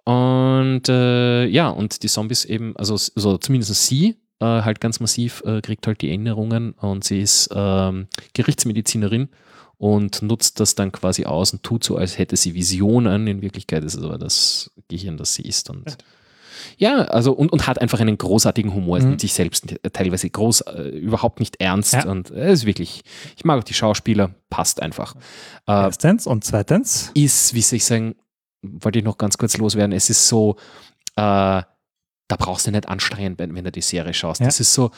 Und 0.04 0.88
äh, 0.88 1.46
ja, 1.46 1.68
und 1.68 2.02
die 2.02 2.08
Zombies 2.08 2.44
eben, 2.44 2.76
also 2.76 2.96
so 2.96 3.36
zumindest 3.38 3.74
sie, 3.86 4.16
äh, 4.38 4.44
halt 4.44 4.80
ganz 4.80 5.00
massiv, 5.00 5.42
äh, 5.44 5.60
kriegt 5.60 5.86
halt 5.86 6.00
die 6.02 6.08
Erinnerungen 6.08 6.72
und 6.72 7.04
sie 7.04 7.20
ist 7.20 7.50
ähm, 7.54 8.06
Gerichtsmedizinerin 8.34 9.28
und 9.78 10.22
nutzt 10.22 10.60
das 10.60 10.74
dann 10.74 10.92
quasi 10.92 11.24
aus 11.24 11.52
und 11.52 11.62
tut 11.62 11.84
so, 11.84 11.96
als 11.96 12.18
hätte 12.18 12.36
sie 12.36 12.54
Visionen. 12.54 13.26
In 13.26 13.42
Wirklichkeit 13.42 13.82
ist 13.84 13.94
es 13.94 14.04
aber 14.04 14.18
das 14.18 14.70
Gehirn, 14.88 15.16
das 15.16 15.34
sie 15.34 15.42
ist. 15.42 15.70
Und 15.70 15.96
ja, 16.78 16.96
also 17.06 17.32
und, 17.32 17.52
und 17.52 17.66
hat 17.66 17.80
einfach 17.80 18.00
einen 18.00 18.16
großartigen 18.16 18.72
Humor, 18.74 19.00
Mhm. 19.00 19.10
mit 19.10 19.20
sich 19.20 19.32
selbst 19.34 19.74
teilweise 19.92 20.30
groß, 20.30 20.62
äh, 20.62 20.82
überhaupt 20.98 21.40
nicht 21.40 21.60
ernst 21.60 21.92
Ja. 21.94 22.06
und 22.08 22.30
er 22.30 22.48
ist 22.50 22.64
wirklich, 22.64 23.02
ich 23.36 23.44
mag 23.44 23.58
auch 23.58 23.64
die 23.64 23.74
Schauspieler, 23.74 24.34
passt 24.50 24.80
einfach. 24.80 25.14
Äh, 25.66 25.72
Erstens 25.72 26.26
und 26.26 26.44
zweitens. 26.44 27.10
ist, 27.14 27.54
wie 27.54 27.60
soll 27.62 27.76
ich 27.78 27.84
sagen, 27.84 28.14
wollte 28.62 28.98
ich 28.98 29.04
noch 29.04 29.18
ganz 29.18 29.36
kurz 29.36 29.56
loswerden, 29.58 29.92
es 29.92 30.08
ist 30.10 30.26
so, 30.28 30.56
äh, 31.16 31.62
da 32.26 32.36
brauchst 32.38 32.66
du 32.66 32.70
nicht 32.70 32.88
anstrengend, 32.88 33.38
wenn, 33.38 33.54
wenn 33.54 33.64
du 33.64 33.70
die 33.72 33.82
Serie 33.82 34.14
schaust. 34.14 34.40
Ja. 34.40 34.46
Es 34.46 34.58
ist 34.60 34.72
so, 34.72 34.90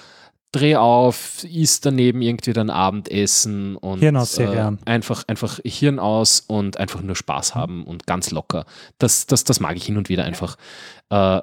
dreh 0.52 0.76
auf, 0.76 1.44
isst 1.44 1.84
daneben 1.86 2.22
irgendwie 2.22 2.52
dann 2.52 2.70
Abendessen 2.70 3.76
und 3.76 4.00
Hirn 4.00 4.16
aus 4.16 4.34
Serie 4.34 4.64
an. 4.64 4.78
einfach, 4.84 5.24
einfach 5.26 5.60
Hirn 5.64 5.98
aus 5.98 6.40
und 6.40 6.78
einfach 6.78 7.02
nur 7.02 7.16
Spaß 7.16 7.54
haben 7.54 7.84
und 7.84 8.06
ganz 8.06 8.30
locker. 8.30 8.64
Das, 8.98 9.26
das, 9.26 9.44
das 9.44 9.60
mag 9.60 9.76
ich 9.76 9.84
hin 9.84 9.96
und 9.96 10.08
wieder 10.08 10.24
einfach. 10.24 10.56
Äh, 11.10 11.42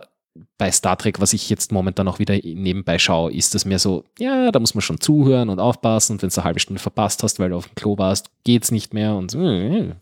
bei 0.57 0.71
Star 0.71 0.97
Trek, 0.97 1.21
was 1.21 1.33
ich 1.33 1.49
jetzt 1.49 1.71
momentan 1.71 2.07
auch 2.07 2.17
wieder 2.17 2.35
nebenbei 2.43 2.97
schaue, 2.97 3.31
ist 3.31 3.53
das 3.53 3.65
mehr 3.65 3.77
so, 3.77 4.05
ja, 4.17 4.51
da 4.51 4.59
muss 4.59 4.73
man 4.73 4.81
schon 4.81 4.99
zuhören 4.99 5.49
und 5.49 5.59
aufpassen 5.59 6.13
und 6.13 6.21
wenn 6.21 6.29
du 6.29 6.35
eine 6.35 6.43
halbe 6.43 6.59
Stunde 6.59 6.81
verpasst 6.81 7.21
hast, 7.21 7.39
weil 7.39 7.49
du 7.49 7.57
auf 7.57 7.67
dem 7.67 7.75
Klo 7.75 7.97
warst, 7.97 8.31
geht's 8.43 8.71
nicht 8.71 8.93
mehr 8.93 9.13
und 9.13 9.35
äh, 9.35 9.93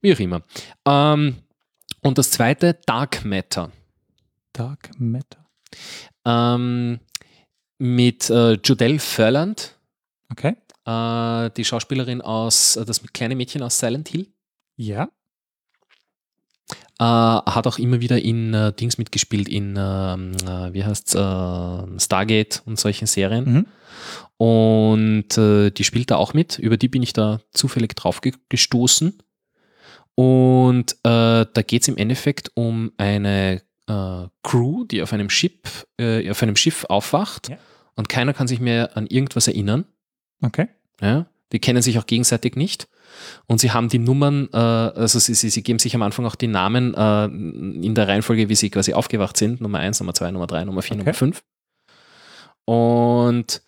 wie 0.00 0.14
auch 0.14 0.20
immer. 0.20 0.40
Ähm, 0.86 1.36
und 2.00 2.16
das 2.16 2.30
zweite, 2.30 2.78
Dark 2.86 3.24
Matter. 3.24 3.70
Dark 4.54 4.90
Matter. 4.98 5.44
Ähm, 6.24 7.00
mit 7.78 8.28
äh, 8.30 8.54
Jodelle 8.54 8.98
Ferland, 8.98 9.76
Okay. 10.30 10.56
äh, 10.84 11.50
die 11.56 11.64
Schauspielerin 11.64 12.20
aus, 12.20 12.76
äh, 12.76 12.84
das 12.84 13.02
kleine 13.12 13.36
Mädchen 13.36 13.62
aus 13.62 13.78
Silent 13.78 14.08
Hill. 14.08 14.28
Ja. 14.76 15.08
Äh, 17.00 17.04
hat 17.04 17.66
auch 17.66 17.78
immer 17.78 18.00
wieder 18.00 18.20
in 18.20 18.52
äh, 18.52 18.72
Dings 18.72 18.98
mitgespielt, 18.98 19.48
in, 19.48 19.76
ähm, 19.78 20.32
äh, 20.44 20.72
wie 20.72 20.84
heißt's, 20.84 21.14
äh, 21.14 22.00
Stargate 22.00 22.62
und 22.66 22.78
solchen 22.78 23.06
Serien. 23.06 23.44
Mhm. 23.44 23.66
Und 24.36 25.38
äh, 25.38 25.70
die 25.70 25.84
spielt 25.84 26.10
da 26.10 26.16
auch 26.16 26.34
mit. 26.34 26.58
Über 26.58 26.76
die 26.76 26.88
bin 26.88 27.02
ich 27.02 27.12
da 27.12 27.40
zufällig 27.52 27.94
drauf 27.94 28.20
ge 28.20 28.32
gestoßen. 28.48 29.22
Und 30.14 30.96
da 31.04 31.44
geht 31.54 31.82
es 31.82 31.88
im 31.88 31.96
Endeffekt 31.96 32.50
um 32.54 32.90
eine 32.96 33.62
äh, 33.88 34.28
Crew, 34.42 34.84
die 34.84 35.02
auf 35.02 35.12
einem 35.12 35.30
Schiff, 35.30 35.86
äh, 35.98 36.30
auf 36.30 36.42
einem 36.42 36.56
Schiff 36.56 36.84
aufwacht 36.88 37.48
Ja. 37.48 37.56
und 37.96 38.08
keiner 38.08 38.34
kann 38.34 38.46
sich 38.48 38.60
mehr 38.60 38.96
an 38.96 39.06
irgendwas 39.06 39.48
erinnern. 39.48 39.84
Okay. 40.42 40.68
Ja? 41.00 41.26
Die 41.52 41.58
kennen 41.60 41.80
sich 41.82 41.98
auch 41.98 42.06
gegenseitig 42.06 42.56
nicht. 42.56 42.88
Und 43.46 43.58
sie 43.58 43.70
haben 43.72 43.88
die 43.88 43.98
Nummern, 43.98 44.48
äh, 44.52 44.56
also 44.56 45.18
sie, 45.18 45.32
sie, 45.34 45.48
sie 45.48 45.62
geben 45.62 45.78
sich 45.78 45.94
am 45.94 46.02
Anfang 46.02 46.26
auch 46.26 46.34
die 46.34 46.46
Namen 46.46 46.92
äh, 46.94 47.24
in 47.24 47.94
der 47.94 48.06
Reihenfolge, 48.06 48.48
wie 48.50 48.54
sie 48.54 48.68
quasi 48.70 48.92
aufgewacht 48.92 49.36
sind. 49.38 49.60
Nummer 49.62 49.78
1, 49.78 50.00
Nummer 50.00 50.12
2, 50.14 50.30
Nummer 50.30 50.46
3, 50.46 50.64
Nummer 50.64 50.82
4, 50.82 50.92
Okay. 50.96 50.98
Nummer 51.04 51.14
5. 51.14 51.42
Und 52.66 53.62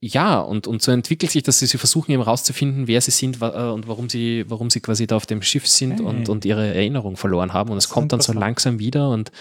ja, 0.00 0.38
und, 0.40 0.66
und 0.68 0.80
so 0.80 0.92
entwickelt 0.92 1.32
sich 1.32 1.42
das, 1.42 1.58
sie 1.58 1.66
sie 1.66 1.78
versuchen 1.78 2.12
eben 2.12 2.22
rauszufinden, 2.22 2.86
wer 2.86 3.00
sie 3.00 3.10
sind 3.10 3.42
äh, 3.42 3.46
und 3.46 3.88
warum 3.88 4.08
sie, 4.08 4.44
warum 4.48 4.70
sie 4.70 4.80
quasi 4.80 5.06
da 5.06 5.16
auf 5.16 5.26
dem 5.26 5.42
Schiff 5.42 5.66
sind 5.66 5.98
Hey. 5.98 6.06
und, 6.06 6.28
und 6.28 6.44
ihre 6.44 6.72
Erinnerung 6.74 7.16
verloren 7.16 7.52
haben. 7.52 7.70
Und 7.70 7.78
es 7.78 7.88
kommt 7.88 8.12
dann 8.12 8.20
so 8.20 8.32
langsam 8.32 8.78
wieder 8.78 9.10
und 9.10 9.32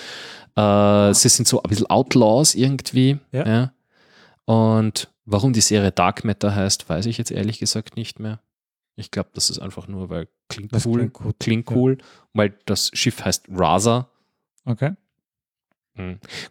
äh, 0.56 1.14
sie 1.14 1.30
sind 1.30 1.48
so 1.48 1.62
ein 1.62 1.70
bisschen 1.70 1.88
Outlaws 1.88 2.56
irgendwie. 2.56 3.18
Ja. 3.32 3.48
Ja. 3.48 3.74
Und 4.46 5.10
warum 5.26 5.54
die 5.54 5.62
Serie 5.62 5.92
Dark 5.92 6.24
Matter 6.24 6.56
heißt, 6.56 6.90
weiß 6.90 7.06
ich 7.06 7.18
jetzt 7.18 7.32
ehrlich 7.32 7.60
gesagt 7.60 7.96
nicht 7.96 8.20
mehr. 8.20 8.40
Ich 8.96 9.12
glaube, 9.12 9.30
das 9.34 9.52
ist 9.52 9.60
einfach 9.60 9.88
nur, 9.88 10.10
weil 10.10 10.28
klingt 10.50 10.74
Das 10.74 10.86
cool. 10.88 10.98
klingt 11.00 11.14
gut, 11.14 11.36
Klingt 11.40 11.70
ja. 11.70 11.76
cool, 11.76 11.98
weil 12.34 12.58
das 12.66 12.90
Schiff 12.94 13.24
heißt 13.24 13.46
Raza. 13.52 14.10
Okay. 14.66 14.94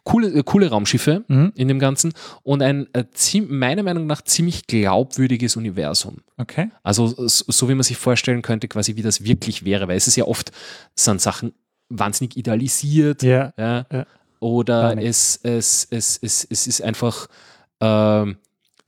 Coole, 0.04 0.28
äh, 0.28 0.42
coole 0.44 0.68
Raumschiffe 0.68 1.24
Mhm. 1.28 1.52
in 1.54 1.68
dem 1.68 1.78
Ganzen 1.78 2.12
und 2.42 2.62
ein 2.62 2.86
äh, 2.94 3.04
meiner 3.48 3.82
Meinung 3.82 4.06
nach 4.06 4.22
ziemlich 4.22 4.66
glaubwürdiges 4.66 5.56
Universum. 5.56 6.18
Okay. 6.36 6.70
Also 6.82 7.06
so, 7.08 7.26
so 7.28 7.68
wie 7.68 7.74
man 7.74 7.82
sich 7.82 7.96
vorstellen 7.96 8.42
könnte, 8.42 8.68
quasi 8.68 8.96
wie 8.96 9.02
das 9.02 9.24
wirklich 9.24 9.64
wäre, 9.64 9.88
weil 9.88 9.96
es 9.96 10.06
ist 10.08 10.16
ja 10.16 10.24
oft, 10.24 10.52
sind 10.94 11.20
Sachen 11.20 11.52
wahnsinnig 11.88 12.36
idealisiert 12.36 13.22
Ja. 13.22 13.52
ja. 13.56 13.86
Ja. 13.92 14.06
oder 14.40 14.96
es, 15.00 15.38
es, 15.42 15.86
es, 15.90 16.18
es, 16.20 16.46
es 16.50 16.66
ist 16.66 16.82
einfach 16.82 17.28
ähm, 17.80 18.36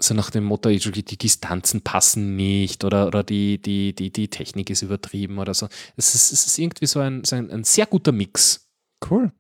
so 0.01 0.15
nach 0.15 0.31
dem 0.31 0.45
Motto, 0.45 0.69
die 0.71 1.05
die 1.05 1.17
Distanzen 1.19 1.81
passen 1.83 2.37
nicht 2.37 2.85
oder, 2.85 3.07
oder 3.09 3.23
die, 3.25 3.61
die, 3.61 3.95
die, 3.95 4.11
die 4.13 4.29
Technik 4.29 4.71
ist 4.71 4.83
übertrieben 4.83 5.39
oder 5.39 5.55
so. 5.55 5.69
Es 5.97 6.15
ist, 6.15 6.33
es 6.33 6.47
ist 6.47 6.59
irgendwie 6.59 6.87
so 6.87 7.01
ein, 7.01 7.25
so 7.25 7.37
ein, 7.37 7.51
ein 7.51 7.65
sehr 7.65 7.87
guter 7.87 8.13
Mix. 8.13 8.69
Cool. 9.11 9.33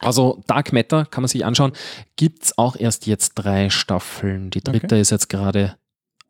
Also 0.00 0.42
Dark 0.46 0.72
Matter 0.72 1.04
kann 1.06 1.22
man 1.22 1.28
sich 1.28 1.44
anschauen. 1.44 1.72
Gibt 2.16 2.44
es 2.44 2.58
auch 2.58 2.76
erst 2.76 3.06
jetzt 3.06 3.34
drei 3.34 3.70
Staffeln. 3.70 4.50
Die 4.50 4.62
dritte 4.62 4.86
Okay. 4.86 5.00
ist 5.00 5.10
jetzt 5.10 5.28
gerade 5.28 5.76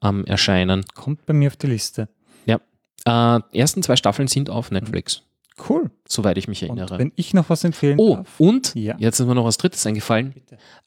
am 0.00 0.24
Erscheinen. 0.24 0.84
Kommt 0.94 1.26
bei 1.26 1.32
mir 1.32 1.48
auf 1.48 1.56
die 1.56 1.66
Liste. 1.68 2.08
Ja. 2.44 2.60
Äh, 3.06 3.40
ersten 3.58 3.82
zwei 3.82 3.96
Staffeln 3.96 4.28
sind 4.28 4.50
auf 4.50 4.70
Netflix, 4.70 5.22
Cool. 5.68 5.90
soweit 6.06 6.36
ich 6.38 6.48
mich 6.48 6.62
Und 6.68 6.76
erinnere. 6.78 6.98
wenn 6.98 7.12
ich 7.16 7.32
noch 7.34 7.48
was 7.50 7.64
empfehlen 7.64 7.98
Oh, 7.98 8.16
darf. 8.16 8.38
und 8.38 8.74
Ja. 8.74 8.94
jetzt 8.98 9.20
ist 9.20 9.26
mir 9.26 9.34
noch 9.34 9.44
was 9.44 9.56
Drittes 9.58 9.86
eingefallen, 9.86 10.34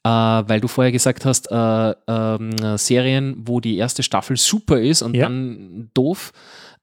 äh, 0.04 0.08
weil 0.08 0.60
du 0.60 0.68
vorher 0.68 0.92
gesagt 0.92 1.24
hast, 1.24 1.50
äh, 1.50 1.94
ähm, 2.06 2.50
äh, 2.62 2.78
Serien, 2.78 3.36
wo 3.46 3.60
die 3.60 3.76
erste 3.76 4.02
Staffel 4.02 4.36
super 4.36 4.80
ist 4.80 5.02
und 5.02 5.14
Ja. 5.16 5.24
dann 5.24 5.90
doof. 5.94 6.32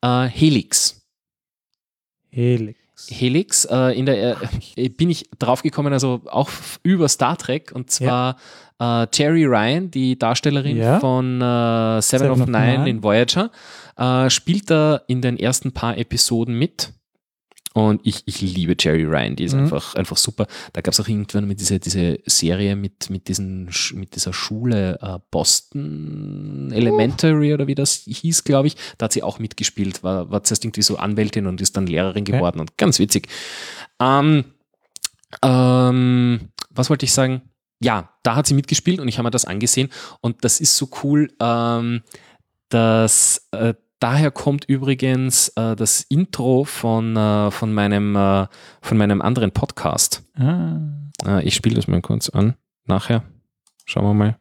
Äh, 0.02 0.26
Helix. 0.26 1.02
Helix. 2.30 2.78
Helix, 3.10 3.66
äh, 3.66 3.98
in 3.98 4.06
der, 4.06 4.38
äh, 4.76 4.90
bin 4.90 5.10
ich 5.10 5.30
draufgekommen, 5.40 5.94
also 5.94 6.22
auch 6.26 6.50
über 6.84 7.08
Star 7.10 7.38
Trek 7.38 7.72
und 7.74 7.92
zwar 7.92 8.38
äh, 8.80 9.08
Jerry 9.14 9.46
Ryan, 9.46 9.90
die 9.92 10.18
Darstellerin 10.18 10.78
Ja. 10.78 11.00
von 11.00 11.38
äh, 11.42 12.02
Seven, 12.02 12.02
Seven 12.02 12.32
of 12.32 12.42
of 12.42 12.48
Nine, 12.48 12.78
Nine. 12.80 12.90
in 12.90 13.04
Voyager, 13.04 13.52
äh, 13.98 14.30
spielt 14.30 14.70
da 14.70 15.02
in 15.08 15.22
den 15.22 15.38
ersten 15.38 15.72
paar 15.72 15.98
Episoden 15.98 16.58
mit. 16.58 16.92
Und 17.78 18.02
ich, 18.04 18.24
ich 18.26 18.42
liebe 18.42 18.76
Jerry 18.80 19.04
Ryan, 19.04 19.36
die 19.36 19.44
ist 19.44 19.54
Mhm. 19.54 19.60
einfach, 19.64 19.94
einfach 19.94 20.18
super. 20.18 20.48
Da 20.74 20.82
gab 20.82 20.94
es 20.94 21.00
auch 21.00 21.08
irgendwann 21.08 21.48
mit 21.48 21.60
diese, 21.60 21.80
diese 21.80 22.18
Serie 22.26 22.76
mit, 22.76 23.12
mit, 23.12 23.28
diesen, 23.28 23.70
mit 23.94 24.16
dieser 24.16 24.34
Schule 24.34 24.98
äh, 25.00 25.20
Boston 25.30 26.72
Elementary 26.74 27.54
oder 27.54 27.68
wie 27.68 27.76
das 27.76 28.04
hieß, 28.08 28.44
glaube 28.46 28.68
ich. 28.68 28.78
Da 28.98 29.04
hat 29.06 29.14
sie 29.14 29.22
auch 29.22 29.38
mitgespielt, 29.38 30.02
war, 30.02 30.32
war 30.32 30.44
zuerst 30.44 30.66
irgendwie 30.66 30.82
so 30.82 30.98
Anwältin 30.98 31.46
und 31.46 31.62
ist 31.62 31.78
dann 31.78 31.86
Lehrerin 31.86 32.24
Okay. 32.24 32.32
geworden 32.32 32.60
und 32.60 32.78
ganz 32.78 32.98
witzig. 32.98 33.28
Ähm, 34.02 34.46
ähm, 35.44 36.50
was 36.72 36.90
wollte 36.90 37.06
ich 37.06 37.14
sagen? 37.14 37.42
ja, 37.80 38.10
da 38.24 38.36
hat 38.36 38.48
sie 38.48 38.56
mitgespielt 38.56 39.00
und 39.00 39.08
ich 39.08 39.20
habe 39.20 39.28
mir 39.28 39.32
das 39.32 39.46
angesehen 39.46 39.90
und 40.22 40.44
das 40.44 40.60
ist 40.60 40.76
so 40.76 40.90
cool, 41.04 41.32
ähm, 41.40 42.02
dass 42.70 43.48
äh, 43.52 43.76
daher 44.00 44.32
kommt 44.32 44.66
übrigens 44.66 45.50
äh, 45.56 45.76
das 45.76 46.02
Intro 46.10 46.64
von, 46.64 47.16
äh, 47.16 47.52
von, 47.52 47.74
meinem, 47.74 48.16
äh, 48.16 48.48
von 48.82 48.98
meinem 48.98 49.22
anderen 49.22 49.52
Podcast. 49.52 50.24
Ah, 50.38 50.78
Äh, 51.26 51.44
ich 51.48 51.56
spiele 51.56 51.76
das 51.76 51.88
mal 51.88 52.02
kurz 52.02 52.30
an, 52.30 52.56
nachher. 52.86 53.24
Schauen 53.86 54.06
wir 54.06 54.14
mal. 54.14 54.38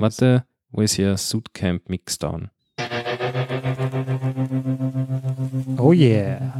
Warte, 0.00 0.44
wo 0.70 0.82
ist 0.82 0.94
hier 0.94 1.16
Suitcamp 1.16 1.88
Mixdown? 1.88 2.50
Oh 5.78 5.92
yeah. 5.92 6.52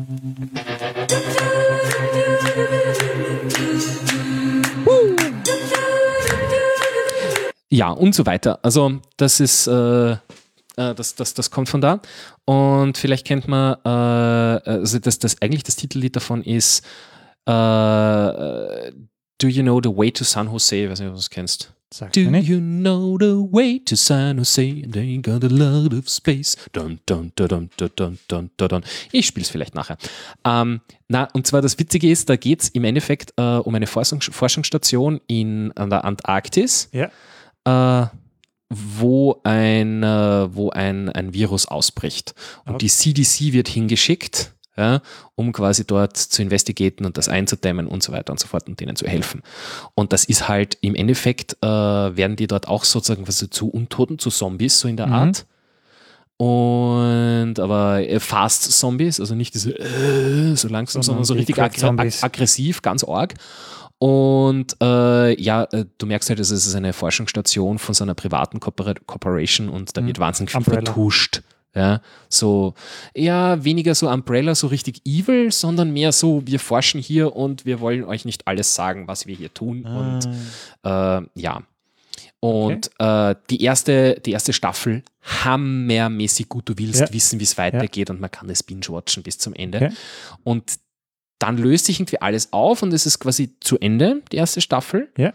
Ja, 7.70 7.90
und 7.90 8.14
so 8.14 8.27
weiter. 8.27 8.59
Also 8.62 9.01
das 9.16 9.40
ist, 9.40 9.66
äh, 10.77 10.94
das, 10.94 11.15
das, 11.15 11.35
das 11.35 11.51
kommt 11.51 11.69
von 11.69 11.81
da. 11.81 12.01
Und 12.44 12.99
vielleicht 12.99 13.27
kennt 13.27 13.49
man, 13.49 13.77
äh, 13.85 14.57
äh 14.57 14.70
also 14.70 14.99
das, 14.99 15.19
das, 15.19 15.40
eigentlich 15.40 15.62
das 15.62 15.77
Titellied 15.77 16.16
davon 16.16 16.43
ist 16.43 16.85
äh, 17.47 18.93
Do 19.39 19.49
You 19.49 19.62
Know 19.62 19.81
the 19.82 19.90
Way 19.90 20.12
to 20.12 20.24
San 20.24 20.49
Jose? 20.49 20.77
Ich 20.77 20.90
weiß 20.90 21.01
nicht, 21.01 21.09
ob 21.09 21.15
du 21.15 21.19
das 21.19 21.31
kennst. 21.31 21.73
Sagt 21.93 22.16
Do 22.16 22.20
you 22.20 22.59
know 22.59 23.19
the 23.19 23.35
way 23.53 23.78
to 23.85 23.97
San 23.97 24.39
Jose? 24.39 24.82
And 24.82 24.94
they 24.94 25.19
got 25.19 25.44
a 25.44 25.49
lot 25.49 25.93
of 25.93 26.09
space. 26.09 26.57
Dun, 26.73 27.01
dun, 27.05 27.32
dun, 27.36 27.69
dun, 27.77 28.19
dun, 28.28 28.51
dun, 28.57 28.85
Ich 29.11 29.27
spiele 29.27 29.44
es 29.44 29.51
vielleicht 29.51 29.74
nachher. 29.74 29.99
Ähm, 30.44 30.81
na, 31.09 31.28
und 31.35 31.47
zwar 31.47 31.61
das 31.61 31.78
Witzige 31.78 32.11
ist, 32.11 32.31
da 32.31 32.36
geht 32.36 32.62
es 32.62 32.69
im 32.70 32.85
Endeffekt 32.85 33.35
äh, 33.36 33.43
um 33.43 33.74
eine 33.74 33.86
Forschungs 33.86 34.31
Forschungsstation 34.32 35.20
in, 35.27 35.73
an 35.73 35.90
der 35.90 36.05
Antarktis. 36.07 36.89
Ja. 36.93 37.11
Äh, 37.66 38.07
wo, 38.73 39.40
ein, 39.44 40.03
äh, 40.03 40.55
wo 40.55 40.70
ein, 40.70 41.09
ein 41.11 41.35
Virus 41.35 41.66
ausbricht. 41.66 42.35
Und 42.65 42.82
die 42.82 42.89
CDC 42.89 43.53
wird 43.53 43.69
hingeschickt, 43.69 44.55
ja, 44.77 45.03
um 45.35 45.53
quasi 45.53 45.86
dort 45.86 46.16
zu 46.16 46.40
investigaten 46.40 47.05
und 47.05 47.19
das 47.19 47.28
einzudämmen 47.28 47.86
und 47.86 48.03
so 48.03 48.12
weiter 48.12 48.32
und 48.32 48.40
so 48.40 48.49
fort 48.49 48.69
und 48.69 48.81
denen 48.81 48.97
zu 48.97 49.07
helfen. 49.07 49.43
Und 49.94 50.12
das 50.12 50.24
ist 50.24 50.49
halt 50.49 50.78
im 50.81 50.94
Endeffekt, 50.94 51.57
äh, 51.62 51.66
werden 51.66 52.36
die 52.36 52.47
dort 52.47 52.69
auch 52.69 52.85
sozusagen 52.85 53.28
was 53.28 53.47
zu 53.51 53.69
Untoten, 53.69 54.19
zu 54.19 54.31
Zombies, 54.31 54.81
so 54.81 54.89
in 54.89 54.97
der 54.97 55.09
Mhm. 55.09 55.12
Art. 55.12 55.47
Und 56.38 57.59
aber 57.59 58.00
äh, 58.09 58.18
Fast 58.18 58.72
Zombies, 58.72 59.20
also 59.20 59.34
nicht 59.34 59.54
diese 59.54 59.78
äh, 59.78 60.56
so 60.56 60.68
langsam, 60.68 61.02
sondern, 61.02 61.24
Sondern 61.24 61.24
so 61.24 61.34
richtig 61.34 61.59
ag 61.60 62.24
aggressiv, 62.24 62.82
ganz 62.82 63.04
arg. 63.04 63.34
Und 63.98 64.76
äh, 64.82 65.40
ja, 65.40 65.62
äh, 65.70 65.84
du 65.98 66.06
merkst 66.06 66.28
halt, 66.28 66.40
es 66.40 66.50
ist 66.50 66.74
eine 66.74 66.92
Forschungsstation 66.92 67.78
von 67.78 67.94
so 67.94 68.02
einer 68.02 68.14
privaten 68.14 68.59
Corpora 68.59 68.94
Corporation 69.06 69.68
und 69.68 69.96
da 69.96 70.04
wird 70.04 70.18
wahnsinnig 70.18 70.50
viel 70.50 70.60
Mhm. 70.60 70.64
Vertuscht. 70.64 71.42
Ja, 71.74 72.02
so, 72.28 72.74
ja, 73.14 73.64
weniger 73.64 73.94
so 73.94 74.10
Umbrella, 74.10 74.54
so 74.54 74.66
richtig 74.66 75.00
evil, 75.06 75.50
sondern 75.52 75.90
mehr 75.92 76.12
so, 76.12 76.42
wir 76.44 76.60
forschen 76.60 77.00
hier 77.00 77.34
und 77.34 77.64
wir 77.64 77.80
wollen 77.80 78.04
euch 78.04 78.26
nicht 78.26 78.46
alles 78.46 78.74
sagen, 78.74 79.09
was 79.09 79.26
wir 79.26 79.34
hier 79.36 79.54
tun. 79.54 79.84
Und 79.86 80.28
äh, 80.82 81.22
ja. 81.34 81.62
Und 82.43 82.90
äh, 82.98 83.36
die, 83.51 83.62
erste, 83.62 84.20
die 84.27 84.32
erste 84.32 84.52
Staffel 84.52 85.05
hammermäßig 85.44 86.48
gut. 86.48 86.69
Du 86.69 86.74
willst 86.77 87.01
Ja. 87.01 87.12
wissen, 87.12 87.39
wie 87.39 87.44
es 87.44 87.56
weitergeht 87.56 88.10
und 88.10 88.20
man 88.20 88.31
kann 88.32 88.51
es 88.51 88.64
binge-watchen 88.64 89.23
bis 89.23 89.39
zum 89.39 89.55
Ende. 89.55 89.78
Okay. 89.78 89.93
Und 90.43 90.74
dann 91.39 91.56
löst 91.56 91.86
sich 91.86 92.01
irgendwie 92.01 92.20
alles 92.20 92.52
auf 92.52 92.82
und 92.82 92.93
es 92.93 93.06
ist 93.06 93.20
quasi 93.20 93.55
zu 93.60 93.78
Ende, 93.78 94.23
die 94.32 94.36
erste 94.36 94.60
Staffel. 94.60 95.09
Ja. 95.16 95.32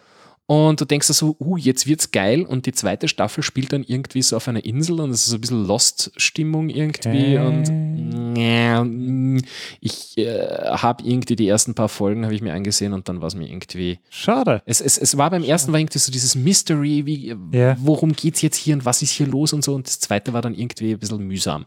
Und 0.50 0.80
du 0.80 0.86
denkst 0.86 1.08
dir 1.08 1.14
so, 1.14 1.36
uh, 1.42 1.58
jetzt 1.58 1.88
wird's 1.88 2.12
geil. 2.12 2.44
Und 2.44 2.66
die 2.66 2.72
zweite 2.72 3.10
Staffel 3.10 3.44
spielt 3.44 3.74
dann 3.74 3.84
irgendwie 3.84 4.22
so 4.22 4.38
auf 4.38 4.48
einer 4.48 4.64
Insel 4.64 5.02
und 5.02 5.10
es 5.12 5.24
ist 5.24 5.28
so 5.28 5.36
ein 5.36 5.42
bisschen 5.42 5.66
Lost-Stimmung 5.68 6.70
irgendwie. 6.70 7.38
Okay. 7.38 7.38
Und 7.38 7.70
mm, 7.70 9.40
ich 9.82 10.18
äh, 10.18 10.48
habe 10.72 11.04
irgendwie 11.04 11.36
die 11.36 11.48
ersten 11.50 11.76
paar 11.76 11.90
Folgen 11.90 12.24
habe 12.24 12.34
ich 12.34 12.42
mir 12.42 12.54
angesehen 12.54 12.94
und 12.94 13.10
dann 13.10 13.20
war 13.20 13.28
es 13.28 13.36
mir 13.36 13.50
irgendwie. 13.50 14.00
Schade. 14.10 14.62
Es, 14.66 14.80
es, 14.80 14.98
es 14.98 15.18
war 15.18 15.30
beim 15.30 15.44
ersten 15.44 15.74
war 15.74 15.80
irgendwie 15.80 16.00
so 16.00 16.12
dieses 16.14 16.36
Mystery, 16.36 17.06
wie, 17.06 17.36
Ja. 17.52 17.76
worum 17.80 18.14
geht's 18.14 18.42
jetzt 18.42 18.56
hier 18.58 18.76
und 18.76 18.86
was 18.86 19.02
ist 19.02 19.12
hier 19.12 19.28
los 19.28 19.52
und 19.52 19.64
so. 19.66 19.76
Und 19.76 19.88
das 19.88 20.00
zweite 20.00 20.32
war 20.32 20.42
dann 20.42 20.54
irgendwie 20.56 20.94
ein 20.94 21.00
bisschen 21.00 21.20
mühsam, 21.28 21.66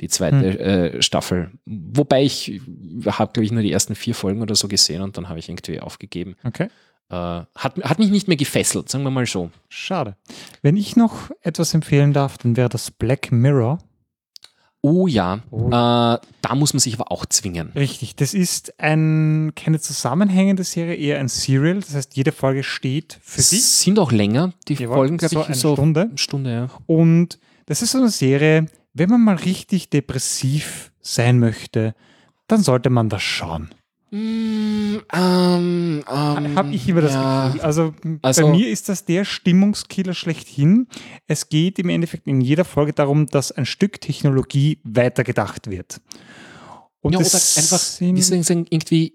die 0.00 0.08
zweite 0.08 0.36
Hm. 0.36 0.60
äh, 0.60 1.02
Staffel. 1.02 1.50
Wobei 1.66 2.22
ich 2.22 2.60
habe, 3.06 3.32
glaube 3.32 3.44
ich, 3.44 3.50
nur 3.52 3.62
die 3.62 3.72
ersten 3.72 3.96
vier 3.96 4.14
Folgen 4.14 4.40
oder 4.40 4.54
so 4.54 4.68
gesehen 4.68 5.02
und 5.02 5.16
dann 5.16 5.28
habe 5.28 5.40
ich 5.40 5.48
irgendwie 5.48 5.80
aufgegeben. 5.80 6.36
Okay. 6.44 6.68
Äh, 7.10 7.14
hat, 7.14 7.76
hat 7.82 7.98
mich 7.98 8.10
nicht 8.10 8.28
mehr 8.28 8.36
gefesselt, 8.36 8.88
sagen 8.88 9.04
wir 9.04 9.10
mal 9.10 9.26
so. 9.26 9.50
Schade. 9.68 10.16
Wenn 10.62 10.76
ich 10.76 10.94
noch 10.96 11.30
etwas 11.42 11.74
empfehlen 11.74 12.12
darf, 12.12 12.38
dann 12.38 12.56
wäre 12.56 12.68
das 12.68 12.90
Black 12.90 13.32
Mirror. 13.32 13.78
Oh 14.82 15.06
ja, 15.06 15.40
Oh. 15.50 15.66
Äh, 15.68 15.70
da 15.70 16.54
muss 16.54 16.72
man 16.72 16.80
sich 16.80 16.94
aber 16.94 17.12
auch 17.12 17.26
zwingen. 17.26 17.70
Richtig, 17.74 18.16
das 18.16 18.32
ist 18.32 18.80
ein, 18.80 19.52
keine 19.54 19.78
zusammenhängende 19.78 20.64
Serie, 20.64 20.94
eher 20.94 21.18
ein 21.18 21.28
Serial. 21.28 21.80
Das 21.80 21.94
heißt, 21.94 22.16
jede 22.16 22.32
Folge 22.32 22.62
steht 22.62 23.18
für 23.22 23.42
sich. 23.42 23.62
Sind 23.62 23.98
auch 23.98 24.10
länger, 24.12 24.54
die 24.68 24.74
Jawohl, 24.74 24.94
Folgen, 24.96 25.18
glaube 25.18 25.34
so 25.34 25.40
ich, 25.40 25.46
eine 25.46 25.54
so 25.54 25.74
Stunde. 25.74 26.10
Stunde, 26.14 26.52
ja. 26.52 26.68
Und 26.86 27.38
das 27.66 27.82
ist 27.82 27.92
so 27.92 27.98
eine 27.98 28.08
Serie, 28.08 28.66
wenn 28.94 29.10
man 29.10 29.20
mal 29.22 29.36
richtig 29.36 29.90
depressiv 29.90 30.92
sein 31.02 31.38
möchte, 31.38 31.94
dann 32.46 32.62
sollte 32.62 32.88
man 32.88 33.08
das 33.10 33.22
schauen. 33.22 33.70
Mm, 34.12 34.96
ähm, 35.12 36.04
ähm, 36.04 36.04
Habe 36.56 36.72
ich 36.72 36.88
immer 36.88 37.00
das 37.00 37.12
ja. 37.12 37.46
Gefühl. 37.48 37.60
Also, 37.60 37.94
Also- 38.22 38.42
bei 38.42 38.50
mir 38.50 38.68
ist 38.68 38.88
das 38.88 39.04
der 39.04 39.24
Stimmungskiller 39.24 40.14
schlechthin. 40.14 40.88
Es 41.28 41.48
geht 41.48 41.78
im 41.78 41.88
Endeffekt 41.90 42.26
in 42.26 42.40
jeder 42.40 42.64
Folge 42.64 42.92
darum, 42.92 43.26
dass 43.26 43.52
ein 43.52 43.66
Stück 43.66 44.00
Technologie 44.00 44.80
weitergedacht 44.84 45.70
wird. 45.70 46.00
Und 47.02 47.12
ja, 47.12 47.18
oder 47.20 47.28
das 47.30 47.56
einfach, 47.56 47.78
sind- 47.78 48.68
irgendwie 48.72 49.14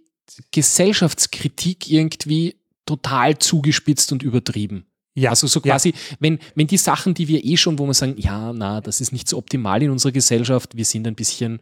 Gesellschaftskritik 0.51 1.89
irgendwie 1.89 2.55
total 2.85 3.37
zugespitzt 3.37 4.11
und 4.11 4.23
übertrieben. 4.23 4.85
ja, 5.13 5.29
Also 5.31 5.47
so 5.47 5.59
ja. 5.61 5.71
quasi, 5.73 5.93
wenn, 6.19 6.39
wenn 6.55 6.67
die 6.67 6.77
Sachen, 6.77 7.13
die 7.13 7.27
wir 7.27 7.43
eh 7.43 7.57
schon, 7.57 7.79
wo 7.79 7.85
wir 7.85 7.93
sagen, 7.93 8.15
ja, 8.17 8.53
na, 8.53 8.81
das 8.81 9.01
ist 9.01 9.11
nicht 9.11 9.27
so 9.29 9.37
optimal 9.37 9.81
in 9.83 9.91
unserer 9.91 10.11
Gesellschaft, 10.11 10.75
wir 10.75 10.85
sind 10.85 11.07
ein 11.07 11.15
bisschen 11.15 11.59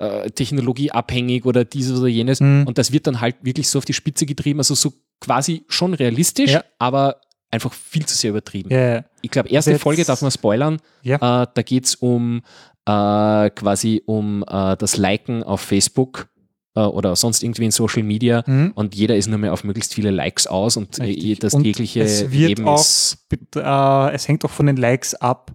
äh, 0.00 0.30
technologieabhängig 0.30 1.44
oder 1.44 1.64
dieses 1.64 1.98
oder 1.98 2.08
jenes 2.08 2.40
Mhm. 2.40 2.64
und 2.66 2.78
das 2.78 2.92
wird 2.92 3.06
dann 3.06 3.20
halt 3.20 3.36
wirklich 3.42 3.68
so 3.68 3.78
auf 3.78 3.84
die 3.84 3.92
Spitze 3.94 4.26
getrieben, 4.26 4.60
also 4.60 4.74
so 4.74 4.92
quasi 5.20 5.64
schon 5.68 5.94
realistisch, 5.94 6.52
Ja. 6.52 6.64
aber 6.78 7.20
einfach 7.50 7.72
viel 7.72 8.04
zu 8.06 8.14
sehr 8.16 8.30
übertrieben. 8.30 8.70
Ja. 8.70 9.04
Ich 9.22 9.30
glaube, 9.30 9.48
erste 9.48 9.72
Jetzt- 9.72 9.82
Folge 9.82 10.04
darf 10.04 10.20
man 10.22 10.30
spoilern. 10.30 10.78
Ja. 11.02 11.16
Äh, 11.42 11.46
da 11.52 11.62
geht 11.62 11.86
es 11.86 11.94
um 11.96 12.42
äh, 12.86 13.50
quasi 13.50 14.02
um 14.06 14.42
äh, 14.48 14.76
das 14.76 14.96
Liken 14.96 15.42
auf 15.42 15.60
Facebook 15.60 16.28
äh, 16.74 16.80
oder 16.80 17.16
sonst 17.16 17.42
irgendwie 17.42 17.64
in 17.66 17.70
Social 17.70 18.02
Media 18.02 18.42
Mhm. 18.46 18.72
und 18.76 18.94
jeder 18.94 19.14
ist 19.16 19.26
nur 19.28 19.38
mehr 19.38 19.52
auf 19.52 19.62
möglichst 19.64 19.92
viele 19.94 20.10
Likes 20.10 20.46
aus 20.46 20.76
und 20.78 20.98
Richtig. 21.00 21.38
das 21.40 21.52
Und 21.54 21.64
tägliche 21.64 22.00
es 22.02 22.30
wird 22.30 22.48
Leben 22.50 22.66
auch, 22.68 22.80
ist. 22.80 23.18
äh, 23.56 24.10
es 24.14 24.26
hängt 24.28 24.42
auch 24.44 24.50
von 24.50 24.64
den 24.66 24.76
Likes 24.78 25.14
ab, 25.14 25.52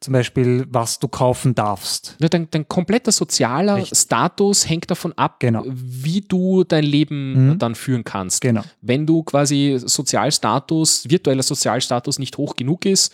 zum 0.00 0.12
Beispiel, 0.12 0.64
was 0.70 0.98
du 1.00 1.08
kaufen 1.08 1.54
darfst. 1.54 2.16
Ja, 2.20 2.28
dein, 2.28 2.48
dein 2.50 2.68
kompletter 2.68 3.10
sozialer 3.10 3.76
Richtig. 3.76 3.98
Status 3.98 4.68
hängt 4.68 4.88
davon 4.90 5.12
ab, 5.14 5.40
Genau. 5.40 5.64
wie 5.66 6.20
du 6.20 6.62
dein 6.64 6.84
Leben 6.84 7.48
Mhm. 7.50 7.58
dann 7.58 7.74
führen 7.74 8.04
kannst. 8.04 8.40
Genau. 8.40 8.62
Wenn 8.80 9.06
du 9.06 9.22
quasi 9.24 9.78
Sozialstatus, 9.84 11.08
virtueller 11.08 11.42
Sozialstatus 11.42 12.18
nicht 12.18 12.36
hoch 12.38 12.54
genug 12.54 12.84
ist, 12.86 13.12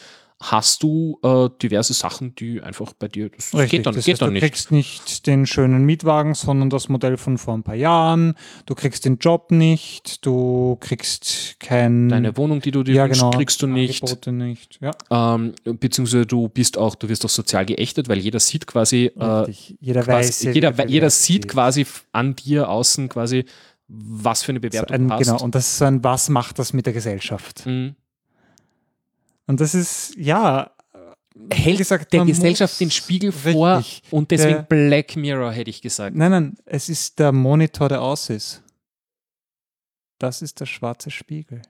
hast 0.50 0.82
du 0.82 1.18
äh, 1.22 1.48
diverse 1.62 1.94
Sachen, 1.94 2.34
die 2.34 2.60
einfach 2.60 2.92
bei 2.92 3.08
dir, 3.08 3.30
das 3.30 3.50
geht 3.70 3.86
dann, 3.86 3.94
das 3.94 4.04
geht 4.04 4.14
heißt, 4.14 4.22
dann 4.22 4.28
du 4.28 4.32
nicht. 4.34 4.42
kriegst 4.42 4.70
nicht 4.72 5.26
den 5.26 5.46
schönen 5.46 5.84
Mietwagen, 5.84 6.34
sondern 6.34 6.68
das 6.70 6.88
Modell 6.88 7.16
von 7.16 7.38
vor 7.38 7.54
ein 7.54 7.62
paar 7.62 7.74
Jahren. 7.74 8.34
Du 8.66 8.74
kriegst 8.74 9.04
den 9.04 9.18
Job 9.18 9.50
nicht. 9.50 10.24
Du 10.24 10.76
kriegst 10.80 11.56
kein 11.60 12.08
Deine 12.08 12.36
Wohnung, 12.36 12.60
die 12.60 12.70
du 12.70 12.82
dir 12.82 12.94
ja, 12.94 13.04
wünschst, 13.04 13.20
genau, 13.22 13.30
kriegst 13.30 13.62
du 13.62 13.66
nicht. 13.66 14.02
Angebote 14.02 14.32
nicht. 14.32 14.78
Ja, 14.82 14.92
Ähm, 15.10 15.54
beziehungsweise 15.64 16.26
du 16.26 16.48
bist 16.48 16.76
auch, 16.76 16.94
du 16.94 17.08
wirst 17.08 17.24
auch 17.24 17.30
sozial 17.30 17.64
geächtet, 17.64 18.08
weil 18.08 18.18
jeder 18.18 18.40
sieht 18.40 18.66
quasi, 18.66 19.10
äh, 19.18 19.24
richtig. 19.24 19.76
Jeder 19.80 20.02
quasi 20.02 20.28
weiß, 20.28 20.42
jeder, 20.54 20.86
jeder 20.86 21.06
das 21.06 21.22
sieht 21.24 21.48
quasi 21.48 21.86
an 22.12 22.36
dir 22.36 22.68
außen 22.68 23.08
quasi, 23.08 23.44
was 23.88 24.42
für 24.42 24.52
eine 24.52 24.58
So 24.58 24.62
Bewertung 24.68 24.94
ein, 24.94 25.08
du 25.08 25.14
hast. 25.14 25.24
Genau, 25.24 25.42
und 25.42 25.54
das 25.54 25.66
ist 25.66 25.78
so 25.78 25.84
ein, 25.86 26.04
was 26.04 26.28
macht 26.28 26.58
das 26.58 26.72
mit 26.72 26.86
der 26.86 26.92
Gesellschaft? 26.92 27.64
Mhm. 27.66 27.94
Und 29.46 29.60
das 29.60 29.74
ist, 29.74 30.14
ja, 30.16 30.70
Hält 31.52 31.78
gesagt, 31.78 32.12
der 32.12 32.24
Gesellschaft 32.24 32.78
den 32.78 32.92
Spiegel 32.92 33.32
vor 33.32 33.84
und 34.12 34.30
deswegen 34.30 34.54
Der- 34.58 34.62
Black 34.62 35.16
Mirror, 35.16 35.50
hätte 35.50 35.68
ich 35.68 35.82
gesagt. 35.82 36.14
nein, 36.14 36.30
nein, 36.30 36.56
es 36.64 36.88
ist 36.88 37.18
der 37.18 37.32
Monitor, 37.32 37.88
der 37.88 38.02
aus 38.02 38.30
ist. 38.30 38.62
Das 40.20 40.42
ist 40.42 40.60
der 40.60 40.66
schwarze 40.66 41.10
Spiegel. 41.10 41.60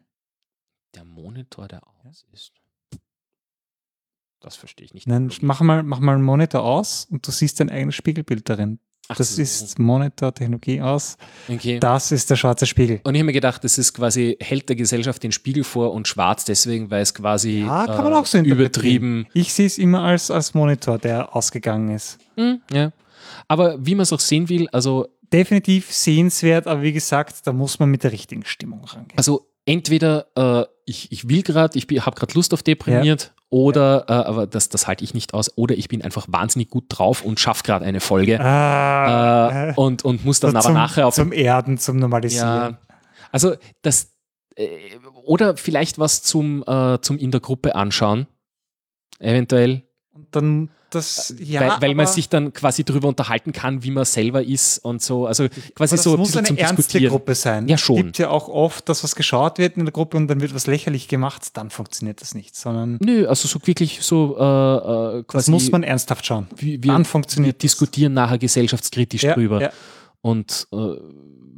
Der 0.95 1.05
Monitor, 1.05 1.67
der 1.67 1.81
aus 2.05 2.27
ist. 2.33 2.53
Das 4.41 4.55
verstehe 4.55 4.85
ich 4.85 4.93
nicht. 4.93 5.07
Nein, 5.07 5.33
mach 5.41 5.63
mal, 5.63 5.83
mach 5.83 5.99
mal 5.99 6.15
einen 6.17 6.25
Monitor 6.25 6.63
aus 6.63 7.07
und 7.07 7.27
du 7.27 7.31
siehst 7.33 7.59
dein 7.59 7.71
eigenes 7.71 7.95
Spiegelbild 7.95 8.47
darin. 8.47 8.79
Das 9.09 9.37
so. 9.37 9.43
ist 9.43 9.79
Monitor-Technologie 9.79 10.81
aus. 10.81 11.17
Okay. 11.49 11.79
Das 11.79 12.13
ist 12.13 12.31
der 12.31 12.37
schwarze 12.37 12.67
Spiegel. 12.67 13.01
Und 13.05 13.15
ich 13.15 13.21
habe 13.21 13.27
mir 13.27 13.33
gedacht, 13.33 13.65
das 13.65 13.79
ist 13.79 13.93
quasi, 13.93 14.37
hält 14.41 14.69
der 14.69 14.77
Gesellschaft 14.77 15.23
den 15.23 15.33
Spiegel 15.33 15.65
vor 15.65 15.93
und 15.93 16.09
schwarz 16.09 16.45
deswegen, 16.45 16.91
weil 16.91 17.03
es 17.03 17.15
quasi 17.15 17.61
Ja, 17.67 17.87
kann 17.87 18.05
man 18.05 18.13
äh, 18.13 18.17
auch 18.17 18.27
so 18.27 18.39
übertrieben. 18.39 19.27
Ich 19.35 19.53
sehe 19.53 19.67
es 19.67 19.79
immer 19.79 20.03
als, 20.03 20.31
als 20.31 20.55
Monitor, 20.55 20.99
der 20.99 21.35
ausgegangen 21.35 21.95
ist. 21.95 22.19
Hm, 22.37 22.61
ja. 22.73 22.93
Aber 23.49 23.85
wie 23.85 23.95
man 23.95 24.03
es 24.03 24.13
auch 24.13 24.21
sehen 24.21 24.49
will, 24.49 24.69
also, 24.73 25.09
Definitiv 25.33 25.93
sehenswert, 25.93 26.69
aber 26.69 26.83
wie 26.83 26.93
gesagt, 26.93 27.45
da 27.45 27.53
muss 27.53 27.81
man 27.81 27.91
mit 27.91 28.05
der 28.05 28.13
richtigen 28.13 28.45
Stimmung 28.45 28.85
rangehen. 28.85 29.17
also 29.17 29.49
entweder 29.67 30.27
äh, 30.37 30.65
ich, 30.87 31.11
ich 31.11 31.29
will 31.29 31.43
gerade, 31.43 31.77
ich 31.77 31.87
habe 32.07 32.17
gerade 32.17 32.35
Lust 32.35 32.55
auf 32.55 32.63
deprimiert, 32.63 33.34
oder, 33.55 34.07
äh, 34.09 34.13
aber 34.13 34.49
das, 34.49 34.69
das 34.69 34.89
halte 34.89 35.05
ich 35.05 35.15
nicht 35.15 35.33
aus, 35.33 35.57
oder 35.57 35.77
ich 35.77 35.87
bin 35.87 36.03
einfach 36.03 36.27
wahnsinnig 36.29 36.71
gut 36.71 36.87
drauf 36.89 37.25
und 37.25 37.39
schaffe 37.39 37.63
gerade 37.63 37.85
eine 37.85 38.01
Folge. 38.01 38.41
Ah, 38.41 39.69
äh, 39.69 39.75
und, 39.77 40.05
und 40.05 40.25
muss 40.25 40.41
dann 40.41 40.51
so 40.51 40.57
aber 40.57 40.67
zum, 40.67 40.75
nachher 40.75 41.07
auf 41.07 41.15
zum 41.15 41.31
Erden, 41.31 41.79
zum 41.79 41.99
Normalisieren. 41.99 42.47
Ja, 42.73 42.79
also 43.31 43.55
das 43.83 44.13
äh, 44.57 44.67
oder 45.23 45.57
vielleicht 45.57 46.01
was 46.01 46.25
zum, 46.25 46.65
äh, 46.67 46.99
zum 47.01 47.17
in 47.17 47.31
der 47.31 47.41
Gruppe 47.41 47.77
anschauen, 47.77 48.27
eventuell, 49.21 49.85
Und 50.15 50.27
dann 50.31 50.69
das, 50.91 51.35
ja, 51.41 51.61
weil, 51.61 51.89
weil 51.89 51.95
man 51.97 52.07
sich 52.07 52.29
dann 52.29 52.53
quasi 52.53 52.85
darüber 52.85 53.09
unterhalten 53.09 53.51
kann, 53.51 53.83
wie 53.83 53.91
man 53.91 54.05
selber 54.05 54.45
ist 54.45 54.79
und 54.79 55.03
so. 55.03 55.27
Also 55.27 55.49
quasi 55.75 55.97
das 55.97 56.05
so 56.05 56.13
ein 56.13 56.19
muss 56.21 56.33
bisschen 56.33 56.47
eine 56.47 56.59
ernste. 56.61 57.09
Gruppe 57.09 57.35
sein. 57.35 57.67
Ja, 57.67 57.77
schon. 57.77 57.97
Es 57.97 58.03
gibt 58.05 58.19
ja 58.19 58.31
auch 58.31 58.49
oft, 58.49 58.89
dass 58.89 59.03
was 59.03 59.17
geschaut 59.17 59.59
wird 59.59 59.77
in 59.77 59.87
der 59.87 59.93
Gruppe 59.93 60.17
und 60.17 60.29
dann 60.29 60.41
wird 60.41 60.55
was 60.55 60.69
lächerlich 60.69 61.09
gemacht, 61.09 61.57
dann 61.57 61.71
funktioniert 61.71 62.21
das 62.21 62.37
nicht, 62.37 62.55
sondern 62.55 62.99
Nö, 63.03 63.27
also 63.27 63.49
so 63.49 63.59
wirklich 63.67 64.03
so 64.03 64.37
äh, 64.39 64.41
äh, 64.41 65.23
das 65.23 65.27
quasi. 65.27 65.51
muss 65.51 65.73
man 65.73 65.83
ernsthaft 65.83 66.25
schauen. 66.27 66.47
wir, 66.55 66.81
wir, 66.81 66.93
dann 66.93 67.05
funktioniert 67.05 67.57
wir 67.57 67.59
diskutieren 67.59 68.13
nachher 68.15 68.39
gesellschaftskritisch 68.39 69.25
Ja, 69.25 69.35
drüber. 69.35 69.63
ja. 69.63 69.71
Und 70.21 70.69
äh, 70.73 70.77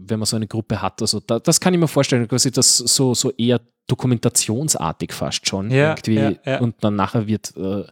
wenn 0.09 0.19
man 0.19 0.27
so 0.27 0.37
eine 0.37 0.47
Gruppe 0.47 0.83
hat, 0.83 1.01
also 1.01 1.21
da, 1.21 1.39
das 1.39 1.61
kann 1.61 1.75
ich 1.75 1.81
mir 1.81 1.89
vorstellen, 1.89 2.27
quasi 2.29 2.51
das 2.51 2.79
so, 2.79 3.15
so 3.15 3.31
eher 3.33 3.61
dokumentationsartig 3.87 5.13
fast 5.13 5.47
schon. 5.47 5.71
Ja, 5.71 5.91
irgendwie. 5.91 6.15
ja, 6.15 6.33
ja. 6.45 6.61
Und 6.61 6.77
dann 6.83 6.97
nachher 6.97 7.27
wird, 7.27 7.57
äh, 7.57 7.85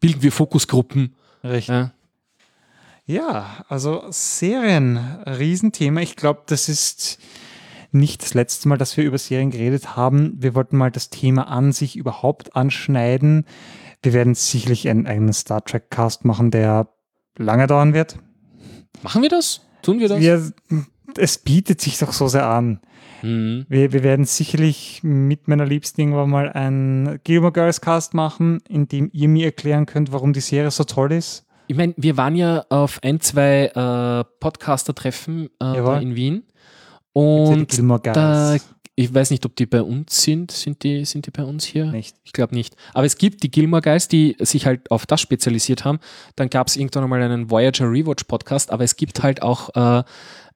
bilden 0.00 0.22
wir 0.22 0.32
Fokusgruppen. 0.32 1.14
Richtig. 1.44 1.68
Ja. 1.68 1.92
Ja, 3.04 3.64
also 3.68 4.04
Serien, 4.10 4.96
Riesenthema. 5.26 6.00
Ich 6.00 6.14
glaube, 6.14 6.42
das 6.46 6.68
ist 6.68 7.18
nicht 7.90 8.22
das 8.22 8.34
letzte 8.34 8.68
Mal, 8.68 8.78
dass 8.78 8.96
wir 8.96 9.04
über 9.04 9.18
Serien 9.18 9.50
geredet 9.50 9.96
haben. 9.96 10.34
Wir 10.38 10.54
wollten 10.54 10.76
mal 10.76 10.90
das 10.90 11.10
Thema 11.10 11.48
an 11.48 11.72
sich 11.72 11.96
überhaupt 11.96 12.54
anschneiden. 12.54 13.44
Wir 14.02 14.12
werden 14.12 14.34
sicherlich 14.34 14.88
einen 14.88 15.06
eigenen 15.06 15.32
Star 15.32 15.64
Trek 15.64 15.90
Cast 15.90 16.24
machen, 16.24 16.50
der 16.50 16.88
lange 17.36 17.66
dauern 17.66 17.92
wird. 17.92 18.16
Machen 19.02 19.22
wir 19.22 19.28
das? 19.28 19.62
Tun 19.82 19.98
wir 19.98 20.08
das? 20.08 20.20
Wir, 20.20 20.52
es 21.18 21.38
bietet 21.38 21.80
sich 21.80 21.98
doch 21.98 22.12
so 22.12 22.28
sehr 22.28 22.46
an. 22.46 22.80
Mhm. 23.22 23.66
Wir, 23.68 23.92
wir 23.92 24.02
werden 24.02 24.24
sicherlich 24.24 25.00
mit 25.02 25.48
meiner 25.48 25.66
Liebsten 25.66 26.00
irgendwann 26.00 26.30
mal 26.30 26.50
einen 26.50 27.20
Gilmore 27.24 27.52
Girls 27.52 27.80
Cast 27.80 28.14
machen, 28.14 28.60
in 28.68 28.88
dem 28.88 29.10
ihr 29.12 29.28
mir 29.28 29.46
erklären 29.46 29.86
könnt, 29.86 30.12
warum 30.12 30.32
die 30.32 30.40
Serie 30.40 30.70
so 30.70 30.84
toll 30.84 31.12
ist. 31.12 31.46
Ich 31.68 31.76
meine, 31.76 31.94
wir 31.96 32.16
waren 32.16 32.36
ja 32.36 32.64
auf 32.68 32.98
ein, 33.02 33.20
zwei 33.20 33.66
äh, 33.66 34.24
Podcaster-Treffen 34.40 35.48
äh, 35.62 36.02
in 36.02 36.14
Wien. 36.14 36.42
Und 37.12 37.68
Gilmore 37.68 38.00
da, 38.12 38.56
ich 38.94 39.14
weiß 39.14 39.30
nicht, 39.30 39.46
ob 39.46 39.56
die 39.56 39.66
bei 39.66 39.82
uns 39.82 40.22
sind. 40.22 40.50
Sind 40.50 40.82
die, 40.82 41.04
sind 41.04 41.26
die 41.26 41.30
bei 41.30 41.44
uns 41.44 41.64
hier? 41.64 41.86
Nicht. 41.86 42.16
Ich 42.24 42.32
glaube 42.32 42.54
nicht. 42.54 42.76
Aber 42.92 43.06
es 43.06 43.16
gibt 43.16 43.42
die 43.42 43.50
Gilmore 43.50 43.82
Guys, 43.82 44.08
die 44.08 44.36
sich 44.40 44.66
halt 44.66 44.90
auf 44.90 45.06
das 45.06 45.20
spezialisiert 45.20 45.84
haben. 45.84 45.98
Dann 46.36 46.50
gab 46.50 46.68
es 46.68 46.76
irgendwann 46.76 47.08
mal 47.08 47.22
einen 47.22 47.50
Voyager 47.50 47.90
Rewatch 47.90 48.24
Podcast, 48.24 48.70
aber 48.70 48.84
es 48.84 48.96
gibt 48.96 49.22
halt 49.22 49.42
auch, 49.42 49.70
äh, 49.74 50.04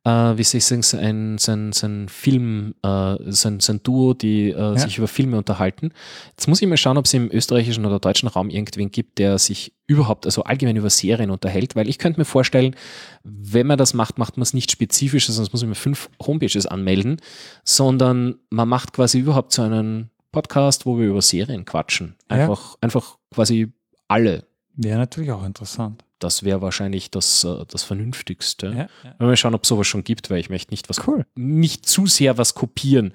äh, 0.06 0.38
wie 0.38 0.44
soll 0.44 0.58
ich 0.58 0.64
sagen, 0.64 0.82
so 0.82 0.96
ein, 0.96 1.36
so 1.38 1.50
ein, 1.50 1.72
so 1.72 1.86
ein 1.86 2.08
Film, 2.08 2.76
äh, 2.84 3.16
so, 3.26 3.48
ein, 3.48 3.58
so 3.58 3.72
ein 3.72 3.82
Duo, 3.82 4.14
die 4.14 4.52
äh, 4.52 4.78
sich 4.78 4.98
über 4.98 5.08
Filme 5.08 5.36
unterhalten. 5.36 5.90
Jetzt 6.30 6.46
muss 6.46 6.62
ich 6.62 6.68
mal 6.68 6.76
schauen, 6.76 6.96
ob 6.96 7.06
es 7.06 7.14
im 7.14 7.28
österreichischen 7.32 7.84
oder 7.84 7.98
deutschen 7.98 8.28
Raum 8.28 8.48
irgendwen 8.48 8.92
gibt, 8.92 9.18
der 9.18 9.38
sich 9.38 9.74
überhaupt, 9.88 10.24
also 10.24 10.44
allgemein 10.44 10.76
über 10.76 10.90
Serien 10.90 11.30
unterhält, 11.30 11.74
weil 11.74 11.88
ich 11.88 11.98
könnte 11.98 12.20
mir 12.20 12.24
vorstellen, 12.24 12.76
wenn 13.24 13.66
man 13.66 13.78
das 13.78 13.94
macht, 13.94 14.16
macht 14.16 14.36
man 14.36 14.42
es 14.42 14.54
nicht 14.54 14.70
spezifisch, 14.70 15.26
sonst 15.26 15.52
muss 15.52 15.62
man 15.62 15.70
mir 15.70 15.74
fünf 15.74 16.08
Homepages 16.24 16.66
anmelden, 16.66 17.16
sondern 17.64 18.36
man 18.50 18.68
macht 18.68 18.92
quasi 18.92 19.18
überhaupt 19.18 19.52
so 19.52 19.62
einen 19.62 20.10
Podcast, 20.30 20.86
wo 20.86 21.00
wir 21.00 21.08
über 21.08 21.22
Serien 21.22 21.64
quatschen. 21.64 22.14
Ja. 22.30 22.36
Einfach, 22.36 22.76
einfach 22.80 23.18
quasi 23.34 23.72
alle. 24.06 24.44
Wäre 24.76 24.98
natürlich 24.98 25.32
auch 25.32 25.44
interessant. 25.44 26.04
Das 26.18 26.43
wäre 26.43 26.62
wahrscheinlich 26.62 27.10
das, 27.10 27.44
äh, 27.44 27.64
das 27.68 27.82
Vernünftigste. 27.82 28.66
Ja, 28.68 28.88
ja. 29.05 29.14
Mal 29.18 29.36
schauen, 29.36 29.55
ob 29.55 29.64
es 29.64 29.68
sowas 29.68 29.86
schon 29.86 30.05
gibt, 30.05 30.30
weil 30.30 30.38
ich 30.38 30.51
möchte 30.51 30.72
nicht 30.72 30.88
was 30.88 31.06
Cool. 31.06 31.26
nicht 31.34 31.86
zu 31.86 32.06
sehr 32.06 32.38
was 32.38 32.55
kopieren. 32.55 33.12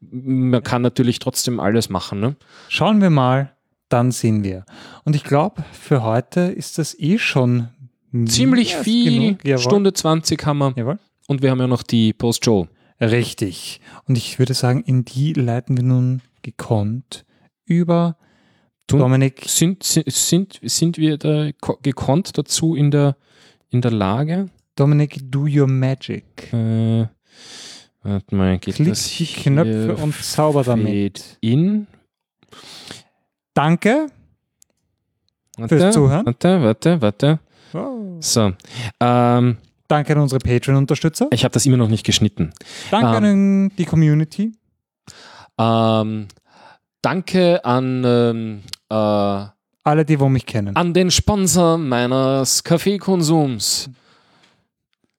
Man 0.00 0.62
kann 0.62 0.82
natürlich 0.82 1.18
trotzdem 1.18 1.60
alles 1.60 1.88
machen, 1.88 2.20
ne? 2.20 2.36
Schauen 2.68 3.00
wir 3.00 3.10
mal, 3.10 3.52
dann 3.88 4.10
sehen 4.10 4.42
wir. 4.42 4.64
Und 5.04 5.14
ich 5.14 5.22
glaube, 5.22 5.64
für 5.72 6.02
heute 6.02 6.40
ist 6.40 6.78
das 6.78 6.98
eh 6.98 7.18
schon 7.18 7.68
Ziemlich 8.26 8.76
viel. 8.76 9.38
Stunde 9.58 9.92
20 9.92 10.44
haben 10.44 10.58
wir. 10.58 10.74
Jawohl. 10.76 10.98
Und 11.28 11.42
wir 11.42 11.50
haben 11.50 11.60
ja 11.60 11.66
noch 11.66 11.82
die 11.82 12.12
Post-Show. 12.12 12.68
Richtig. 13.00 13.80
Und 14.06 14.18
ich 14.18 14.38
würde 14.38 14.54
sagen, 14.54 14.82
in 14.82 15.04
die 15.04 15.32
leiten 15.32 15.76
wir 15.76 15.84
nun 15.84 16.20
gekonnt 16.42 17.24
über 17.64 18.16
Tun- 18.86 18.98
Dominik. 19.00 19.42
Sind, 19.46 19.82
sind, 19.84 20.58
sind, 20.62 20.98
wir 20.98 21.16
da 21.18 21.50
ko- 21.60 21.78
gekonnt 21.82 22.36
dazu 22.36 22.74
in 22.74 22.90
der, 22.90 23.16
in 23.70 23.80
der 23.80 23.90
Lage? 23.92 24.48
Dominik, 24.76 25.18
do 25.30 25.46
your 25.46 25.66
magic. 25.66 26.52
Äh, 26.52 27.06
warte 28.02 28.34
mal, 28.34 28.58
geht 28.58 28.74
Klick 28.76 28.88
das 28.88 29.06
die 29.16 29.26
Knöpfe 29.26 29.96
und 29.96 30.14
zauber 30.14 30.64
damit. 30.64 31.36
In. 31.40 31.86
Danke. 33.54 34.06
Warte, 35.56 35.78
Fürs 35.78 35.94
Zuhören. 35.94 36.26
Warte, 36.26 36.62
warte, 36.62 37.00
warte. 37.02 37.38
So. 38.20 38.52
Ähm, 39.00 39.56
Danke 39.88 40.12
an 40.14 40.20
unsere 40.20 40.38
Patreon-Unterstützer. 40.38 41.28
ich 41.32 41.44
habe 41.44 41.52
das 41.52 41.66
immer 41.66 41.76
noch 41.76 41.88
nicht 41.88 42.04
geschnitten. 42.04 42.52
Danke 42.90 43.18
Ähm. 43.18 43.24
an 43.70 43.72
die 43.76 43.84
Community. 43.84 44.52
Ähm, 45.58 46.28
danke 47.02 47.64
an, 47.64 48.02
ähm, 48.04 48.62
äh, 48.88 48.94
Alle, 49.84 50.04
die 50.04 50.18
wo 50.20 50.28
mich 50.28 50.46
kennen. 50.46 50.74
an 50.76 50.94
den 50.94 51.10
Sponsor 51.10 51.76
meines 51.78 52.62
Kaffeekonsums, 52.64 53.90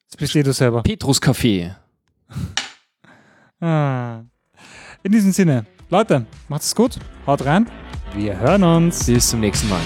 Jetzt 0.06 0.18
bist 0.18 0.36
eh 0.36 0.44
du 0.44 0.54
selber. 0.54 0.84
Petrus 0.84 1.20
Kaffee. 1.22 1.76
Ah. 3.66 4.20
In 5.04 5.12
diesem 5.14 5.32
Sinne, 5.32 5.66
Leute, 5.90 6.26
macht's 6.50 6.76
gut. 6.76 6.98
Haut 7.26 7.46
rein. 7.46 7.66
Wir 8.14 8.38
hören 8.38 8.62
uns. 8.64 9.06
Bis 9.06 9.30
zum 9.30 9.40
nächsten 9.40 9.70
Mal. 9.70 9.80